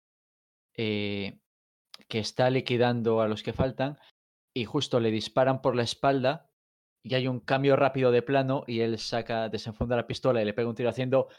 eh, 0.77 1.39
que 2.09 2.19
está 2.19 2.49
liquidando 2.49 3.21
a 3.21 3.27
los 3.29 3.43
que 3.43 3.53
faltan 3.53 3.97
y 4.55 4.65
justo 4.65 4.99
le 4.99 5.11
disparan 5.11 5.61
por 5.61 5.75
la 5.75 5.83
espalda 5.83 6.49
y 7.05 7.15
hay 7.15 7.27
un 7.29 7.39
cambio 7.41 7.75
rápido 7.77 8.11
de 8.11 8.23
plano 8.23 8.63
y 8.67 8.81
él 8.81 8.97
saca, 8.99 9.49
desenfunda 9.49 9.95
la 9.97 10.07
pistola 10.07 10.41
y 10.41 10.45
le 10.45 10.53
pega 10.55 10.69
un 10.69 10.75
tiro 10.75 10.89
haciendo 10.89 11.29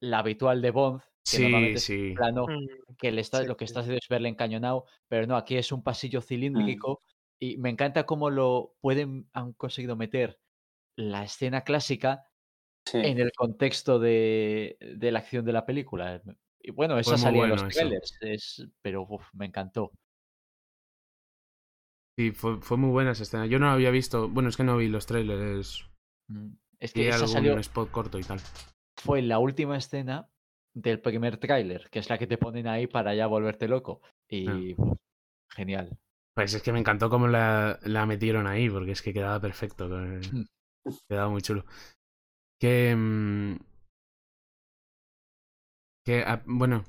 la 0.00 0.20
habitual 0.20 0.62
de 0.62 0.70
Bond, 0.72 1.02
que 1.28 1.38
Sí, 1.38 1.40
normalmente 1.40 1.80
es 1.80 1.86
sí. 1.86 1.94
un 1.94 2.24
plano 2.24 2.48
Mm, 2.48 2.66
que 2.98 3.12
le 3.12 3.20
está, 3.22 3.42
Sí, 3.42 3.46
lo 3.46 3.56
que 3.58 3.64
está 3.66 3.80
haciendo 3.80 3.98
es 4.02 4.08
verle 4.08 4.28
encañonado, 4.30 4.86
pero 5.08 5.26
no, 5.26 5.36
aquí 5.36 5.56
es 5.56 5.72
un 5.72 5.82
pasillo 5.84 6.22
Mm. 6.54 6.86
cilíndrico 6.90 7.02
y 7.40 7.58
me 7.58 7.70
encanta 7.70 8.06
cómo 8.06 8.30
lo 8.30 8.76
pueden, 8.80 9.28
han 9.34 9.52
conseguido 9.54 9.96
meter 9.96 10.40
la 10.96 11.24
escena 11.24 11.62
clásica 11.64 12.24
Sí. 12.86 12.98
en 13.02 13.18
el 13.20 13.32
contexto 13.32 13.98
de, 14.00 14.78
de 14.80 15.12
la 15.12 15.20
acción 15.20 15.44
de 15.46 15.52
la 15.54 15.66
película. 15.66 16.22
Y 16.60 16.72
bueno, 16.72 16.98
esa 16.98 17.18
muy 17.18 17.18
salía 17.18 17.44
en 17.44 17.50
los 17.50 17.66
trailers, 17.68 18.16
es, 18.20 18.68
pero 18.82 19.06
uf, 19.08 19.28
me 19.34 19.46
encantó. 19.46 19.92
Sí, 22.18 22.30
fue, 22.32 22.60
fue 22.62 22.76
muy 22.76 22.90
buena 22.90 23.12
esa 23.12 23.24
escena. 23.24 23.46
Yo 23.46 23.58
no 23.58 23.66
la 23.66 23.72
había 23.74 23.90
visto. 23.90 24.28
Bueno, 24.28 24.48
es 24.48 24.56
que 24.56 24.64
no 24.64 24.76
vi 24.76 24.88
los 24.88 25.06
trailers. 25.06 25.86
Mm, 26.28 26.54
Es 26.80 26.92
que 26.92 27.12
algún 27.12 27.28
salió, 27.28 27.58
spot 27.58 27.90
corto 27.90 28.18
y 28.18 28.22
tal. 28.22 28.40
fue 28.98 29.22
la 29.22 29.38
última 29.38 29.76
escena 29.76 30.28
del 30.74 31.00
primer 31.00 31.38
tráiler, 31.38 31.88
que 31.90 31.98
es 31.98 32.08
la 32.10 32.18
que 32.18 32.26
te 32.26 32.38
ponen 32.38 32.66
ahí 32.66 32.86
para 32.86 33.14
ya 33.14 33.26
volverte 33.26 33.68
loco. 33.68 34.00
Y 34.28 34.74
uf, 34.74 34.96
genial. 35.54 35.98
Pues 36.34 36.52
es 36.54 36.62
que 36.62 36.72
me 36.72 36.78
encantó 36.80 37.08
cómo 37.08 37.28
la, 37.28 37.78
la 37.82 38.04
metieron 38.06 38.46
ahí, 38.46 38.68
porque 38.68 38.92
es 38.92 39.02
que 39.02 39.12
quedaba 39.12 39.40
perfecto. 39.40 39.88
Mm. 39.88 40.44
Quedaba 41.08 41.28
muy 41.30 41.42
chulo. 41.42 41.64
Que. 42.60 42.94
mm, 42.96 43.56
que 46.04 46.22
ah, 46.26 46.42
bueno, 46.46 46.84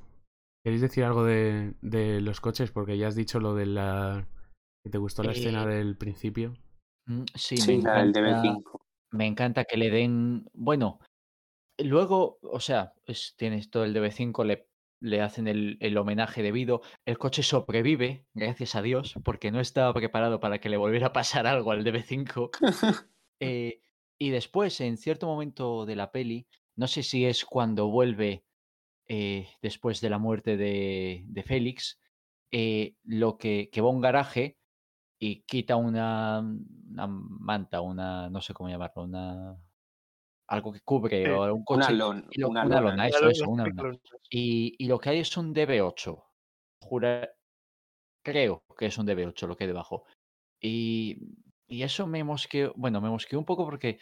¿queréis 0.64 0.82
decir 0.82 1.04
algo 1.04 1.24
de, 1.26 1.74
de 1.82 2.22
los 2.22 2.40
coches? 2.42 2.72
Porque 2.72 2.98
ya 2.98 3.08
has 3.08 3.16
dicho 3.16 3.40
lo 3.40 3.56
de 3.56 3.66
la. 3.66 4.28
Te 4.90 4.98
gustó 4.98 5.24
la 5.24 5.32
escena 5.34 5.64
Eh, 5.64 5.76
del 5.76 5.98
principio. 5.98 6.54
Mm, 7.06 7.24
Sí, 7.36 7.58
Sí, 7.58 7.78
me 7.78 7.84
la 7.84 8.00
del 8.04 8.10
encanta. 8.10 8.42
DB5. 8.44 8.80
Me 9.12 9.26
encanta 9.26 9.64
que 9.66 9.78
le 9.78 9.90
den. 9.90 10.46
Bueno, 10.54 11.00
luego, 11.78 12.40
o 12.42 12.60
sea, 12.60 12.94
pues 13.06 13.36
tienes 13.38 13.70
todo 13.70 13.84
el 13.86 13.94
DB5, 13.94 14.44
le, 14.46 14.68
le 15.02 15.22
hacen 15.22 15.48
el, 15.48 15.78
el 15.80 15.98
homenaje 15.98 16.42
debido. 16.44 16.82
El 17.06 17.18
coche 17.18 17.44
sobrevive, 17.44 18.26
gracias 18.34 18.76
a 18.76 18.82
Dios, 18.82 19.16
porque 19.24 19.52
no 19.52 19.60
estaba 19.60 19.94
preparado 19.94 20.40
para 20.40 20.60
que 20.60 20.70
le 20.70 20.78
volviera 20.78 21.08
a 21.08 21.14
pasar 21.14 21.48
algo 21.48 21.72
al 21.72 21.84
DB5. 21.86 22.50
Eh, 23.40 23.82
y 24.20 24.32
después, 24.32 24.82
en 24.82 24.98
cierto 24.98 25.28
momento 25.28 25.86
de 25.86 25.96
la 25.96 26.12
peli, 26.12 26.48
no 26.76 26.88
sé 26.88 27.04
si 27.04 27.24
es 27.28 27.46
cuando 27.46 27.88
vuelve 27.88 28.44
eh, 29.08 29.48
después 29.62 30.02
de 30.02 30.10
la 30.10 30.18
muerte 30.18 30.58
de, 30.58 31.24
de 31.28 31.44
Félix, 31.44 32.00
eh, 32.52 32.96
lo 33.04 33.38
que, 33.38 33.70
que 33.72 33.80
va 33.82 33.90
a 33.90 33.92
un 33.92 34.02
garaje 34.02 34.58
y 35.20 35.42
quita 35.42 35.76
una, 35.76 36.40
una 36.40 37.08
manta, 37.08 37.82
una, 37.82 38.30
no 38.30 38.42
sé 38.42 38.54
cómo 38.54 38.70
llamarlo, 38.70 39.04
una 39.04 39.58
algo 40.50 40.72
que 40.72 40.80
cubre 40.82 41.26
Sí, 41.26 41.30
o 41.30 41.44
un 41.54 41.64
Una, 41.68 41.86
coche. 41.88 41.94
lon- 41.94 42.28
y 42.32 42.40
lo- 42.40 42.50
una 42.50 42.66
una 42.66 42.82
lona. 42.82 43.08
eso, 43.08 43.28
eso, 43.30 43.50
una 43.50 43.66
lona. 43.66 43.98
y 44.30 44.86
lo 44.88 44.98
que 45.00 45.10
hay 45.10 45.20
es 45.20 45.36
un 45.38 45.54
DB8. 45.54 46.24
Jura, 46.82 47.30
creo 48.24 48.64
que 48.78 48.86
es 48.86 48.98
un 48.98 49.06
DB8 49.08 49.48
lo 49.48 49.58
que 49.58 49.64
hay 49.66 49.68
debajo. 49.70 50.06
Y, 50.62 51.18
y 51.68 51.84
eso 51.84 52.08
me 52.08 52.24
mosqueó, 52.24 52.74
bueno, 52.78 53.02
me 53.02 53.10
mosqueó 53.10 53.40
un 53.40 53.46
poco 53.46 53.66
porque, 53.66 54.00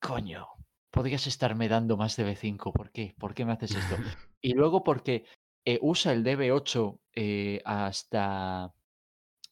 coño, 0.00 0.46
podrías 0.90 1.26
estarme 1.26 1.68
dando 1.68 1.96
más 1.96 2.16
DB5, 2.16 2.72
¿por 2.72 2.90
qué? 2.90 3.14
¿Por 3.18 3.34
qué 3.34 3.44
me 3.44 3.52
haces 3.52 3.72
esto? 3.72 3.96
Y 4.42 4.54
luego 4.54 4.82
porque 4.82 5.26
eh, 5.66 5.78
usa 5.82 6.12
el 6.14 6.24
DB8 6.24 6.98
eh, 7.14 7.60
hasta, 7.66 8.72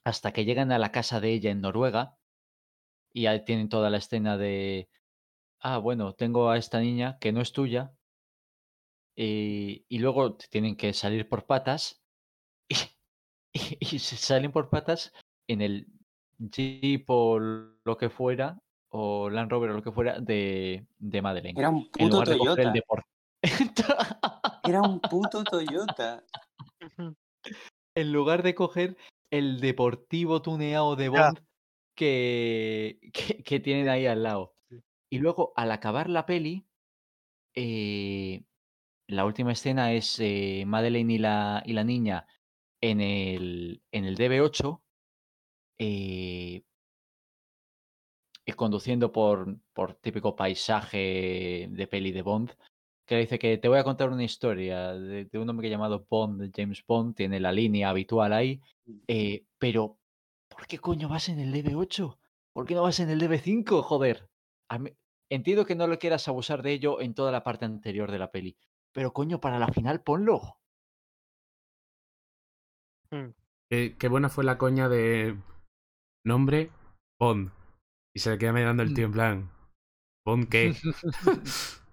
hasta 0.08 0.32
que 0.32 0.44
llegan 0.46 0.72
a 0.72 0.78
la 0.78 0.90
casa 0.90 1.20
de 1.20 1.32
ella 1.32 1.50
en 1.50 1.60
Noruega 1.60 2.16
y 3.12 3.26
ahí 3.26 3.44
tienen 3.44 3.68
toda 3.68 3.90
la 3.90 3.98
escena 3.98 4.38
de, 4.38 4.88
ah, 5.60 5.78
bueno, 5.78 6.14
tengo 6.14 6.50
a 6.50 6.56
esta 6.56 6.80
niña 6.80 7.18
que 7.20 7.30
no 7.32 7.40
es 7.42 7.52
tuya 7.52 7.92
y, 9.14 9.84
y 9.88 9.98
luego 9.98 10.36
tienen 10.36 10.76
que 10.76 10.92
salir 10.94 11.28
por 11.28 11.44
patas 11.46 12.02
y, 13.52 13.78
y- 13.80 13.98
salen 13.98 14.50
por 14.50 14.70
patas 14.70 15.12
en 15.46 15.60
el 15.60 15.86
Jeep 16.38 17.04
o 17.08 17.38
lo 17.38 17.96
que 17.98 18.08
fuera 18.08 18.58
o 18.90 19.28
Land 19.28 19.50
Rover 19.50 19.70
o 19.70 19.74
lo 19.74 19.82
que 19.82 19.92
fuera 19.92 20.20
de, 20.20 20.86
de 20.98 21.22
Madeleine. 21.22 21.60
Era 21.60 21.68
un 21.68 21.90
En 21.98 22.08
puto 22.08 22.24
Toyota. 22.24 22.72
Era 24.64 24.82
un 24.82 25.00
puto 25.00 25.44
Toyota. 25.44 26.24
En 27.94 28.12
lugar 28.12 28.44
de 28.44 28.54
coger 28.54 28.96
el 29.30 29.60
deportivo 29.60 30.42
tuneado 30.42 30.96
de. 30.96 31.08
Bond 31.08 31.40
que, 31.98 32.98
que, 33.12 33.42
que 33.42 33.60
tienen 33.60 33.88
ahí 33.88 34.06
al 34.06 34.22
lado. 34.22 34.54
Y 35.10 35.18
luego, 35.18 35.52
al 35.56 35.72
acabar 35.72 36.08
la 36.08 36.26
peli, 36.26 36.66
eh, 37.54 38.44
la 39.08 39.24
última 39.24 39.52
escena 39.52 39.92
es 39.92 40.18
eh, 40.20 40.64
Madeleine 40.66 41.14
y 41.14 41.18
la, 41.18 41.62
y 41.66 41.72
la 41.72 41.84
niña 41.84 42.26
en 42.80 43.00
el, 43.00 43.82
en 43.90 44.04
el 44.04 44.16
DB8, 44.16 44.80
eh, 45.78 46.62
y 48.44 48.52
conduciendo 48.52 49.10
por, 49.10 49.58
por 49.72 49.94
típico 49.94 50.36
paisaje 50.36 51.68
de 51.70 51.86
peli 51.86 52.12
de 52.12 52.22
Bond, 52.22 52.54
que 53.08 53.14
le 53.14 53.22
dice 53.22 53.38
que 53.38 53.56
te 53.56 53.68
voy 53.68 53.78
a 53.78 53.84
contar 53.84 54.10
una 54.10 54.22
historia 54.22 54.92
de, 54.92 55.24
de 55.24 55.38
un 55.38 55.48
hombre 55.48 55.70
llamado 55.70 56.06
Bond, 56.10 56.42
de 56.42 56.50
James 56.54 56.84
Bond, 56.86 57.16
tiene 57.16 57.40
la 57.40 57.50
línea 57.52 57.88
habitual 57.88 58.34
ahí, 58.34 58.60
eh, 59.08 59.46
pero 59.58 59.98
¿por 60.48 60.66
qué 60.66 60.78
coño 60.78 61.08
vas 61.08 61.30
en 61.30 61.40
el 61.40 61.50
DB8? 61.50 62.18
¿Por 62.52 62.66
qué 62.66 62.74
no 62.74 62.82
vas 62.82 63.00
en 63.00 63.08
el 63.08 63.18
DB5? 63.18 63.82
Joder. 63.82 64.28
A 64.68 64.78
mí- 64.78 64.92
entiendo 65.30 65.64
que 65.64 65.74
no 65.74 65.86
le 65.86 65.96
quieras 65.96 66.28
abusar 66.28 66.62
de 66.62 66.72
ello 66.72 67.00
en 67.00 67.14
toda 67.14 67.32
la 67.32 67.42
parte 67.42 67.64
anterior 67.64 68.12
de 68.12 68.18
la 68.18 68.30
peli, 68.30 68.58
pero 68.92 69.14
coño, 69.14 69.40
para 69.40 69.58
la 69.58 69.68
final 69.68 70.02
ponlo. 70.02 70.58
Qué, 73.70 73.96
qué 73.98 74.08
buena 74.08 74.28
fue 74.28 74.44
la 74.44 74.58
coña 74.58 74.90
de 74.90 75.34
nombre 76.26 76.70
Bond. 77.18 77.52
Y 78.14 78.20
se 78.20 78.30
le 78.30 78.38
queda 78.38 78.52
mirando 78.52 78.82
el 78.82 78.92
tío 78.92 79.06
en 79.06 79.12
plan. 79.12 79.50
¿Bond 80.26 80.48
qué? 80.50 80.74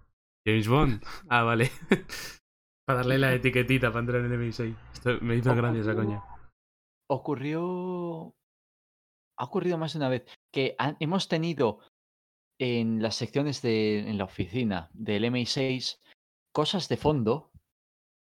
James 0.45 0.67
Bond. 0.67 1.03
Ah, 1.29 1.43
vale. 1.43 1.69
para 2.87 2.99
darle 2.99 3.17
la 3.17 3.33
etiquetita 3.33 3.89
para 3.89 3.99
entrar 4.01 4.25
en 4.25 4.31
el 4.31 4.39
M6. 4.39 4.75
Esto 4.93 5.17
me 5.21 5.35
hizo 5.35 5.55
gracia 5.55 5.81
esa 5.81 5.95
coña. 5.95 6.23
ocurrió. 7.09 8.35
Ha 9.37 9.43
ocurrido 9.43 9.77
más 9.77 9.93
de 9.93 9.99
una 9.99 10.09
vez 10.09 10.25
que 10.53 10.75
han- 10.77 10.97
hemos 10.99 11.27
tenido 11.27 11.79
en 12.59 13.01
las 13.01 13.15
secciones 13.15 13.61
de 13.61 13.99
en 14.09 14.17
la 14.17 14.23
oficina 14.25 14.89
del 14.93 15.25
MI6 15.25 15.99
cosas 16.53 16.87
de 16.87 16.95
fondo 16.97 17.51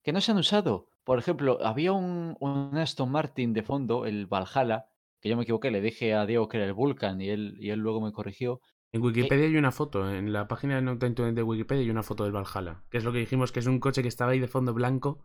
que 0.02 0.12
no 0.12 0.20
se 0.20 0.32
han 0.32 0.38
usado. 0.38 0.88
Por 1.04 1.18
ejemplo, 1.18 1.58
había 1.64 1.92
un, 1.92 2.36
un 2.40 2.78
Aston 2.78 3.10
Martin 3.10 3.52
de 3.52 3.62
fondo, 3.62 4.06
el 4.06 4.26
Valhalla, 4.26 4.86
que 5.20 5.28
yo 5.28 5.36
me 5.36 5.42
equivoqué, 5.42 5.70
le 5.70 5.80
dije 5.82 6.14
a 6.14 6.24
Diego 6.24 6.48
que 6.48 6.56
era 6.56 6.66
el 6.66 6.72
Vulcan 6.72 7.20
y 7.20 7.28
él, 7.28 7.56
y 7.58 7.70
él 7.70 7.80
luego 7.80 8.00
me 8.00 8.12
corrigió. 8.12 8.60
En 8.94 9.02
Wikipedia 9.02 9.46
hay 9.46 9.56
una 9.56 9.72
foto, 9.72 10.10
en 10.10 10.32
la 10.32 10.46
página 10.46 10.76
de 10.76 10.82
No 10.82 10.96
de 10.96 11.42
Wikipedia 11.42 11.82
hay 11.82 11.90
una 11.90 12.02
foto 12.02 12.24
del 12.24 12.32
Valhalla, 12.32 12.84
que 12.90 12.98
es 12.98 13.04
lo 13.04 13.12
que 13.12 13.18
dijimos 13.20 13.50
que 13.50 13.60
es 13.60 13.66
un 13.66 13.80
coche 13.80 14.02
que 14.02 14.08
estaba 14.08 14.32
ahí 14.32 14.38
de 14.38 14.48
fondo 14.48 14.74
blanco 14.74 15.24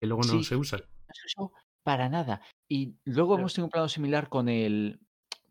que 0.00 0.06
luego 0.06 0.22
no 0.22 0.28
Sí, 0.30 0.44
se 0.44 0.56
usa. 0.56 0.78
no 0.78 1.14
se 1.14 1.26
usó 1.26 1.52
para 1.84 2.08
nada. 2.08 2.40
Y 2.68 2.94
luego 3.04 3.30
Claro. 3.30 3.40
hemos 3.40 3.54
tenido 3.54 3.66
un 3.66 3.70
plano 3.70 3.88
similar 3.88 4.28
con 4.28 4.48
el 4.48 5.00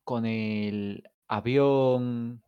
con 0.03 0.25
el 0.25 1.03
avión. 1.27 2.41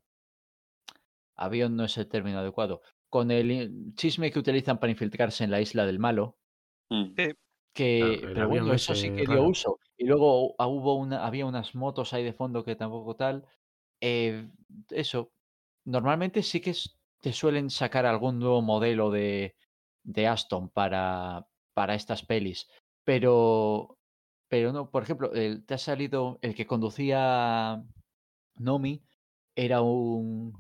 Avión 1.36 1.76
no 1.76 1.84
es 1.84 1.98
el 1.98 2.08
término 2.08 2.40
adecuado. 2.40 2.82
Con 3.10 3.30
el 3.32 3.94
chisme 3.96 4.32
que 4.32 4.40
utilizan 4.40 4.80
para 4.80 4.92
infiltrarse 4.92 5.44
en 5.44 5.52
la 5.52 5.62
isla 5.62 5.86
del 5.86 6.00
malo. 6.00 6.38
Mm. 6.90 7.14
Que, 7.76 8.20
pero 8.22 8.48
bueno, 8.50 8.72
eso 8.74 8.94
sí 8.96 9.10
que 9.10 9.22
dio 9.22 9.28
raro. 9.30 9.48
uso. 9.48 9.80
Y 9.98 10.06
luego 10.06 10.56
hu- 10.56 10.68
hubo 10.68 10.96
una, 10.96 11.26
había 11.26 11.46
unas 11.46 11.74
motos 11.76 12.14
ahí 12.14 12.24
de 12.24 12.34
fondo 12.34 12.64
que 12.64 12.76
tampoco 12.76 13.16
tal. 13.16 13.46
Eh, 14.10 14.50
eso. 14.90 15.32
Normalmente 15.86 16.44
sí 16.44 16.60
que 16.62 16.74
te 17.22 17.32
suelen 17.34 17.70
sacar 17.70 18.06
algún 18.06 18.40
nuevo 18.40 18.62
modelo 18.62 19.12
de, 19.12 19.56
de 20.04 20.28
Aston 20.28 20.70
para, 20.70 21.48
para 21.74 21.96
estas 21.96 22.24
pelis. 22.26 22.68
Pero, 23.06 23.98
pero 24.50 24.74
no, 24.74 24.90
por 24.92 25.04
ejemplo, 25.04 25.34
el- 25.34 25.66
te 25.66 25.76
ha 25.76 25.78
salido 25.78 26.40
el 26.42 26.56
que 26.56 26.68
conducía 26.68 27.84
Nomi 28.56 29.04
era 29.56 29.82
un 29.82 30.54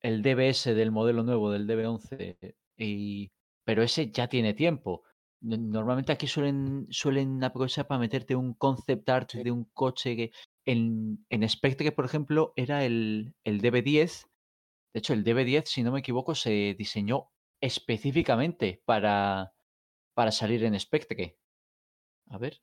el 0.00 0.22
DBS 0.22 0.74
del 0.74 0.90
modelo 0.92 1.22
nuevo 1.22 1.50
del 1.50 1.66
DB11 1.66 2.56
y 2.76 3.30
pero 3.64 3.82
ese 3.82 4.10
ya 4.10 4.28
tiene 4.28 4.54
tiempo. 4.54 5.02
Normalmente 5.40 6.12
aquí 6.12 6.26
suelen 6.26 6.86
suelen 6.90 7.42
aprovechar 7.44 7.86
para 7.86 8.00
meterte 8.00 8.36
un 8.36 8.54
concept 8.54 9.08
art 9.08 9.32
de 9.34 9.50
un 9.50 9.64
coche 9.72 10.16
que 10.16 10.32
en, 10.66 11.24
en 11.30 11.48
Spectre, 11.48 11.92
por 11.92 12.04
ejemplo, 12.04 12.52
era 12.56 12.84
el, 12.84 13.34
el 13.44 13.60
DB10. 13.60 14.28
De 14.94 14.98
hecho, 14.98 15.12
el 15.12 15.24
DB10, 15.24 15.64
si 15.66 15.82
no 15.82 15.92
me 15.92 16.00
equivoco, 16.00 16.34
se 16.34 16.74
diseñó 16.78 17.30
específicamente 17.60 18.82
para, 18.84 19.54
para 20.14 20.32
salir 20.32 20.64
en 20.64 20.78
Spectre. 20.78 21.38
A 22.30 22.38
ver. 22.38 22.60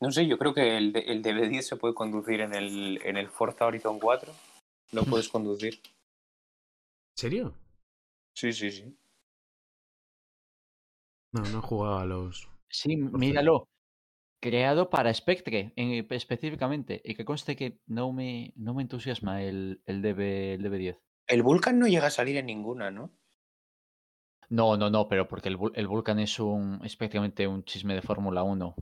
No 0.00 0.10
sé, 0.10 0.26
yo 0.26 0.36
creo 0.36 0.52
que 0.52 0.76
el, 0.76 0.94
el 0.96 1.22
DB10 1.22 1.62
se 1.62 1.76
puede 1.76 1.94
conducir 1.94 2.40
en 2.40 2.54
el, 2.54 3.00
en 3.04 3.16
el 3.16 3.30
Forza 3.30 3.66
Horizon 3.66 3.98
4. 3.98 4.32
Lo 4.92 5.04
puedes 5.04 5.28
conducir. 5.28 5.80
¿En 5.82 7.16
serio? 7.16 7.54
Sí, 8.34 8.52
sí, 8.52 8.70
sí. 8.70 8.96
No, 11.34 11.42
no 11.42 11.58
he 11.58 11.62
jugado 11.62 11.98
a 11.98 12.04
los. 12.06 12.48
Sí, 12.68 12.96
míralo. 12.96 13.68
Creado 14.40 14.90
para 14.90 15.12
Spectre 15.12 15.72
en- 15.76 16.06
específicamente. 16.10 17.00
Y 17.04 17.14
que 17.14 17.24
conste 17.24 17.56
que 17.56 17.80
no 17.86 18.12
me, 18.12 18.52
no 18.56 18.74
me 18.74 18.82
entusiasma 18.82 19.42
el, 19.42 19.82
el, 19.86 20.02
DB, 20.02 20.54
el 20.54 20.62
DB10. 20.62 20.98
El 21.26 21.42
Vulcan 21.42 21.78
no 21.78 21.86
llega 21.88 22.06
a 22.06 22.10
salir 22.10 22.36
en 22.36 22.46
ninguna, 22.46 22.90
¿no? 22.90 23.10
No, 24.50 24.76
no, 24.76 24.90
no, 24.90 25.08
pero 25.08 25.26
porque 25.26 25.48
el, 25.48 25.58
Vul- 25.58 25.72
el 25.74 25.88
Vulcan 25.88 26.18
es 26.20 26.38
un 26.38 26.80
es 26.84 26.96
prácticamente 26.96 27.48
un 27.48 27.64
chisme 27.64 27.94
de 27.94 28.02
Fórmula 28.02 28.42
1. 28.42 28.76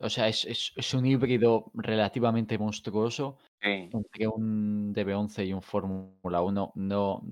O 0.00 0.10
sea, 0.10 0.28
es, 0.28 0.44
es, 0.44 0.72
es 0.76 0.92
un 0.94 1.06
híbrido 1.06 1.70
relativamente 1.74 2.58
monstruoso 2.58 3.38
Sí. 3.62 3.88
entre 3.92 4.26
un 4.28 4.92
DB11 4.92 5.46
y 5.46 5.52
un 5.54 5.62
Fórmula 5.62 6.42
1. 6.42 6.72
No, 6.74 7.22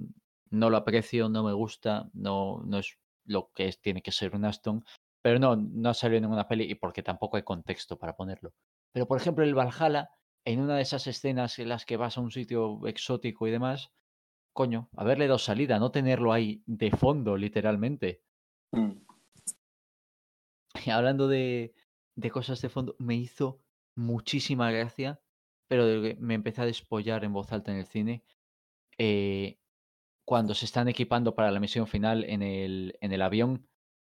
no 0.52 0.70
lo 0.70 0.76
aprecio, 0.78 1.28
no 1.28 1.42
me 1.42 1.52
gusta, 1.52 2.10
no, 2.14 2.62
no 2.64 2.78
es 2.78 2.98
lo 3.24 3.50
que 3.54 3.68
es- 3.68 3.80
tiene 3.80 4.02
que 4.02 4.12
ser 4.12 4.34
un 4.36 4.44
Aston. 4.44 4.84
Pero 5.22 5.38
no, 5.38 5.56
no 5.56 5.88
ha 5.90 5.94
salido 5.94 6.18
en 6.18 6.22
ninguna 6.24 6.48
peli 6.48 6.64
y 6.70 6.74
porque 6.74 7.02
tampoco 7.02 7.36
hay 7.36 7.44
contexto 7.44 7.98
para 7.98 8.16
ponerlo. 8.16 8.52
Pero 8.92 9.06
por 9.06 9.18
ejemplo, 9.18 9.44
el 9.44 9.54
Valhalla, 9.54 10.10
en 10.44 10.60
una 10.60 10.76
de 10.76 10.82
esas 10.82 11.06
escenas 11.06 11.58
en 11.58 11.68
las 11.68 11.86
que 11.86 11.96
vas 11.96 12.18
a 12.18 12.20
un 12.20 12.30
sitio 12.32 12.86
exótico 12.86 13.46
y 13.46 13.52
demás, 13.52 13.92
coño, 14.52 14.88
haberle 14.96 15.28
dado 15.28 15.38
salida, 15.38 15.78
no 15.78 15.92
tenerlo 15.92 16.32
ahí 16.32 16.62
de 16.66 16.90
fondo, 16.90 17.36
literalmente. 17.36 18.22
Mm. 18.72 18.92
Y 20.84 20.90
hablando 20.90 21.28
de, 21.28 21.74
de 22.16 22.30
cosas 22.30 22.60
de 22.62 22.68
fondo, 22.68 22.96
me 22.98 23.14
hizo 23.14 23.60
muchísima 23.94 24.70
gracia, 24.70 25.20
pero 25.68 25.84
me 26.18 26.34
empecé 26.34 26.62
a 26.62 26.66
despollar 26.66 27.24
en 27.24 27.32
voz 27.32 27.52
alta 27.52 27.72
en 27.72 27.78
el 27.78 27.86
cine. 27.86 28.24
eh, 28.98 29.58
cuando 30.24 30.54
se 30.54 30.64
están 30.64 30.88
equipando 30.88 31.34
para 31.34 31.50
la 31.50 31.60
misión 31.60 31.86
final 31.86 32.24
en 32.28 32.42
el, 32.42 32.96
en 33.00 33.12
el 33.12 33.22
avión, 33.22 33.66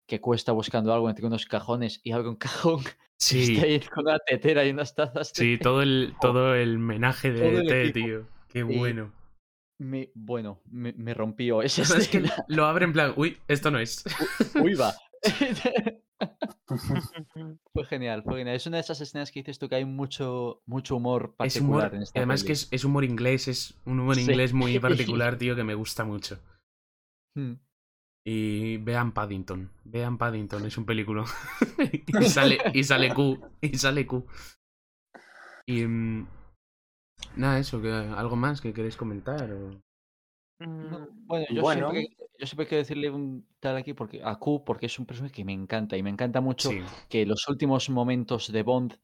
que 0.06 0.20
cuesta 0.20 0.52
buscando 0.52 0.92
algo 0.94 1.10
entre 1.10 1.26
unos 1.26 1.44
cajones 1.46 2.00
y 2.02 2.12
abre 2.12 2.28
un 2.28 2.36
cajón 2.76 2.80
Sí, 3.20 3.54
está 3.54 3.66
ahí 3.66 3.80
con 3.80 4.06
una 4.06 4.18
tetera 4.20 4.64
y 4.64 4.70
unas 4.70 4.94
tazas. 4.94 5.32
de 5.32 5.44
sí, 5.44 5.58
todo 5.58 5.82
el, 5.82 6.14
todo 6.20 6.54
el 6.54 6.78
menaje 6.78 7.32
de 7.32 7.88
equipo. 7.88 8.06
tío. 8.06 8.28
Qué 8.48 8.60
Y- 8.60 8.62
bueno. 8.62 9.12
Me- 9.80 10.10
bueno, 10.14 10.60
me, 10.68 10.92
me 10.94 11.14
rompió 11.14 11.62
esa 11.62 11.82
Es 11.98 12.08
que 12.08 12.24
lo 12.48 12.64
abre 12.64 12.84
en 12.84 12.92
plan, 12.92 13.12
uy, 13.16 13.36
esto 13.46 13.70
no 13.70 13.78
es. 13.78 14.02
Uy, 14.60 14.74
va. 14.74 14.92
Fue 17.72 17.84
genial, 17.86 18.22
fue 18.22 18.36
genial. 18.38 18.56
Es 18.56 18.66
una 18.66 18.76
de 18.76 18.82
esas 18.82 19.00
escenas 19.00 19.32
que 19.32 19.40
dices 19.40 19.58
tú 19.58 19.68
que 19.68 19.76
hay 19.76 19.84
mucho, 19.84 20.62
mucho 20.66 20.96
humor 20.96 21.30
Es 21.30 21.36
particular 21.54 21.62
humor, 21.88 21.94
en 21.94 22.02
esta 22.02 22.18
además 22.18 22.40
peli. 22.42 22.46
que 22.48 22.52
es, 22.52 22.68
es 22.70 22.84
humor 22.84 23.04
inglés, 23.04 23.48
es 23.48 23.74
un 23.86 24.00
humor 24.00 24.16
Sí. 24.16 24.22
inglés 24.22 24.52
muy 24.52 24.78
particular, 24.80 25.38
tío, 25.38 25.56
que 25.56 25.64
me 25.64 25.74
gusta 25.74 26.04
mucho. 26.04 26.38
Mm. 27.34 27.54
Y 28.26 28.76
vean 28.78 29.12
Paddington, 29.12 29.70
vean 29.84 30.18
Paddington, 30.18 30.66
es 30.66 30.76
un 30.76 30.84
película. 30.84 31.24
y 32.06 32.22
sale, 32.24 32.58
y 32.74 32.84
sale 32.84 33.14
Q, 33.14 33.40
y 33.62 33.78
sale 33.78 34.06
Q. 34.06 34.26
Y 35.66 35.86
mm, 35.86 36.26
nada, 37.36 37.58
eso, 37.58 37.80
que 37.80 37.90
algo 37.92 38.36
más 38.36 38.60
que 38.60 38.72
queréis 38.72 38.96
comentar. 38.96 39.50
o- 39.52 39.80
Mm, 40.60 41.26
bueno, 41.28 41.46
yo, 41.54 41.62
Bueno. 41.62 41.90
Siempre, 41.92 42.27
yo 42.38 42.46
siempre 42.46 42.66
quiero 42.66 42.82
decirle 42.82 43.10
un 43.10 43.46
tal 43.60 43.76
aquí 43.76 43.94
porque, 43.94 44.20
a 44.22 44.36
Q 44.38 44.64
porque 44.64 44.86
es 44.86 44.98
un 44.98 45.06
personaje 45.06 45.34
que 45.34 45.44
me 45.44 45.52
encanta 45.52 45.96
y 45.96 46.02
me 46.02 46.10
encanta 46.10 46.40
mucho 46.40 46.70
Sí, 46.70 46.80
que 47.08 47.26
los 47.26 47.48
últimos 47.48 47.90
momentos 47.90 48.50
de 48.52 48.62
Bond 48.62 48.94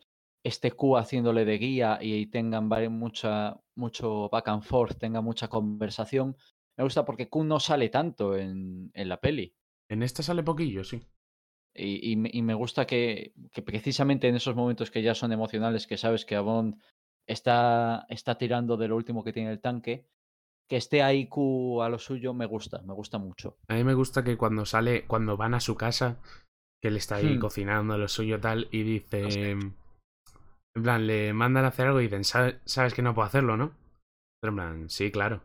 esté 0.44 0.70
Q 0.72 0.96
haciéndole 0.96 1.44
de 1.44 1.58
guía 1.58 1.98
y 2.00 2.26
tengan 2.26 2.68
mucha, 2.92 3.60
mucho 3.74 4.28
back 4.28 4.48
and 4.48 4.62
forth, 4.62 4.98
tenga 4.98 5.20
mucha 5.20 5.48
conversación. 5.48 6.36
Me 6.76 6.84
gusta 6.84 7.04
porque 7.04 7.28
Q 7.28 7.44
no 7.44 7.60
sale 7.60 7.88
tanto 7.88 8.36
en, 8.36 8.90
en 8.94 9.08
la 9.08 9.20
peli. 9.20 9.54
en 9.88 10.02
esta 10.02 10.22
sale 10.22 10.42
poquillo, 10.42 10.84
sí. 10.84 11.00
Y, 11.76 12.12
y 12.12 12.42
me 12.42 12.54
gusta 12.54 12.86
que, 12.86 13.32
que 13.52 13.62
precisamente 13.62 14.28
en 14.28 14.36
esos 14.36 14.54
momentos 14.54 14.92
que 14.92 15.02
ya 15.02 15.14
son 15.14 15.32
emocionales, 15.32 15.88
que 15.88 15.96
sabes 15.96 16.24
que 16.24 16.36
a 16.36 16.40
Bond 16.40 16.80
está, 17.26 18.06
está 18.08 18.38
tirando 18.38 18.76
de 18.76 18.88
lo 18.88 18.96
último 18.96 19.24
que 19.24 19.32
tiene 19.32 19.50
el 19.50 19.60
tanque. 19.60 20.06
Que 20.68 20.76
esté 20.76 21.02
ahí 21.02 21.28
Q 21.28 21.82
a 21.82 21.88
lo 21.88 21.98
suyo 21.98 22.32
me 22.34 22.46
gusta, 22.46 22.80
me 22.82 22.94
gusta 22.94 23.18
mucho. 23.18 23.58
A 23.68 23.74
mí 23.74 23.84
me 23.84 23.94
gusta 23.94 24.24
que 24.24 24.36
cuando 24.36 24.64
sale, 24.64 25.04
cuando 25.06 25.36
van 25.36 25.54
a 25.54 25.60
su 25.60 25.74
casa, 25.76 26.16
que 26.82 26.88
él 26.88 26.96
está 26.96 27.16
ahí 27.16 27.36
Hmm. 27.36 27.40
cocinando 27.40 27.98
lo 27.98 28.08
suyo 28.08 28.40
tal, 28.40 28.68
y 28.70 28.82
dice. 28.82 29.50
En 30.76 30.82
plan, 30.82 31.06
le 31.06 31.32
mandan 31.32 31.64
a 31.64 31.68
hacer 31.68 31.86
algo 31.86 32.00
y 32.00 32.04
dicen, 32.04 32.24
"Sabe- 32.24 32.60
sabes 32.64 32.94
que 32.94 33.02
no 33.02 33.14
puedo 33.14 33.26
hacerlo, 33.26 33.56
¿no? 33.56 33.72
Pero 34.40 34.50
en 34.50 34.56
plan, 34.56 34.90
sí, 34.90 35.10
claro. 35.12 35.42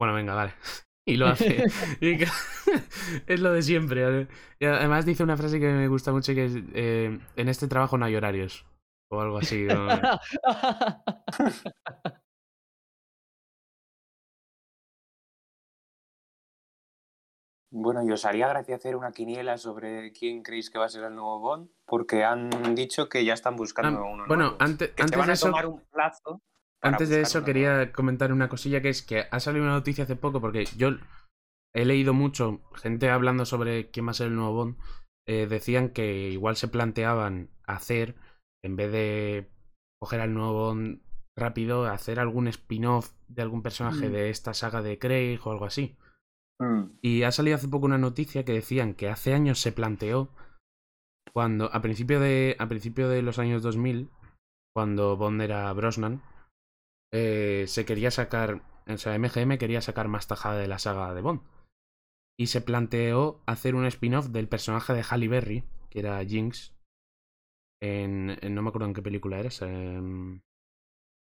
Bueno, 0.00 0.14
venga, 0.14 0.34
vale. 0.34 0.54
Y 1.06 1.16
lo 1.16 1.26
hace. 1.28 1.64
Y 2.02 2.18
es 3.26 3.40
lo 3.40 3.52
de 3.52 3.62
siempre. 3.62 4.04
¿vale? 4.04 4.28
Y 4.60 4.66
además 4.66 5.06
dice 5.06 5.22
una 5.22 5.36
frase 5.38 5.58
que 5.60 5.72
me 5.72 5.88
gusta 5.88 6.12
mucho 6.12 6.34
que 6.34 6.44
es, 6.46 6.54
eh, 6.74 7.18
en 7.36 7.48
este 7.48 7.66
trabajo 7.68 7.96
no 7.96 8.04
hay 8.04 8.14
horarios. 8.14 8.66
O 9.10 9.20
algo 9.22 9.38
así. 9.38 9.64
¿no? 9.64 9.88
Bueno, 17.70 18.02
y 18.02 18.10
os 18.10 18.24
haría 18.24 18.48
gracia 18.48 18.76
hacer 18.76 18.96
una 18.96 19.12
quiniela 19.12 19.58
sobre 19.58 20.12
quién 20.12 20.42
creéis 20.42 20.70
que 20.70 20.78
va 20.78 20.86
a 20.86 20.88
ser 20.88 21.04
el 21.04 21.14
nuevo 21.14 21.38
Bond, 21.40 21.68
porque 21.86 22.24
han 22.24 22.48
dicho 22.74 23.08
que 23.08 23.24
ya 23.24 23.34
están 23.34 23.56
buscando 23.56 23.98
Ah, 24.00 24.04
uno 24.10 24.24
bueno, 24.26 24.44
nuevo. 24.44 24.56
antes, 24.60 24.88
que 24.90 24.96
se 24.96 25.02
antes 25.02 25.18
van 25.18 25.26
de 25.26 25.32
a 25.32 25.34
eso... 25.34 25.46
tomar 25.46 25.66
un 25.66 25.82
plazo. 25.92 26.42
Antes 26.80 27.08
de 27.08 27.20
eso 27.20 27.44
quería 27.44 27.74
nuevo. 27.76 27.92
comentar 27.92 28.32
una 28.32 28.48
cosilla 28.48 28.80
que 28.80 28.88
es 28.88 29.02
que 29.02 29.24
ha 29.30 29.40
salido 29.40 29.64
una 29.64 29.74
noticia 29.74 30.04
hace 30.04 30.16
poco 30.16 30.40
porque 30.40 30.64
yo 30.76 30.90
he 31.74 31.84
leído 31.84 32.14
mucho 32.14 32.60
gente 32.76 33.10
hablando 33.10 33.44
sobre 33.44 33.90
quién 33.90 34.06
va 34.06 34.12
a 34.12 34.14
ser 34.14 34.28
el 34.28 34.36
nuevo 34.36 34.54
Bond. 34.54 34.76
eh, 35.26 35.46
decían 35.46 35.90
que 35.90 36.30
igual 36.30 36.56
se 36.56 36.68
planteaban 36.68 37.50
hacer, 37.66 38.14
en 38.64 38.76
vez 38.76 38.90
de 38.92 39.50
coger 40.00 40.20
al 40.20 40.32
nuevo 40.32 40.54
Bond 40.54 41.02
rápido, 41.36 41.84
hacer 41.86 42.18
algún 42.18 42.48
spin-off 42.48 43.10
de 43.28 43.42
algún 43.42 43.62
personaje 43.62 44.08
Mm. 44.08 44.12
de 44.12 44.30
esta 44.30 44.54
saga 44.54 44.80
de 44.80 44.98
Craig 44.98 45.38
o 45.44 45.50
algo 45.52 45.66
así. 45.66 45.98
Mm. 46.60 46.98
Y 47.02 47.22
ha 47.22 47.32
salido 47.32 47.56
hace 47.56 47.68
poco 47.68 47.86
una 47.86 47.98
noticia 47.98 48.44
que 48.44 48.52
decían 48.52 48.94
que 48.94 49.08
hace 49.08 49.32
años 49.32 49.60
se 49.60 49.72
planteó 49.72 50.30
cuando 51.32 51.72
a 51.72 51.80
principio 51.82 52.20
de 52.20 52.56
a 52.58 52.68
principio 52.68 53.08
de 53.08 53.22
los 53.22 53.38
años 53.38 53.62
2000 53.62 54.10
cuando 54.74 55.16
Bond 55.16 55.40
era 55.42 55.72
Brosnan 55.72 56.22
eh, 57.12 57.64
se 57.68 57.84
quería 57.84 58.10
sacar 58.10 58.62
o 58.86 58.98
sea 58.98 59.16
MGM 59.18 59.58
quería 59.58 59.80
sacar 59.80 60.08
más 60.08 60.26
tajada 60.26 60.58
de 60.58 60.68
la 60.68 60.78
saga 60.78 61.14
de 61.14 61.20
Bond 61.20 61.42
y 62.38 62.46
se 62.46 62.60
planteó 62.60 63.40
hacer 63.46 63.74
un 63.74 63.86
spin-off 63.86 64.28
del 64.28 64.48
personaje 64.48 64.94
de 64.94 65.04
Halle 65.08 65.28
Berry 65.28 65.64
que 65.90 66.00
era 66.00 66.24
Jinx 66.24 66.74
en, 67.80 68.38
no 68.54 68.62
me 68.62 68.68
acuerdo 68.70 68.88
en 68.88 68.94
qué 68.94 69.02
película 69.02 69.38
era 69.38 69.50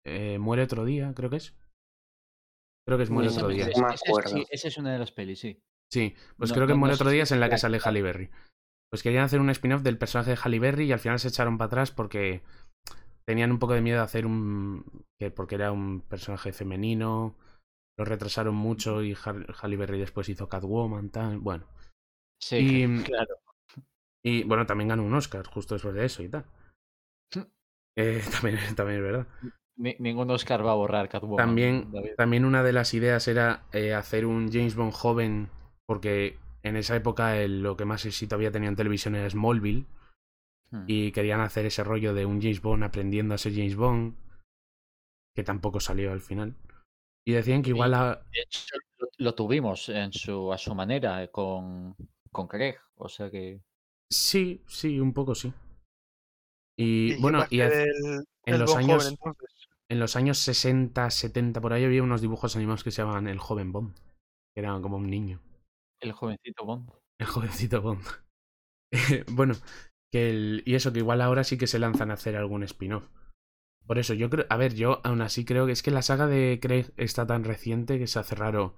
eh, 0.06 0.38
muere 0.38 0.62
otro 0.62 0.84
día 0.84 1.12
creo 1.14 1.28
que 1.28 1.36
es 1.36 1.57
creo 2.88 2.98
que 2.98 3.04
es 3.04 3.10
muere 3.10 3.28
otro 3.30 3.48
día 3.48 3.66
No 3.66 3.90
sí, 4.26 4.44
esa 4.50 4.68
es 4.68 4.76
una 4.78 4.92
de 4.92 4.98
las 4.98 5.12
pelis, 5.12 5.38
sí. 5.40 5.60
Sí, 5.92 6.14
pues 6.36 6.50
No- 6.50 6.54
creo 6.54 6.66
que 6.66 6.72
no- 6.74 6.78
Muere 6.80 6.94
otro 6.94 7.10
día 7.10 7.22
es 7.22 7.32
en 7.32 7.40
la 7.40 7.46
que 7.46 7.52
la- 7.52 7.58
sale 7.58 7.78
Halle 7.84 8.02
Berry. 8.02 8.30
Pues 8.90 9.02
querían 9.02 9.24
hacer 9.24 9.40
un 9.40 9.50
spin-off 9.50 9.82
del 9.82 9.98
personaje 9.98 10.30
de 10.32 10.38
Halle 10.42 10.58
Berry 10.58 10.84
y 10.86 10.92
al 10.92 10.98
final 10.98 11.18
se 11.18 11.28
echaron 11.28 11.58
para 11.58 11.66
atrás 11.66 11.90
porque 11.90 12.42
tenían 13.26 13.52
un 13.52 13.58
poco 13.58 13.74
de 13.74 13.80
miedo 13.82 13.98
de 13.98 14.04
hacer 14.04 14.26
un... 14.26 15.04
que 15.20 15.30
porque 15.30 15.54
era 15.56 15.72
un 15.72 16.00
personaje 16.00 16.52
femenino, 16.52 17.36
lo 17.98 18.04
retrasaron 18.04 18.54
mucho 18.54 19.02
y 19.02 19.14
Halle 19.14 19.76
Berry 19.76 19.98
después 19.98 20.28
hizo 20.28 20.48
Catwoman, 20.48 21.10
tal, 21.10 21.38
bueno. 21.38 21.66
Sí, 22.42 22.84
Y- 22.84 23.02
claro. 23.04 23.36
Y 24.24 24.44
bueno, 24.44 24.66
también 24.66 24.88
ganó 24.88 25.04
un 25.04 25.14
Oscar 25.14 25.46
justo 25.46 25.74
después 25.74 25.94
de 25.94 26.04
eso 26.04 26.22
y 26.22 26.28
tal. 26.28 26.44
Eh, 28.00 28.20
también, 28.42 28.58
también 28.76 28.98
es 28.98 29.02
verdad. 29.04 29.26
Ni- 29.78 29.96
ningún 30.00 30.30
Oscar 30.30 30.64
va 30.66 30.72
a 30.72 30.74
borrar 30.74 31.08
Catwoman. 31.08 31.36
También, 31.36 31.90
David. 31.92 32.10
también 32.16 32.44
una 32.44 32.62
de 32.62 32.72
las 32.72 32.92
ideas 32.94 33.26
era 33.28 33.62
eh, 33.72 33.94
hacer 33.94 34.26
un 34.26 34.50
James 34.52 34.74
Bond 34.74 34.92
joven, 34.92 35.48
porque 35.86 36.36
en 36.64 36.76
esa 36.76 36.96
época 36.96 37.36
el- 37.40 37.62
lo 37.62 37.76
que 37.76 37.84
más 37.84 38.04
éxito 38.04 38.34
había 38.34 38.50
tenido 38.50 38.70
en 38.70 38.76
televisión 38.76 39.14
era 39.14 39.30
Smallville, 39.30 39.86
Hmm. 40.70 40.84
y 40.86 41.12
querían 41.12 41.40
hacer 41.40 41.64
ese 41.64 41.82
rollo 41.84 42.12
de 42.12 42.26
un 42.26 42.42
James 42.42 42.60
Bond 42.60 42.82
aprendiendo 42.84 43.34
a 43.34 43.38
ser 43.38 43.54
James 43.54 43.74
Bond, 43.76 44.14
que 45.34 45.42
tampoco 45.44 45.80
salió 45.80 46.12
al 46.12 46.20
final. 46.20 46.54
Y 47.26 47.32
decían 47.32 47.62
que 47.62 47.70
igual 47.70 47.94
a- 47.94 48.16
De 48.32 48.40
hecho, 48.42 48.74
lo, 49.18 49.34
tuvimos 49.34 49.88
en 49.88 50.12
su, 50.12 50.52
a 50.52 50.58
su 50.58 50.74
manera 50.74 51.22
eh, 51.22 51.30
con, 51.30 51.94
con 52.32 52.48
Craig. 52.48 52.74
O 52.96 53.08
sea 53.08 53.30
que. 53.30 53.60
sí, 54.10 54.60
sí, 54.66 54.98
un 54.98 55.12
poco 55.14 55.34
sí. 55.34 55.52
Y, 56.76 57.20
bueno, 57.20 57.40
a 57.42 57.46
y 57.50 57.60
en 57.60 58.24
el 58.44 58.58
los 58.60 58.74
años- 58.76 59.02
joven, 59.04 59.16
entonces? 59.18 59.57
En 59.90 59.98
los 60.00 60.16
años 60.16 60.38
60, 60.38 61.10
70 61.10 61.60
por 61.60 61.72
ahí 61.72 61.84
había 61.84 62.02
unos 62.02 62.20
dibujos 62.20 62.56
animados 62.56 62.84
que 62.84 62.90
se 62.90 63.02
llamaban 63.02 63.26
El 63.28 63.38
joven 63.38 63.72
Bond, 63.72 63.94
que 64.54 64.60
era 64.60 64.78
como 64.80 64.96
un 64.96 65.08
niño. 65.10 65.40
El 66.00 66.12
jovencito 66.12 66.64
Bond. 66.64 66.90
El 67.18 67.26
jovencito 67.26 67.82
Bond. 67.82 68.04
bueno, 69.32 69.54
que 70.12 70.30
el, 70.30 70.62
y 70.66 70.74
eso, 70.74 70.92
que 70.92 71.00
igual 71.00 71.20
ahora 71.20 71.44
sí 71.44 71.58
que 71.58 71.66
se 71.66 71.78
lanzan 71.78 72.10
a 72.10 72.14
hacer 72.14 72.36
algún 72.36 72.62
spin-off. 72.62 73.08
Por 73.86 73.98
eso, 73.98 74.12
yo 74.14 74.28
creo, 74.28 74.44
a 74.50 74.56
ver, 74.58 74.74
yo 74.74 75.00
aún 75.04 75.22
así 75.22 75.44
creo 75.46 75.64
que 75.66 75.72
es 75.72 75.82
que 75.82 75.90
la 75.90 76.02
saga 76.02 76.26
de 76.26 76.58
Craig 76.60 76.92
está 76.98 77.26
tan 77.26 77.44
reciente 77.44 77.98
que 77.98 78.06
se 78.06 78.18
hace 78.18 78.34
raro 78.34 78.74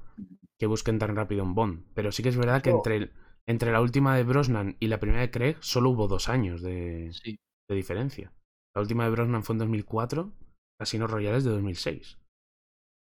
que 0.58 0.66
busquen 0.66 0.98
tan 1.00 1.16
rápido 1.16 1.42
un 1.42 1.54
Bond. 1.54 1.84
Pero 1.94 2.12
sí 2.12 2.22
que 2.22 2.28
es 2.28 2.36
verdad 2.36 2.62
que 2.62 2.70
Yo- 2.70 2.76
entre, 2.76 2.96
el- 2.96 3.12
entre 3.46 3.72
la 3.72 3.80
última 3.80 4.16
de 4.16 4.22
Brosnan 4.22 4.76
y 4.78 4.86
la 4.86 5.00
primera 5.00 5.20
de 5.22 5.30
Craig 5.32 5.56
solo 5.60 5.90
hubo 5.90 6.06
dos 6.06 6.28
años 6.28 6.62
de, 6.62 7.10
Sí. 7.12 7.38
de 7.68 7.74
diferencia. 7.74 8.32
La 8.74 8.82
última 8.82 9.04
de 9.04 9.10
Brosnan 9.10 9.42
fue 9.42 9.54
en 9.54 9.58
2004, 9.58 10.32
Casino 10.80 11.06
Royale 11.06 11.38
es 11.38 11.44
de 11.44 11.50
2006. 11.50 12.18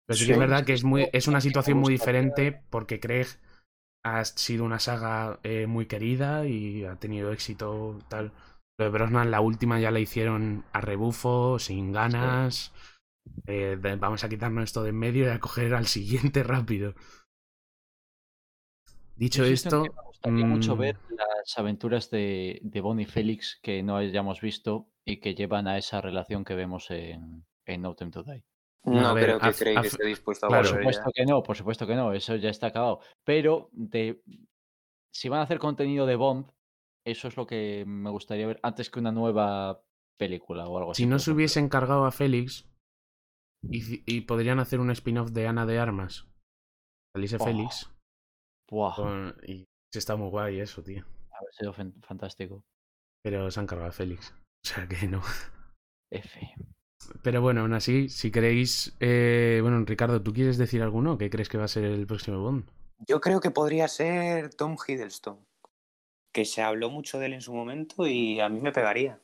Pero 0.07 0.19
sí, 0.19 0.27
que 0.27 0.33
es 0.33 0.39
verdad 0.39 0.65
que 0.65 0.73
es, 0.75 0.85
muy, 0.85 1.09
es 1.13 1.29
una 1.29 1.41
situación 1.41 1.79
muy 1.79 1.93
diferente 1.93 2.63
porque 2.71 3.01
Craig 3.01 3.27
ha 4.05 4.25
sido 4.25 4.65
una 4.65 4.79
saga 4.81 5.41
eh, 5.43 5.67
muy 5.67 5.87
querida 5.87 6.47
y 6.47 6.85
ha 6.85 6.97
tenido 6.97 7.33
éxito 7.33 7.99
tal. 8.09 8.33
Lo 8.79 8.87
de 8.87 8.91
Brosnan, 8.91 9.31
la 9.31 9.41
última 9.41 9.81
ya 9.81 9.91
la 9.91 10.01
hicieron 10.01 10.65
a 10.73 10.81
rebufo, 10.81 11.59
sin 11.59 11.93
ganas. 11.93 12.73
Eh, 13.47 13.79
de- 13.81 13.97
vamos 13.97 14.25
a 14.25 14.29
quitarnos 14.31 14.65
esto 14.65 14.83
de 14.83 14.91
en 14.91 14.99
medio 14.99 15.27
y 15.27 15.29
a 15.29 15.41
coger 15.41 15.75
al 15.75 15.87
siguiente 15.87 16.43
rápido. 16.43 16.95
Dicho 19.17 19.45
esto, 19.45 19.83
me 19.95 20.03
gustaría 20.03 20.47
mucho 20.47 20.75
mm, 20.75 20.79
ver 20.79 20.99
las 21.11 21.59
aventuras 21.59 22.11
de, 22.11 22.61
de 22.63 22.81
Bond 22.81 23.01
y 23.01 23.05
Félix 23.05 23.59
que 23.63 23.83
no 23.83 23.97
hayamos 23.97 24.41
visto 24.41 24.89
y 25.05 25.19
que 25.21 25.35
llevan 25.35 25.69
a 25.69 25.79
esa 25.79 26.01
relación 26.01 26.45
que 26.45 26.55
vemos 26.55 26.91
en, 26.91 27.45
en 27.75 27.83
No 27.83 27.95
Time 27.95 28.11
to 28.11 28.23
Die. 28.23 28.43
No, 28.87 29.01
No 29.01 29.09
a 29.09 29.13
ver, 29.15 29.25
creo 29.25 29.41
que 29.41 29.53
Craig 29.53 29.85
esté 29.85 30.07
dispuesto 30.07 30.47
a 30.47 30.49
claro. 30.49 30.63
Por 30.65 30.71
volver 30.79 30.95
supuesto 30.95 31.11
ya. 31.11 31.13
que 31.25 31.31
no, 31.31 31.43
por 31.43 31.57
supuesto 31.57 31.87
que 31.87 31.95
no, 31.95 32.13
eso 32.13 32.37
ya 32.37 32.49
está 32.51 32.69
acabado. 32.69 33.01
Pero 33.27 33.69
de, 33.73 34.23
si 35.15 35.29
van 35.29 35.41
a 35.41 35.43
hacer 35.43 35.59
contenido 35.59 36.07
de 36.07 36.17
Bond, 36.17 36.51
eso 37.07 37.29
es 37.29 37.37
lo 37.37 37.47
que 37.47 37.85
me 37.87 38.11
gustaría 38.11 38.47
ver 38.47 38.59
antes 38.63 38.89
que 38.91 38.99
una 39.01 39.13
nueva 39.13 39.83
película 40.19 40.67
o 40.67 40.79
algo 40.79 40.91
así. 40.93 41.03
si 41.03 41.07
no 41.09 41.19
se 41.19 41.25
ejemplo. 41.25 41.35
hubiese 41.37 41.61
encargado 41.61 42.05
a 42.07 42.11
Félix 42.11 42.69
y, 43.63 44.03
y 44.07 44.23
podrían 44.23 44.61
hacer 44.61 44.81
un 44.81 44.91
spin-off 44.91 45.31
de 45.31 45.47
Ana 45.47 45.67
de 45.67 45.79
Armas, 45.79 46.27
saliese 47.15 47.37
Oh. 47.41 47.45
Félix, 47.45 47.91
Buah, 48.71 48.95
con- 48.97 49.37
y 49.47 49.65
está 49.93 50.17
muy 50.17 50.29
guay 50.31 50.61
eso, 50.61 50.83
tío. 50.83 51.05
haber 51.33 51.53
sido 51.53 51.73
fan- 51.73 52.01
fantástico. 52.03 52.63
Pero 53.23 53.51
se 53.51 53.61
han 53.61 53.67
cargado 53.67 53.91
a 53.91 53.93
Félix. 53.93 54.35
O 54.63 54.69
sea 54.69 54.87
que 54.87 55.07
no. 55.09 55.23
F. 56.13 56.55
Pero 57.23 57.41
bueno, 57.41 57.63
aún 57.63 57.73
así, 57.73 58.09
si 58.09 58.31
queréis. 58.31 58.97
eh, 59.01 59.59
bueno, 59.63 59.83
Ricardo, 59.85 60.23
¿tú 60.23 60.33
quieres 60.33 60.59
decir 60.59 60.83
alguno? 60.83 61.19
¿Qué 61.19 61.31
crees 61.31 61.49
que 61.49 61.59
va 61.59 61.65
a 61.65 61.69
ser 61.69 61.85
el 61.85 62.07
próximo 62.07 62.41
Bond? 62.41 62.65
Yo 63.07 63.21
creo 63.21 63.41
que 63.41 63.51
podría 63.51 63.89
ser 63.89 64.55
Tom 64.55 64.77
Hiddleston, 64.87 65.39
que 66.33 66.45
se 66.45 66.63
habló 66.63 66.91
mucho 66.91 67.19
de 67.19 67.27
él 67.27 67.33
en 67.35 67.41
su 67.41 67.53
momento 67.55 68.07
y 68.07 68.41
a 68.41 68.49
mí 68.49 68.61
me 68.61 68.73
pegaría. 68.73 69.15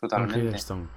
Tom 0.00 0.08
Totalmente. 0.10 0.40
Hiddleston. 0.40 0.90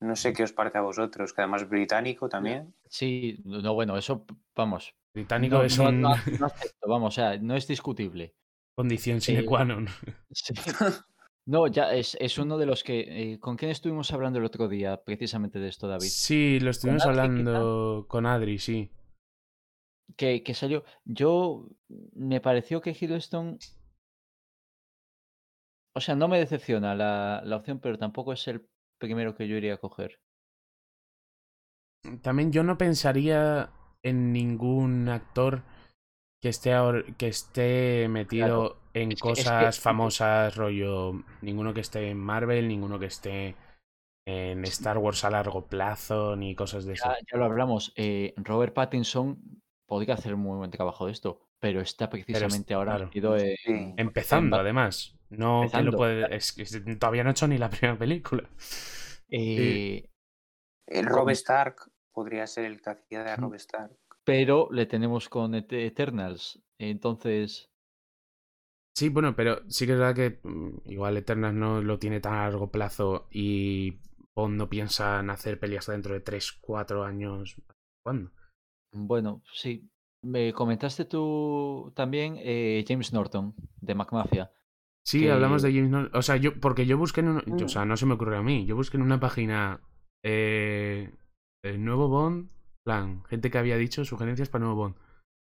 No 0.00 0.16
sé 0.16 0.32
qué 0.32 0.44
os 0.44 0.52
parece 0.52 0.78
a 0.78 0.82
vosotros, 0.82 1.34
que 1.34 1.42
además 1.42 1.62
es 1.62 1.68
británico 1.68 2.28
también. 2.28 2.74
Sí, 2.88 3.38
no, 3.44 3.74
bueno, 3.74 3.98
eso, 3.98 4.24
vamos. 4.56 4.94
Británico 5.12 5.56
no, 5.58 5.64
es 5.64 5.76
no- 5.76 5.88
un 5.88 6.00
no- 6.00 6.16
no 6.38 6.46
acepto, 6.46 6.88
vamos, 6.88 7.08
o 7.12 7.14
sea, 7.14 7.36
no 7.38 7.54
es 7.54 7.66
discutible. 7.66 8.34
condición 8.76 9.20
sine 9.20 9.40
Eh, 9.40 9.44
qua 9.44 9.64
non. 9.64 9.86
Sí. 10.30 10.54
No, 11.50 11.66
ya 11.66 11.92
es, 11.92 12.16
es 12.20 12.38
uno 12.38 12.58
de 12.58 12.66
los 12.66 12.84
que. 12.84 13.00
eh, 13.00 13.40
¿Con 13.40 13.56
quién 13.56 13.72
estuvimos 13.72 14.12
hablando 14.12 14.38
el 14.38 14.44
otro 14.44 14.68
día 14.68 15.02
precisamente 15.02 15.58
de 15.58 15.66
esto, 15.66 15.88
David? 15.88 16.06
Sí, 16.06 16.60
lo 16.60 16.70
estuvimos 16.70 17.04
hablando 17.04 18.06
con 18.06 18.24
Adri, 18.24 18.60
sí. 18.60 18.92
Que, 20.16 20.44
que 20.44 20.54
salió. 20.54 20.84
Yo. 21.04 21.66
Me 22.14 22.40
pareció 22.40 22.80
que 22.80 22.96
Hiddleston. 22.98 23.58
O 25.96 26.00
sea, 26.00 26.14
no 26.14 26.28
me 26.28 26.38
decepciona 26.38 26.94
la, 26.94 27.42
la 27.44 27.56
opción, 27.56 27.80
pero 27.80 27.98
tampoco 27.98 28.32
es 28.32 28.46
el 28.46 28.68
primero 29.00 29.34
que 29.34 29.48
yo 29.48 29.56
iría 29.56 29.74
a 29.74 29.78
coger. 29.78 30.20
También 32.22 32.52
yo 32.52 32.62
no 32.62 32.78
pensaría 32.78 33.72
en 34.04 34.32
ningún 34.32 35.08
actor 35.08 35.64
que 36.40 36.48
esté 36.48 36.72
ahora- 36.72 37.04
que 37.18 37.28
esté 37.28 38.08
metido 38.08 38.78
en 38.94 39.12
Es 39.12 39.20
que- 39.20 39.30
es 39.32 39.38
que- 39.38 39.44
cosas 39.44 39.80
famosas, 39.80 40.56
rollo. 40.56 41.12
Ninguno 41.42 41.74
que 41.74 41.80
esté 41.80 42.10
en 42.10 42.18
Marvel, 42.18 42.66
ninguno 42.68 42.98
que 42.98 43.06
esté 43.06 43.56
en 44.26 44.64
Star 44.64 44.98
Wars 44.98 45.24
a 45.24 45.30
largo 45.30 45.66
plazo 45.66 46.36
ni 46.36 46.54
cosas 46.54 46.84
de 46.84 46.94
eso. 46.94 47.08
Ya, 47.08 47.16
ya 47.32 47.38
lo 47.38 47.44
hablamos. 47.44 47.92
eh, 47.96 48.32
Robert 48.36 48.74
Pattinson 48.74 49.38
podría 49.86 50.14
hacer 50.14 50.36
muy 50.36 50.56
buen 50.56 50.70
trabajo 50.70 51.06
de 51.06 51.12
esto, 51.12 51.48
pero 51.58 51.80
está 51.80 52.08
precisamente 52.08 52.74
ahora 52.74 52.92
claro. 52.92 53.04
metido 53.06 53.36
en- 53.36 53.56
Sí. 53.56 53.94
Empezando, 53.96 54.56
en- 54.56 54.60
además. 54.62 55.16
No 55.30 55.66
que 55.70 55.82
lo 55.82 55.92
puede. 55.92 56.34
Es 56.34 56.52
que 56.52 56.64
todavía 56.96 57.22
no 57.22 57.30
ha 57.30 57.32
hecho 57.32 57.46
ni 57.48 57.58
la 57.58 57.68
primera 57.82 57.98
película. 57.98 58.48
eh, 59.30 60.08
El 60.86 61.06
Rob 61.06 61.30
Stark 61.30 61.76
podría 62.12 62.46
ser 62.46 62.64
el 62.64 62.80
que 62.80 62.90
hacía 62.90 63.22
de. 63.24 63.36
Rob 63.36 63.54
Stark. 63.54 63.96
Pero 64.30 64.68
le 64.70 64.86
tenemos 64.86 65.28
con 65.28 65.56
Et- 65.56 65.72
Eternals. 65.72 66.62
Entonces, 66.78 67.66
Sí, 68.96 69.08
bueno, 69.08 69.34
pero 69.34 69.62
sí 69.68 69.86
que 69.86 69.92
es 69.94 69.98
verdad 69.98 70.14
que 70.14 70.40
mm, 70.48 70.90
igual 70.90 71.16
Eternals 71.16 71.56
no 71.56 71.80
lo 71.82 71.98
tiene 71.98 72.20
tan 72.20 72.34
a 72.34 72.42
largo 72.48 72.70
plazo 72.70 73.26
y 73.30 73.98
Bond 74.36 74.56
no 74.56 74.68
piensa 74.68 75.18
en 75.20 75.30
hacer 75.30 75.58
peleas 75.58 75.86
dentro 75.86 76.14
de 76.14 76.20
3, 76.20 76.52
4 76.60 77.02
años. 77.04 77.56
¿Cuándo? 78.04 78.30
bueno, 78.92 79.42
sí. 79.52 79.88
Me 80.22 80.52
comentaste 80.52 81.06
tú 81.06 81.92
también 81.96 82.36
eh, 82.38 82.84
James 82.86 83.12
Norton 83.12 83.54
de 83.80 83.94
McMafia. 83.94 84.52
Sí, 85.04 85.20
que- 85.20 85.32
hablamos 85.32 85.62
de 85.62 85.72
James 85.72 85.90
Norton. 85.90 86.16
O 86.18 86.22
sea, 86.22 86.36
yo, 86.36 86.60
porque 86.60 86.84
yo 86.86 86.98
busqué 86.98 87.20
en 87.20 87.40
yo- 87.46 87.64
o 87.64 87.66
Mm. 87.66 87.68
sea, 87.68 87.84
no 87.84 87.96
se 87.96 88.06
me 88.06 88.14
ocurrió 88.14 88.38
a 88.38 88.42
mí. 88.42 88.64
Yo 88.66 88.76
busqué 88.76 88.96
en 88.96 89.02
una 89.02 89.18
página. 89.18 89.80
eh, 90.22 91.10
el 91.64 91.82
nuevo 91.84 92.08
Bond. 92.08 92.50
Plan, 92.84 93.24
gente 93.24 93.50
que 93.50 93.58
había 93.58 93.76
dicho 93.76 94.04
sugerencias 94.04 94.48
para 94.48 94.64
nuevo 94.64 94.82
Bond. 94.82 94.96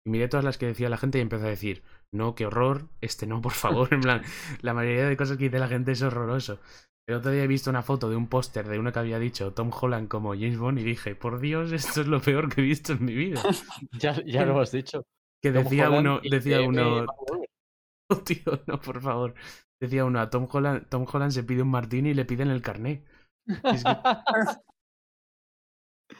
Y 0.06 0.10
miré 0.10 0.28
todas 0.28 0.44
las 0.44 0.58
que 0.58 0.66
decía 0.66 0.88
la 0.88 0.96
gente 0.96 1.18
y 1.18 1.20
empecé 1.22 1.46
a 1.46 1.50
decir, 1.50 1.82
no, 2.12 2.34
qué 2.34 2.46
horror, 2.46 2.88
este 3.00 3.26
no, 3.26 3.40
por 3.42 3.52
favor. 3.52 3.88
En 3.92 4.00
plan, 4.00 4.22
la 4.62 4.74
mayoría 4.74 5.06
de 5.06 5.16
cosas 5.16 5.36
que 5.36 5.44
dice 5.44 5.58
la 5.58 5.68
gente 5.68 5.92
es 5.92 6.02
horroroso. 6.02 6.60
El 7.08 7.16
otro 7.16 7.30
día 7.30 7.44
he 7.44 7.46
visto 7.46 7.70
una 7.70 7.82
foto 7.82 8.10
de 8.10 8.16
un 8.16 8.26
póster 8.28 8.66
de 8.66 8.80
uno 8.80 8.92
que 8.92 8.98
había 8.98 9.20
dicho 9.20 9.52
Tom 9.52 9.70
Holland 9.72 10.08
como 10.08 10.34
James 10.34 10.58
Bond 10.58 10.78
y 10.80 10.82
dije, 10.82 11.14
por 11.14 11.38
Dios, 11.38 11.70
esto 11.72 12.00
es 12.00 12.08
lo 12.08 12.20
peor 12.20 12.52
que 12.52 12.60
he 12.60 12.64
visto 12.64 12.94
en 12.94 13.04
mi 13.04 13.14
vida. 13.14 13.40
Ya, 13.92 14.20
ya 14.24 14.44
lo 14.44 14.60
has 14.60 14.72
dicho. 14.72 15.04
Que 15.42 15.52
Tom 15.52 15.62
decía 15.64 15.88
Holland 15.88 16.06
uno, 16.06 16.20
decía 16.28 16.58
que, 16.58 16.66
uno, 16.66 17.04
eh. 17.04 17.06
Oh, 18.10 18.16
tío, 18.18 18.62
no, 18.66 18.80
por 18.80 19.00
favor. 19.00 19.34
Decía 19.80 20.04
uno, 20.04 20.20
a 20.20 20.30
Tom 20.30 20.48
Holland, 20.50 20.88
Tom 20.88 21.06
Holland 21.12 21.32
se 21.32 21.42
pide 21.44 21.62
un 21.62 21.70
martini 21.70 22.10
y 22.10 22.14
le 22.14 22.24
piden 22.24 22.50
el 22.50 22.62
carné. 22.62 23.04
Es 23.46 23.84
que- 23.84 23.96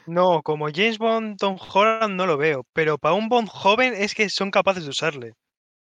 No, 0.05 0.41
como 0.43 0.67
James 0.73 0.97
Bond, 0.97 1.37
Tom 1.37 1.57
Holland 1.73 2.15
no 2.15 2.25
lo 2.25 2.37
veo, 2.37 2.65
pero 2.73 2.97
para 2.97 3.15
un 3.15 3.29
Bond 3.29 3.47
joven 3.49 3.93
es 3.95 4.13
que 4.15 4.29
son 4.29 4.51
capaces 4.51 4.83
de 4.83 4.89
usarle. 4.89 5.33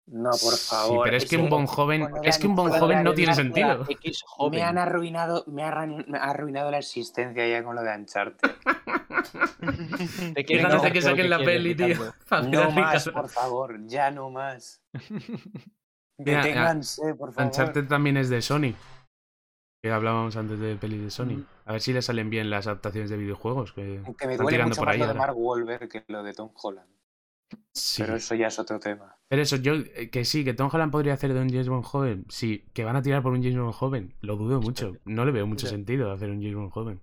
No, 0.08 0.30
por 0.30 0.38
Sí, 0.54 0.68
favor. 0.70 1.04
pero 1.04 1.16
es 1.16 1.24
que 1.28 1.36
un 1.36 1.48
Bond 1.50 1.66
joven, 1.66 2.06
es 2.22 2.38
que 2.38 2.46
un 2.46 2.54
Bond 2.54 2.78
joven 2.78 3.02
no 3.02 3.12
tiene 3.12 3.34
sentido. 3.34 3.84
X 3.88 4.22
Me 4.52 4.62
han 4.62 4.78
arruinado, 4.78 5.44
me 5.48 5.64
ha 5.64 5.70
arruin- 5.72 6.06
me 6.06 6.18
ha 6.18 6.24
arruinado 6.30 6.70
la 6.70 6.78
existencia 6.78 7.46
ya 7.48 7.64
con 7.64 7.74
lo 7.74 7.82
de 7.82 7.96
Uncharted. 7.96 8.50
Te 10.34 10.34
Qué 10.34 10.44
quieren 10.44 10.80
de 10.80 10.92
que 10.92 11.02
saquen 11.02 11.28
la 11.28 11.38
peli, 11.38 11.74
tío. 11.74 11.96
No 12.48 12.70
más, 12.70 13.08
por 13.08 13.28
favor, 13.28 13.78
ya 13.86 14.10
no 14.12 14.30
más. 14.30 14.80
Deténganse, 16.18 17.14
por 17.14 17.32
favor. 17.32 17.46
Uncharted 17.50 17.86
también 17.88 18.16
es 18.16 18.28
de 18.28 18.40
Sony. 18.42 18.74
Que 19.86 19.92
hablábamos 19.92 20.36
antes 20.36 20.58
de 20.58 20.74
pelis 20.76 21.00
de 21.00 21.10
Sony. 21.10 21.36
Mm. 21.36 21.46
A 21.66 21.72
ver 21.72 21.80
si 21.80 21.92
le 21.92 22.02
salen 22.02 22.28
bien 22.28 22.50
las 22.50 22.66
adaptaciones 22.66 23.08
de 23.08 23.16
videojuegos. 23.16 23.72
Que 23.72 24.02
Que 24.18 24.26
me 24.26 24.32
están 24.32 24.36
duele 24.38 24.56
tirando 24.56 24.68
mucho 24.70 24.80
por 24.80 24.86
más 24.86 24.94
ahí 24.94 25.00
lo 25.00 25.06
de. 25.06 25.14
Mark 25.14 25.34
Wahlberg 25.38 25.88
que 25.88 26.04
lo 26.08 26.22
de 26.24 26.32
Tom 26.32 26.50
Holland. 26.60 26.88
Sí. 27.72 28.02
Pero 28.02 28.16
eso 28.16 28.34
ya 28.34 28.48
es 28.48 28.58
otro 28.58 28.80
tema. 28.80 29.16
Pero 29.28 29.42
eso, 29.42 29.56
yo, 29.56 29.74
eh, 29.74 30.10
que 30.10 30.24
sí, 30.24 30.44
que 30.44 30.54
Tom 30.54 30.68
Holland 30.72 30.90
podría 30.90 31.12
hacer 31.14 31.32
de 31.32 31.40
un 31.40 31.48
James 31.48 31.68
Bond 31.68 31.84
joven. 31.84 32.24
Sí, 32.28 32.64
que 32.74 32.82
van 32.84 32.96
a 32.96 33.02
tirar 33.02 33.22
por 33.22 33.32
un 33.32 33.42
James 33.42 33.56
Bond 33.58 33.74
joven. 33.74 34.14
Lo 34.22 34.36
dudo 34.36 34.60
mucho. 34.60 34.94
No 35.04 35.24
le 35.24 35.30
veo 35.30 35.46
mucho 35.46 35.66
Ya. 35.66 35.70
sentido 35.70 36.10
hacer 36.10 36.30
un 36.30 36.40
James 36.40 36.56
Bond 36.56 36.70
joven. 36.72 37.00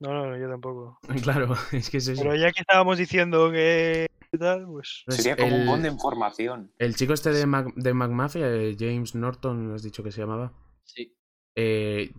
No, 0.00 0.14
no, 0.14 0.30
no, 0.30 0.38
yo 0.38 0.48
tampoco. 0.48 0.98
Claro, 1.22 1.54
es 1.72 1.90
que 1.90 1.98
es 1.98 2.08
eso. 2.08 2.22
Pero 2.22 2.36
ya 2.36 2.50
que 2.52 2.60
estábamos 2.60 2.96
diciendo 2.96 3.50
que 3.50 4.06
tal, 4.38 4.64
pues 4.66 5.02
Entonces, 5.06 5.24
Sería 5.24 5.36
como 5.36 5.54
el, 5.54 5.60
un 5.62 5.66
bond 5.66 5.82
de 5.82 5.88
información. 5.90 6.72
el 6.78 6.94
chico 6.94 7.12
este 7.12 7.32
de, 7.32 7.44
Mac, 7.44 7.74
de 7.74 7.92
McMafia, 7.92 8.46
eh, 8.50 8.76
James 8.78 9.14
Norton, 9.14 9.74
has 9.74 9.82
dicho 9.82 10.02
que 10.02 10.12
se 10.12 10.20
llamaba. 10.22 10.52
Sí. 10.84 11.14
Eh, 11.60 12.12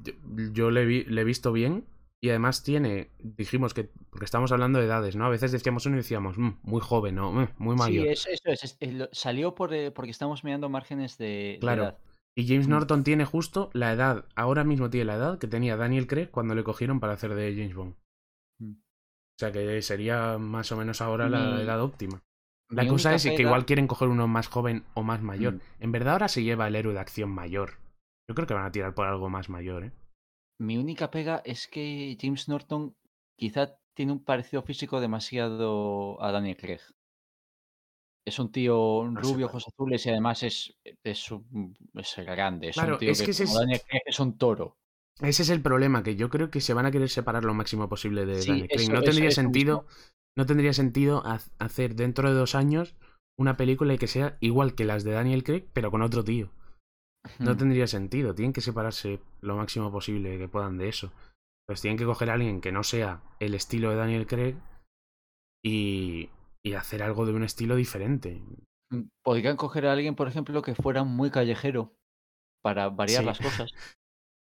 yo, 0.54 0.70
le, 0.70 0.86
vi- 0.86 1.06
le 1.06 1.22
he 1.22 1.24
visto 1.24 1.52
bien. 1.54 1.86
Y 2.22 2.30
además 2.32 2.64
tiene, 2.64 3.12
dijimos 3.20 3.74
que, 3.74 3.90
porque 4.10 4.26
estamos 4.26 4.52
hablando 4.52 4.80
de 4.80 4.86
edades, 4.86 5.16
¿no? 5.16 5.26
A 5.26 5.30
veces 5.30 5.54
decíamos 5.54 5.86
uno 5.86 5.96
y 5.96 6.00
decíamos, 6.00 6.38
"Mm, 6.38 6.50
muy 6.64 6.82
joven, 6.82 7.16
¿no? 7.16 7.32
Mm, 7.32 7.48
muy 7.60 7.78
mayor. 7.78 8.08
Sí, 8.08 8.12
es- 8.12 8.28
eso 8.28 8.50
es. 8.52 8.64
es- 8.66 8.78
eh, 8.82 8.92
lo- 8.92 9.10
salió 9.14 9.56
por, 9.56 9.74
eh, 9.74 9.92
porque 9.92 10.12
estamos 10.12 10.44
mirando 10.44 10.68
márgenes 10.68 11.18
de, 11.18 11.26
de 11.54 11.58
Claro. 11.62 11.84
edad. 11.84 11.98
Y 12.38 12.46
James 12.46 12.68
Mm. 12.68 12.72
Norton 12.72 13.04
tiene 13.06 13.24
justo 13.24 13.70
la 13.72 13.94
edad, 13.94 14.26
ahora 14.36 14.66
mismo 14.66 14.90
tiene 14.90 15.06
la 15.06 15.16
edad 15.16 15.40
que 15.40 15.48
tenía 15.48 15.78
Daniel 15.78 16.08
Craig 16.08 16.28
cuando 16.30 16.56
le 16.56 16.64
cogieron 16.66 17.00
para 17.00 17.14
hacer 17.14 17.34
de 17.36 17.54
James 17.56 17.74
Bond. 17.74 17.96
Mm. 18.60 18.72
O 18.74 19.40
sea 19.40 19.54
que 19.54 19.82
sería 19.82 20.38
más 20.38 20.70
o 20.74 20.78
menos 20.78 21.00
ahora 21.00 21.30
la 21.30 21.62
edad 21.62 21.82
óptima. 21.82 22.22
La 22.70 22.84
Mi 22.84 22.90
cosa 22.90 23.16
es 23.16 23.24
que 23.24 23.42
igual 23.42 23.66
quieren 23.66 23.88
coger 23.88 24.10
uno 24.10 24.28
más 24.28 24.48
joven 24.50 24.84
o 24.94 25.04
más 25.04 25.22
mayor. 25.22 25.60
En 25.80 25.94
verdad 25.94 26.14
ahora 26.14 26.28
se 26.28 26.44
lleva 26.44 26.68
el 26.68 26.76
héroe 26.76 26.94
de 26.94 27.00
acción 27.00 27.30
mayor. 27.30 27.76
Yo 28.30 28.36
creo 28.36 28.46
que 28.48 28.54
van 28.54 28.66
a 28.68 28.72
tirar 28.72 28.94
por 28.94 29.08
algo 29.08 29.28
más 29.28 29.50
mayor, 29.50 29.86
¿eh? 29.86 29.92
Mi 30.60 30.78
única 30.78 31.10
pega 31.10 31.42
es 31.44 31.68
que 31.68 32.16
James 32.22 32.48
Norton 32.48 32.96
quizá 33.36 33.76
tiene 33.96 34.12
un 34.12 34.24
parecido 34.24 34.62
físico 34.62 35.02
demasiado 35.02 36.22
a 36.24 36.32
Daniel 36.32 36.56
Craig. 36.56 36.80
Es 38.28 38.38
un 38.38 38.52
tío 38.52 39.04
No 39.10 39.20
sé 39.24 39.28
rubio, 39.28 39.48
ojos 39.48 39.66
azules 39.68 40.06
y 40.06 40.10
además 40.12 40.44
es, 40.44 40.78
es, 41.04 41.32
un- 41.32 41.76
es 41.96 42.16
grande. 42.18 42.70
Es 42.70 42.76
Claro, 42.76 42.94
un 42.94 43.00
tío 43.00 43.12
es 43.12 43.20
que, 43.20 43.26
que 43.26 43.32
ese 43.32 43.46
como 43.46 43.56
es- 43.56 43.60
Daniel 43.62 43.82
Craig 43.88 44.02
es 44.06 44.20
un 44.20 44.38
toro. 44.38 44.78
Ese 45.22 45.42
es 45.42 45.50
el 45.50 45.64
problema, 45.64 46.04
que 46.04 46.16
yo 46.16 46.30
creo 46.30 46.52
que 46.52 46.62
se 46.62 46.76
van 46.76 46.86
a 46.86 46.92
querer 46.92 47.10
separar 47.10 47.44
lo 47.46 47.56
máximo 47.56 47.90
posible 47.90 48.28
de 48.28 48.42
Sí, 48.44 48.50
Daniel 48.52 48.68
Craig. 48.70 48.82
eso- 48.82 48.94
no 48.94 49.02
tendría 49.02 49.32
sentido, 49.32 49.86
no 50.38 50.46
tendría 50.46 50.74
sentido 50.74 51.24
ha- 51.26 51.40
hacer 51.58 51.96
dentro 51.96 52.30
de 52.30 52.36
dos 52.36 52.54
años 52.54 52.96
una 53.40 53.58
película 53.58 53.98
que 53.98 54.06
sea 54.08 54.38
igual 54.40 54.76
que 54.76 54.86
las 54.86 55.04
de 55.04 55.14
Daniel 55.14 55.44
Craig, 55.44 55.66
pero 55.74 55.90
con 55.90 56.04
otro 56.04 56.24
tío. 56.24 56.52
No 57.38 57.56
tendría 57.56 57.86
sentido. 57.88 58.34
Tienen 58.34 58.54
que 58.54 58.62
separarse 58.62 59.20
lo 59.42 59.56
máximo 59.56 59.92
posible 59.92 60.38
que 60.38 60.48
puedan 60.48 60.78
de 60.78 60.90
eso. 60.90 61.12
Pues 61.68 61.82
tienen 61.82 61.98
que 61.98 62.06
coger 62.06 62.30
a 62.32 62.34
alguien 62.34 62.62
que 62.62 62.72
no 62.72 62.84
sea 62.84 63.22
el 63.40 63.54
estilo 63.54 63.92
de 63.92 63.96
Daniel 63.98 64.26
Craig 64.26 64.56
y, 65.64 66.30
y 66.66 66.74
hacer 66.74 67.04
algo 67.04 67.26
de 67.26 67.34
un 67.34 67.44
estilo 67.44 67.76
diferente. 67.76 68.42
Mm, 68.92 69.04
Podrían 69.24 69.58
coger 69.58 69.86
a 69.86 69.94
alguien, 69.94 70.16
por 70.16 70.28
ejemplo, 70.28 70.62
que 70.62 70.76
fuera 70.76 71.04
muy 71.04 71.30
callejero 71.30 71.94
para 72.64 72.90
variar 72.90 73.22
Sí. 73.22 73.26
las 73.26 73.40
cosas. 73.40 73.72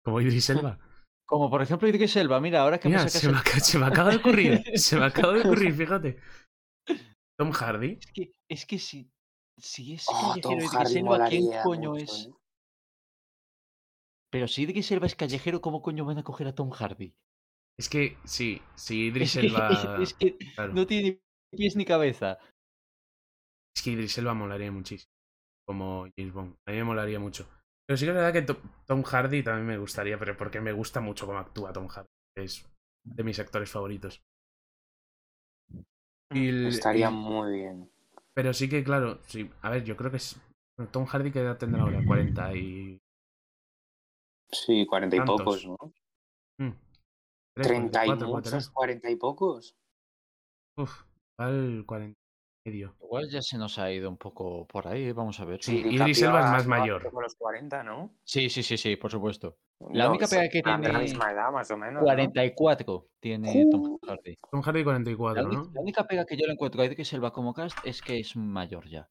Como 0.05 0.21
Idris 0.21 0.51
Elba. 0.51 0.79
Como 1.29 1.51
por 1.51 1.61
ejemplo 1.63 1.89
Idris 1.89 2.15
Elba. 2.15 2.41
Mira, 2.41 2.61
ahora 2.63 2.79
que 2.79 2.89
me 2.89 2.97
Mira, 2.97 3.09
se 3.09 3.29
me, 3.33 3.39
se 3.43 3.79
me 3.79 3.87
acaba 3.87 4.11
de 4.11 4.17
ocurrir. 4.19 4.63
Se 4.79 4.97
me 4.97 5.07
acaba 5.07 5.33
de 5.33 5.41
ocurrir, 5.41 5.75
fíjate. 5.75 6.21
Tom 7.39 7.51
Hardy. 7.51 7.99
Es 8.01 8.13
que, 8.13 8.33
es 8.49 8.65
que 8.67 8.79
si, 8.79 9.11
si 9.59 9.95
es 9.95 10.07
Oh, 10.09 10.13
callejero 10.13 10.41
Tom 10.43 10.53
Idris 10.59 10.71
Hardy 10.71 10.99
Elba, 10.99 11.29
¿quién 11.29 11.45
coño 11.65 11.91
mucho, 11.91 12.05
es? 12.05 12.27
¿eh? 12.29 12.33
Pero 14.31 14.49
si 14.49 14.63
Idris 14.63 14.91
Elba 14.93 15.07
es 15.07 15.15
callejero, 15.15 15.61
¿cómo 15.61 15.83
coño 15.83 16.05
van 16.05 16.19
a 16.19 16.25
coger 16.25 16.49
a 16.49 16.55
Tom 16.55 16.71
Hardy? 16.71 17.15
Es 17.79 17.89
que 17.89 18.17
sí, 18.25 18.61
sí, 18.75 19.07
Idris 19.07 19.37
Es 19.37 19.41
que, 19.41 19.47
Elba. 19.47 19.99
es 20.03 20.15
que 20.15 20.37
claro. 20.55 20.73
no 20.75 20.87
tiene 20.87 21.21
ni 21.53 21.57
pies 21.59 21.77
ni 21.77 21.85
cabeza. 21.85 22.39
Es 23.77 23.83
que 23.83 23.91
Idris 23.91 24.19
Elba 24.19 24.35
molaría 24.35 24.73
muchísimo. 24.73 25.11
Como 25.67 26.07
James 26.17 26.33
Bond. 26.33 26.57
A 26.67 26.71
mí 26.71 26.77
me 26.79 26.85
molaría 26.85 27.19
mucho. 27.19 27.49
Pero 27.87 27.97
sí 27.97 28.05
que 28.05 28.11
es 28.11 28.17
verdad 28.17 28.33
que 28.33 28.43
To- 28.43 28.61
Tom 28.87 29.03
Hardy 29.03 29.43
también 29.43 29.67
me 29.67 29.79
gustaría, 29.79 30.19
pero 30.19 30.37
porque 30.37 30.61
me 30.61 30.73
gusta 30.73 31.01
mucho 31.01 31.27
cómo 31.27 31.39
actúa 31.39 31.73
Tom 31.73 31.87
Hardy. 31.89 32.09
Es 32.37 32.67
de 33.05 33.23
mis 33.25 33.39
actores 33.39 33.71
favoritos. 33.71 34.23
Y 36.33 36.49
el- 36.49 36.67
Estaría 36.67 37.09
y- 37.11 37.13
muy 37.15 37.53
bien. 37.59 37.91
Pero 38.35 38.53
sí 38.53 38.69
que, 38.69 38.83
claro, 38.85 39.21
sí. 39.27 39.51
A 39.63 39.71
ver, 39.71 39.85
yo 39.85 39.97
creo 39.97 40.11
que 40.11 40.19
es. 40.19 40.41
Tom 40.91 41.07
Hardy, 41.07 41.31
¿qué 41.33 41.41
edad 41.41 41.57
tendrá 41.59 41.83
ahora? 41.83 42.03
40 42.05 42.55
y. 42.55 42.99
Sí, 44.65 44.87
cuarenta 44.87 45.17
y 45.17 45.19
¿Tantos? 45.19 45.39
pocos, 45.39 45.67
¿no? 45.67 45.77
Mm, 46.59 46.73
tres, 47.55 47.67
Treinta 47.69 48.05
y 48.05 48.09
44, 48.09 48.27
muchos, 48.29 48.51
43. 48.53 48.71
cuarenta 48.71 49.11
y 49.11 49.17
pocos. 49.17 49.77
Uf, 50.79 51.03
al 51.39 51.85
40 51.87 52.19
y 52.65 52.71
medio. 52.71 52.97
Igual 53.03 53.29
ya 53.31 53.43
se 53.43 53.59
nos 53.59 53.79
ha 53.79 53.91
ido 53.93 54.09
un 54.09 54.17
poco 54.17 54.67
por 54.67 54.89
ahí, 54.89 55.13
vamos 55.13 55.39
a 55.41 55.45
ver. 55.45 55.63
Sí, 55.63 55.77
DiCaprio 55.77 56.03
Idris 56.05 56.23
Elba 56.23 56.41
es 56.41 56.51
más 56.51 56.67
mayor. 56.67 57.05
Como 57.05 57.21
los 57.23 57.35
40, 57.37 57.83
¿no? 57.83 58.15
sí, 58.25 58.49
sí, 58.51 58.63
sí, 58.63 58.77
sí, 58.77 58.97
por 58.97 59.11
supuesto. 59.11 59.57
La 59.91 60.05
No, 60.05 60.11
única 60.11 60.27
sí, 60.27 60.37
pega 60.37 60.49
que 60.49 60.63
a 60.65 60.71
la 60.79 60.81
tiene- 60.81 60.99
misma 61.01 61.31
edad, 61.33 61.53
más 61.53 61.71
o 61.71 61.77
menos. 61.77 62.01
¿no? 62.01 62.05
44 62.07 63.09
tiene 63.21 63.67
Tom. 63.71 63.99
Hardy. 64.07 64.35
Tom 64.51 64.63
Hardy 64.63 64.79
La, 64.81 64.85
44, 64.85 65.45
única- 65.45 65.63
¿no? 65.63 65.71
la 65.75 65.81
única 65.83 66.07
pega 66.07 66.25
que 66.25 66.37
yo 66.37 66.47
le 66.47 66.53
encuentro 66.55 66.81
a 66.83 66.87
Idris 66.87 67.13
Elba 67.13 67.31
como 67.33 67.53
cast 67.53 67.77
es 67.85 68.01
que 68.01 68.19
es 68.19 68.37
mayor 68.37 68.89
ya. 68.89 69.09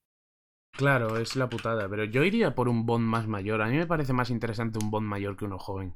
Claro, 0.77 1.17
es 1.17 1.35
la 1.35 1.49
putada. 1.49 1.87
Pero 1.89 2.03
yo 2.03 2.23
iría 2.23 2.55
por 2.55 2.67
un 2.67 2.85
Bond 2.85 3.05
más 3.05 3.27
mayor. 3.27 3.61
A 3.61 3.67
mí 3.67 3.77
me 3.77 3.87
parece 3.87 4.13
más 4.13 4.29
interesante 4.29 4.79
un 4.79 4.91
Bond 4.91 5.07
mayor 5.07 5.37
que 5.37 5.45
uno 5.45 5.57
joven. 5.57 5.95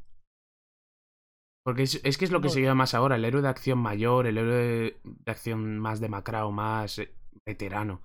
Porque 1.63 1.83
es, 1.83 2.01
es 2.03 2.17
que 2.17 2.25
es 2.25 2.31
lo 2.31 2.41
que 2.41 2.49
se 2.49 2.61
lleva 2.61 2.75
más 2.75 2.93
ahora. 2.93 3.15
El 3.15 3.25
héroe 3.25 3.41
de 3.41 3.49
acción 3.49 3.79
mayor, 3.79 4.25
el 4.25 4.37
héroe 4.37 4.55
de, 4.55 4.99
de 5.03 5.31
acción 5.31 5.77
más 5.79 5.99
demacrado, 5.99 6.51
más 6.51 6.99
eh, 6.99 7.13
veterano. 7.45 8.01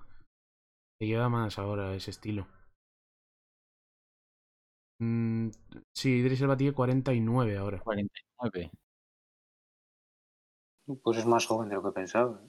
Se 0.99 1.07
lleva 1.07 1.29
más 1.29 1.57
ahora 1.57 1.93
ese 1.95 2.11
estilo. 2.11 2.47
Mm, 4.99 5.49
sí, 5.93 6.17
Idris 6.17 6.41
Elba 6.41 6.57
tiene 6.57 6.73
49 6.73 7.57
ahora. 7.57 7.79
49. 7.79 8.71
Pues 11.03 11.17
es 11.17 11.25
más 11.25 11.45
joven 11.45 11.69
de 11.69 11.75
lo 11.75 11.83
que 11.83 11.91
pensaba. 11.91 12.39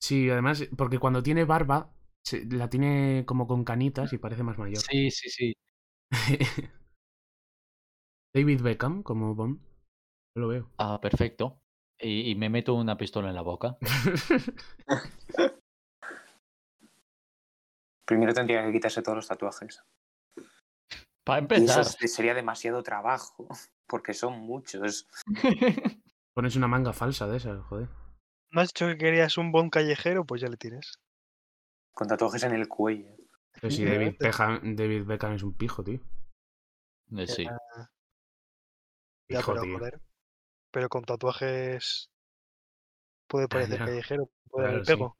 Sí, 0.00 0.30
además, 0.30 0.68
porque 0.76 0.98
cuando 0.98 1.22
tiene 1.22 1.44
barba, 1.44 1.90
se- 2.24 2.44
la 2.46 2.68
tiene 2.68 3.24
como 3.26 3.46
con 3.46 3.64
canitas 3.64 4.12
y 4.12 4.18
parece 4.18 4.42
más 4.42 4.58
mayor. 4.58 4.78
Sí, 4.82 5.10
sí, 5.10 5.30
sí. 5.30 5.52
David 8.34 8.62
Beckham 8.62 9.02
como 9.02 9.34
Bond. 9.34 9.60
Yo 10.36 10.42
lo 10.42 10.48
veo. 10.48 10.70
Ah, 10.78 11.00
perfecto. 11.00 11.60
Y, 11.98 12.30
y 12.30 12.34
me 12.34 12.48
meto 12.48 12.74
una 12.74 12.96
pistola 12.96 13.28
en 13.28 13.34
la 13.34 13.42
boca. 13.42 13.76
Primero 18.06 18.34
tendría 18.34 18.64
que 18.64 18.72
quitarse 18.72 19.02
todos 19.02 19.16
los 19.16 19.28
tatuajes. 19.28 19.82
Para 21.24 21.40
Y 21.40 21.44
eso 21.44 21.54
empezar. 21.56 21.86
es- 22.00 22.12
sería 22.14 22.34
demasiado 22.34 22.82
trabajo, 22.82 23.46
porque 23.86 24.14
son 24.14 24.40
muchos. 24.40 25.06
Pones 26.34 26.56
una 26.56 26.68
manga 26.68 26.92
falsa 26.92 27.26
de 27.26 27.36
esas, 27.36 27.60
joder. 27.64 27.88
¿No 28.52 28.60
has 28.60 28.68
dicho 28.68 28.86
que 28.86 28.96
querías 28.98 29.38
un 29.38 29.52
bon 29.52 29.70
callejero? 29.70 30.24
Pues 30.24 30.40
ya 30.40 30.48
le 30.48 30.56
tienes. 30.56 30.98
Con 31.94 32.08
tatuajes 32.08 32.42
en 32.42 32.52
el 32.54 32.66
cuello. 32.66 33.14
Pero 33.60 33.70
si 33.70 33.84
David 33.84 34.16
Beckham, 34.18 34.74
David 34.76 35.04
Beckham 35.06 35.32
es 35.34 35.42
un 35.44 35.54
pijo, 35.54 35.84
tío. 35.84 36.00
Eh, 37.16 37.26
sí. 37.26 37.44
Ya, 39.30 39.38
Pijo, 39.38 39.52
pero 39.52 39.62
tío. 39.62 39.78
joder. 39.78 40.00
Pero 40.72 40.88
con 40.90 41.04
tatuajes 41.04 42.10
puede 43.28 43.48
parecer 43.48 43.78
ya. 43.78 43.84
callejero, 43.86 44.28
puede 44.50 44.66
dar 44.66 44.74
el 44.74 44.82
Claro, 44.82 44.84
sí. 44.84 44.92
pego. 44.98 45.16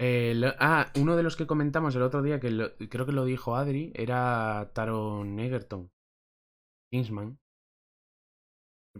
Eh, 0.00 0.32
lo- 0.36 0.54
ah, 0.60 0.90
uno 0.96 1.16
de 1.16 1.22
los 1.22 1.36
que 1.36 1.46
comentamos 1.46 1.94
el 1.96 2.02
otro 2.02 2.22
día, 2.22 2.40
que 2.40 2.50
lo- 2.50 2.76
creo 2.76 3.06
que 3.06 3.12
lo 3.12 3.24
dijo 3.24 3.56
Adri, 3.56 3.92
era 3.94 4.70
Taron 4.74 5.38
Egerton. 5.40 5.90
Kingsman. 6.92 7.38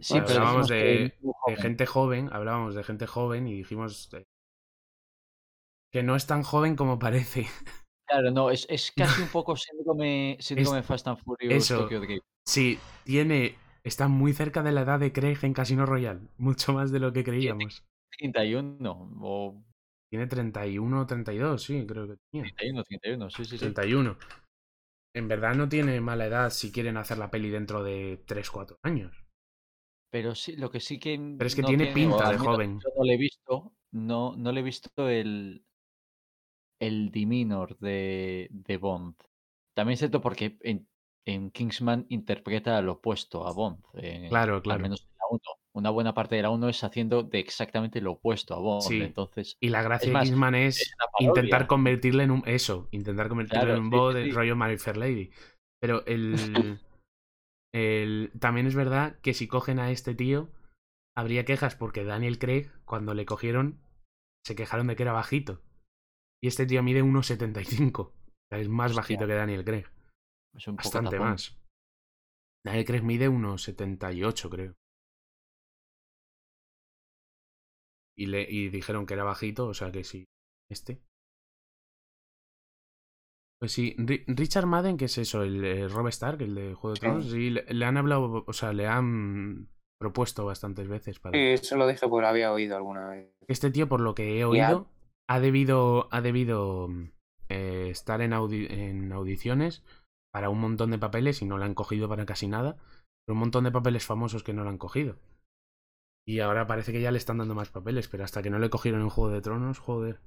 Sí, 0.01 0.13
Bueno, 0.13 0.25
pero 0.27 0.39
hablábamos 0.39 0.67
de, 0.69 1.13
gente 1.57 1.85
joven, 1.85 2.29
hablábamos 2.31 2.75
de 2.75 2.83
gente 2.83 3.05
joven 3.05 3.47
y 3.47 3.53
dijimos 3.57 4.09
eh, 4.13 4.25
que 5.91 6.03
no 6.03 6.15
es 6.15 6.27
tan 6.27 6.43
joven 6.43 6.75
como 6.75 6.99
parece. 6.99 7.47
Claro, 8.09 8.31
no, 8.31 8.49
es, 8.49 8.65
es 8.71 8.91
casi 8.91 9.21
un 9.21 9.27
poco 9.27 9.55
síndrome, 9.55 10.35
síndrome 10.39 10.81
Fast 10.81 11.07
and 11.07 11.19
Furious 11.19 11.53
eso. 11.53 11.81
Tokyo 11.81 11.99
Drift. 11.99 12.25
Sí, 12.43 12.79
tiene. 13.03 13.55
Está 13.83 14.07
muy 14.07 14.33
cerca 14.33 14.63
de 14.63 14.71
la 14.71 14.81
edad 14.81 14.99
de 14.99 15.13
Craig 15.13 15.37
en 15.43 15.53
Casino 15.53 15.85
Royale. 15.85 16.21
Mucho 16.39 16.73
más 16.73 16.91
de 16.91 16.99
lo 16.99 17.13
que 17.13 17.23
creíamos. 17.23 17.83
31 18.17 18.77
o 19.21 19.63
Tiene 20.11 20.25
31 20.25 21.01
o 21.01 21.05
32, 21.05 21.61
sí, 21.61 21.85
creo 21.85 22.07
que 22.07 22.15
tenía. 22.31 22.51
31, 22.57 22.83
31, 22.83 23.29
sí, 23.29 23.45
sí, 23.45 23.51
sí. 23.51 23.57
31. 23.59 24.17
En 25.15 25.27
verdad 25.27 25.53
no 25.53 25.69
tiene 25.69 26.01
mala 26.01 26.25
edad 26.25 26.49
si 26.49 26.71
quieren 26.71 26.97
hacer 26.97 27.19
la 27.19 27.29
peli 27.29 27.51
dentro 27.51 27.83
de 27.83 28.25
3-4 28.25 28.77
años. 28.81 29.15
Pero 30.11 30.33
sí, 30.33 30.55
lo 30.55 30.71
que 30.71 30.79
sí 30.79 30.99
que. 30.99 31.15
Pero 31.37 31.47
es 31.47 31.55
que 31.55 31.61
no 31.61 31.67
tiene 31.67 31.93
pinta 31.93 32.31
de 32.31 32.37
joven. 32.37 32.79
Yo 32.79 32.89
no 32.97 33.03
le 33.03 33.13
he 33.13 33.17
visto, 33.17 33.73
no, 33.91 34.35
no 34.35 34.51
le 34.51 34.61
he 34.61 34.63
visto 34.63 35.07
el. 35.07 35.63
El 36.79 37.11
demeanor 37.11 37.77
de, 37.79 38.47
de 38.51 38.77
Bond. 38.77 39.15
También 39.75 39.93
es 39.93 39.99
cierto 39.99 40.21
porque 40.21 40.57
en, 40.61 40.87
en 41.27 41.51
Kingsman 41.51 42.05
interpreta 42.09 42.81
lo 42.81 42.93
opuesto 42.93 43.45
a 43.47 43.51
Bond. 43.53 43.83
eh, 43.95 44.27
Claro, 44.29 44.61
claro. 44.61 44.77
Al 44.77 44.83
menos 44.83 45.01
en 45.01 45.17
la 45.17 45.25
1. 45.29 45.39
Una 45.75 45.89
buena 45.91 46.13
parte 46.13 46.35
de 46.35 46.41
la 46.41 46.49
1 46.49 46.69
es 46.69 46.83
haciendo 46.83 47.23
de 47.23 47.39
exactamente 47.39 48.01
lo 48.01 48.13
opuesto 48.13 48.55
a 48.55 48.59
Bond. 48.59 48.81
Sí. 48.81 49.01
Entonces, 49.01 49.57
Y 49.61 49.69
la 49.69 49.83
gracia 49.83 50.11
más, 50.11 50.23
de 50.23 50.25
Kingsman 50.29 50.55
es, 50.55 50.93
intentar 51.19 51.67
convertirle 51.67 52.23
en 52.23 52.31
un. 52.31 52.43
Eso, 52.45 52.87
intentar 52.91 53.29
convertirle 53.29 53.65
Claro, 53.65 53.77
en 53.77 53.83
un 53.83 53.91
sí, 53.91 53.97
bot 53.97 54.13
sí, 54.13 54.19
de 54.19 54.25
sí. 54.25 54.31
rollo 54.31 54.57
Fair 54.77 54.97
Lady. 54.97 55.31
Pero 55.79 56.05
el, 56.07 56.35
el. 57.73 58.31
También 58.39 58.67
es 58.67 58.75
verdad 58.75 59.19
que 59.21 59.33
si 59.33 59.47
cogen 59.47 59.79
a 59.79 59.91
este 59.91 60.15
tío, 60.15 60.49
habría 61.15 61.45
quejas 61.45 61.75
porque 61.75 62.03
Daniel 62.03 62.39
Craig, 62.39 62.71
cuando 62.85 63.13
le 63.13 63.25
cogieron, 63.25 63.79
se 64.45 64.55
quejaron 64.55 64.87
de 64.87 64.95
que 64.95 65.03
era 65.03 65.13
bajito. 65.13 65.61
Y 66.41 66.47
este 66.47 66.65
tío 66.65 66.81
mide 66.83 67.03
1,75. 67.03 67.99
O 67.99 68.13
sea, 68.49 68.59
es 68.59 68.69
más 68.69 68.91
Hostia. 68.91 69.01
bajito 69.01 69.27
que 69.27 69.33
Daniel 69.33 69.63
Craig. 69.65 69.85
es 70.55 70.67
un 70.67 70.75
poco 70.77 70.87
Bastante 70.87 71.11
tapón. 71.11 71.29
más. 71.31 71.57
Daniel 72.65 72.85
Craig 72.85 73.03
mide 73.03 73.29
1,78, 73.29 74.49
creo. 74.49 74.75
Y, 78.17 78.25
le, 78.25 78.41
y 78.49 78.69
dijeron 78.69 79.05
que 79.05 79.13
era 79.13 79.23
bajito, 79.23 79.67
o 79.67 79.73
sea 79.73 79.91
que 79.91 80.03
sí. 80.03 80.25
Este. 80.69 81.01
Pues 83.61 83.71
sí, 83.73 83.95
Ri- 83.97 84.23
Richard 84.27 84.65
Madden, 84.65 84.97
que 84.97 85.05
es 85.05 85.17
eso, 85.17 85.43
el 85.43 85.63
eh, 85.63 85.87
Rob 85.87 86.07
Stark, 86.07 86.41
el 86.41 86.55
de 86.55 86.73
Juego 86.73 86.93
de. 86.93 86.99
Tronos, 86.99 87.29
sí, 87.31 87.49
le, 87.49 87.63
le 87.65 87.85
han 87.85 87.97
hablado, 87.97 88.43
o 88.47 88.53
sea, 88.53 88.71
le 88.73 88.87
han 88.87 89.69
propuesto 89.99 90.45
bastantes 90.45 90.87
veces 90.87 91.19
para. 91.19 91.37
Sí, 91.37 91.45
eso 91.45 91.75
lo 91.77 91.87
dije 91.87 92.07
porque 92.07 92.21
lo 92.21 92.27
había 92.27 92.51
oído 92.53 92.75
alguna 92.77 93.09
vez. 93.09 93.31
Este 93.47 93.71
tío, 93.71 93.87
por 93.89 93.99
lo 94.01 94.15
que 94.15 94.39
he 94.39 94.45
oído, 94.45 94.89
ha 95.29 95.39
debido, 95.39 96.07
ha 96.11 96.21
debido 96.21 96.87
mm, 96.87 97.11
eh, 97.49 97.87
estar 97.89 98.21
en, 98.21 98.31
audi- 98.33 98.69
en 98.69 99.11
audiciones 99.11 99.83
para 100.33 100.49
un 100.49 100.59
montón 100.59 100.91
de 100.91 100.97
papeles 100.99 101.41
y 101.41 101.45
no 101.45 101.57
la 101.57 101.65
han 101.65 101.75
cogido 101.75 102.09
para 102.09 102.25
casi 102.25 102.47
nada. 102.47 102.77
Pero 103.25 103.35
un 103.35 103.39
montón 103.39 103.63
de 103.63 103.71
papeles 103.71 104.05
famosos 104.05 104.43
que 104.43 104.53
no 104.53 104.63
la 104.63 104.71
han 104.71 104.77
cogido. 104.77 105.17
Y 106.27 106.39
ahora 106.41 106.67
parece 106.67 106.91
que 106.91 107.01
ya 107.01 107.11
le 107.11 107.17
están 107.17 107.37
dando 107.39 107.55
más 107.55 107.69
papeles, 107.69 108.07
pero 108.07 108.23
hasta 108.23 108.41
que 108.43 108.49
no 108.49 108.59
le 108.59 108.69
cogieron 108.69 109.01
en 109.01 109.09
Juego 109.09 109.31
de 109.31 109.41
Tronos, 109.41 109.79
joder. 109.79 110.19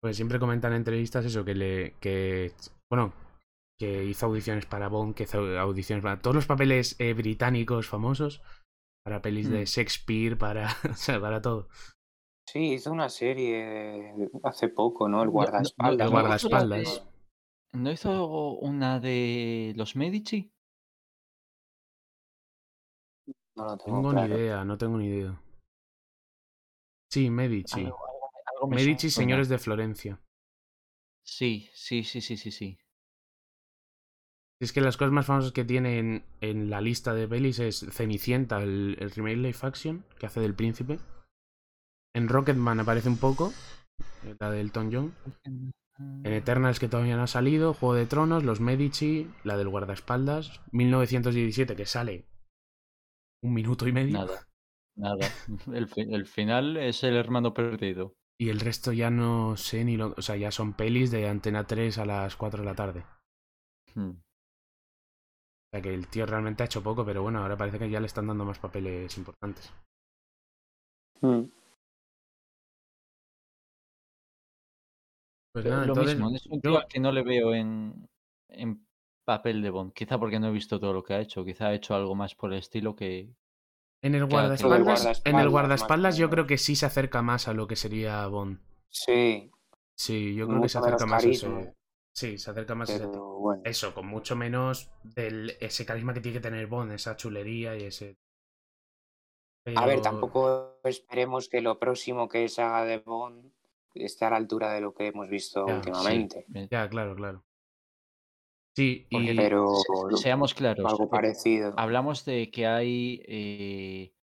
Pues 0.00 0.16
siempre 0.16 0.38
comentan 0.38 0.72
en 0.72 0.78
entrevistas 0.78 1.24
eso, 1.24 1.44
que 1.44 1.54
le. 1.54 1.94
que. 2.00 2.52
Bueno, 2.90 3.12
que 3.78 4.04
hizo 4.04 4.26
audiciones 4.26 4.66
para 4.66 4.88
Bond, 4.88 5.14
que 5.14 5.24
hizo 5.24 5.58
audiciones 5.58 6.02
para. 6.02 6.20
Todos 6.20 6.36
los 6.36 6.46
papeles 6.46 6.96
eh, 6.98 7.12
británicos 7.14 7.88
famosos. 7.88 8.42
Para 9.04 9.20
pelis 9.22 9.48
de 9.50 9.62
Mm. 9.62 9.64
Shakespeare, 9.64 10.36
para. 10.38 10.68
o 10.90 10.94
sea, 10.94 11.20
para 11.20 11.40
todo. 11.42 11.68
Sí, 12.46 12.74
hizo 12.74 12.92
una 12.92 13.08
serie 13.08 14.14
hace 14.42 14.68
poco, 14.68 15.08
¿no? 15.08 15.18
El 15.22 15.28
No, 15.28 15.32
no, 15.32 15.32
guardaespaldas. 15.32 15.92
El 15.92 15.98
no, 15.98 16.04
¿no? 16.04 16.10
guardaespaldas. 16.22 17.02
¿No 17.72 17.90
hizo 17.90 18.58
una 18.58 19.00
de 19.00 19.72
los 19.76 19.96
Medici? 19.96 20.52
No 23.56 23.64
lo 23.64 23.76
tengo 23.78 23.84
Tengo 24.00 24.10
claro. 24.10 24.28
ni 24.28 24.34
idea, 24.34 24.64
no 24.64 24.78
tengo 24.78 24.98
ni 24.98 25.06
idea. 25.06 25.40
Sí, 27.10 27.30
Medici. 27.30 27.80
Algo- 27.84 28.06
algo 28.06 28.30
me- 28.32 28.40
algo 28.54 28.66
me 28.68 28.76
Medici, 28.76 29.10
suena. 29.10 29.24
señores 29.24 29.48
de 29.48 29.58
Florencia. 29.58 30.20
Sí, 31.24 31.68
sí, 31.74 32.02
sí, 32.04 32.20
sí, 32.20 32.36
sí, 32.36 32.50
sí. 32.50 32.78
Es 34.60 34.72
que 34.72 34.80
las 34.80 34.96
cosas 34.96 35.12
más 35.12 35.26
famosas 35.26 35.52
que 35.52 35.64
tiene 35.64 35.98
en, 35.98 36.24
en 36.40 36.70
la 36.70 36.80
lista 36.80 37.14
de 37.14 37.26
pelis 37.26 37.58
es 37.58 37.84
Cenicienta, 37.90 38.62
el, 38.62 38.96
el 39.00 39.10
remake 39.10 39.36
live 39.38 39.58
action 39.62 40.04
que 40.18 40.26
hace 40.26 40.40
del 40.40 40.54
príncipe. 40.54 40.98
En 42.14 42.28
Rocketman 42.28 42.80
aparece 42.80 43.08
un 43.08 43.16
poco, 43.18 43.52
eh, 44.24 44.36
la 44.38 44.50
de 44.50 44.60
Elton 44.60 44.90
John. 44.92 45.14
En 45.98 46.32
Eternals, 46.32 46.80
que 46.80 46.88
todavía 46.88 47.16
no 47.16 47.22
ha 47.22 47.26
salido. 47.28 47.74
Juego 47.74 47.94
de 47.94 48.06
Tronos, 48.06 48.44
Los 48.44 48.60
Medici, 48.60 49.30
la 49.44 49.56
del 49.56 49.68
guardaespaldas. 49.68 50.60
1917, 50.72 51.76
que 51.76 51.86
sale 51.86 52.26
un 53.42 53.54
minuto 53.54 53.86
y 53.86 53.92
medio. 53.92 54.18
Nada, 54.18 54.46
nada. 54.96 55.28
El, 55.72 55.88
fi- 55.88 56.12
el 56.12 56.26
final 56.26 56.76
es 56.76 57.04
el 57.04 57.16
hermano 57.16 57.54
perdido. 57.54 58.14
Y 58.38 58.48
el 58.48 58.60
resto 58.60 58.92
ya 58.92 59.10
no 59.10 59.56
sé 59.56 59.84
ni 59.84 59.96
lo. 59.96 60.14
O 60.16 60.22
sea, 60.22 60.36
ya 60.36 60.50
son 60.50 60.72
pelis 60.74 61.10
de 61.10 61.28
Antena 61.28 61.66
3 61.66 61.98
a 61.98 62.06
las 62.06 62.36
4 62.36 62.60
de 62.62 62.66
la 62.66 62.74
tarde. 62.74 63.04
Hmm. 63.94 64.10
O 64.10 65.70
sea 65.72 65.82
que 65.82 65.94
el 65.94 66.08
tío 66.08 66.26
realmente 66.26 66.62
ha 66.62 66.66
hecho 66.66 66.82
poco, 66.82 67.04
pero 67.04 67.22
bueno, 67.22 67.40
ahora 67.40 67.56
parece 67.56 67.78
que 67.78 67.88
ya 67.90 68.00
le 68.00 68.06
están 68.06 68.26
dando 68.26 68.44
más 68.44 68.58
papeles 68.58 69.16
importantes. 69.16 69.72
Mm. 71.22 71.44
Pues 75.52 75.64
nada, 75.64 75.84
lo 75.86 75.92
entonces. 75.92 76.14
mismo, 76.16 76.34
es 76.34 76.46
un 76.46 76.60
tío 76.60 76.80
que 76.88 77.00
no 77.00 77.12
le 77.12 77.22
veo 77.22 77.54
en, 77.54 78.08
en 78.48 78.86
papel 79.24 79.62
de 79.62 79.70
Bond. 79.70 79.92
Quizá 79.92 80.18
porque 80.18 80.40
no 80.40 80.48
he 80.48 80.52
visto 80.52 80.80
todo 80.80 80.92
lo 80.92 81.02
que 81.02 81.14
ha 81.14 81.20
hecho. 81.20 81.44
Quizá 81.44 81.68
ha 81.68 81.74
hecho 81.74 81.94
algo 81.94 82.14
más 82.14 82.34
por 82.34 82.52
el 82.52 82.58
estilo 82.58 82.96
que. 82.96 83.28
En 84.00 84.14
el 84.14 84.26
guardaespaldas, 84.26 85.22
en 85.24 85.38
el 85.38 85.48
guardaespaldas, 85.48 86.16
yo 86.16 86.28
creo 86.28 86.46
que 86.46 86.58
sí 86.58 86.74
se 86.74 86.86
acerca 86.86 87.22
más 87.22 87.46
a 87.46 87.52
lo 87.52 87.68
que 87.68 87.76
sería 87.76 88.26
Bond. 88.26 88.58
Sí, 88.88 89.52
Sí, 89.94 90.34
yo 90.34 90.48
creo 90.48 90.60
que 90.60 90.68
se 90.68 90.78
acerca 90.78 91.06
más 91.06 91.24
a 91.24 91.28
ese. 91.28 91.74
Sí, 92.14 92.36
se 92.36 92.50
acerca 92.50 92.74
más 92.74 92.90
a 92.90 92.96
ese. 92.96 93.06
bueno. 93.06 93.62
Eso, 93.64 93.94
con 93.94 94.06
mucho 94.06 94.34
menos 94.36 94.90
del 95.02 95.56
ese 95.60 95.86
carisma 95.86 96.12
que 96.12 96.20
tiene 96.20 96.38
que 96.38 96.42
tener 96.42 96.66
Bond, 96.66 96.92
esa 96.92 97.16
chulería 97.16 97.76
y 97.76 97.84
ese. 97.84 98.18
A 99.76 99.86
ver, 99.86 100.00
tampoco 100.00 100.80
esperemos 100.82 101.48
que 101.48 101.60
lo 101.60 101.78
próximo 101.78 102.28
que 102.28 102.48
se 102.48 102.62
haga 102.62 102.84
de 102.84 102.98
Bond 102.98 103.52
esté 103.94 104.24
a 104.24 104.30
la 104.30 104.36
altura 104.36 104.72
de 104.72 104.80
lo 104.80 104.94
que 104.94 105.08
hemos 105.08 105.28
visto 105.28 105.66
Ya, 105.66 105.76
últimamente. 105.76 106.46
Sí, 106.48 106.58
eh, 106.58 106.68
Ya, 106.70 106.88
claro, 106.88 107.14
claro. 107.14 107.44
Sí, 108.74 109.06
Porque 109.10 109.32
y. 109.32 109.36
Pero 109.36 109.68
se- 110.10 110.16
seamos 110.16 110.54
claros. 110.54 110.84
algo 110.90 111.04
eh, 111.04 111.08
parecido. 111.10 111.74
Hablamos 111.76 112.24
de 112.24 112.50
que 112.50 112.66
hay 112.66 113.22
eh, 113.26 114.14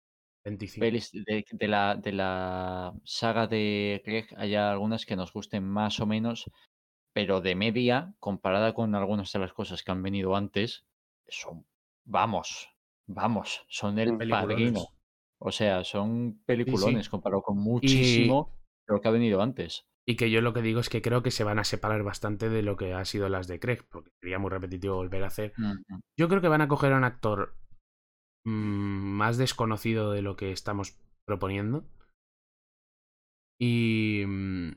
25. 0.43 0.79
pelis 0.83 1.11
de, 1.11 1.45
de 1.51 1.67
la, 1.67 1.95
de 1.95 2.11
la 2.11 2.93
saga 3.03 3.45
de 3.47 4.01
Craig, 4.03 4.27
hay 4.37 4.55
algunas 4.55 5.05
que 5.05 5.15
nos 5.15 5.31
gusten 5.33 5.63
más 5.63 5.99
o 5.99 6.07
menos, 6.07 6.49
pero 7.13 7.41
de 7.41 7.55
media, 7.55 8.15
comparada 8.19 8.73
con 8.73 8.95
algunas 8.95 9.31
de 9.31 9.39
las 9.39 9.53
cosas 9.53 9.83
que 9.83 9.91
han 9.91 10.01
venido 10.01 10.35
antes, 10.35 10.85
son, 11.27 11.67
vamos, 12.05 12.69
vamos, 13.07 13.65
son 13.69 13.99
el 13.99 14.17
padrino. 14.29 14.87
O 15.37 15.51
sea, 15.51 15.83
son 15.83 16.41
peliculones 16.45 17.07
comparado 17.07 17.41
con 17.43 17.57
muchísimo 17.57 18.58
lo 18.89 19.01
que 19.01 19.07
ha 19.07 19.11
venido 19.11 19.41
antes. 19.41 19.85
Y 20.07 20.15
que 20.15 20.31
yo 20.31 20.41
lo 20.41 20.53
que 20.53 20.61
digo 20.61 20.79
es 20.79 20.89
que 20.89 21.01
creo 21.01 21.21
que 21.21 21.31
se 21.31 21.43
van 21.43 21.59
a 21.59 21.63
separar 21.63 22.03
bastante 22.03 22.49
de 22.49 22.63
lo 22.63 22.77
que 22.77 22.93
ha 22.93 23.05
sido 23.05 23.29
las 23.29 23.47
de 23.47 23.59
Craig, 23.59 23.83
porque 23.89 24.09
sería 24.21 24.39
muy 24.39 24.49
repetitivo 24.49 24.95
volver 24.95 25.23
a 25.23 25.27
hacer. 25.27 25.53
Yo 26.17 26.27
creo 26.27 26.41
que 26.41 26.47
van 26.47 26.61
a 26.61 26.67
coger 26.67 26.93
a 26.93 26.97
un 26.97 27.03
actor 27.03 27.53
mm, 28.45 28.49
más 28.51 29.37
desconocido 29.37 30.11
de 30.11 30.21
lo 30.21 30.35
que 30.35 30.51
estamos 30.51 30.97
proponiendo. 31.25 31.85
Y. 33.59 34.23
mm, 34.25 34.71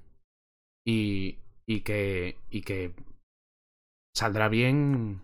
Y. 0.87 1.39
Y 1.67 1.81
que. 1.81 2.37
Y 2.51 2.61
que. 2.63 2.95
Saldrá 4.15 4.49
bien. 4.49 5.23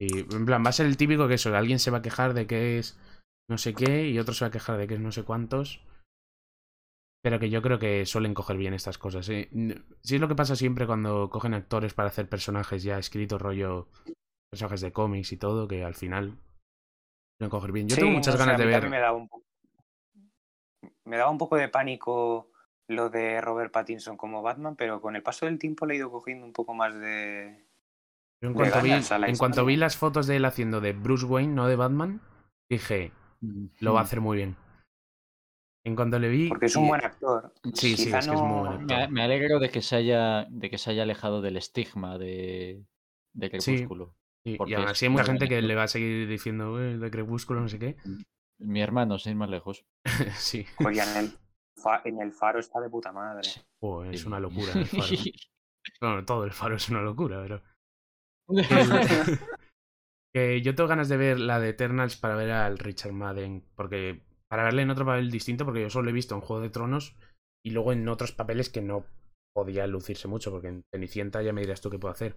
Y 0.00 0.20
en 0.20 0.46
plan, 0.46 0.64
va 0.64 0.70
a 0.70 0.72
ser 0.72 0.86
el 0.86 0.96
típico 0.96 1.28
que 1.28 1.34
eso, 1.34 1.54
alguien 1.54 1.78
se 1.78 1.90
va 1.90 1.98
a 1.98 2.02
quejar 2.02 2.32
de 2.32 2.46
que 2.46 2.78
es 2.78 2.98
no 3.50 3.58
sé 3.58 3.74
qué 3.74 4.08
y 4.08 4.18
otro 4.18 4.32
se 4.32 4.44
va 4.44 4.48
a 4.48 4.52
quejar 4.52 4.78
de 4.78 4.86
que 4.86 4.94
es 4.94 5.00
no 5.00 5.12
sé 5.12 5.24
cuántos. 5.24 5.82
Pero 7.22 7.38
que 7.38 7.50
yo 7.50 7.60
creo 7.60 7.78
que 7.78 8.06
suelen 8.06 8.34
coger 8.34 8.56
bien 8.56 8.72
estas 8.72 8.96
cosas. 8.96 9.28
¿eh? 9.28 9.50
Sí 10.02 10.14
es 10.14 10.20
lo 10.20 10.28
que 10.28 10.34
pasa 10.34 10.56
siempre 10.56 10.86
cuando 10.86 11.28
cogen 11.28 11.54
actores 11.54 11.92
para 11.92 12.08
hacer 12.08 12.28
personajes 12.28 12.82
ya 12.82 12.98
escritos, 12.98 13.40
rollo 13.40 13.88
personajes 14.50 14.80
de 14.80 14.92
cómics 14.92 15.32
y 15.32 15.36
todo, 15.36 15.68
que 15.68 15.84
al 15.84 15.94
final 15.94 16.38
suelen 17.38 17.50
coger 17.50 17.72
bien. 17.72 17.88
Yo 17.88 17.96
Sí, 17.96 18.00
tengo 18.00 18.14
muchas 18.14 18.34
no 18.34 18.38
sé, 18.38 18.46
ganas 18.46 18.60
a 18.60 18.64
de 18.64 18.66
ver. 18.66 18.88
Me 18.88 18.98
daba, 18.98 19.16
un 19.16 19.28
poco, 19.28 19.44
me 21.04 21.16
daba 21.16 21.30
un 21.30 21.38
poco 21.38 21.56
de 21.56 21.68
pánico 21.68 22.50
lo 22.88 23.08
de 23.08 23.40
Robert 23.40 23.72
Pattinson 23.72 24.16
como 24.16 24.42
Batman, 24.42 24.74
pero 24.74 25.00
con 25.00 25.14
el 25.14 25.22
paso 25.22 25.46
del 25.46 25.58
tiempo 25.58 25.86
le 25.86 25.94
he 25.94 25.96
ido 25.98 26.10
cogiendo 26.10 26.44
un 26.44 26.52
poco 26.52 26.74
más 26.74 26.94
de... 26.98 27.66
Yo 28.42 28.48
en 28.48 28.54
de 28.54 28.56
cuanto, 28.56 28.82
vi, 28.82 28.90
ganas 28.90 29.12
a 29.12 29.18
la 29.18 29.28
en 29.28 29.36
cuanto 29.36 29.64
vi 29.64 29.76
las 29.76 29.96
fotos 29.96 30.26
de 30.26 30.36
él 30.36 30.44
haciendo 30.44 30.80
de 30.80 30.92
Bruce 30.92 31.26
Wayne, 31.26 31.52
no 31.52 31.68
de 31.68 31.76
Batman, 31.76 32.20
dije, 32.70 33.12
lo 33.78 33.92
va 33.92 34.00
a 34.00 34.04
hacer 34.04 34.20
muy 34.20 34.38
bien. 34.38 34.56
En 35.84 35.96
cuanto 35.96 36.18
le 36.18 36.28
vi. 36.28 36.48
Porque 36.48 36.66
es 36.66 36.76
un 36.76 36.84
y- 36.84 36.88
buen 36.88 37.04
actor. 37.04 37.52
Sí, 37.74 37.96
sí, 37.96 38.10
es 38.12 38.12
que 38.12 38.18
es 38.18 38.28
muy 38.28 38.60
buen 38.68 38.84
Me, 38.86 38.94
actor. 38.94 39.10
me 39.12 39.22
alegro 39.22 39.58
de 39.58 39.70
que 39.70 39.80
se 39.82 39.96
haya 39.96 40.44
de 40.50 40.68
que 40.70 40.76
se 40.78 40.90
haya 40.90 41.04
alejado 41.04 41.40
del 41.40 41.56
estigma 41.56 42.18
de, 42.18 42.84
de 43.34 43.60
Sí. 43.60 43.72
Crepúsculo. 43.76 44.14
y- 44.44 44.56
porque 44.56 44.72
y 44.72 44.74
aún 44.74 44.88
así 44.88 45.06
hay 45.06 45.10
mucha 45.10 45.24
gente 45.24 45.48
que 45.48 45.60
le 45.62 45.74
va 45.74 45.84
a 45.84 45.88
seguir 45.88 46.28
diciendo 46.28 46.80
"Eh, 46.82 46.98
de 46.98 47.10
Crepúsculo, 47.10 47.60
no 47.60 47.68
sé 47.68 47.78
qué. 47.78 47.96
Mi 48.58 48.82
hermano, 48.82 49.18
sin 49.18 49.32
ir 49.32 49.36
más 49.38 49.48
lejos. 49.50 49.86
sí. 50.36 50.66
Oye, 50.84 51.02
en 51.02 51.16
el, 51.16 51.32
fa- 51.82 52.02
en 52.04 52.20
el 52.20 52.32
faro 52.32 52.60
está 52.60 52.78
de 52.80 52.90
puta 52.90 53.10
madre. 53.12 53.42
Sí. 53.44 53.60
Es 54.12 54.20
Sí. 54.20 54.26
una 54.26 54.38
locura 54.40 54.72
el 54.74 54.86
faro. 54.86 55.04
Bueno, 55.98 56.24
todo 56.26 56.44
el 56.44 56.52
faro 56.52 56.76
es 56.76 56.88
una 56.90 57.00
locura, 57.00 57.40
pero. 57.42 57.62
Que 60.32 60.60
yo 60.62 60.74
tengo 60.74 60.88
ganas 60.88 61.08
de 61.08 61.16
ver 61.16 61.40
la 61.40 61.58
de 61.58 61.70
Eternals 61.70 62.16
para 62.16 62.36
ver 62.36 62.50
al 62.52 62.78
Richard 62.78 63.12
Madden. 63.12 63.64
Porque. 63.74 64.22
Para 64.50 64.64
verle 64.64 64.82
en 64.82 64.90
otro 64.90 65.06
papel 65.06 65.30
distinto, 65.30 65.64
porque 65.64 65.82
yo 65.82 65.90
solo 65.90 66.10
he 66.10 66.12
visto 66.14 66.34
en 66.34 66.40
Juego 66.40 66.60
de 66.62 66.70
Tronos 66.70 67.16
y 67.64 67.70
luego 67.70 67.92
en 67.92 68.08
otros 68.08 68.32
papeles 68.32 68.68
que 68.68 68.82
no 68.82 69.06
podía 69.54 69.86
lucirse 69.86 70.28
mucho, 70.28 70.50
porque 70.50 70.68
en 70.68 70.82
Cenicienta 70.92 71.42
ya 71.42 71.52
me 71.52 71.60
dirás 71.60 71.80
tú 71.80 71.90
qué 71.90 71.98
puedo 71.98 72.12
hacer. 72.12 72.36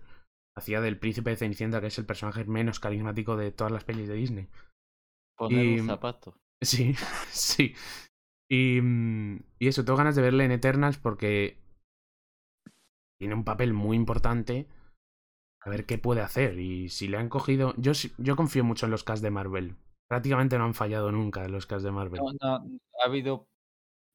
Hacía 0.56 0.82
del 0.82 1.00
príncipe 1.00 1.32
de 1.32 1.38
Cenicienta, 1.38 1.82
que 1.82 1.88
es 1.88 1.98
el 1.98 2.06
personaje 2.06 2.46
menos 2.46 2.80
carismático 2.80 3.36
de 3.36 3.52
todas 3.52 3.72
las 3.74 3.84
pelis 3.84 4.08
de 4.08 4.14
Disney. 4.16 4.48
Poner 5.38 5.66
Y- 5.66 5.80
un 5.80 5.88
zapato. 5.88 6.38
Sí, 6.64 6.94
sí. 7.30 7.76
Y, 8.50 8.80
mm, 8.82 9.40
y 9.60 9.68
eso, 9.68 9.84
tengo 9.84 9.98
ganas 9.98 10.16
de 10.16 10.22
verle 10.22 10.46
en 10.46 10.52
Eternals 10.52 10.98
porque 10.98 11.58
tiene 13.20 13.36
un 13.36 13.44
papel 13.44 13.74
muy 13.74 13.98
importante. 13.98 14.68
A 15.62 15.70
ver 15.70 15.86
qué 15.86 15.98
puede 15.98 16.22
hacer. 16.22 16.60
Y 16.60 16.90
si 16.90 17.08
le 17.08 17.18
han 17.18 17.30
cogido. 17.30 17.74
Yo, 17.78 17.92
yo 18.18 18.36
confío 18.36 18.64
mucho 18.64 18.86
en 18.86 18.92
los 18.92 19.04
cast 19.04 19.24
de 19.24 19.32
Marvel. 19.32 19.76
Prácticamente 20.14 20.60
no 20.60 20.66
han 20.66 20.76
fallado 20.76 21.12
nunca 21.12 21.48
los 21.48 21.66
cast 21.66 21.84
de 21.84 21.92
Marvel. 21.92 22.22
No, 22.22 22.34
no, 22.40 22.80
ha 23.02 23.06
habido. 23.08 23.48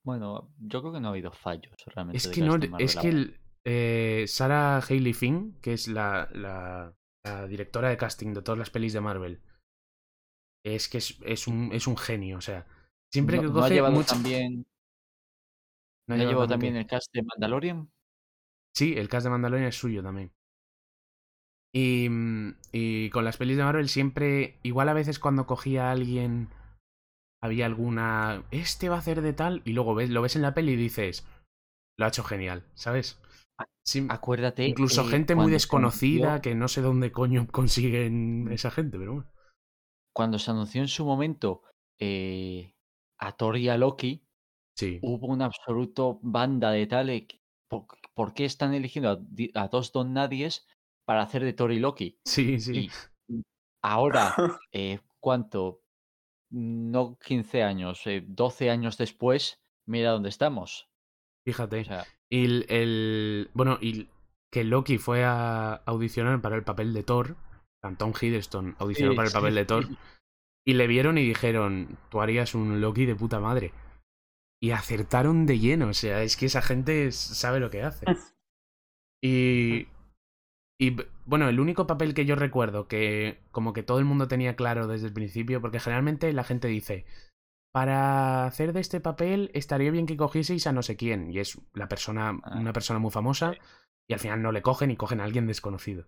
Bueno, 0.04 0.54
yo 0.60 0.80
creo 0.80 0.92
que 0.92 1.00
no 1.00 1.08
ha 1.08 1.10
habido 1.10 1.32
fallos 1.32 1.74
realmente. 1.86 2.18
es 2.18 2.28
que 2.28 2.40
no, 2.40 2.56
es 2.78 2.94
que 2.94 3.08
el, 3.08 3.40
eh, 3.64 4.24
Sarah 4.28 4.78
Hailey 4.78 5.12
Finn, 5.12 5.58
que 5.60 5.72
es 5.72 5.88
la, 5.88 6.28
la, 6.32 6.94
la 7.24 7.48
directora 7.48 7.88
de 7.88 7.96
casting 7.96 8.32
de 8.32 8.42
todas 8.42 8.60
las 8.60 8.70
pelis 8.70 8.92
de 8.92 9.00
Marvel, 9.00 9.42
es 10.62 10.88
que 10.88 10.98
es, 10.98 11.18
es 11.24 11.48
un, 11.48 11.72
es 11.72 11.88
un 11.88 11.96
genio. 11.96 12.38
O 12.38 12.42
sea, 12.42 12.64
siempre 13.12 13.38
no, 13.38 13.42
que 13.42 13.48
no 13.48 13.58
ha 13.58 13.62
coge 13.62 13.74
llevado 13.74 14.04
también. 14.04 14.66
no 16.06 16.14
¿No 16.16 16.22
ha 16.22 16.26
llevado 16.26 16.46
también 16.46 16.76
el 16.76 16.86
cast 16.86 17.12
de 17.12 17.24
Mandalorian? 17.24 17.90
Sí, 18.72 18.94
el 18.96 19.08
cast 19.08 19.24
de 19.24 19.30
Mandalorian 19.30 19.68
es 19.68 19.76
suyo 19.76 20.00
también. 20.00 20.32
Y, 21.78 22.08
mm, 22.08 22.54
y 22.72 23.10
con 23.10 23.24
las 23.24 23.36
pelis 23.36 23.56
de 23.56 23.62
Marvel 23.62 23.88
siempre, 23.88 24.58
igual 24.64 24.88
a 24.88 24.94
veces 24.94 25.20
cuando 25.20 25.46
cogía 25.46 25.88
a 25.88 25.92
alguien, 25.92 26.48
había 27.40 27.66
alguna, 27.66 28.42
este 28.50 28.88
va 28.88 28.96
a 28.96 28.98
hacer 28.98 29.22
de 29.22 29.32
tal, 29.32 29.62
y 29.64 29.72
luego 29.74 29.94
ves, 29.94 30.10
lo 30.10 30.20
ves 30.22 30.34
en 30.34 30.42
la 30.42 30.54
peli 30.54 30.72
y 30.72 30.76
dices, 30.76 31.24
lo 31.96 32.04
ha 32.04 32.08
hecho 32.08 32.24
genial, 32.24 32.64
¿sabes? 32.74 33.20
Sí, 33.84 34.06
Acuérdate. 34.08 34.66
incluso 34.66 35.02
eh, 35.02 35.06
gente 35.06 35.34
muy 35.36 35.52
desconocida 35.52 36.34
anunció- 36.34 36.42
que 36.42 36.54
no 36.56 36.66
sé 36.68 36.80
dónde 36.80 37.12
coño 37.12 37.46
consiguen 37.50 38.48
esa 38.50 38.70
gente, 38.70 38.98
pero 38.98 39.12
bueno. 39.12 39.30
Cuando 40.12 40.38
se 40.38 40.50
anunció 40.50 40.80
en 40.82 40.88
su 40.88 41.04
momento 41.04 41.62
eh, 42.00 42.74
a 43.18 43.32
Thor 43.36 43.56
y 43.56 43.68
a 43.68 43.78
Loki, 43.78 44.24
Sí, 44.74 44.98
hubo 45.02 45.28
una 45.28 45.46
absoluto 45.46 46.18
banda 46.22 46.70
de 46.72 46.86
tal. 46.86 47.26
¿Por, 47.68 47.86
por 48.14 48.34
qué 48.34 48.44
están 48.44 48.74
eligiendo 48.74 49.10
a, 49.10 49.62
a 49.62 49.68
dos 49.68 49.92
don 49.92 50.12
nadies 50.12 50.66
para 51.08 51.22
hacer 51.22 51.42
de 51.42 51.54
Thor 51.54 51.72
y 51.72 51.78
Loki? 51.78 52.18
sí, 52.26 52.60
sí. 52.60 52.90
Y 53.30 53.42
ahora, 53.82 54.34
eh, 54.72 55.00
¿cuánto? 55.20 55.80
No 56.50 57.18
15 57.18 57.62
años, 57.62 58.06
eh, 58.06 58.22
12 58.26 58.68
años 58.68 58.98
después, 58.98 59.58
mira 59.86 60.10
dónde 60.10 60.28
estamos. 60.28 60.90
Fíjate. 61.46 61.80
O 61.80 61.84
sea, 61.84 62.04
Y 62.30 62.44
el, 62.44 62.66
el- 62.68 63.50
Bueno, 63.54 63.78
y 63.80 64.08
que 64.52 64.64
Loki 64.64 64.98
fue 64.98 65.24
a 65.24 65.76
audicionar 65.86 66.42
para 66.42 66.56
el 66.56 66.62
papel 66.64 66.92
de 66.92 67.02
Thor. 67.04 67.36
Tom 67.96 68.12
Hiddleston 68.20 68.76
audicionó 68.78 69.12
sí, 69.12 69.16
para 69.16 69.28
el 69.28 69.32
papel 69.32 69.54
de 69.54 69.64
Thor. 69.64 69.86
sí. 69.86 69.96
Y 70.66 70.74
le 70.74 70.86
vieron 70.86 71.16
y 71.16 71.22
dijeron, 71.26 71.96
tú 72.10 72.20
harías 72.20 72.54
un 72.54 72.82
Loki 72.82 73.06
de 73.06 73.16
puta 73.16 73.40
madre. 73.40 73.72
Y 74.60 74.72
acertaron 74.72 75.46
de 75.46 75.58
lleno. 75.58 75.88
O 75.88 75.94
sea, 75.94 76.22
es 76.22 76.36
que 76.36 76.46
esa 76.46 76.60
gente 76.60 77.12
sabe 77.12 77.60
lo 77.60 77.70
que 77.70 77.82
hace. 77.82 78.04
Y... 79.24 79.88
Y 80.80 80.96
bueno, 81.26 81.48
el 81.48 81.58
único 81.58 81.86
papel 81.86 82.14
que 82.14 82.24
yo 82.24 82.36
recuerdo 82.36 82.86
que 82.86 83.40
como 83.50 83.72
que 83.72 83.82
todo 83.82 83.98
el 83.98 84.04
mundo 84.04 84.28
tenía 84.28 84.54
claro 84.54 84.86
desde 84.86 85.08
el 85.08 85.12
principio, 85.12 85.60
porque 85.60 85.80
generalmente 85.80 86.32
la 86.32 86.44
gente 86.44 86.68
dice, 86.68 87.04
para 87.74 88.44
hacer 88.46 88.72
de 88.72 88.80
este 88.80 89.00
papel 89.00 89.50
estaría 89.54 89.90
bien 89.90 90.06
que 90.06 90.16
cogieseis 90.16 90.66
a 90.68 90.72
no 90.72 90.82
sé 90.82 90.96
quién, 90.96 91.32
y 91.32 91.40
es 91.40 91.60
la 91.74 91.88
persona, 91.88 92.38
Ah. 92.44 92.58
una 92.60 92.72
persona 92.72 93.00
muy 93.00 93.10
famosa, 93.10 93.54
y 94.08 94.14
al 94.14 94.20
final 94.20 94.40
no 94.40 94.52
le 94.52 94.62
cogen 94.62 94.90
y 94.92 94.96
cogen 94.96 95.20
a 95.20 95.24
alguien 95.24 95.46
desconocido. 95.48 96.06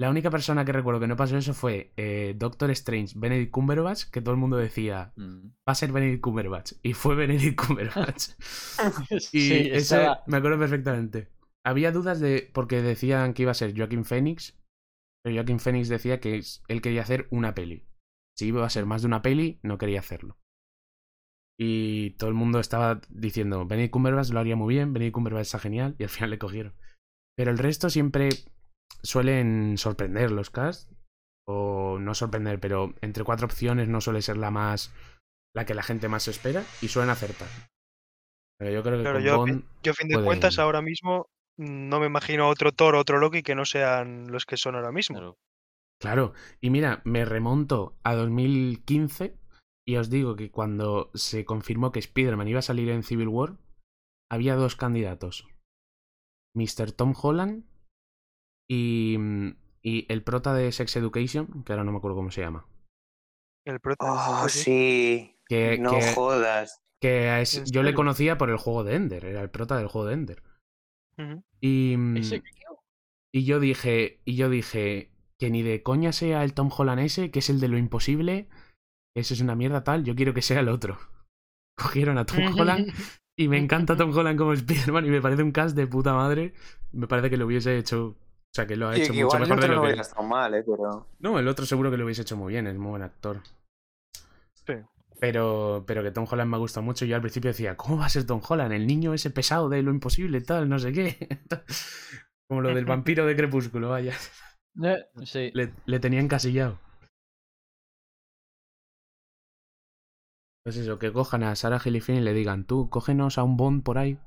La 0.00 0.08
única 0.10 0.30
persona 0.30 0.64
que 0.64 0.70
recuerdo 0.72 1.00
que 1.00 1.08
no 1.08 1.16
pasó 1.16 1.36
eso 1.36 1.52
fue 1.52 1.92
eh, 1.96 2.34
Doctor 2.38 2.70
Strange, 2.70 3.14
Benedict 3.18 3.50
Cumberbatch, 3.50 4.04
que 4.04 4.20
todo 4.22 4.30
el 4.32 4.40
mundo 4.40 4.56
decía, 4.56 5.12
Mm. 5.16 5.48
va 5.68 5.72
a 5.72 5.74
ser 5.74 5.90
Benedict 5.90 6.22
Cumberbatch, 6.22 6.74
y 6.84 6.92
fue 6.92 7.16
Benedict 7.56 7.60
Cumberbatch. 7.60 8.28
y 9.10 9.18
Sí, 9.20 9.68
estaba- 9.72 10.22
me 10.28 10.36
acuerdo 10.36 10.60
perfectamente. 10.60 11.28
Había 11.68 11.92
dudas 11.92 12.18
de. 12.18 12.50
porque 12.54 12.80
decían 12.80 13.34
que 13.34 13.42
iba 13.42 13.50
a 13.50 13.54
ser 13.54 13.76
Joaquin 13.76 14.06
Phoenix. 14.06 14.58
Pero 15.22 15.36
Joaquin 15.36 15.60
Phoenix 15.60 15.90
decía 15.90 16.18
que 16.18 16.40
él 16.68 16.80
quería 16.80 17.02
hacer 17.02 17.28
una 17.30 17.54
peli. 17.54 17.86
Si 18.38 18.46
iba 18.46 18.64
a 18.64 18.70
ser 18.70 18.86
más 18.86 19.02
de 19.02 19.08
una 19.08 19.20
peli, 19.20 19.60
no 19.62 19.76
quería 19.76 20.00
hacerlo. 20.00 20.38
Y 21.60 22.12
todo 22.12 22.30
el 22.30 22.36
mundo 22.36 22.58
estaba 22.58 23.02
diciendo, 23.10 23.66
Benedict 23.66 23.92
Cumberbatch 23.92 24.30
lo 24.30 24.40
haría 24.40 24.56
muy 24.56 24.74
bien, 24.74 24.94
Benedict 24.94 25.12
Cumberbatch 25.12 25.42
está 25.42 25.58
genial, 25.58 25.94
y 25.98 26.04
al 26.04 26.08
final 26.08 26.30
le 26.30 26.38
cogieron. 26.38 26.74
Pero 27.36 27.50
el 27.50 27.58
resto 27.58 27.90
siempre 27.90 28.30
suelen 29.02 29.76
sorprender 29.76 30.30
los 30.30 30.48
cast. 30.48 30.90
O 31.46 31.98
no 31.98 32.14
sorprender, 32.14 32.60
pero 32.60 32.94
entre 33.02 33.24
cuatro 33.24 33.46
opciones 33.46 33.88
no 33.88 34.00
suele 34.00 34.22
ser 34.22 34.38
la 34.38 34.50
más. 34.50 34.94
la 35.54 35.66
que 35.66 35.74
la 35.74 35.82
gente 35.82 36.08
más 36.08 36.28
espera, 36.28 36.64
y 36.80 36.88
suelen 36.88 37.10
acertar. 37.10 37.48
Pero 38.58 38.72
yo 38.72 38.82
creo 38.82 38.96
que 38.96 39.02
Claro, 39.02 39.18
con 39.18 39.24
yo, 39.24 39.36
Bond 39.36 39.64
yo 39.82 39.92
a 39.92 39.94
fin 39.94 40.08
de 40.08 40.24
cuentas 40.24 40.58
ahora 40.58 40.80
mismo 40.80 41.28
no 41.58 42.00
me 42.00 42.06
imagino 42.06 42.48
otro 42.48 42.72
Thor 42.72 42.94
o 42.94 43.00
otro 43.00 43.18
Loki 43.18 43.42
que 43.42 43.54
no 43.54 43.64
sean 43.64 44.30
los 44.32 44.46
que 44.46 44.56
son 44.56 44.74
ahora 44.76 44.92
mismo. 44.92 45.16
Claro. 45.18 45.38
Claro, 46.00 46.32
y 46.60 46.70
mira, 46.70 47.02
me 47.04 47.24
remonto 47.24 47.98
a 48.04 48.14
2015 48.14 49.36
y 49.86 49.96
os 49.96 50.08
digo 50.10 50.36
que 50.36 50.50
cuando 50.52 51.10
se 51.14 51.44
confirmó 51.44 51.90
que 51.90 51.98
Spider-Man 51.98 52.46
iba 52.48 52.60
a 52.60 52.62
salir 52.62 52.88
en 52.90 53.02
Civil 53.02 53.26
War, 53.28 53.56
había 54.30 54.54
dos 54.54 54.76
candidatos. 54.76 55.48
Mr. 56.54 56.92
Tom 56.92 57.14
Holland 57.20 57.64
y, 58.70 59.16
y 59.82 60.06
el 60.12 60.22
prota 60.22 60.54
de 60.54 60.70
Sex 60.72 60.94
Education, 60.96 61.64
que 61.64 61.72
ahora 61.72 61.84
no 61.84 61.92
me 61.92 61.98
acuerdo 61.98 62.16
cómo 62.16 62.30
se 62.30 62.42
llama. 62.42 62.66
El 63.66 63.80
prota 63.80 64.06
de 64.06 64.12
Oh, 64.12 64.48
sí. 64.48 65.36
Que, 65.46 65.78
No 65.78 65.90
que- 65.90 66.12
jodas. 66.14 66.80
que 67.00 67.40
es- 67.40 67.56
¿En 67.58 67.64
yo 67.66 67.82
le 67.82 67.94
conocía 67.94 68.38
por 68.38 68.50
el 68.50 68.56
juego 68.56 68.84
de 68.84 68.94
Ender, 68.94 69.24
era 69.24 69.40
el 69.40 69.50
prota 69.50 69.76
del 69.78 69.88
juego 69.88 70.06
de 70.06 70.14
Ender. 70.14 70.42
Y, 71.60 71.96
mm, 71.96 72.16
Ese- 72.18 72.42
Y 73.32 73.44
yo 73.44 73.60
dije, 73.60 74.20
y 74.24 74.36
yo 74.36 74.48
dije, 74.48 75.10
que 75.38 75.50
ni 75.50 75.62
de 75.62 75.82
coña 75.82 76.12
sea 76.12 76.44
el 76.44 76.54
Tom 76.54 76.70
Holland 76.76 77.00
ese, 77.00 77.30
que 77.30 77.40
es 77.40 77.50
el 77.50 77.60
de 77.60 77.68
lo 77.68 77.76
imposible, 77.78 78.48
eso 79.16 79.34
es 79.34 79.40
una 79.40 79.54
mierda 79.54 79.84
tal, 79.84 80.04
yo 80.04 80.14
quiero 80.14 80.32
que 80.34 80.42
sea 80.42 80.60
el 80.60 80.68
otro. 80.68 80.98
Cogieron 81.76 82.18
a 82.18 82.24
Tom 82.26 82.38
Holland 82.58 82.86
y 83.38 83.48
me 83.48 83.58
encanta 83.58 83.96
Tom 83.96 84.16
Holland 84.16 84.38
como 84.38 84.52
Spider-Man 84.54 85.06
y 85.06 85.10
me 85.10 85.20
parece 85.20 85.42
un 85.42 85.52
cast 85.52 85.76
de 85.76 85.86
puta 85.86 86.14
madre. 86.14 86.54
Me 86.92 87.06
parece 87.06 87.30
que 87.30 87.36
lo 87.36 87.46
hubiese 87.46 87.76
hecho. 87.78 88.06
O 88.50 88.54
sea, 88.54 88.66
que 88.66 88.76
lo 88.76 88.88
ha 88.88 88.94
Sí, 88.94 89.02
hecho 89.02 89.12
que 89.12 89.22
mucho 89.24 89.36
igual 89.36 89.42
el 89.42 89.48
mejor 89.50 89.60
de 89.62 89.68
lo 89.68 89.74
no 89.74 89.80
que. 89.82 89.86
hubiera 89.88 90.02
estado 90.02 90.26
mal, 90.26 90.54
¿eh? 90.54 90.64
Pero... 90.66 91.06
No, 91.20 91.38
el 91.38 91.46
otro 91.48 91.66
seguro 91.66 91.90
que 91.90 91.98
lo 91.98 92.04
hubiese 92.06 92.22
hecho 92.22 92.36
muy 92.36 92.52
bien, 92.54 92.66
es 92.66 92.76
muy 92.78 92.90
buen 92.90 93.02
actor. 93.02 93.42
Sí. 94.66 94.72
Pero, 95.20 95.84
pero 95.86 96.02
que 96.02 96.12
Tom 96.12 96.26
Holland 96.30 96.48
me 96.50 96.56
ha 96.56 96.60
gustado 96.60 96.84
mucho. 96.84 97.04
Yo 97.04 97.16
al 97.16 97.22
principio 97.22 97.50
decía, 97.50 97.76
¿cómo 97.76 97.98
va 97.98 98.06
a 98.06 98.08
ser 98.08 98.24
Tom 98.24 98.40
Holland? 98.46 98.72
El 98.72 98.86
niño 98.86 99.14
ese 99.14 99.30
pesado 99.30 99.68
de 99.68 99.82
lo 99.82 99.90
imposible, 99.90 100.40
tal, 100.40 100.68
no 100.68 100.78
sé 100.78 100.92
qué. 100.92 101.16
Como 102.48 102.60
lo 102.62 102.74
del 102.74 102.84
vampiro 102.86 103.26
de 103.26 103.36
Crepúsculo, 103.36 103.90
vaya. 103.90 104.14
Eh, 104.82 105.04
Sí. 105.24 105.50
Le, 105.54 105.72
le 105.86 106.00
tenía 106.00 106.20
encasillado. 106.20 106.78
Pues 110.64 110.76
eso, 110.76 110.98
que 110.98 111.12
cojan 111.12 111.42
a 111.42 111.56
Sarah 111.56 111.80
Gillifian 111.80 112.18
y 112.18 112.20
le 112.20 112.32
digan, 112.34 112.64
tú, 112.64 112.90
cógenos 112.90 113.38
a 113.38 113.42
un 113.42 113.56
Bond 113.56 113.82
por 113.82 113.98
ahí. 113.98 114.18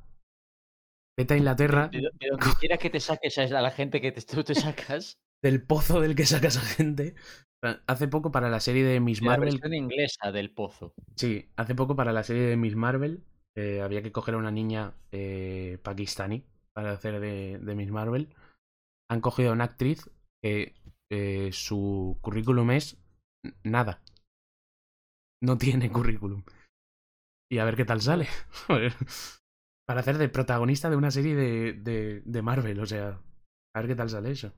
Vete 1.17 1.35
a 1.35 1.37
Inglaterra, 1.37 1.87
De, 1.87 1.99
de 1.99 2.27
donde 2.31 2.47
quiera 2.59 2.77
que 2.77 2.89
te 2.89 2.99
saques 2.99 3.37
a 3.37 3.61
la 3.61 3.71
gente 3.71 4.01
que 4.01 4.11
te, 4.11 4.21
tú 4.21 4.43
te 4.43 4.55
sacas. 4.55 5.19
del 5.43 5.63
pozo 5.63 6.01
del 6.01 6.15
que 6.15 6.25
sacas 6.25 6.57
a 6.57 6.61
gente. 6.61 7.15
Hace 7.87 8.07
poco 8.07 8.31
para 8.31 8.49
la 8.49 8.59
serie 8.59 8.83
de 8.83 8.99
Miss 8.99 9.21
La 9.21 9.31
Marvel, 9.31 9.51
versión 9.51 9.73
inglesa 9.73 10.31
del 10.31 10.51
pozo. 10.51 10.93
Sí, 11.15 11.49
hace 11.55 11.75
poco 11.75 11.95
para 11.95 12.11
la 12.11 12.23
serie 12.23 12.43
de 12.43 12.57
Miss 12.57 12.75
Marvel 12.75 13.23
eh, 13.55 13.81
había 13.81 14.01
que 14.01 14.11
coger 14.11 14.33
a 14.33 14.37
una 14.37 14.51
niña 14.51 14.93
eh, 15.11 15.77
pakistaní 15.83 16.43
para 16.73 16.93
hacer 16.93 17.19
de, 17.19 17.59
de 17.59 17.75
Miss 17.75 17.91
Marvel. 17.91 18.33
Han 19.09 19.21
cogido 19.21 19.51
a 19.51 19.53
una 19.53 19.65
actriz 19.65 20.09
que 20.41 20.73
eh, 21.11 21.49
su 21.51 22.17
currículum 22.21 22.71
es 22.71 22.97
nada. 23.63 24.01
No 25.43 25.57
tiene 25.57 25.91
currículum. 25.91 26.43
Y 27.51 27.57
a 27.59 27.65
ver 27.65 27.75
qué 27.75 27.85
tal 27.85 28.01
sale. 28.01 28.27
Para 29.87 29.99
hacer 29.99 30.17
de 30.17 30.29
protagonista 30.29 30.89
de 30.89 30.95
una 30.95 31.11
serie 31.11 31.35
de, 31.35 31.73
de, 31.73 32.21
de 32.21 32.41
Marvel, 32.41 32.79
o 32.79 32.85
sea, 32.85 33.19
a 33.75 33.79
ver 33.79 33.87
qué 33.87 33.95
tal 33.95 34.09
sale 34.09 34.31
eso. 34.31 34.53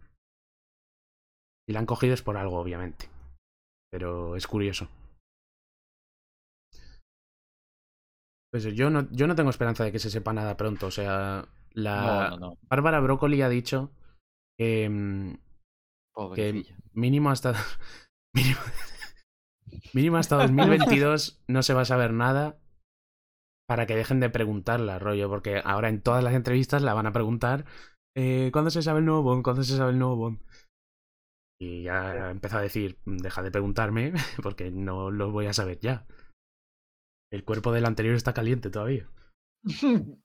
Y 1.68 1.74
la 1.74 1.80
han 1.80 1.86
cogido 1.86 2.14
es 2.14 2.22
por 2.22 2.38
algo, 2.38 2.60
obviamente. 2.60 3.10
Pero 3.92 4.36
es 4.36 4.48
curioso. 4.48 4.88
Pues 8.52 8.64
yo 8.76 8.90
no, 8.90 9.10
yo 9.12 9.28
no 9.28 9.36
tengo 9.36 9.50
esperanza 9.50 9.84
de 9.84 9.92
que 9.92 10.00
se 10.00 10.10
sepa 10.10 10.34
nada 10.34 10.58
pronto. 10.58 10.88
O 10.88 10.92
sea, 10.92 11.48
la 11.72 12.02
No, 12.02 12.30
no, 12.30 12.38
no. 12.38 12.58
Bárbara 12.70 13.00
Broccoli 13.00 13.42
ha 13.42 13.50
dicho 13.50 13.92
que, 14.58 14.90
mm, 14.90 15.34
que 16.36 16.66
mínimo 16.94 17.32
hasta 17.32 17.54
mínimo, 18.36 18.60
mínimo 19.94 20.18
hasta 20.18 20.38
2022 20.38 21.44
no 21.48 21.64
se 21.64 21.74
va 21.74 21.82
a 21.82 21.86
saber 21.86 22.14
nada 22.14 22.60
para 23.68 23.88
que 23.88 23.96
dejen 23.96 24.20
de 24.20 24.30
preguntarla, 24.30 25.00
rollo, 25.00 25.30
porque 25.30 25.62
ahora 25.64 25.90
en 25.90 26.02
todas 26.02 26.24
las 26.24 26.34
entrevistas 26.34 26.84
la 26.84 26.94
van 26.94 27.08
a 27.08 27.14
preguntar 27.14 27.66
eh, 28.16 28.50
¿cuándo 28.52 28.70
se 28.70 28.82
sabe 28.82 29.00
el 29.00 29.06
nuevo 29.06 29.24
Bond? 29.24 29.44
¿Cuándo 29.44 29.64
se 29.64 29.76
sabe 29.76 29.92
el 29.92 30.00
nuevo 30.00 30.16
Bond? 30.16 30.40
Y 31.64 31.84
ya 31.84 32.30
empezó 32.30 32.58
a 32.58 32.62
decir, 32.62 32.98
deja 33.06 33.42
de 33.42 33.52
preguntarme 33.52 34.12
porque 34.44 34.70
no 34.70 35.12
lo 35.12 35.32
voy 35.32 35.46
a 35.48 35.54
saber 35.54 35.80
ya. 35.80 36.06
El 37.32 37.46
cuerpo 37.46 37.72
del 37.72 37.86
anterior 37.86 38.16
está 38.16 38.34
caliente 38.34 38.70
todavía. 38.70 39.10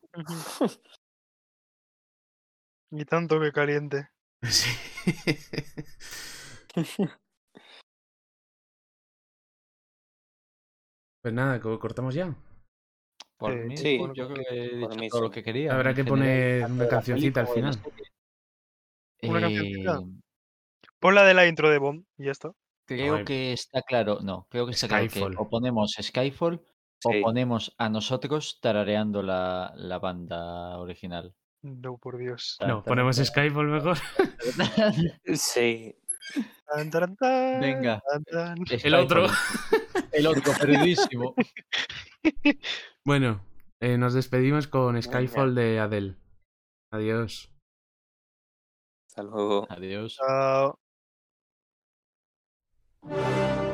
Y 2.90 3.04
tanto 3.04 3.38
que 3.38 3.52
caliente. 3.52 4.08
Sí. 6.84 7.04
Pues 11.22 11.34
nada, 11.34 11.60
co- 11.60 11.78
cortamos 11.78 12.14
ya. 12.14 12.34
Por 13.36 13.52
Eh, 13.52 13.64
mí, 13.66 13.76
sí, 13.76 13.98
yo 14.14 14.28
creo 14.28 14.44
que 14.44 14.54
he 14.54 14.76
dicho 14.76 14.98
mí 14.98 15.08
todo 15.08 15.22
lo 15.22 15.30
que 15.30 15.42
quería. 15.42 15.74
Habrá 15.74 15.94
que 15.94 16.04
poner 16.04 16.64
una 16.70 16.88
cancioncita 16.88 17.40
al 17.40 17.48
final. 17.48 17.74
¿Una 19.22 19.40
cancioncita? 19.40 20.00
Pon 21.00 21.14
la 21.14 21.24
de 21.24 21.34
la 21.34 21.46
intro 21.46 21.70
de 21.70 21.78
Bond 21.78 22.04
y 22.16 22.24
ya 22.26 22.32
está. 22.32 22.52
creo 22.86 23.24
que 23.24 23.52
está 23.52 23.82
claro, 23.82 24.18
no, 24.22 24.46
creo 24.50 24.66
que 24.66 24.72
está 24.72 24.88
claro 24.88 25.08
que 25.08 25.22
o 25.22 25.48
ponemos 25.48 25.94
Skyfall 26.00 26.60
o 27.04 27.12
ponemos 27.22 27.74
a 27.78 27.88
nosotros 27.88 28.58
tarareando 28.60 29.22
la, 29.22 29.72
la 29.76 29.98
banda 29.98 30.78
original. 30.78 31.34
No, 31.62 31.98
por 31.98 32.18
Dios. 32.18 32.56
No, 32.66 32.82
ponemos 32.82 33.16
Skyfall 33.16 33.66
mejor. 33.66 33.98
Sí. 35.34 35.94
Tan, 36.66 36.90
tan, 36.90 37.16
tan, 37.16 37.60
Venga. 37.60 38.02
El 38.68 38.94
otro. 38.94 39.26
El 40.12 40.26
otro, 40.26 40.52
perdidísimo. 40.58 41.34
Bueno, 43.04 43.40
eh, 43.80 43.96
nos 43.96 44.12
despedimos 44.12 44.66
con 44.66 45.00
Skyfall 45.00 45.54
de 45.54 45.78
Adele. 45.78 46.16
Adiós. 46.92 47.50
Hasta 49.08 49.22
luego. 49.22 49.66
Adiós. 49.70 50.16
Chao. 50.16 50.78
Thank 53.10 53.62
you. 53.62 53.67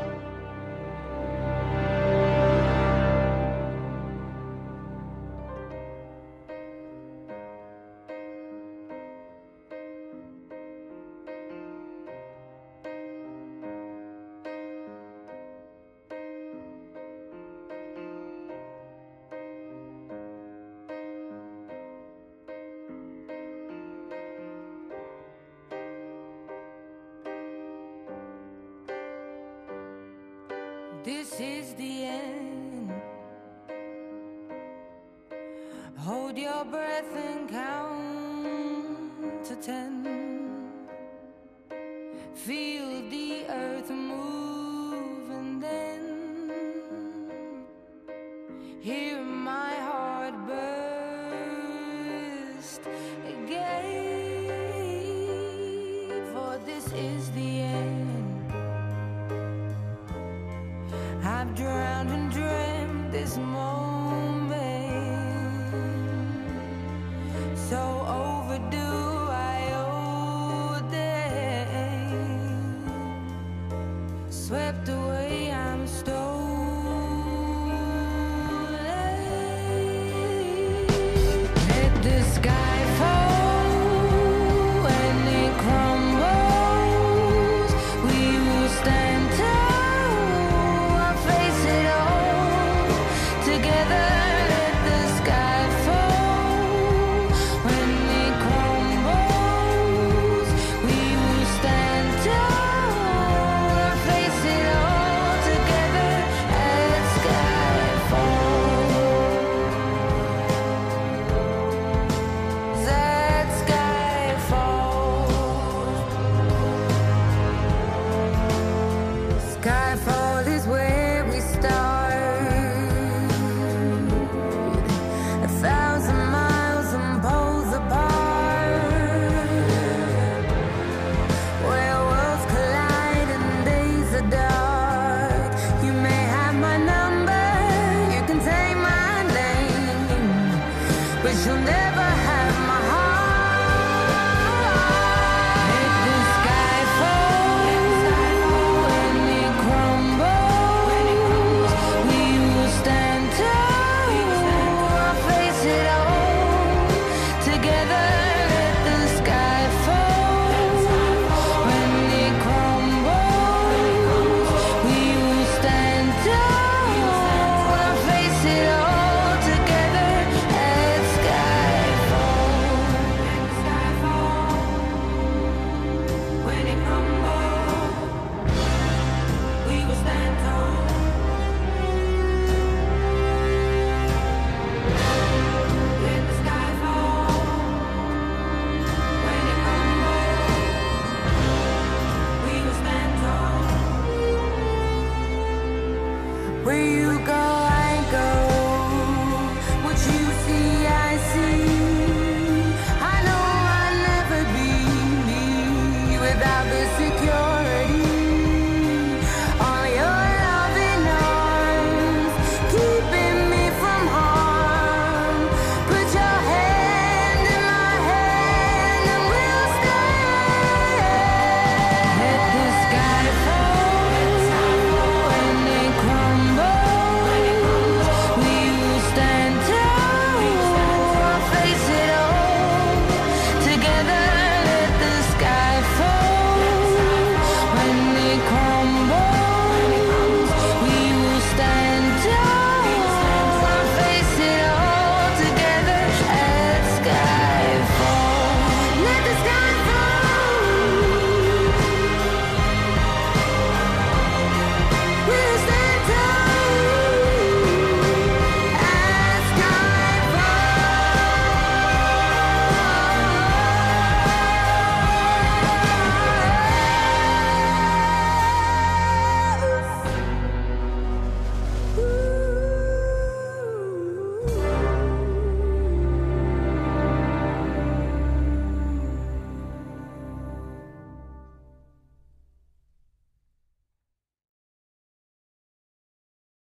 Swept 74.55 74.94